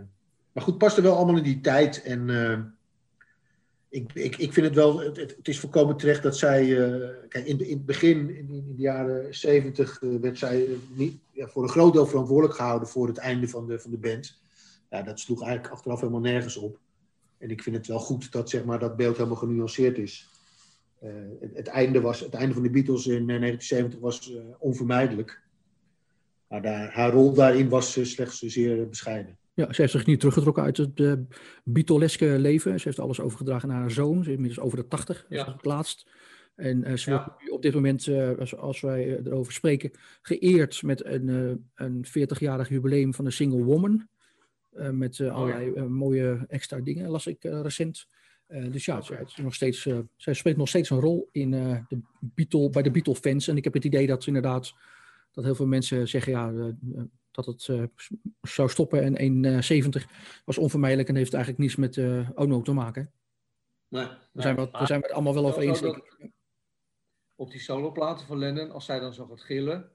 maar 0.51 0.63
goed, 0.63 0.77
past 0.77 0.97
er 0.97 1.03
wel 1.03 1.15
allemaal 1.15 1.37
in 1.37 1.43
die 1.43 1.61
tijd. 1.61 2.01
En 2.01 2.27
uh, 2.27 2.59
ik, 3.89 4.13
ik, 4.13 4.37
ik 4.37 4.53
vind 4.53 4.65
het 4.65 4.75
wel, 4.75 4.99
het, 4.99 5.17
het 5.17 5.47
is 5.47 5.59
volkomen 5.59 5.97
terecht 5.97 6.23
dat 6.23 6.37
zij, 6.37 6.65
uh, 6.65 7.09
kijk, 7.27 7.45
in, 7.45 7.57
het 7.57 7.85
begin, 7.85 8.37
in, 8.37 8.49
in 8.49 8.73
de 8.75 8.81
jaren 8.81 9.35
zeventig, 9.35 9.99
werd 9.99 10.37
zij 10.37 10.67
niet, 10.93 11.19
ja, 11.31 11.47
voor 11.47 11.63
een 11.63 11.69
groot 11.69 11.93
deel 11.93 12.07
verantwoordelijk 12.07 12.55
gehouden 12.55 12.87
voor 12.87 13.07
het 13.07 13.17
einde 13.17 13.47
van 13.47 13.67
de, 13.67 13.79
van 13.79 13.91
de 13.91 13.97
band. 13.97 14.41
Ja, 14.89 15.01
dat 15.01 15.19
sloeg 15.19 15.43
eigenlijk 15.43 15.73
achteraf 15.73 15.99
helemaal 15.99 16.21
nergens 16.21 16.57
op. 16.57 16.79
En 17.37 17.49
ik 17.49 17.63
vind 17.63 17.75
het 17.75 17.87
wel 17.87 17.99
goed 17.99 18.31
dat 18.31 18.49
zeg 18.49 18.65
maar, 18.65 18.79
dat 18.79 18.95
beeld 18.95 19.17
helemaal 19.17 19.37
genuanceerd 19.37 19.97
is. 19.97 20.27
Het, 21.53 21.67
einde 21.67 22.01
was, 22.01 22.19
het 22.19 22.33
einde 22.33 22.53
van 22.53 22.63
de 22.63 22.69
Beatles 22.69 23.07
in 23.07 23.27
1970 23.27 23.99
was 23.99 24.33
onvermijdelijk. 24.57 25.41
Maar 26.49 26.61
daar, 26.61 26.93
haar 26.93 27.11
rol 27.11 27.33
daarin 27.33 27.69
was 27.69 28.11
slechts 28.11 28.39
zeer 28.39 28.89
bescheiden. 28.89 29.37
Ja, 29.53 29.73
ze 29.73 29.81
heeft 29.81 29.93
zich 29.93 30.05
niet 30.05 30.19
teruggetrokken 30.19 30.63
uit 30.63 30.77
het 30.77 30.99
uh, 30.99 31.13
Beatleske 31.63 32.25
leven. 32.25 32.79
Ze 32.79 32.87
heeft 32.87 32.99
alles 32.99 33.19
overgedragen 33.19 33.67
naar 33.67 33.79
haar 33.79 33.91
zoon. 33.91 34.23
Ze 34.23 34.29
is 34.29 34.35
inmiddels 34.35 34.65
over 34.65 34.77
de 34.77 34.87
80, 34.87 35.25
ja. 35.29 35.53
het 35.53 35.65
laatst. 35.65 36.09
En 36.55 36.89
uh, 36.89 36.97
ze 36.97 37.09
ja. 37.09 37.25
wordt 37.25 37.51
op 37.51 37.61
dit 37.61 37.73
moment, 37.73 38.05
uh, 38.05 38.37
als, 38.37 38.55
als, 38.55 38.81
wij 38.81 39.19
erover 39.23 39.53
spreken, 39.53 39.91
geëerd 40.21 40.83
met 40.83 41.05
een, 41.05 41.27
een 41.75 42.05
40-jarig 42.07 42.69
jubileum 42.69 43.13
van 43.13 43.25
de 43.25 43.31
Single 43.31 43.63
Woman. 43.63 44.07
met 44.91 45.19
oh, 45.19 45.33
allerlei 45.33 45.71
ja. 45.75 45.83
mooie 45.83 46.45
extra 46.47 46.79
dingen, 46.79 47.09
las 47.09 47.27
ik 47.27 47.43
recent. 47.43 48.07
dus 48.47 48.85
ja, 48.85 48.97
okay. 48.97 49.23
zij, 49.25 49.43
nog 49.43 49.55
steeds, 49.55 49.87
zij 50.15 50.33
speelt 50.33 50.57
nog 50.57 50.67
steeds 50.67 50.89
een 50.89 50.99
rol 50.99 51.29
in, 51.31 51.51
de 51.51 52.01
Beatle, 52.19 52.69
bij 52.69 52.81
de 52.81 52.91
Beatle-fans. 52.91 53.47
En 53.47 53.57
ik 53.57 53.63
heb 53.63 53.73
het 53.73 53.85
idee 53.85 54.07
dat 54.07 54.27
inderdaad 54.27 54.73
dat 55.39 55.47
heel 55.47 55.57
veel 55.57 55.67
mensen 55.67 56.07
zeggen, 56.07 56.31
ja, 56.31 56.73
dat 57.31 57.45
het 57.45 57.67
uh, 57.67 57.83
zou 58.41 58.69
stoppen. 58.69 59.17
En 59.17 59.63
1,70 60.01 60.11
was 60.45 60.57
onvermijdelijk 60.57 61.09
en 61.09 61.15
heeft 61.15 61.33
eigenlijk 61.33 61.63
niets 61.63 61.75
met 61.75 61.95
uh, 61.95 62.29
ONO 62.35 62.61
te 62.61 62.73
maken. 62.73 63.11
Nee, 63.87 64.07
we, 64.31 64.41
zijn 64.41 64.55
we, 64.55 64.69
we 64.71 64.85
zijn 64.85 65.01
het 65.01 65.11
allemaal 65.11 65.33
wel 65.33 65.45
over 65.45 65.61
eens. 65.61 65.81
Op 67.35 67.51
die 67.51 67.59
soloplaten 67.59 68.27
van 68.27 68.37
Lennon, 68.37 68.71
als 68.71 68.85
zij 68.85 68.99
dan 68.99 69.13
zo 69.13 69.25
gaat 69.25 69.41
gillen. 69.41 69.91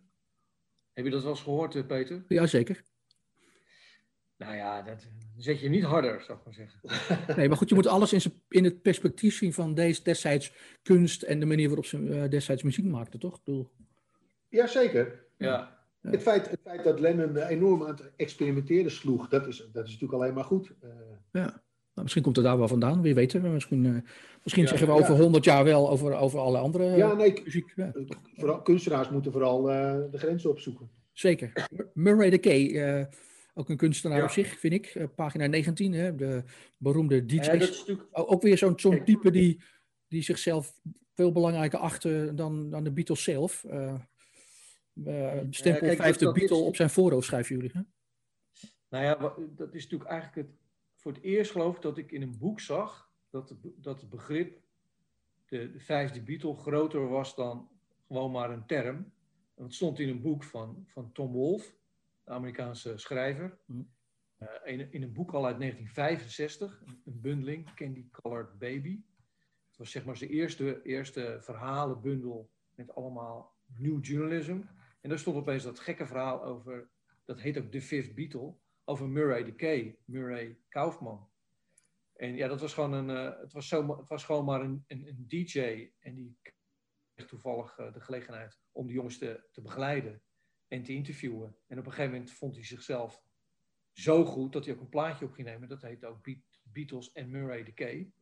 Heb 0.93 1.05
je 1.05 1.11
dat 1.11 1.23
wel 1.23 1.31
eens 1.31 1.43
gehoord, 1.43 1.75
eh, 1.75 1.87
Peter? 1.87 2.25
Ja, 2.29 2.47
zeker. 2.47 2.83
Nou 4.37 4.57
ja, 4.57 4.83
dat 4.83 5.07
zet 5.37 5.61
je 5.61 5.69
niet 5.69 5.85
harder, 5.85 6.23
zou 6.23 6.39
ik 6.39 6.45
maar 6.45 6.55
zeggen. 6.55 6.81
Nee, 7.37 7.49
maar 7.49 7.57
goed, 7.57 7.69
je 7.69 7.75
moet 7.75 7.87
alles 7.87 8.13
in, 8.13 8.43
in 8.49 8.65
het 8.65 8.83
perspectief 8.83 9.37
zien 9.37 9.53
van 9.53 9.75
deze 9.75 10.03
destijds 10.03 10.53
kunst 10.83 11.23
en 11.23 11.41
de 11.41 11.47
manier 11.47 11.67
waarop 11.67 11.87
ze 11.87 11.99
uh, 11.99 12.29
destijds 12.29 12.63
muziek 12.63 12.85
maakten, 12.85 13.21
toch? 13.21 13.37
Ik 13.37 13.45
bedoel... 13.45 13.71
Ja, 14.49 14.67
zeker. 14.67 15.24
Ja. 15.37 15.75
Het 16.11 16.23
feit, 16.23 16.51
het 16.51 16.61
feit 16.65 16.85
dat 16.85 17.01
Lennon 17.01 17.37
enorm 17.37 17.83
aan 17.83 17.89
het 17.89 18.11
experimenteren 18.17 18.91
sloeg, 18.91 19.29
dat 19.29 19.47
is, 19.47 19.57
dat 19.73 19.85
is 19.87 19.93
natuurlijk 19.93 20.23
alleen 20.23 20.35
maar 20.35 20.45
goed. 20.45 20.73
Uh, 20.85 20.91
ja, 21.33 21.43
nou, 21.43 22.03
misschien 22.03 22.23
komt 22.23 22.37
het 22.37 22.45
daar 22.45 22.59
wel 22.59 22.69
vandaan, 22.69 23.03
wie 23.03 23.15
weet. 23.15 23.43
Misschien, 23.43 23.85
uh, 23.85 23.97
misschien 24.43 24.63
ja, 24.63 24.69
zeggen 24.69 24.87
we 24.87 24.93
over 24.93 25.15
honderd 25.15 25.45
jaar 25.45 25.65
wel 25.65 25.91
over, 25.91 26.15
over 26.15 26.39
alle 26.39 26.59
andere 26.59 26.97
ja, 26.97 27.15
nee, 27.15 27.43
muziek. 27.45 27.73
Ja. 27.77 27.93
Vooral, 28.37 28.63
kunstenaars 28.63 29.11
moeten 29.11 29.33
vooral 29.33 29.71
uh, 29.71 29.97
de 30.11 30.19
grenzen 30.19 30.51
opzoeken. 30.51 30.91
Zeker. 31.13 31.69
Murray 31.95 32.31
de 32.31 32.39
Kay, 32.39 33.09
ook 33.55 33.69
een 33.69 33.77
kunstenaar 33.77 34.23
op 34.23 34.31
zich, 34.31 34.59
vind 34.59 34.73
ik. 34.73 35.09
pagina 35.15 35.47
19, 35.47 35.93
hè, 35.93 36.15
de 36.15 36.43
beroemde 36.77 37.27
DJ's. 37.27 37.47
Natuurlijk... 37.47 38.07
Ook 38.11 38.43
weer 38.43 38.59
zo'n 38.59 38.73
zo'n 38.77 39.05
type 39.05 39.31
die, 39.31 39.61
die 40.09 40.23
zichzelf 40.23 40.81
veel 41.13 41.33
belangrijker 41.33 41.79
achten 41.79 42.37
dan, 42.37 42.71
dan 42.71 42.85
de 42.85 42.93
Beatles 42.93 43.23
zelf. 43.23 43.65
Uh, 44.95 45.41
stempel 45.51 45.87
ja, 45.87 45.97
vijfde 45.97 46.33
Beatle 46.33 46.57
op 46.57 46.77
zijn 46.77 46.91
voorhoofd 46.91 47.27
schrijven 47.27 47.57
jullie. 47.57 47.71
Hè? 47.73 47.81
Nou 48.89 49.05
ja, 49.05 49.35
dat 49.57 49.75
is 49.75 49.83
natuurlijk 49.83 50.11
eigenlijk 50.11 50.49
het, 50.49 50.57
voor 50.95 51.13
het 51.13 51.23
eerst 51.23 51.51
geloof 51.51 51.77
ik 51.77 51.83
dat 51.83 51.99
ik 51.99 52.13
in 52.13 52.23
een 52.23 52.39
boek 52.39 52.61
zag 52.61 53.11
dat, 53.31 53.49
het, 53.49 53.59
dat 53.77 54.01
het 54.01 54.11
begrip 54.11 54.63
de, 55.47 55.71
de, 55.71 55.81
vijfde 55.81 56.23
Beatle 56.23 56.57
groter 56.57 57.09
was 57.09 57.35
dan 57.35 57.69
gewoon 58.07 58.31
maar 58.31 58.51
een 58.51 58.67
term. 58.67 59.13
Het 59.55 59.75
stond 59.75 59.99
in 59.99 60.09
een 60.09 60.23
boek 60.23 60.45
van, 60.45 60.85
van 60.87 61.13
Tom 61.13 61.33
Wolfe, 61.33 61.73
de 62.25 62.31
Amerikaanse 62.31 62.99
schrijver. 62.99 63.59
Hm. 63.67 63.83
Uh, 64.39 64.49
in, 64.65 64.93
in, 64.93 65.03
een 65.03 65.13
boek 65.13 65.33
al 65.33 65.47
uit 65.47 65.59
1965, 65.59 66.83
een, 66.87 67.01
een 67.05 67.21
bundeling, 67.21 67.75
Candy 67.75 68.11
Colored 68.11 68.59
Baby. 68.59 69.01
Het 69.69 69.79
was 69.79 69.91
zeg 69.91 70.05
maar 70.05 70.17
zijn 70.17 70.31
eerste, 70.31 70.83
eerste 70.83 71.39
verhalenbundel 71.41 72.51
met 72.75 72.95
allemaal 72.95 73.55
new 73.77 74.05
journalism. 74.05 74.61
En 75.05 75.11
daar 75.11 75.19
stond 75.19 75.37
opeens 75.37 75.63
dat 75.63 75.81
gekke 75.81 76.07
verhaal 76.07 76.45
over, 76.45 76.91
dat 77.25 77.41
heet 77.41 77.59
ook 77.59 77.71
The 77.71 77.81
Fifth 77.81 78.15
Beatle, 78.15 78.55
over 78.85 79.09
Murray 79.09 79.45
de 79.45 79.55
Kay, 79.55 79.99
Murray 80.05 80.59
Kaufman. 80.69 81.31
En 82.13 82.35
ja, 82.35 82.49
dat 82.49 82.61
was 82.61 82.75
gewoon 82.75 82.93
een, 82.93 83.09
uh, 83.09 83.41
het, 83.41 83.53
was 83.53 83.69
zo, 83.69 83.99
het 83.99 84.09
was 84.09 84.25
gewoon 84.25 84.45
maar 84.45 84.61
een, 84.61 84.85
een, 84.87 85.07
een, 85.07 85.25
DJ. 85.29 85.91
En 85.99 86.15
die 86.15 86.39
toevallig 87.27 87.75
de 87.75 88.01
gelegenheid 88.01 88.61
om 88.73 88.87
de 88.87 88.93
jongens 88.93 89.19
te, 89.19 89.49
te 89.51 89.61
begeleiden 89.61 90.23
en 90.69 90.83
te 90.83 90.93
interviewen. 90.93 91.57
En 91.67 91.79
op 91.79 91.87
een 91.87 91.93
gegeven 91.93 92.13
moment 92.13 92.31
vond 92.31 92.55
hij 92.55 92.65
zichzelf 92.65 93.23
zo 93.93 94.25
goed 94.25 94.53
dat 94.53 94.65
hij 94.65 94.75
ook 94.75 94.81
een 94.81 94.89
plaatje 94.89 95.25
op 95.25 95.33
ging 95.33 95.49
nemen. 95.49 95.69
Dat 95.69 95.83
heet 95.83 96.05
ook 96.05 96.29
Beatles 96.63 97.13
en 97.13 97.31
Murray 97.31 97.65
Decay. 97.65 98.13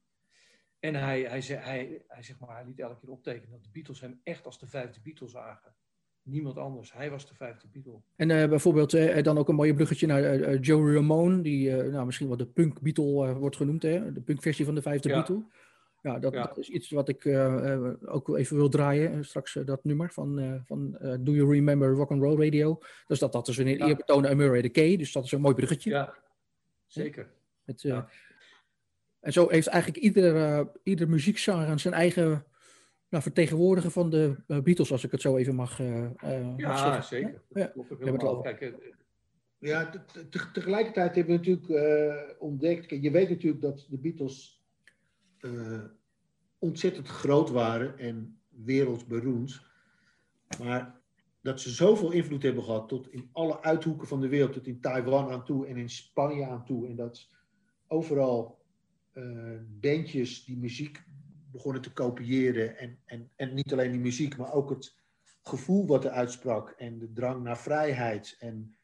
En 0.79 0.95
hij, 0.95 1.23
hij, 1.23 1.41
hij, 1.41 2.05
hij, 2.07 2.23
zeg 2.23 2.39
maar, 2.39 2.57
hij 2.57 2.65
liet 2.65 2.81
elke 2.81 3.01
keer 3.01 3.11
optekenen 3.11 3.51
dat 3.51 3.65
de 3.65 3.71
Beatles 3.71 4.01
hem 4.01 4.21
echt 4.23 4.47
als 4.47 4.59
de 4.59 4.67
vijfde 4.67 5.01
Beatles 5.01 5.31
zagen. 5.31 5.77
Niemand 6.23 6.57
anders. 6.57 6.93
Hij 6.93 7.11
was 7.11 7.29
de 7.29 7.35
vijfde 7.35 7.69
Beatle. 7.73 8.01
En 8.17 8.29
uh, 8.29 8.49
bijvoorbeeld 8.49 8.95
uh, 8.95 9.23
dan 9.23 9.39
ook 9.39 9.49
een 9.49 9.55
mooie 9.55 9.75
bruggetje 9.75 10.07
naar 10.07 10.35
uh, 10.35 10.61
Joe 10.61 10.95
Ramone, 10.95 11.41
die 11.41 11.73
nou, 11.73 12.07
misschien 12.07 12.29
wel 12.29 12.37
de 12.37 12.47
punk 12.47 12.81
Beatle 12.81 13.35
wordt 13.35 13.57
genoemd, 13.57 13.83
hè? 13.83 14.13
de 14.13 14.21
punkversie 14.21 14.65
van 14.65 14.75
de 14.75 14.83
vijfde 14.83 15.09
ja. 15.09 15.15
Beatle. 15.15 15.45
Ja 16.03 16.19
dat, 16.19 16.33
ja 16.33 16.43
dat, 16.43 16.59
is 16.59 16.69
iets 16.69 16.91
wat 16.91 17.09
ik 17.09 17.27
ook 18.05 18.37
even 18.37 18.57
wil 18.57 18.69
draaien. 18.69 19.25
straks 19.25 19.53
dat 19.65 19.85
nummer 19.85 20.13
van, 20.13 20.63
van 20.67 20.91
Do 21.01 21.33
You 21.33 21.53
Remember 21.55 21.91
Rock 21.91 22.11
and 22.11 22.23
Roll 22.23 22.45
Radio. 22.45 22.79
Dus 23.07 23.19
dat, 23.19 23.33
dat 23.33 23.49
is 23.49 23.59
een 23.59 23.69
ja. 23.69 23.87
eerbetoon 23.87 24.27
aan 24.27 24.37
Murray 24.37 24.63
de 24.63 24.69
Kay. 24.69 24.97
Dus 24.97 25.13
dat 25.13 25.25
is 25.25 25.33
een 25.33 25.41
mooi 25.41 25.55
bruggetje. 25.55 25.91
Ja, 25.91 26.15
zeker. 26.87 27.31
Het, 27.65 27.85
en 29.21 29.33
zo 29.33 29.49
heeft 29.49 29.67
eigenlijk 29.67 30.05
ieder, 30.05 30.69
ieder 30.83 31.09
muziekgenre 31.09 31.79
zijn 31.79 31.95
eigen 31.95 32.45
nou, 33.13 33.25
vertegenwoordiger 33.25 33.91
van 33.91 34.11
de 34.11 34.37
uh, 34.49 34.61
Beatles, 34.61 34.93
als 34.93 35.05
ik 35.05 35.11
het 35.11 35.21
zo 35.21 35.37
even 35.37 35.55
mag, 35.55 35.81
uh, 35.81 36.11
ja, 36.57 37.03
zeker. 37.03 37.43
Ja, 37.49 37.67
klopt 37.67 37.93
ook 37.93 38.05
helemaal. 38.05 38.41
Kijk, 38.41 38.75
ja, 39.59 39.91
tegelijkertijd 40.53 41.15
hebben 41.15 41.41
we 41.41 41.49
natuurlijk 41.49 42.37
ontdekt, 42.39 42.91
je 42.91 43.11
weet 43.11 43.29
natuurlijk 43.29 43.63
dat 43.63 43.87
de 43.91 43.99
Beatles 43.99 44.65
ontzettend 46.59 47.09
groot 47.09 47.51
waren 47.51 47.99
en 47.99 48.39
wereldberoemd. 48.49 49.63
Maar 50.63 51.01
dat 51.41 51.61
ze 51.61 51.71
zoveel 51.71 52.11
invloed 52.11 52.43
hebben 52.43 52.65
gehad 52.65 52.89
tot 52.89 53.13
in 53.13 53.29
alle 53.33 53.63
uithoeken 53.63 54.09
van 54.09 54.21
de 54.21 54.29
wereld, 54.29 54.53
tot 54.53 54.67
in 54.67 54.81
Taiwan 54.81 55.31
aan 55.31 55.45
toe 55.45 55.67
en 55.67 55.77
in 55.77 55.91
Spanje 55.91 56.47
aan 56.47 56.65
toe. 56.65 56.89
En 56.89 56.97
dat 56.97 57.29
overal 57.87 58.59
bandjes 59.81 60.45
die 60.45 60.57
muziek 60.57 61.03
begonnen 61.53 61.83
te 61.83 61.93
kopiëren. 61.93 62.77
En, 62.77 62.99
en, 63.05 63.31
en 63.37 63.55
niet 63.55 63.73
alleen 63.73 63.91
die 63.91 64.01
muziek, 64.01 64.37
maar 64.37 64.53
ook 64.53 64.71
het 64.71 64.97
gevoel 65.43 65.87
wat 65.87 66.05
er 66.05 66.11
uitsprak. 66.11 66.71
En 66.71 66.99
de 66.99 67.13
drang 67.13 67.43
naar 67.43 67.59
vrijheid. 67.59 68.37
En 68.39 68.77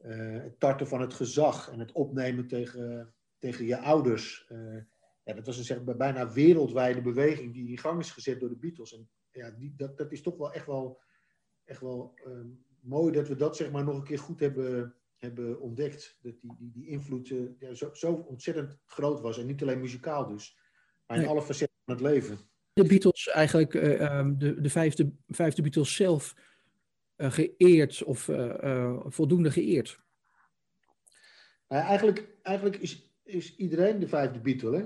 uh, 0.00 0.42
het 0.42 0.60
tarten 0.60 0.86
van 0.86 1.00
het 1.00 1.14
gezag. 1.14 1.70
En 1.70 1.78
het 1.78 1.92
opnemen 1.92 2.46
tegen, 2.46 3.14
tegen 3.38 3.64
je 3.64 3.78
ouders. 3.78 4.46
Uh, 4.48 4.82
ja, 5.24 5.34
dat 5.34 5.46
was 5.46 5.58
een 5.58 5.64
zeg, 5.64 5.84
bijna 5.84 6.32
wereldwijde 6.32 7.02
beweging 7.02 7.52
die 7.52 7.68
in 7.68 7.78
gang 7.78 8.00
is 8.00 8.10
gezet 8.10 8.40
door 8.40 8.48
de 8.48 8.56
Beatles. 8.56 8.94
En 8.94 9.08
ja, 9.30 9.50
die, 9.50 9.74
dat, 9.76 9.98
dat 9.98 10.12
is 10.12 10.22
toch 10.22 10.36
wel 10.36 10.52
echt 10.52 10.66
wel, 10.66 11.00
echt 11.64 11.80
wel 11.80 12.14
uh, 12.26 12.40
mooi 12.80 13.12
dat 13.12 13.28
we 13.28 13.36
dat 13.36 13.56
zeg 13.56 13.70
maar 13.70 13.84
nog 13.84 13.96
een 13.96 14.04
keer 14.04 14.18
goed 14.18 14.40
hebben, 14.40 14.94
hebben 15.16 15.60
ontdekt. 15.60 16.18
Dat 16.22 16.40
die, 16.40 16.54
die, 16.58 16.70
die 16.72 16.86
invloed 16.86 17.34
ja, 17.58 17.74
zo, 17.74 17.90
zo 17.94 18.12
ontzettend 18.12 18.78
groot 18.86 19.20
was. 19.20 19.38
En 19.38 19.46
niet 19.46 19.62
alleen 19.62 19.80
muzikaal 19.80 20.26
dus, 20.26 20.58
maar 21.06 21.18
in 21.18 21.26
alle 21.26 21.42
facetten 21.42 21.71
het 21.92 22.00
leven. 22.00 22.38
De 22.72 22.84
Beatles 22.84 23.28
eigenlijk, 23.28 23.74
uh, 23.74 24.28
de, 24.36 24.60
de 24.60 24.70
vijfde, 24.70 25.12
vijfde 25.28 25.62
Beatles 25.62 25.94
zelf 25.94 26.34
uh, 27.16 27.32
geëerd 27.32 28.02
of 28.02 28.28
uh, 28.28 28.96
voldoende 29.06 29.50
geëerd? 29.50 30.00
Nou, 31.68 31.84
eigenlijk, 31.84 32.28
eigenlijk 32.42 32.76
is, 32.76 33.14
is 33.24 33.56
iedereen 33.56 33.98
de 33.98 34.08
vijfde 34.08 34.38
Beatle. 34.38 34.76
Hè? 34.76 34.84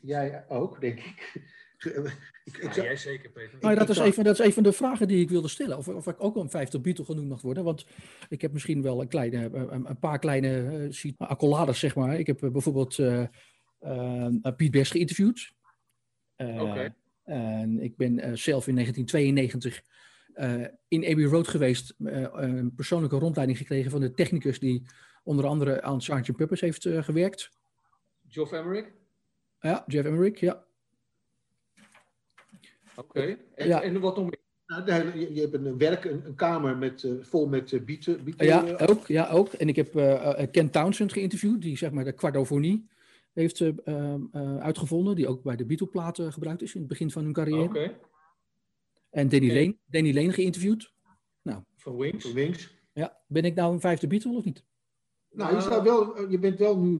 jij 0.00 0.44
ook, 0.48 0.80
denk 0.80 0.98
ik. 0.98 1.32
ik, 2.44 2.56
ik 2.56 2.74
ja, 2.74 2.82
jij 2.82 2.96
zeker, 2.96 3.30
Peter. 3.30 3.58
Maar 3.60 3.76
dat, 3.76 3.88
is 3.88 3.98
even, 3.98 4.24
dat 4.24 4.38
is 4.38 4.46
een 4.46 4.52
van 4.52 4.62
de 4.62 4.72
vragen 4.72 5.08
die 5.08 5.20
ik 5.20 5.28
wilde 5.28 5.48
stellen. 5.48 5.76
Of, 5.76 5.88
of 5.88 6.06
ik 6.06 6.16
ook 6.18 6.36
een 6.36 6.50
vijfde 6.50 6.80
Beatle 6.80 7.04
genoemd 7.04 7.28
mag 7.28 7.42
worden. 7.42 7.64
Want 7.64 7.86
ik 8.28 8.40
heb 8.40 8.52
misschien 8.52 8.82
wel 8.82 9.00
een, 9.00 9.08
kleine, 9.08 9.50
een, 9.52 9.88
een 9.88 9.98
paar 9.98 10.18
kleine 10.18 10.90
accolades, 11.16 11.78
zeg 11.78 11.94
maar. 11.94 12.18
Ik 12.18 12.26
heb 12.26 12.38
bijvoorbeeld 12.40 13.00
Piet 14.56 14.70
Best 14.70 14.90
geïnterviewd. 14.90 15.54
Uh, 16.36 16.88
En 17.24 17.80
ik 17.80 17.96
ben 17.96 18.12
uh, 18.12 18.18
zelf 18.18 18.66
in 18.66 18.74
1992 18.74 19.82
uh, 20.34 20.64
eh, 20.64 20.72
in 20.88 21.04
Abbey 21.04 21.24
Road 21.24 21.48
geweest, 21.48 21.94
een 21.98 22.74
persoonlijke 22.74 23.18
rondleiding 23.18 23.58
gekregen 23.58 23.90
van 23.90 24.00
de 24.00 24.14
technicus 24.14 24.58
die 24.58 24.82
onder 25.24 25.46
andere 25.46 25.82
aan 25.82 26.02
Sgt. 26.02 26.36
Peppers 26.36 26.60
heeft 26.60 26.88
gewerkt. 26.90 27.50
Geoff 28.28 28.52
Emerick? 28.52 28.92
Ja, 29.60 29.84
Jeff 29.86 30.06
Emerick, 30.06 30.36
ja. 30.36 30.64
Oké, 32.96 33.36
en, 33.54 33.68
ja. 33.68 33.82
en 33.82 34.00
wat 34.00 34.16
nog 34.16 34.24
meer? 34.24 34.38
Nou, 34.66 35.18
je, 35.18 35.34
je, 35.34 35.40
hebt 35.40 35.54
een 35.54 35.78
werk, 35.78 36.04
een, 36.04 36.22
een 36.26 36.34
kamer 36.34 36.76
met, 36.76 37.08
vol 37.20 37.48
met 37.48 37.84
bieten. 37.84 38.24
bieten 38.24 38.46
ja, 38.46 38.76
ook, 38.76 39.06
ja, 39.06 39.28
ook. 39.28 39.52
En 39.52 39.68
ik 39.68 39.76
heb 39.76 39.92
Ken 40.50 40.70
Townsend 40.70 41.12
geïnterviewd, 41.12 41.62
die 41.62 41.76
zeg 41.76 41.90
maar 41.90 42.04
de 42.04 42.12
quadrofonie 42.12 42.88
heeft 43.36 43.60
uh, 43.60 43.72
uh, 43.84 44.56
uitgevonden, 44.58 45.16
die 45.16 45.28
ook 45.28 45.42
bij 45.42 45.56
de 45.56 45.64
Beatle-platen 45.64 46.32
gebruikt 46.32 46.62
is 46.62 46.74
in 46.74 46.80
het 46.80 46.88
begin 46.88 47.10
van 47.10 47.24
hun 47.24 47.32
carrière. 47.32 47.62
Okay. 47.62 47.98
En 49.10 49.28
Danny, 49.28 49.50
okay. 49.50 49.62
Lane, 49.62 49.76
Danny 49.86 50.14
Lane 50.14 50.32
geïnterviewd. 50.32 50.92
Nou, 51.42 51.62
van 51.76 51.96
Wings. 51.96 52.24
Van 52.24 52.34
Wings. 52.34 52.74
Ja, 52.92 53.16
ben 53.26 53.44
ik 53.44 53.54
nou 53.54 53.72
een 53.72 53.80
vijfde 53.80 54.06
Beatle 54.06 54.36
of 54.36 54.44
niet? 54.44 54.64
Nou, 55.30 55.54
je, 55.54 55.60
staat 55.60 55.82
wel, 55.82 56.30
je 56.30 56.38
bent 56.38 56.58
wel 56.58 56.78
nu, 56.78 56.98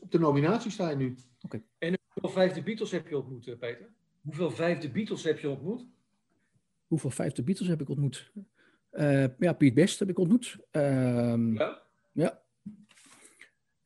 op 0.00 0.10
de 0.10 0.18
nominatie 0.18 0.70
sta 0.70 0.90
je 0.90 0.96
nu. 0.96 1.16
Oké. 1.40 1.56
Okay. 1.56 1.64
En 1.78 1.98
hoeveel 2.12 2.40
vijfde 2.40 2.62
Beatles 2.62 2.90
heb 2.90 3.08
je 3.08 3.16
ontmoet, 3.16 3.58
Peter? 3.58 3.88
Hoeveel 4.22 4.50
vijfde 4.50 4.90
Beatles 4.90 5.24
heb 5.24 5.38
je 5.38 5.48
ontmoet? 5.48 5.86
Hoeveel 6.86 7.10
vijfde 7.10 7.42
Beatles 7.42 7.68
heb 7.68 7.80
ik 7.80 7.88
ontmoet? 7.88 8.32
Uh, 8.92 9.24
ja, 9.38 9.52
Piet 9.52 9.74
Best 9.74 9.98
heb 9.98 10.08
ik 10.08 10.18
ontmoet. 10.18 10.56
Uh, 10.72 11.54
ja? 11.54 11.82
Ja. 12.12 12.42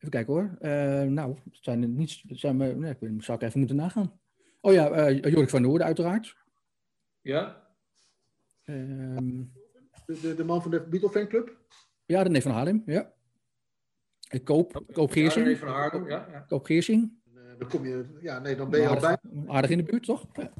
Even 0.01 0.09
kijken 0.09 0.33
hoor. 0.33 0.57
Uh, 0.61 1.01
nou, 1.01 1.35
het 1.43 1.57
zijn 1.61 1.81
er 1.81 1.87
niet. 1.87 2.21
Zijn 2.27 2.57
we, 2.57 2.65
nee, 2.65 2.95
ik 2.99 3.23
zou 3.23 3.37
ik 3.37 3.43
even 3.43 3.59
moeten 3.59 3.77
nagaan. 3.77 4.19
Oh 4.61 4.73
ja, 4.73 5.09
uh, 5.09 5.21
Jorik 5.21 5.49
van 5.49 5.61
Noorden, 5.61 5.87
uiteraard. 5.87 6.35
Ja. 7.21 7.67
Um, 8.65 9.53
de, 10.05 10.19
de, 10.19 10.35
de, 10.35 10.43
man 10.43 10.61
van 10.61 10.71
de 10.71 10.81
Beatle 10.81 11.09
fanclub? 11.09 11.57
Ja, 12.05 12.21
René 12.21 12.41
van 12.41 12.51
Haarlem, 12.51 12.83
ja. 12.85 13.13
Ik 14.29 14.43
koop, 14.43 14.83
koop 14.91 15.11
Geersing. 15.11 15.47
Ja, 15.47 15.55
van 15.55 15.67
Haarlem, 15.67 16.09
ja, 16.09 16.27
ja. 16.31 16.39
Koop 16.39 16.65
Geersing. 16.65 17.13
Uh, 17.35 17.41
dan 17.57 17.69
kom 17.69 17.85
je, 17.85 18.17
ja, 18.21 18.39
nee, 18.39 18.55
dan 18.55 18.69
ben 18.69 18.81
je 18.81 18.87
aardig, 18.87 19.03
al 19.03 19.17
bij. 19.21 19.53
Aardig 19.55 19.69
in 19.69 19.77
de 19.77 19.83
buurt, 19.83 20.03
toch? 20.03 20.27
Ja. 20.33 20.53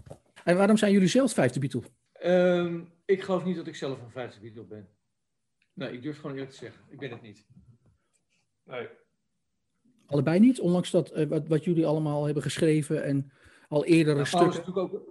En 0.44 0.58
waarom 0.58 0.78
zijn 0.78 0.92
jullie 0.92 1.08
zelf 1.08 1.34
vijfde 1.34 1.60
Beatle? 1.60 1.84
Um, 2.24 2.94
ik 3.06 3.22
geloof 3.22 3.46
niet 3.46 3.56
dat 3.56 3.68
ik 3.68 3.76
zelf 3.76 4.02
een 4.02 4.12
vijfde 4.12 4.40
Beatle 4.40 4.66
ben. 4.66 4.90
Nee, 5.74 5.92
ik 5.92 6.02
durf 6.02 6.16
gewoon 6.16 6.32
eerlijk 6.32 6.52
te 6.52 6.58
zeggen. 6.58 6.84
Ik 6.90 7.00
ben 7.00 7.12
het 7.12 7.22
niet. 7.22 7.46
Nee. 8.64 8.88
Allebei 10.12 10.40
niet, 10.40 10.60
ondanks 10.60 10.92
dat, 10.92 11.18
uh, 11.18 11.28
wat, 11.28 11.48
wat, 11.48 11.64
jullie 11.64 11.86
allemaal 11.86 12.26
hebben 12.26 12.44
geschreven 12.44 13.04
en 13.04 13.32
al 13.68 13.86
eerder 13.86 14.18
ja, 14.18 14.30
Paulus 14.32 14.56
stukken. 14.56 14.74
Is 14.74 14.80
ook, 14.82 15.04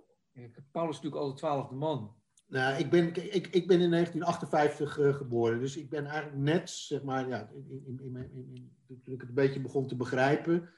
Paulus 0.70 0.96
is 0.96 1.02
natuurlijk 1.02 1.22
al 1.22 1.28
de 1.28 1.38
twaalfde 1.38 1.74
man. 1.74 2.14
Nou, 2.46 2.78
ik 2.78 2.90
ben, 2.90 3.34
ik, 3.34 3.46
ik 3.46 3.66
ben 3.66 3.80
in 3.80 3.90
1958 3.90 4.98
uh, 4.98 5.14
geboren, 5.14 5.60
dus 5.60 5.76
ik 5.76 5.90
ben 5.90 6.06
eigenlijk 6.06 6.42
net, 6.42 6.70
zeg 6.70 7.02
maar, 7.02 7.28
ja, 7.28 7.50
in, 7.68 8.00
in, 8.00 8.16
in, 8.16 8.72
toen 9.04 9.14
ik 9.14 9.20
het 9.20 9.28
een 9.28 9.34
beetje 9.34 9.60
begon 9.60 9.86
te 9.86 9.96
begrijpen, 9.96 10.68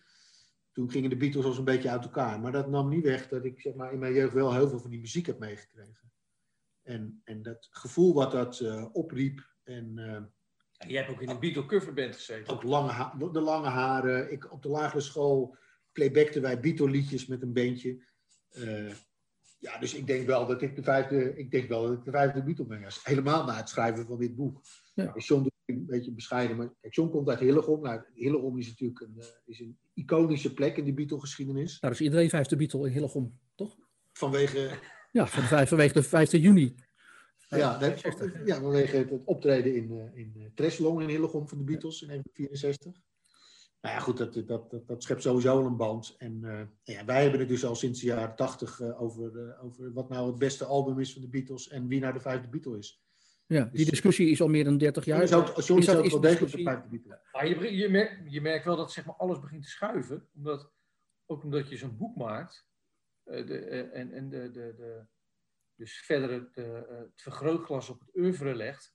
toen 0.73 0.91
gingen 0.91 1.11
de 1.11 1.17
Beatles 1.17 1.45
als 1.45 1.59
een 1.59 1.65
beetje 1.65 1.91
uit 1.91 2.05
elkaar. 2.05 2.41
Maar 2.41 2.53
dat 2.53 2.69
nam 2.69 2.89
niet 2.89 3.05
weg 3.05 3.29
dat 3.29 3.45
ik, 3.45 3.61
zeg 3.61 3.75
maar, 3.75 3.93
in 3.93 3.99
mijn 3.99 4.13
jeugd 4.13 4.35
wel 4.35 4.55
heel 4.55 4.69
veel 4.69 4.81
van 4.81 4.91
die 4.91 5.01
muziek 5.01 5.27
heb 5.27 5.39
meegekregen. 5.39 6.13
En, 6.83 7.21
en 7.25 7.43
dat 7.43 7.69
gevoel 7.71 8.15
wat 8.15 8.31
dat 8.31 8.61
uh, 8.61 8.87
opriep 8.93 9.49
en... 9.63 9.99
Je 10.87 10.97
hebt 10.97 11.11
ook 11.11 11.23
in 11.23 11.29
een 11.29 11.41
Beatle 11.41 11.67
coverband 11.67 12.15
gezeten. 12.15 12.55
Ook 12.55 12.63
lange 12.63 13.31
de 13.33 13.41
lange 13.41 13.69
haren. 13.69 14.33
Ik, 14.33 14.53
op 14.53 14.63
de 14.63 14.69
lagere 14.69 15.01
school 15.01 15.57
playbackten 15.93 16.43
wij 16.43 16.61
Beatle 16.61 16.91
liedjes 16.91 17.27
met 17.27 17.43
een 17.43 17.53
bandje. 17.53 18.05
Uh, 18.59 18.93
ja, 19.59 19.79
dus 19.79 19.95
ik 19.95 20.07
denk 20.07 20.27
wel 20.27 20.47
dat 20.47 20.63
ik 20.63 20.77
de 20.77 20.83
vijfde, 20.83 21.37
ik 21.37 21.51
denk 21.51 21.69
wel 21.69 21.83
dat 21.83 21.93
ik 21.93 22.05
de 22.05 22.11
vijfde 22.11 22.43
Beatle 22.43 22.67
ben. 22.67 22.85
Helemaal 23.03 23.45
na 23.45 23.57
het 23.57 23.69
schrijven 23.69 24.07
van 24.07 24.19
dit 24.19 24.37
boek. 24.37 24.61
Ja. 24.95 25.13
John 25.17 25.43
doet 25.43 25.53
een 25.67 25.87
beetje 25.87 26.13
bescheiden, 26.13 26.57
maar 26.57 26.73
John 26.91 27.11
komt 27.11 27.29
uit 27.29 27.39
Hillegom. 27.39 27.83
Nou, 27.83 28.03
Hillegom 28.15 28.59
is 28.59 28.69
natuurlijk 28.69 29.01
een, 29.01 29.15
uh, 29.19 29.25
is 29.45 29.61
een 29.61 29.79
iconische 29.95 30.55
plek 30.55 30.77
in 30.77 30.85
de 30.85 30.93
Beatle-geschiedenis. 30.93 31.81
Nou, 31.81 31.93
dus 31.93 32.03
iedereen 32.03 32.29
vijfde 32.29 32.57
Beatle 32.57 32.87
in 32.87 32.93
Hillegom, 32.93 33.39
toch? 33.55 33.77
Vanwege... 34.13 34.71
Ja, 35.11 35.27
van 35.27 35.43
de 35.43 35.49
vijf, 35.49 35.69
vanwege 35.69 35.93
de 35.93 36.03
5 36.03 36.33
juni. 36.33 36.75
Ja, 37.57 37.95
ja, 38.45 38.61
vanwege 38.61 38.97
het 38.97 39.11
optreden 39.25 39.75
in, 39.75 39.91
uh, 39.91 40.17
in 40.17 40.33
uh, 40.37 40.47
Treslong 40.55 41.01
in 41.01 41.09
Hillegom 41.09 41.49
van 41.49 41.59
de 41.59 41.65
Beatles 41.65 42.03
in 42.03 42.09
1964. 42.09 43.03
Nou 43.81 43.95
ja, 43.95 44.01
goed, 44.01 44.17
dat, 44.17 44.35
dat, 44.35 44.71
dat, 44.71 44.87
dat 44.87 45.03
schept 45.03 45.23
sowieso 45.23 45.67
een 45.67 45.77
band. 45.77 46.15
En 46.19 46.41
uh, 46.43 46.61
ja, 46.83 47.05
wij 47.05 47.23
hebben 47.23 47.41
het 47.41 47.49
dus 47.49 47.65
al 47.65 47.75
sinds 47.75 48.01
de 48.01 48.07
jaren 48.07 48.37
80 48.37 48.81
over, 48.83 49.59
over 49.61 49.93
wat 49.93 50.09
nou 50.09 50.27
het 50.27 50.39
beste 50.39 50.65
album 50.65 50.99
is 50.99 51.13
van 51.13 51.23
de 51.23 51.29
Beatles 51.29 51.69
en 51.69 51.89
wie 51.89 52.01
nou 52.01 52.13
de 52.13 52.21
vijfde 52.21 52.49
Beatle 52.49 52.79
is. 52.79 53.03
Ja, 53.47 53.65
die 53.65 53.71
dus, 53.73 53.91
discussie 53.91 54.31
is 54.31 54.41
al 54.41 54.49
meer 54.49 54.65
dan 54.65 54.79
30 54.79 55.05
jaar. 55.05 55.23
Is 55.23 55.33
ook, 55.33 55.47
John 55.47 55.81
is, 55.81 55.91
ook 55.91 56.07
wel 56.11 56.21
degelijk 56.21 56.53
de 56.53 56.63
vijfde 56.63 56.89
Beatle. 56.89 57.21
Maar 57.33 57.49
je, 57.49 57.77
je, 57.77 57.89
merkt, 57.89 58.33
je 58.33 58.41
merkt 58.41 58.65
wel 58.65 58.77
dat 58.77 58.93
zeg 58.93 59.05
maar, 59.05 59.15
alles 59.15 59.41
begint 59.41 59.63
te 59.63 59.69
schuiven. 59.69 60.29
Omdat, 60.35 60.73
ook 61.27 61.43
omdat 61.43 61.69
je 61.69 61.77
zo'n 61.77 61.97
boek 61.97 62.17
maakt. 62.17 62.67
de, 63.25 63.59
en 63.93 64.13
en 64.13 64.29
de, 64.29 64.51
de, 64.51 64.75
de 64.77 65.07
dus 65.77 66.01
verder 66.01 66.31
het, 66.31 66.55
het 66.89 67.23
vergrootglas 67.23 67.89
op 67.89 68.01
het 68.01 68.17
oeuvre 68.17 68.55
legt, 68.55 68.95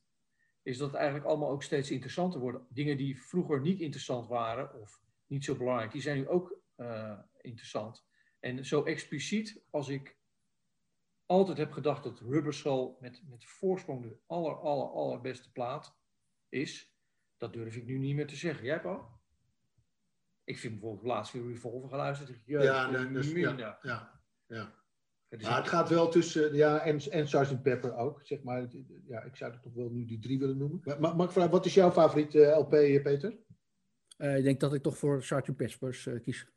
is 0.62 0.78
dat 0.78 0.88
het 0.88 0.98
eigenlijk 0.98 1.28
allemaal 1.28 1.50
ook 1.50 1.64
steeds 1.64 1.92
interessanter 1.92 2.40
worden. 2.40 2.68
Dingen 2.70 2.98
die 2.98 3.22
vroeger 3.22 3.62
niet 3.62 3.80
interessant 3.80 4.28
waren 4.28 4.82
of 4.82 5.02
niet 5.26 5.46
zo 5.46 5.56
belangrijk, 5.56 5.92
die 5.92 6.02
zijn 6.02 6.18
nu 6.18 6.28
ook 6.28 6.60
interessant. 7.38 8.06
En 8.40 8.66
zo 8.66 8.84
expliciet 8.84 9.64
als 9.70 9.90
ik 9.90 10.18
altijd 11.26 11.58
heb 11.58 11.72
gedacht 11.72 12.04
dat 12.04 12.20
Rubber 12.20 12.54
Soul 12.54 12.98
met, 13.00 13.22
met 13.30 13.46
voorsprong 13.46 14.02
de 14.02 14.18
aller, 14.26 14.56
aller, 14.56 14.90
allerbeste 14.90 15.52
plaat 15.52 15.98
is, 16.50 16.96
dat 17.38 17.54
durf 17.54 17.76
ik 17.76 17.86
nu 17.86 17.98
niet 17.98 18.16
meer 18.16 18.28
te 18.28 18.36
zeggen. 18.36 18.66
Jij, 18.66 18.82
Paul? 18.82 19.16
Ik 20.44 20.58
vind 20.58 20.74
bijvoorbeeld 20.74 21.08
laatst 21.08 21.34
weer 21.34 21.48
Revolver 21.48 21.90
geluisterd. 21.90 22.42
ja, 22.46 22.90
nee, 22.90 23.12
dus, 23.12 23.32
ja, 23.32 23.80
ja, 23.82 24.22
ja. 24.48 24.86
Het, 25.30 25.42
maar 25.42 25.58
het 25.58 25.68
gaat 25.68 25.90
wel 25.90 26.10
tussen, 26.10 26.56
ja, 26.56 26.80
en, 26.80 27.00
en 27.00 27.28
Sgt. 27.28 27.62
Pepper 27.62 27.96
ook, 27.96 28.20
zeg 28.24 28.44
maar. 28.44 28.68
Ja, 29.08 29.24
ik 29.24 29.36
zou 29.36 29.52
het 29.52 29.62
toch 29.62 29.74
wel 29.74 29.90
nu 29.90 30.06
die 30.06 30.20
drie 30.20 30.40
willen 30.40 30.58
noemen. 30.58 30.82
Maar, 31.00 31.16
mag 31.16 31.26
ik 31.26 31.32
vragen, 31.32 31.52
wat 31.52 31.66
is 31.66 31.74
jouw 31.74 31.92
favoriete 31.92 32.46
eh, 32.46 32.58
LP, 32.58 32.74
eh, 32.74 33.02
Peter? 33.02 33.38
Uh, 34.18 34.38
ik 34.38 34.44
denk 34.44 34.60
dat 34.60 34.74
ik 34.74 34.84
toch 34.84 34.98
voor 34.98 35.24
Sgt. 35.24 35.56
Pepper 35.56 36.04
uh, 36.08 36.22
kies. 36.22 36.48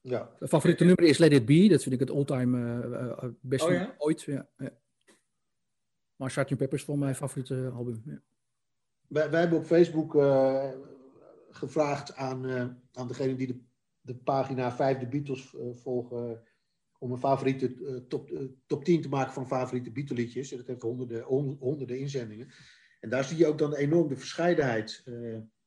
Ja. 0.00 0.34
Het 0.38 0.48
favoriete 0.48 0.84
nummer 0.84 1.04
is 1.04 1.18
Let 1.18 1.32
It 1.32 1.46
Be. 1.46 1.68
Dat 1.68 1.82
vind 1.82 1.94
ik 1.94 2.00
het 2.00 2.10
all-time 2.10 2.58
uh, 2.86 3.30
beste 3.40 3.66
oh, 3.66 3.72
ja? 3.72 3.94
ooit. 3.98 4.22
Ja, 4.22 4.48
ja. 4.56 4.70
Maar 6.16 6.30
Sgt. 6.30 6.56
Pepper 6.56 6.72
is 6.78 6.84
voor 6.84 6.98
mijn 6.98 7.14
favoriete 7.14 7.70
album. 7.74 8.02
Ja. 8.04 8.22
Wij, 9.06 9.30
wij, 9.30 9.40
hebben 9.40 9.58
op 9.58 9.64
Facebook 9.64 10.14
uh, 10.14 10.70
gevraagd 11.50 12.14
aan, 12.14 12.44
uh, 12.44 12.66
aan 12.92 13.08
degene 13.08 13.36
die 13.36 13.46
de, 13.46 13.60
de 14.00 14.14
pagina 14.14 14.72
5 14.72 14.98
de 14.98 15.06
Beatles 15.06 15.56
volgen. 15.72 16.42
Om 17.02 17.12
een 17.12 17.18
favoriete 17.18 18.04
top, 18.08 18.30
top 18.66 18.84
10 18.84 19.02
te 19.02 19.08
maken 19.08 19.32
van 19.32 19.46
favoriete 19.46 19.90
Beatle-liedjes. 19.90 20.48
Dat 20.48 20.66
heeft 20.66 20.82
honderden, 20.82 21.22
honderden 21.58 21.98
inzendingen. 21.98 22.48
En 23.00 23.10
daar 23.10 23.24
zie 23.24 23.36
je 23.36 23.46
ook 23.46 23.58
dan 23.58 23.74
enorm 23.74 24.08
de 24.08 24.16
verscheidenheid. 24.16 25.04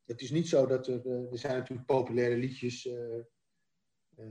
het 0.05 0.21
is 0.21 0.31
niet 0.31 0.47
zo 0.47 0.65
dat 0.65 0.87
er. 0.87 1.07
er 1.31 1.37
zijn 1.37 1.57
natuurlijk 1.57 1.87
populaire 1.87 2.37
liedjes 2.37 2.87
eh, 4.15 4.23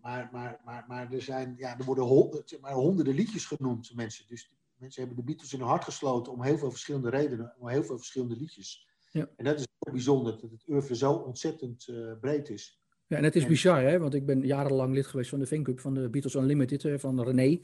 maar, 0.00 0.28
maar, 0.32 0.60
maar, 0.64 0.84
maar 0.88 1.12
er, 1.12 1.22
zijn, 1.22 1.54
ja, 1.56 1.78
er 1.78 1.84
worden 1.84 2.04
honderd, 2.04 2.58
maar 2.60 2.72
honderden 2.72 3.14
liedjes 3.14 3.44
genoemd, 3.46 3.94
mensen. 3.94 4.26
Dus 4.26 4.54
mensen 4.74 5.00
hebben 5.00 5.18
de 5.18 5.24
Beatles 5.24 5.52
in 5.52 5.58
hun 5.58 5.68
hart 5.68 5.84
gesloten 5.84 6.32
om 6.32 6.42
heel 6.42 6.58
veel 6.58 6.70
verschillende 6.70 7.10
redenen, 7.10 7.54
om 7.58 7.68
heel 7.68 7.84
veel 7.84 7.96
verschillende 7.96 8.36
liedjes. 8.36 8.88
Ja. 9.12 9.30
En 9.36 9.44
dat 9.44 9.58
is 9.58 9.66
ook 9.78 9.92
bijzonder, 9.92 10.40
dat 10.40 10.50
het 10.50 10.68
oeuvre 10.68 10.96
zo 10.96 11.12
ontzettend 11.12 11.88
uh, 11.88 12.18
breed 12.20 12.48
is. 12.48 12.79
Ja, 13.10 13.16
en 13.16 13.24
het 13.24 13.36
is 13.36 13.46
bizar, 13.46 13.82
hè? 13.82 13.98
want 13.98 14.14
ik 14.14 14.26
ben 14.26 14.46
jarenlang 14.46 14.94
lid 14.94 15.06
geweest 15.06 15.30
van 15.30 15.38
de 15.38 15.46
fanclub 15.46 15.80
van 15.80 15.94
de 15.94 16.08
Beatles 16.08 16.34
Unlimited, 16.34 17.00
van 17.00 17.22
René. 17.22 17.60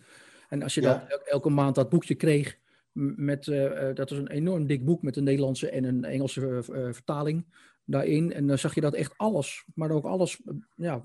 En 0.49 0.63
als 0.63 0.75
je 0.75 0.81
ja. 0.81 1.09
elke 1.09 1.51
maand 1.51 1.75
dat 1.75 1.89
boekje 1.89 2.15
kreeg, 2.15 2.59
met, 2.93 3.47
uh, 3.47 3.95
dat 3.95 4.11
is 4.11 4.19
een 4.19 4.31
enorm 4.31 4.67
dik 4.67 4.85
boek 4.85 5.03
met 5.03 5.17
een 5.17 5.25
Nederlandse 5.25 5.71
en 5.71 5.85
een 5.85 6.05
Engelse 6.05 6.59
vertaling 6.93 7.45
daarin. 7.85 8.33
En 8.33 8.47
dan 8.47 8.59
zag 8.59 8.75
je 8.75 8.81
dat 8.81 8.95
echt 8.95 9.13
alles, 9.17 9.65
maar 9.75 9.91
ook 9.91 10.05
alles 10.05 10.43
ja, 10.75 11.05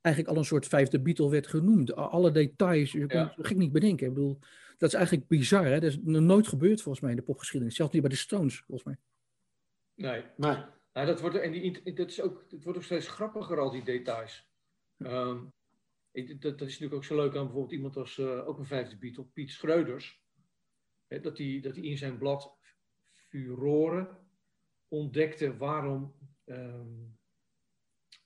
eigenlijk 0.00 0.34
al 0.34 0.40
een 0.40 0.48
soort 0.48 0.66
vijfde 0.66 1.00
Beatle 1.00 1.30
werd 1.30 1.46
genoemd. 1.46 1.94
Alle 1.94 2.30
details, 2.30 2.92
je 2.92 3.06
kunt 3.06 3.34
het 3.36 3.46
gek 3.46 3.56
niet 3.56 3.72
bedenken. 3.72 4.06
Ik 4.06 4.14
bedoel, 4.14 4.38
dat 4.78 4.88
is 4.88 4.94
eigenlijk 4.94 5.28
bizar. 5.28 5.66
Hè? 5.66 5.80
Dat 5.80 5.90
is 5.90 5.98
nooit 6.02 6.48
gebeurd 6.48 6.82
volgens 6.82 7.02
mij 7.02 7.10
in 7.10 7.18
de 7.18 7.22
popgeschiedenis. 7.22 7.74
Zelfs 7.76 7.92
niet 7.92 8.02
bij 8.02 8.10
de 8.10 8.16
Stones, 8.16 8.62
volgens 8.66 8.84
mij. 8.84 8.96
Nee. 9.94 10.24
nee. 10.36 10.56
Nou, 10.92 11.06
dat 11.06 11.20
wordt, 11.20 11.36
en 11.36 11.52
die, 11.52 11.92
dat 11.94 12.08
is 12.08 12.20
ook, 12.20 12.44
het 12.50 12.64
wordt 12.64 12.78
ook 12.78 12.84
steeds 12.84 13.08
grappiger, 13.08 13.58
al 13.58 13.70
die 13.70 13.84
details. 13.84 14.48
Um, 14.98 15.52
dat, 16.12 16.40
dat, 16.40 16.60
is 16.60 16.78
natuurlijk 16.78 16.94
ook 16.94 17.04
zo 17.04 17.16
leuk 17.16 17.36
aan 17.36 17.44
bijvoorbeeld 17.44 17.72
iemand 17.72 17.96
als, 17.96 18.18
uh, 18.18 18.48
ook 18.48 18.58
een 18.58 18.66
vijfde 18.66 18.98
Beatle, 18.98 19.24
Piet 19.24 19.50
Schreuders. 19.50 20.22
Hè, 21.06 21.20
dat 21.20 21.38
hij 21.38 21.60
dat 21.62 21.76
in 21.76 21.98
zijn 21.98 22.18
blad 22.18 22.58
Furoren 23.28 24.18
ontdekte 24.88 25.56
waarom 25.56 26.14
um, 26.46 27.18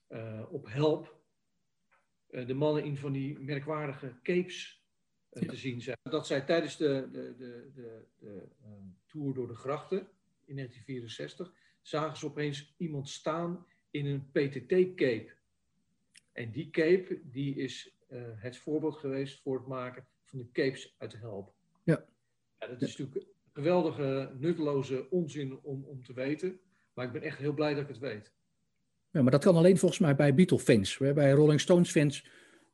uh, 0.09 0.45
op 0.49 0.67
Help 0.67 1.15
eh, 2.27 2.47
de 2.47 2.53
mannen 2.53 2.83
in 2.83 2.97
van 2.97 3.11
die 3.11 3.39
merkwaardige 3.39 4.19
capes 4.23 4.83
eh, 5.29 5.49
te 5.49 5.55
zien 5.55 5.81
zijn. 5.81 5.97
Dat 6.03 6.27
zij 6.27 6.41
tijdens 6.41 6.77
de, 6.77 7.09
de, 7.11 7.35
de, 7.37 7.71
de, 7.73 8.05
de 8.17 8.47
ehm, 8.63 8.87
tour 9.05 9.33
door 9.33 9.47
de 9.47 9.55
grachten 9.55 9.97
in 10.45 10.55
1964 10.55 11.53
zagen 11.87 12.17
ze 12.17 12.25
opeens 12.25 12.73
iemand 12.77 13.09
staan 13.09 13.65
in 13.91 14.05
een 14.05 14.29
PTT-cape. 14.31 15.31
En 16.31 16.51
die 16.51 16.69
cape 16.69 17.19
die 17.23 17.55
is 17.55 17.95
uh, 18.09 18.21
het 18.35 18.57
voorbeeld 18.57 18.95
geweest 18.95 19.41
voor 19.41 19.57
het 19.57 19.67
maken 19.67 20.07
van 20.23 20.39
de 20.39 20.51
capes 20.51 20.95
uit 20.97 21.11
de 21.11 21.17
help. 21.17 21.53
Ja. 21.83 22.05
ja 22.59 22.67
dat 22.67 22.81
is 22.81 22.97
natuurlijk 22.97 23.27
geweldige, 23.53 24.31
nutteloze 24.39 25.09
onzin 25.09 25.59
om, 25.61 25.83
om 25.83 26.03
te 26.03 26.13
weten. 26.13 26.59
Maar 26.93 27.05
ik 27.05 27.11
ben 27.11 27.21
echt 27.21 27.37
heel 27.37 27.53
blij 27.53 27.73
dat 27.73 27.83
ik 27.83 27.89
het 27.89 27.97
weet. 27.97 28.33
Ja, 29.11 29.21
maar 29.21 29.31
dat 29.31 29.43
kan 29.43 29.55
alleen 29.55 29.77
volgens 29.77 29.99
mij 29.99 30.15
bij 30.15 30.33
Beatle-fans. 30.33 30.97
Bij 30.97 31.31
Rolling 31.31 31.61
Stones-fans 31.61 32.27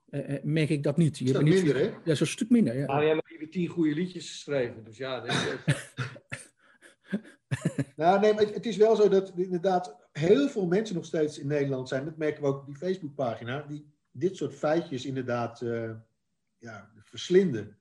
uh, 0.09 0.43
merk 0.43 0.69
ik 0.69 0.83
dat 0.83 0.97
niet. 0.97 1.17
Je 1.17 1.25
is 1.25 1.39
minder, 1.39 1.75
hè? 1.75 1.93
Ja, 2.03 2.15
zo'n 2.15 2.27
stuk 2.27 2.49
minder, 2.49 2.77
ja. 2.77 2.85
Nou, 2.85 3.05
jij 3.05 3.21
hebt 3.27 3.51
tien 3.51 3.67
goede 3.67 3.93
liedjes 3.93 4.29
geschreven, 4.29 4.83
dus 4.83 4.97
ja... 4.97 5.23
nou, 7.95 8.19
nee, 8.19 8.33
maar 8.33 8.45
het 8.45 8.65
is 8.65 8.77
wel 8.77 8.95
zo 8.95 9.09
dat 9.09 9.31
inderdaad 9.35 9.95
heel 10.11 10.49
veel 10.49 10.65
mensen 10.65 10.95
nog 10.95 11.05
steeds 11.05 11.39
in 11.39 11.47
Nederland 11.47 11.87
zijn. 11.87 12.05
Dat 12.05 12.17
merken 12.17 12.41
we 12.41 12.47
ook 12.47 12.59
op 12.59 12.65
die 12.65 12.75
Facebookpagina. 12.75 13.65
Die 13.67 13.85
dit 14.11 14.37
soort 14.37 14.55
feitjes 14.55 15.05
inderdaad 15.05 15.61
uh, 15.61 15.89
ja, 16.57 16.89
verslinden. 17.03 17.75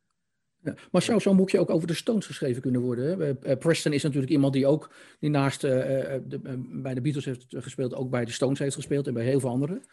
Ja, 0.63 0.75
maar 0.91 1.03
zou 1.03 1.21
zo'n 1.21 1.37
boekje 1.37 1.59
ook 1.59 1.71
over 1.71 1.87
de 1.87 1.95
Stones 1.95 2.27
geschreven 2.27 2.63
kunnen 2.63 2.81
worden? 2.81 3.21
Hè? 3.21 3.39
Eh, 3.39 3.59
Preston 3.59 3.93
is 3.93 4.03
natuurlijk 4.03 4.33
iemand 4.33 4.53
die 4.53 4.67
ook 4.67 4.95
die 5.19 5.31
naast 5.31 5.65
uh, 5.65 5.71
de, 5.71 6.41
bij 6.83 6.95
de 6.95 7.01
Beatles 7.01 7.25
heeft 7.25 7.45
gespeeld, 7.49 7.95
ook 7.95 8.11
bij 8.11 8.25
de 8.25 8.33
Stones 8.33 8.59
heeft 8.59 8.75
gespeeld 8.75 9.07
en 9.07 9.15
bij 9.15 9.25
heel 9.25 9.41
veel 9.41 9.51
anderen. 9.51 9.85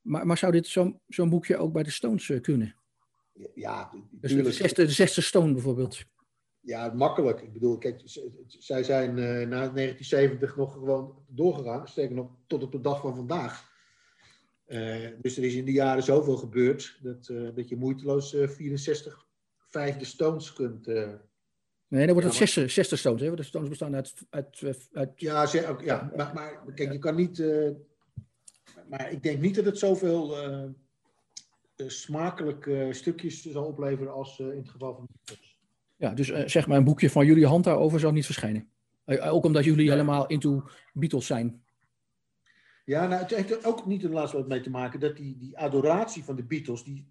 Maar, 0.00 0.26
maar 0.26 0.38
zou 0.38 0.52
dit 0.52 0.66
zo'n 0.66 1.00
zo'n 1.08 1.30
boekje 1.30 1.56
ook 1.56 1.72
bij 1.72 1.82
de 1.82 1.90
Stones 1.90 2.32
kunnen? 2.40 2.74
Ja, 3.54 3.90
dus 4.10 4.34
de 4.34 4.52
zesde, 4.52 4.84
de 4.84 4.92
zesde 4.92 5.20
Stone 5.20 5.52
bijvoorbeeld. 5.52 6.04
Ja, 6.60 6.92
makkelijk. 6.94 7.40
Ik 7.40 7.52
bedoel, 7.52 7.78
kijk, 7.78 8.00
zij 8.46 8.82
zijn 8.82 9.14
na 9.14 9.68
1970 9.68 10.56
nog 10.56 10.72
gewoon 10.72 11.24
doorgegaan, 11.28 11.88
sterker 11.88 12.16
nog 12.16 12.30
tot 12.46 12.62
op 12.62 12.72
de 12.72 12.80
dag 12.80 13.00
van 13.00 13.14
vandaag. 13.14 13.70
dus 15.20 15.36
er 15.36 15.44
is 15.44 15.54
in 15.54 15.64
die 15.64 15.74
jaren 15.74 16.02
zoveel 16.02 16.36
gebeurd 16.36 16.98
dat, 17.02 17.26
dat 17.54 17.68
je 17.68 17.76
moeiteloos 17.76 18.30
64 18.30 19.26
vijfde 19.66 20.04
Stones 20.04 20.52
kunt. 20.52 20.88
Nee, 21.90 22.06
dan 22.06 22.12
wordt 22.12 22.26
het 22.28 22.36
zesde, 22.36 22.68
zesde 22.68 22.96
Stones. 22.96 23.20
Hè? 23.20 23.34
De 23.34 23.42
Stones 23.42 23.68
bestaan 23.68 23.94
uit. 23.94 24.14
uit, 24.30 24.88
uit... 24.92 25.10
Ja, 25.14 25.46
ze, 25.46 25.68
ook, 25.68 25.80
ja. 25.80 26.12
Maar, 26.16 26.34
maar 26.34 26.72
kijk, 26.74 26.92
je 26.92 26.98
kan 26.98 27.14
niet. 27.14 27.38
Uh, 27.38 27.70
maar 28.88 29.12
ik 29.12 29.22
denk 29.22 29.40
niet 29.40 29.54
dat 29.54 29.64
het 29.64 29.78
zoveel 29.78 30.50
uh, 30.50 30.68
smakelijke 31.76 32.88
stukjes 32.90 33.42
zal 33.42 33.64
opleveren 33.64 34.12
als 34.12 34.38
in 34.38 34.56
het 34.56 34.68
geval 34.68 34.94
van. 34.94 35.08
Ja, 36.00 36.10
dus 36.14 36.28
zeg 36.52 36.66
maar 36.66 36.76
een 36.76 36.84
boekje 36.84 37.10
van 37.10 37.26
jullie 37.26 37.46
hand 37.46 37.64
daarover 37.64 38.00
zou 38.00 38.12
niet 38.12 38.24
verschijnen. 38.24 38.68
ook 39.04 39.44
omdat 39.44 39.64
jullie 39.64 39.90
helemaal 39.90 40.26
into 40.26 40.62
Beatles 40.92 41.26
zijn. 41.26 41.62
Ja, 42.84 43.06
nou, 43.06 43.22
het 43.22 43.34
heeft 43.34 43.50
er 43.50 43.66
ook 43.66 43.86
niet 43.86 44.02
in 44.02 44.10
laatste 44.10 44.36
wat 44.36 44.48
mee 44.48 44.60
te 44.60 44.70
maken 44.70 45.00
dat 45.00 45.16
die, 45.16 45.36
die 45.36 45.58
adoratie 45.58 46.24
van 46.24 46.36
de 46.36 46.42
Beatles, 46.42 46.84
die, 46.84 47.06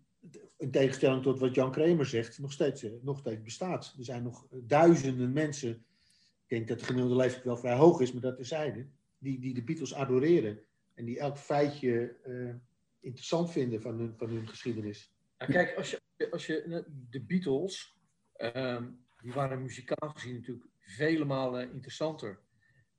in 0.58 0.72
tegenstelling 0.72 1.24
tot 1.24 1.40
wat 1.40 1.56
Jan 1.56 1.72
Kramer 1.72 2.06
zegt, 2.06 2.40
nog 2.40 2.52
steeds, 2.52 2.84
eh, 2.84 2.92
nog 3.02 3.20
steeds 3.20 3.42
bestaat. 3.42 3.96
Er 3.98 4.04
zijn 4.04 4.24
nog 4.24 4.48
duizenden 4.52 5.34
mensen, 5.34 5.70
ik 5.70 6.48
denk 6.48 6.68
dat 6.68 6.80
de 6.80 6.86
gemiddelde 6.86 7.16
leeftijd 7.16 7.44
wel 7.44 7.58
vrij 7.58 7.76
hoog 7.76 8.02
is, 8.02 8.12
maar 8.12 8.22
dat 8.22 8.36
terzijde, 8.36 8.86
die, 9.18 9.40
die 9.40 9.54
de 9.54 9.64
Beatles 9.64 9.94
adoreren. 9.94 10.60
En 10.94 11.06
die 11.06 11.20
elk 11.20 11.38
feitje 11.38 12.16
uh, 12.28 12.54
interessant 13.00 13.52
vinden 13.52 13.82
van 13.82 14.00
hun, 14.00 14.14
van 14.18 14.30
hun 14.30 14.48
geschiedenis. 14.48 15.14
Ja, 15.38 15.46
kijk, 15.46 15.78
als 15.78 15.90
je, 15.90 16.32
als 16.32 16.46
je 16.46 16.84
de 17.10 17.22
Beatles, 17.22 17.99
uh, 18.40 18.82
die 19.22 19.34
waren 19.34 19.62
muzikaal 19.62 20.10
gezien 20.10 20.36
natuurlijk 20.36 20.68
vele 20.80 21.26
malen 21.26 21.72
interessanter. 21.72 22.40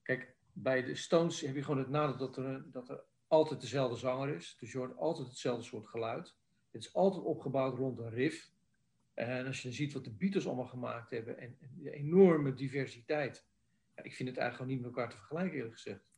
Kijk, 0.03 0.35
bij 0.53 0.85
de 0.85 0.95
Stones 0.95 1.41
heb 1.41 1.55
je 1.55 1.63
gewoon 1.63 1.79
het 1.79 1.89
nadeel 1.89 2.17
dat 2.17 2.37
er, 2.37 2.71
dat 2.71 2.89
er 2.89 3.05
altijd 3.27 3.61
dezelfde 3.61 3.97
zanger 3.97 4.35
is. 4.35 4.57
Dus 4.59 4.73
je 4.73 4.79
hoort 4.79 4.97
altijd 4.97 5.29
hetzelfde 5.29 5.65
soort 5.65 5.87
geluid. 5.87 6.35
Het 6.71 6.83
is 6.85 6.95
altijd 6.95 7.25
opgebouwd 7.25 7.77
rond 7.77 7.99
een 7.99 8.11
riff. 8.11 8.53
En 9.15 9.47
als 9.47 9.57
je 9.57 9.63
dan 9.63 9.77
ziet 9.77 9.93
wat 9.93 10.05
de 10.05 10.13
Beatles 10.13 10.47
allemaal 10.47 10.67
gemaakt 10.67 11.11
hebben 11.11 11.39
en, 11.39 11.57
en 11.61 11.75
de 11.79 11.91
enorme 11.91 12.55
diversiteit. 12.55 13.47
Ja, 13.97 14.03
ik 14.03 14.15
vind 14.15 14.29
het 14.29 14.39
eigenlijk 14.39 14.71
niet 14.71 14.81
met 14.81 14.91
elkaar 14.91 15.11
te 15.11 15.17
vergelijken, 15.17 15.57
eerlijk 15.57 15.75
gezegd. 15.75 16.09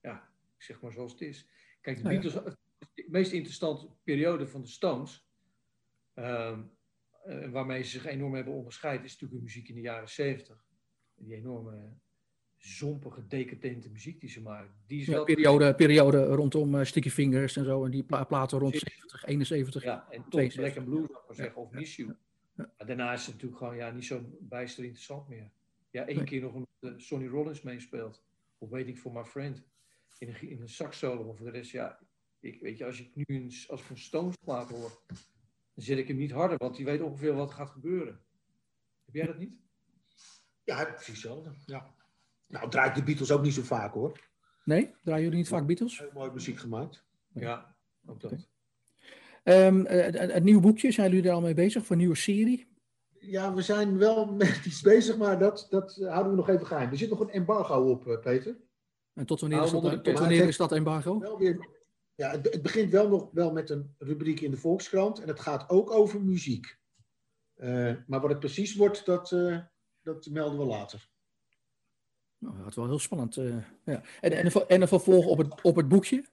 Ja, 0.00 0.32
ik 0.56 0.62
zeg 0.62 0.80
maar 0.80 0.92
zoals 0.92 1.12
het 1.12 1.20
is. 1.20 1.48
Kijk, 1.80 1.96
de 1.96 2.02
nou 2.02 2.20
Beatles, 2.20 2.54
de 2.94 3.06
meest 3.08 3.32
interessante 3.32 3.88
periode 4.02 4.46
van 4.48 4.60
de 4.60 4.68
Stones, 4.68 5.28
um, 6.14 6.76
waarmee 7.50 7.82
ze 7.82 7.90
zich 7.90 8.06
enorm 8.06 8.34
hebben 8.34 8.54
onderscheid, 8.54 9.04
is 9.04 9.12
natuurlijk 9.12 9.40
de 9.40 9.44
muziek 9.44 9.68
in 9.68 9.74
de 9.74 9.80
jaren 9.80 10.08
70. 10.08 10.64
Die 11.14 11.34
enorme 11.34 11.92
zompige, 12.62 13.26
decadente 13.26 13.90
muziek 13.90 14.20
die 14.20 14.30
ze 14.30 14.42
maken. 14.42 14.74
Die 14.86 15.00
is 15.00 15.06
wel 15.06 15.24
periode, 15.24 15.74
periode 15.74 16.24
rondom 16.24 16.74
uh, 16.74 16.84
Sticky 16.84 17.10
Fingers 17.10 17.56
en 17.56 17.64
zo. 17.64 17.84
En 17.84 17.90
die 17.90 18.02
pla 18.02 18.24
platen 18.24 18.58
rond 18.58 18.76
70, 18.76 19.24
71. 19.24 19.82
Ja, 19.82 20.06
en 20.10 20.24
Tom 20.28 20.48
Black 20.48 20.76
and 20.76 20.84
Blue, 20.84 21.06
zou 21.06 21.18
ik 21.18 21.26
maar 21.26 21.36
zeggen. 21.36 21.56
Of 21.56 21.70
Miss 21.70 21.96
You. 21.96 22.16
Daarna 22.76 23.12
is 23.12 23.26
het 23.26 23.34
natuurlijk 23.34 23.58
gewoon 23.58 23.76
ja, 23.76 23.90
niet 23.90 24.04
zo 24.04 24.38
bijster 24.40 24.84
interessant 24.84 25.28
meer. 25.28 25.50
Ja, 25.90 26.06
één 26.06 26.24
keer 26.24 26.40
nog 26.40 26.54
een 26.80 27.00
Sonny 27.00 27.26
Rollins 27.26 27.62
meespeelt. 27.62 28.24
Of 28.58 28.70
weet 28.70 28.88
ik 28.88 28.98
voor 28.98 29.12
my 29.12 29.24
friend. 29.24 29.62
In 30.18 30.28
een, 30.28 30.50
in 30.50 30.60
een 30.60 30.68
sax 30.68 30.98
solo. 30.98 31.24
Maar 31.24 31.36
voor 31.36 31.46
de 31.46 31.52
rest, 31.52 31.70
ja. 31.70 31.98
Ik, 32.40 32.60
weet 32.60 32.78
je, 32.78 32.84
als 32.84 33.00
ik 33.00 33.14
nu 33.14 33.24
een, 33.26 33.52
als 33.68 33.82
ik 33.82 33.90
een 33.90 33.98
Stones 33.98 34.36
plaat 34.44 34.70
hoor. 34.70 35.02
Dan 35.74 35.84
zet 35.84 35.98
ik 35.98 36.08
hem 36.08 36.16
niet 36.16 36.30
harder. 36.30 36.58
Want 36.58 36.76
die 36.76 36.84
weet 36.84 37.00
ongeveer 37.00 37.34
wat 37.34 37.50
gaat 37.50 37.70
gebeuren. 37.70 38.20
Heb 39.04 39.14
jij 39.14 39.26
dat 39.26 39.38
niet? 39.38 39.54
Ja, 40.64 40.84
precies 40.84 41.06
hetzelfde. 41.06 41.50
Ja. 41.66 41.94
Nou, 42.48 42.70
draait 42.70 42.94
de 42.94 43.02
Beatles 43.02 43.30
ook 43.30 43.42
niet 43.42 43.54
zo 43.54 43.62
vaak 43.62 43.92
hoor. 43.92 44.20
Nee? 44.64 44.94
Draaien 45.02 45.22
jullie 45.22 45.38
niet 45.38 45.48
vaak 45.48 45.66
Beatles? 45.66 45.98
Heel 45.98 46.10
mooi 46.14 46.30
muziek 46.30 46.58
gemaakt. 46.58 47.04
Ja, 47.32 47.76
ook 48.06 48.20
dat. 48.20 48.48
Um, 49.44 49.86
het, 49.86 50.44
nieuwe 50.44 50.60
boekje, 50.60 50.90
zijn 50.92 51.10
jullie 51.10 51.28
er 51.28 51.34
al 51.34 51.40
mee 51.40 51.54
bezig 51.54 51.82
voor 51.82 51.92
een 51.92 51.98
nieuwe 51.98 52.16
serie? 52.16 52.66
Ja, 53.18 53.54
we 53.54 53.62
zijn 53.62 53.98
wel 53.98 54.26
met 54.34 54.64
iets 54.64 54.80
bezig, 54.80 55.16
maar 55.16 55.38
dat, 55.38 55.66
dat 55.70 55.96
houden 55.96 56.30
we 56.30 56.38
nog 56.38 56.48
even 56.48 56.66
geheim. 56.66 56.90
Er 56.90 56.96
zit 56.96 57.10
nog 57.10 57.20
een 57.20 57.30
embargo 57.30 57.90
op, 57.90 58.06
eh, 58.06 58.18
Peter. 58.18 58.56
En 59.14 59.26
tot 59.26 59.40
wanneer, 59.40 59.62
is, 59.62 59.70
dat, 59.70 60.04
tot 60.04 60.18
wanneer 60.18 60.48
is 60.48 60.56
dat 60.56 60.72
embargo? 60.72 61.18
Wel 61.18 61.38
weer, 61.38 61.68
ja, 62.14 62.30
het, 62.30 62.52
het, 62.52 62.62
begint 62.62 62.90
wel 62.90 63.08
nog 63.08 63.30
wel 63.32 63.52
met 63.52 63.70
een 63.70 63.94
rubriek 63.98 64.40
in 64.40 64.50
de 64.50 64.56
Volkskrant 64.56 65.20
en 65.20 65.28
het 65.28 65.40
gaat 65.40 65.70
ook 65.70 65.90
over 65.90 66.22
muziek. 66.22 66.78
Uh, 67.56 67.94
maar 68.06 68.20
wat 68.20 68.30
het 68.30 68.38
precies 68.38 68.74
wordt, 68.74 69.06
dat, 69.06 69.30
uh, 69.30 69.58
dat 70.02 70.26
melden 70.30 70.58
we 70.58 70.64
later. 70.64 71.08
Nou, 72.38 72.58
dat 72.58 72.68
is 72.68 72.76
wel 72.76 72.86
heel 72.86 72.98
spannend. 72.98 73.36
Uh, 73.36 73.56
ja. 73.84 74.02
En, 74.20 74.32
en, 74.32 74.68
en 74.68 74.82
een 74.82 74.88
vervolg 74.88 75.26
op 75.26 75.38
het, 75.38 75.62
op 75.62 75.76
het 75.76 75.88
boekje? 75.88 76.24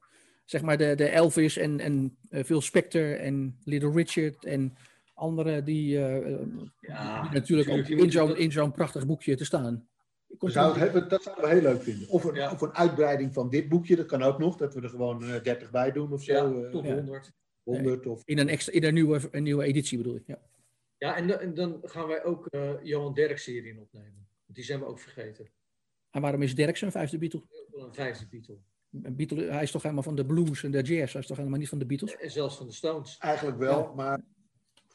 Zeg 0.46 0.62
maar 0.62 0.78
de, 0.78 0.96
de 0.96 1.08
Elvis 1.08 1.58
en, 1.58 1.80
en 1.80 2.18
Phil 2.46 2.62
Spector 2.62 3.20
en 3.20 3.60
Little 3.64 3.92
Richard 3.92 4.46
en 4.46 4.78
anderen 5.14 5.66
die, 5.66 5.90
ja, 6.80 7.22
die 7.22 7.32
natuurlijk 7.32 7.70
ook 7.70 7.88
in 7.88 8.12
zo'n, 8.12 8.38
in 8.38 8.52
zo'n 8.52 8.72
prachtig 8.72 9.06
boekje 9.06 9.36
te 9.36 9.46
staan. 9.46 9.88
Zou 10.38 10.80
het, 10.80 11.10
dat 11.10 11.24
zouden 11.24 11.46
we 11.46 11.52
heel 11.52 11.62
leuk 11.62 11.82
vinden. 11.82 12.10
Of 12.10 12.24
een, 12.24 12.36
ja. 12.36 12.52
of 12.52 12.62
een 12.62 12.74
uitbreiding 12.74 13.34
van 13.34 13.50
dit 13.50 13.70
boekje, 13.70 13.96
dat 13.96 14.06
kan 14.06 14.22
ook 14.22 14.38
nog. 14.38 14.58
Dat 14.58 14.74
we 14.74 14.82
er 14.82 14.90
gewoon 14.90 15.24
uh, 15.24 15.42
30 15.42 15.72
bij 15.72 15.92
doen 15.92 16.14
of 16.14 16.24
zo. 16.24 16.34
Ja, 16.34 16.70
tot 16.70 16.86
100. 16.86 17.32
100 17.64 18.06
of... 18.06 18.22
In, 18.26 18.38
een, 18.38 18.50
extra, 18.50 18.74
in 18.74 18.84
een, 18.84 18.94
nieuwe, 18.94 19.28
een 19.32 19.44
nieuwe 19.44 19.64
editie 19.64 19.98
bedoel 19.98 20.16
ik, 20.16 20.24
ja. 20.26 20.40
Ja, 20.98 21.16
en, 21.16 21.40
en 21.40 21.54
dan 21.54 21.80
gaan 21.82 22.08
wij 22.08 22.24
ook 22.24 22.48
uh, 22.50 22.72
Johan 22.84 23.14
Derks-serie 23.14 23.80
opnemen. 23.80 24.28
Die 24.46 24.64
zijn 24.64 24.80
we 24.80 24.86
ook 24.86 25.00
vergeten. 25.00 25.52
En 26.10 26.22
waarom 26.22 26.42
is 26.42 26.56
Derks 26.56 26.82
een 26.82 26.92
vijfde 26.92 27.18
Beatle? 27.18 27.44
Een 27.72 27.94
vijfde 27.94 28.28
Beatle. 28.28 28.58
Een 28.92 29.16
Beatle. 29.16 29.44
Hij 29.44 29.64
is 29.64 29.72
toch 29.72 29.82
helemaal 29.82 30.04
van 30.04 30.16
de 30.16 30.26
blues 30.26 30.64
en 30.64 30.72
de 30.72 30.82
jazz. 30.82 31.14
Hij 31.14 31.22
is 31.22 31.28
toch 31.28 31.38
helemaal 31.38 31.60
niet 31.60 31.70
van 31.70 31.80
de 31.80 31.86
Beatles? 31.86 32.16
En 32.16 32.32
zelfs 32.32 32.58
van 32.58 32.68
de 32.68 32.74
Stones. 32.74 33.18
Eigenlijk 33.18 33.58
wel, 33.58 33.82
ja. 33.82 33.94
maar 33.94 34.22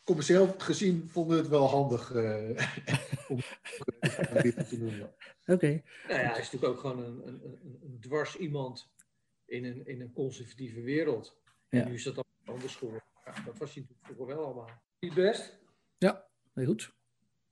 commercieel 0.05 0.55
gezien 0.59 1.09
vonden 1.09 1.37
we 1.37 1.43
het 1.43 1.51
wel 1.51 1.69
handig 1.69 2.13
uh, 2.15 2.25
om 3.29 3.41
dit 4.43 4.69
te 4.69 4.79
doen. 4.79 5.03
Oké. 5.03 5.53
Okay. 5.53 5.83
Nou 6.09 6.21
ja, 6.21 6.27
hij 6.27 6.41
is 6.41 6.51
natuurlijk 6.51 6.73
ook 6.73 6.81
gewoon 6.81 7.05
een, 7.05 7.27
een, 7.27 7.41
een, 7.45 7.81
een 7.83 7.99
dwars 8.01 8.37
iemand 8.37 8.93
in 9.45 9.65
een, 9.65 9.87
in 9.87 10.01
een 10.01 10.13
conservatieve 10.13 10.81
wereld. 10.81 11.41
Ja. 11.69 11.81
En 11.81 11.89
nu 11.89 11.95
is 11.95 12.03
dat 12.03 12.15
allemaal 12.15 12.55
anders 12.55 12.77
geworden. 12.77 13.03
Ja, 13.25 13.33
dat 13.33 13.59
was 13.59 13.75
hij 13.75 13.83
natuurlijk 13.83 14.01
vroeger 14.01 14.27
wel 14.27 14.45
allemaal. 14.45 14.71
Niet 15.01 15.15
best? 15.15 15.59
Ja, 15.99 16.27
heel 16.55 16.67
goed. 16.67 16.95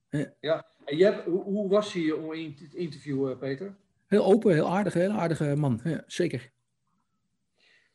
Ja. 0.09 0.35
ja. 0.41 0.67
En 0.85 0.97
je 0.97 1.05
hebt, 1.05 1.25
hoe, 1.25 1.43
hoe, 1.43 1.69
was 1.69 1.93
hij 1.93 2.11
om 2.11 2.33
in 2.33 2.57
te 2.57 2.69
interviewen, 2.77 3.39
Peter? 3.39 3.77
Heel 4.07 4.25
open, 4.25 4.53
heel 4.53 4.69
aardig, 4.69 4.93
heel 4.93 5.11
aardige 5.11 5.57
man. 5.57 5.81
Ja, 5.85 6.03
zeker. 6.07 6.51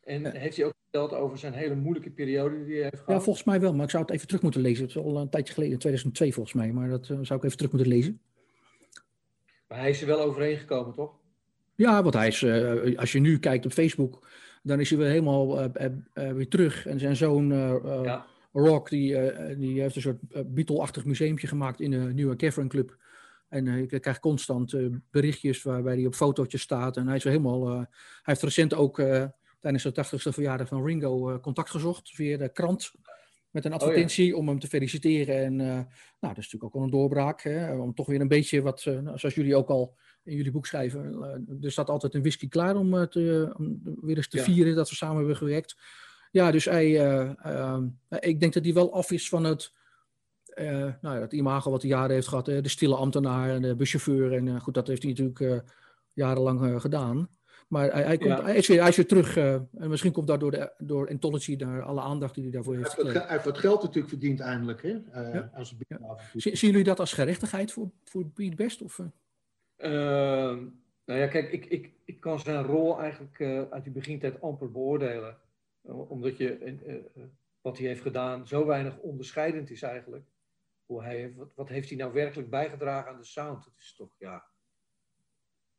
En 0.00 0.22
ja. 0.22 0.30
heeft 0.30 0.56
hij 0.56 0.66
ook 0.66 0.74
verteld 0.90 1.20
over 1.20 1.38
zijn 1.38 1.52
hele 1.52 1.74
moeilijke 1.74 2.10
periode 2.10 2.64
die 2.64 2.74
hij 2.74 2.82
heeft 2.82 2.98
gehad? 2.98 3.16
Ja, 3.16 3.20
volgens 3.20 3.44
mij 3.44 3.60
wel, 3.60 3.74
maar 3.74 3.84
ik 3.84 3.90
zou 3.90 4.02
het 4.02 4.12
even 4.12 4.26
terug 4.26 4.42
moeten 4.42 4.60
lezen. 4.60 4.82
Het 4.86 4.96
is 4.96 5.02
al 5.02 5.16
een 5.16 5.28
tijdje 5.28 5.54
geleden, 5.54 5.78
2002 5.78 6.32
volgens 6.34 6.54
mij, 6.54 6.72
maar 6.72 6.88
dat 6.88 7.08
uh, 7.08 7.18
zou 7.22 7.38
ik 7.38 7.44
even 7.44 7.56
terug 7.56 7.72
moeten 7.72 7.88
lezen. 7.88 8.20
Maar 9.68 9.78
hij 9.78 9.90
is 9.90 10.00
er 10.00 10.06
wel 10.06 10.20
overheen 10.20 10.56
gekomen, 10.56 10.94
toch? 10.94 11.12
Ja, 11.74 12.02
want 12.02 12.14
hij 12.14 12.26
is, 12.26 12.42
uh, 12.42 12.98
als 12.98 13.12
je 13.12 13.20
nu 13.20 13.38
kijkt 13.38 13.64
op 13.64 13.72
Facebook, 13.72 14.28
dan 14.62 14.80
is 14.80 14.90
hij 14.90 14.98
weer 14.98 15.08
helemaal 15.08 15.64
uh, 15.64 15.66
weer 16.12 16.48
terug. 16.48 16.86
En 16.86 16.98
zijn 16.98 17.16
zoon 17.16 17.48
ja. 18.04 18.26
Rock, 18.52 18.88
die, 18.88 19.16
die 19.56 19.80
heeft 19.80 19.96
een 19.96 20.02
soort 20.02 20.18
Beatle-achtig 20.54 21.04
museumpje 21.04 21.46
gemaakt 21.46 21.80
in 21.80 21.90
de 21.90 21.96
nieuwe 21.96 22.36
Cavern 22.36 22.68
Club. 22.68 22.96
En 23.48 23.66
ik 23.66 24.00
krijg 24.00 24.18
constant 24.18 24.74
berichtjes 25.10 25.62
waarbij 25.62 25.94
hij 25.94 26.06
op 26.06 26.14
fotootjes 26.14 26.62
staat. 26.62 26.96
En 26.96 27.06
hij 27.06 27.16
is 27.16 27.24
helemaal. 27.24 27.68
hij 27.68 27.86
heeft 28.22 28.42
recent 28.42 28.74
ook 28.74 29.02
tijdens 29.58 29.82
de 29.82 30.04
80ste 30.04 30.32
verjaardag 30.34 30.68
van 30.68 30.84
Ringo 30.84 31.40
contact 31.40 31.70
gezocht 31.70 32.10
via 32.10 32.36
de 32.36 32.48
krant 32.48 32.92
met 33.50 33.64
een 33.64 33.72
advertentie 33.72 34.24
oh, 34.24 34.30
ja. 34.30 34.36
om 34.36 34.48
hem 34.48 34.58
te 34.58 34.66
feliciteren. 34.66 35.44
En 35.44 35.52
uh, 35.52 35.66
nou, 35.66 35.84
dat 36.20 36.36
is 36.36 36.52
natuurlijk 36.52 36.64
ook 36.64 36.72
wel 36.72 36.82
een 36.82 36.90
doorbraak. 36.90 37.42
Hè, 37.42 37.76
om 37.76 37.94
toch 37.94 38.06
weer 38.06 38.20
een 38.20 38.28
beetje 38.28 38.62
wat, 38.62 38.84
uh, 38.84 38.98
zoals 39.14 39.34
jullie 39.34 39.56
ook 39.56 39.68
al 39.68 39.96
in 40.24 40.36
jullie 40.36 40.52
boek 40.52 40.66
schrijven. 40.66 41.12
Uh, 41.50 41.64
er 41.64 41.72
staat 41.72 41.90
altijd 41.90 42.14
een 42.14 42.20
whisky 42.20 42.48
klaar 42.48 42.76
om, 42.76 43.08
te, 43.08 43.54
om 43.56 43.80
weer 44.00 44.16
eens 44.16 44.28
te 44.28 44.36
ja. 44.36 44.42
vieren 44.42 44.74
dat 44.74 44.88
we 44.88 44.94
samen 44.94 45.16
hebben 45.16 45.36
gewerkt. 45.36 45.76
Ja, 46.30 46.50
dus 46.50 46.64
hij, 46.64 46.90
ik 48.20 48.40
denk 48.40 48.52
dat 48.52 48.64
hij 48.64 48.72
wel 48.74 48.92
af 48.92 49.10
is 49.10 49.28
van 49.28 49.44
het, 49.44 49.72
nou 50.54 50.94
ja, 51.00 51.20
het 51.20 51.32
imago 51.32 51.70
wat 51.70 51.82
hij 51.82 51.90
jaren 51.90 52.14
heeft 52.14 52.28
gehad. 52.28 52.44
de 52.44 52.68
stille 52.68 52.96
ambtenaar 52.96 53.50
en 53.50 53.62
de 53.62 53.76
buschauffeur. 53.76 54.32
En 54.32 54.60
goed, 54.60 54.74
dat 54.74 54.86
heeft 54.86 55.02
hij 55.02 55.10
natuurlijk 55.12 55.64
jarenlang 56.12 56.80
gedaan. 56.80 57.28
Maar 57.68 57.92
hij, 57.92 58.02
hij, 58.02 58.18
komt, 58.18 58.42
hij, 58.42 58.56
is 58.56 58.68
weer, 58.68 58.80
hij 58.80 58.88
is 58.88 58.96
weer 58.96 59.06
terug. 59.06 59.36
Uh, 59.36 59.54
en 59.54 59.88
misschien 59.88 60.12
komt 60.12 60.26
daardoor 60.26 60.50
de, 60.50 60.72
door 60.78 61.08
Anthology 61.08 61.54
naar 61.54 61.82
alle 61.82 62.00
aandacht 62.00 62.34
die 62.34 62.42
hij 62.42 62.52
daarvoor 62.52 62.76
heeft. 62.76 62.96
Hij 62.96 63.24
heeft 63.26 63.44
wat 63.44 63.58
geld 63.58 63.82
natuurlijk 63.82 64.08
verdiend 64.08 64.40
eindelijk. 64.40 64.82
Hè? 64.82 64.88
Uh, 64.88 65.34
ja. 65.34 65.50
als. 65.54 65.74
Zien 66.32 66.70
jullie 66.70 66.84
dat 66.84 67.00
als 67.00 67.12
gerechtigheid 67.12 67.72
voor, 67.72 67.90
voor 68.04 68.26
Beat 68.34 68.56
Best? 68.56 68.82
Of, 68.82 68.98
uh? 68.98 69.06
nou 71.04 71.20
ja, 71.20 71.26
kijk, 71.26 71.52
ik, 71.52 71.66
ik, 71.66 71.92
ik 72.04 72.20
kan 72.20 72.40
zijn 72.40 72.64
rol 72.64 73.00
eigenlijk 73.00 73.40
uit 73.70 73.84
die 73.84 73.92
begintijd 73.92 74.40
amper 74.40 74.70
beoordelen. 74.70 75.36
omdat 75.82 76.36
je 76.36 77.02
wat 77.60 77.78
hij 77.78 77.86
heeft 77.86 78.02
gedaan 78.02 78.46
zo 78.46 78.66
weinig 78.66 78.98
onderscheidend 78.98 79.70
is 79.70 79.82
eigenlijk. 79.82 80.24
Hoe 80.86 81.02
hij, 81.02 81.32
wat, 81.36 81.54
wat 81.54 81.68
heeft 81.68 81.88
hij 81.88 81.98
nou 81.98 82.12
werkelijk 82.12 82.50
bijgedragen 82.50 83.10
aan 83.10 83.18
de 83.18 83.24
sound? 83.24 83.64
Dat 83.64 83.74
is 83.78 83.94
toch, 83.94 84.10
ja 84.18 84.44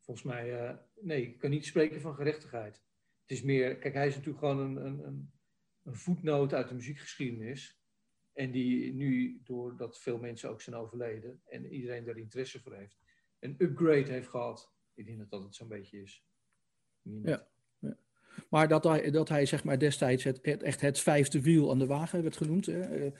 volgens 0.10 0.28
mij, 0.28 0.70
uh, 0.70 0.76
nee, 0.99 1.22
ik 1.22 1.39
kan 1.39 1.49
niet 1.49 1.66
spreken 1.66 2.01
van 2.01 2.16
gerechtigheid. 2.16 2.82
Het 3.22 3.38
is 3.38 3.41
meer, 3.41 3.78
kijk, 3.78 3.93
hij 3.93 4.07
is 4.07 4.16
natuurlijk 4.16 4.39
gewoon 4.39 4.60
een, 4.60 4.86
een, 4.86 5.32
een 5.84 5.95
voetnoot 5.95 6.53
uit 6.53 6.68
de 6.68 6.74
muziekgeschiedenis. 6.74 7.80
En 8.34 8.51
die 8.51 8.93
nu, 8.93 9.41
doordat 9.43 9.99
veel 9.99 10.18
mensen 10.18 10.49
ook 10.49 10.62
zijn 10.62 10.76
overleden 10.76 11.41
en 11.45 11.73
iedereen 11.73 12.03
daar 12.03 12.18
interesse 12.18 12.60
voor 12.60 12.73
heeft, 12.73 12.99
een 13.40 13.56
upgrade 13.57 14.11
heeft 14.11 14.27
gehad. 14.27 14.73
Ik 14.94 15.06
denk 15.06 15.18
dat 15.18 15.30
dat 15.30 15.44
het 15.44 15.56
zo'n 15.56 15.68
beetje 15.68 16.02
is. 16.02 16.26
Ja, 17.02 17.48
ja, 17.80 17.98
Maar 18.49 18.68
dat 18.68 18.84
hij, 18.84 19.11
dat 19.11 19.30
hij 19.30 19.45
zeg 19.45 19.64
maar 19.64 19.80
destijds 19.80 20.23
het, 20.23 20.40
het, 20.41 20.64
echt 20.64 20.81
het 20.81 20.99
vijfde 20.99 21.41
wiel 21.41 21.72
aan 21.72 21.80
de 21.80 21.86
wagen 21.86 22.22
werd 22.22 22.38
genoemd, 22.38 22.65
hè? 22.65 22.81
Eh, 22.81 23.11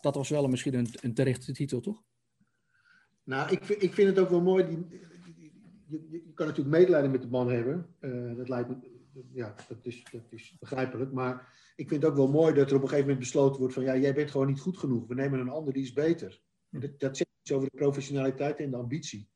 dat 0.00 0.14
was 0.14 0.28
wel 0.28 0.48
misschien 0.48 0.74
een, 0.74 0.88
een 1.00 1.14
terechte 1.14 1.52
titel, 1.52 1.80
toch? 1.80 2.02
Nou, 3.22 3.52
ik, 3.52 3.68
ik 3.68 3.92
vind 3.92 4.08
het 4.08 4.18
ook 4.18 4.30
wel 4.30 4.42
mooi, 4.42 4.66
die, 4.66 5.06
je, 5.88 6.08
je, 6.10 6.32
kan 6.34 6.46
natuurlijk 6.46 6.76
medelijden 6.76 7.10
met 7.10 7.22
de 7.22 7.28
man 7.28 7.50
hebben. 7.50 7.94
Uh, 8.00 8.36
dat 8.36 8.48
lijkt 8.48 8.68
me, 8.68 8.76
ja, 9.32 9.54
dat 9.68 9.78
is, 9.82 10.04
dat 10.12 10.22
is 10.30 10.56
begrijpelijk. 10.58 11.12
Maar 11.12 11.52
ik 11.76 11.88
vind 11.88 12.02
het 12.02 12.10
ook 12.10 12.16
wel 12.16 12.28
mooi 12.28 12.54
dat 12.54 12.70
er 12.70 12.76
op 12.76 12.82
een 12.82 12.88
gegeven 12.88 13.08
moment 13.08 13.18
besloten 13.24 13.58
wordt 13.58 13.74
van 13.74 13.82
ja, 13.82 13.96
jij 13.96 14.14
bent 14.14 14.30
gewoon 14.30 14.46
niet 14.46 14.60
goed 14.60 14.78
genoeg. 14.78 15.06
We 15.06 15.14
nemen 15.14 15.40
een 15.40 15.48
ander 15.48 15.72
die 15.72 15.82
is 15.82 15.92
beter. 15.92 16.40
En 16.70 16.80
dat, 16.80 17.00
dat 17.00 17.16
zegt 17.16 17.30
iets 17.40 17.52
over 17.52 17.68
de 17.70 17.76
professionaliteit 17.76 18.58
en 18.58 18.70
de 18.70 18.76
ambitie. 18.76 19.28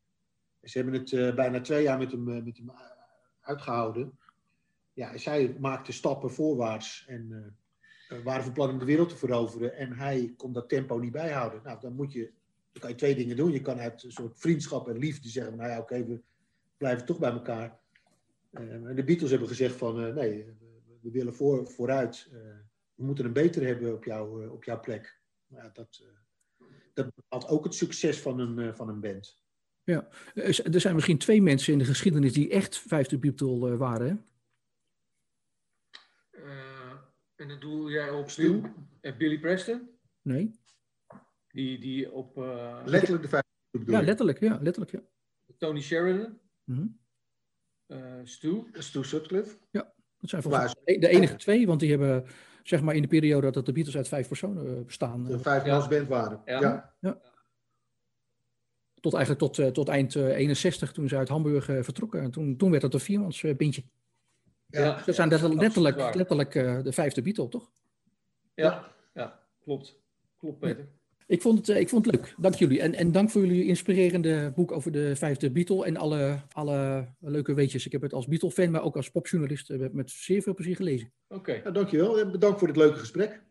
ze 0.61 0.77
hebben 0.77 0.99
het 0.99 1.11
uh, 1.11 1.35
bijna 1.35 1.61
twee 1.61 1.83
jaar 1.83 1.97
met 1.97 2.11
hem, 2.11 2.29
uh, 2.29 2.43
met 2.43 2.57
hem 2.57 2.71
uitgehouden. 3.41 4.17
Ja, 4.93 5.17
zij 5.17 5.55
maakte 5.59 5.91
stappen 5.91 6.31
voorwaarts 6.31 7.05
en 7.07 7.55
waren 8.23 8.43
van 8.43 8.53
plan 8.53 8.69
om 8.69 8.79
de 8.79 8.85
wereld 8.85 9.09
te 9.09 9.17
veroveren. 9.17 9.75
En 9.75 9.93
hij 9.93 10.33
kon 10.37 10.53
dat 10.53 10.69
tempo 10.69 10.97
niet 10.97 11.11
bijhouden. 11.11 11.61
Nou, 11.63 11.79
dan 11.79 11.95
moet 11.95 12.11
je 12.11 12.31
dan 12.73 12.81
kan 12.81 12.89
je 12.89 12.95
twee 12.95 13.15
dingen 13.15 13.35
doen. 13.35 13.51
Je 13.51 13.61
kan 13.61 13.79
uit 13.79 14.03
een 14.03 14.11
soort 14.11 14.39
vriendschap 14.39 14.87
en 14.87 14.97
liefde 14.97 15.29
zeggen, 15.29 15.57
nou 15.57 15.69
ja, 15.69 15.79
oké, 15.79 15.93
okay, 15.93 16.07
we 16.07 16.21
blijven 16.77 17.05
toch 17.05 17.19
bij 17.19 17.31
elkaar. 17.31 17.79
Uh, 18.51 18.95
de 18.95 19.03
Beatles 19.03 19.29
hebben 19.29 19.47
gezegd 19.47 19.75
van, 19.75 20.07
uh, 20.07 20.13
nee, 20.15 20.45
we 21.01 21.11
willen 21.11 21.33
voor, 21.33 21.67
vooruit. 21.67 22.29
Uh, 22.33 22.39
we 22.95 23.03
moeten 23.03 23.25
een 23.25 23.33
beter 23.33 23.65
hebben 23.65 23.93
op, 23.93 24.03
jou, 24.03 24.47
op 24.49 24.63
jouw 24.63 24.79
plek. 24.79 25.21
Nou, 25.47 25.69
dat, 25.73 26.03
dat 26.93 27.15
bepaalt 27.15 27.47
ook 27.47 27.63
het 27.63 27.75
succes 27.75 28.21
van 28.21 28.39
een, 28.39 28.75
van 28.75 28.89
een 28.89 28.99
band. 28.99 29.41
Ja, 29.83 30.07
er 30.33 30.81
zijn 30.81 30.95
misschien 30.95 31.17
twee 31.17 31.41
mensen 31.41 31.73
in 31.73 31.79
de 31.79 31.85
geschiedenis 31.85 32.33
die 32.33 32.49
echt 32.49 32.77
vijfde 32.77 33.17
Beatle 33.17 33.77
waren, 33.77 34.07
hè? 34.07 34.15
en 37.35 37.47
dan 37.47 37.59
doe 37.59 37.91
jij 37.91 38.09
op 38.09 38.29
Stu? 38.29 38.61
Billy 39.01 39.39
Preston? 39.39 39.89
Nee. 40.21 40.51
Die, 41.47 41.79
die 41.79 42.11
op... 42.11 42.37
Uh... 42.37 42.81
Letterlijk 42.85 43.23
de 43.23 43.29
vijf 43.29 43.43
Ja, 43.85 44.01
letterlijk, 44.01 44.39
ja. 44.39 44.59
Letterlijk, 44.61 44.91
ja. 44.91 45.01
Tony 45.57 45.81
Sheridan. 45.81 46.39
Mm 46.63 46.75
-hmm. 46.75 46.99
uh, 47.87 48.19
Stu. 48.23 48.63
Stu 48.73 49.03
Sutcliffe. 49.03 49.57
Ja, 49.71 49.93
dat 50.19 50.29
zijn 50.29 50.41
volgens 50.41 50.75
mij 50.85 50.99
de 50.99 51.07
enige 51.07 51.35
twee, 51.35 51.67
want 51.67 51.79
die 51.79 51.89
hebben 51.89 52.25
zeg 52.63 52.81
maar 52.81 52.95
in 52.95 53.01
de 53.01 53.07
periode 53.07 53.51
dat 53.51 53.65
de 53.65 53.71
Beatles 53.71 53.97
uit 53.97 54.07
vijf 54.07 54.27
personen 54.27 54.85
bestaan. 54.85 55.23
De 55.23 55.39
vijf 55.39 55.65
ja. 55.65 55.87
band 55.87 56.07
waren. 56.07 56.41
Ja. 56.45 56.95
ja. 56.99 57.21
Tot 58.99 59.13
eigenlijk 59.13 59.53
tot, 59.53 59.73
tot 59.73 59.87
eind 59.87 60.15
61, 60.15 60.91
toen 60.91 61.07
ze 61.07 61.17
uit 61.17 61.29
Hamburg 61.29 61.65
vertrokken. 61.65 62.21
En 62.21 62.31
toen, 62.31 62.57
toen 62.57 62.71
werd 62.71 62.83
het 62.83 62.93
een 62.93 62.99
viermans 62.99 63.41
bintje. 63.57 63.83
Ja, 64.65 65.01
dat 65.05 65.15
zijn 65.15 65.29
letterlijk, 65.29 66.15
letterlijk, 66.15 66.51
de 66.83 66.91
vijfde 66.91 67.21
Beatle, 67.21 67.49
toch? 67.49 67.71
Ja, 68.53 68.91
ja 69.13 69.39
klopt. 69.59 70.01
Klopt, 70.37 70.59
Peter. 70.59 70.87
Ik 71.27 71.41
vond, 71.41 71.57
het, 71.57 71.69
eh, 71.69 71.79
ik 71.79 71.89
vond 71.89 72.05
het 72.05 72.15
leuk. 72.15 72.35
Dank 72.37 72.55
jullie. 72.55 72.81
En, 72.81 72.93
en 72.93 73.11
dank 73.11 73.29
voor 73.29 73.45
jullie 73.45 73.65
inspirerende 73.65 74.51
boek 74.55 74.71
over 74.71 74.91
de 74.91 75.15
vijfde 75.15 75.51
Beatle 75.51 75.85
en 75.85 75.97
alle, 75.97 76.39
alle 76.51 77.07
leuke 77.19 77.53
weetjes. 77.53 77.85
Ik 77.85 77.91
heb 77.91 78.01
het 78.01 78.13
als 78.13 78.27
Beatle-fan, 78.27 78.71
maar 78.71 78.83
ook 78.83 78.95
als 78.95 79.09
popjournalist 79.09 79.69
eh, 79.69 79.79
met 79.91 80.11
zeer 80.11 80.41
veel 80.41 80.53
plezier 80.53 80.75
gelezen. 80.75 81.11
Oké. 81.27 81.51
Okay. 81.51 81.71
dankjewel. 81.71 82.31
Bedankt 82.31 82.59
voor 82.59 82.67
dit 82.67 82.77
leuke 82.77 82.97
gesprek. 82.97 83.41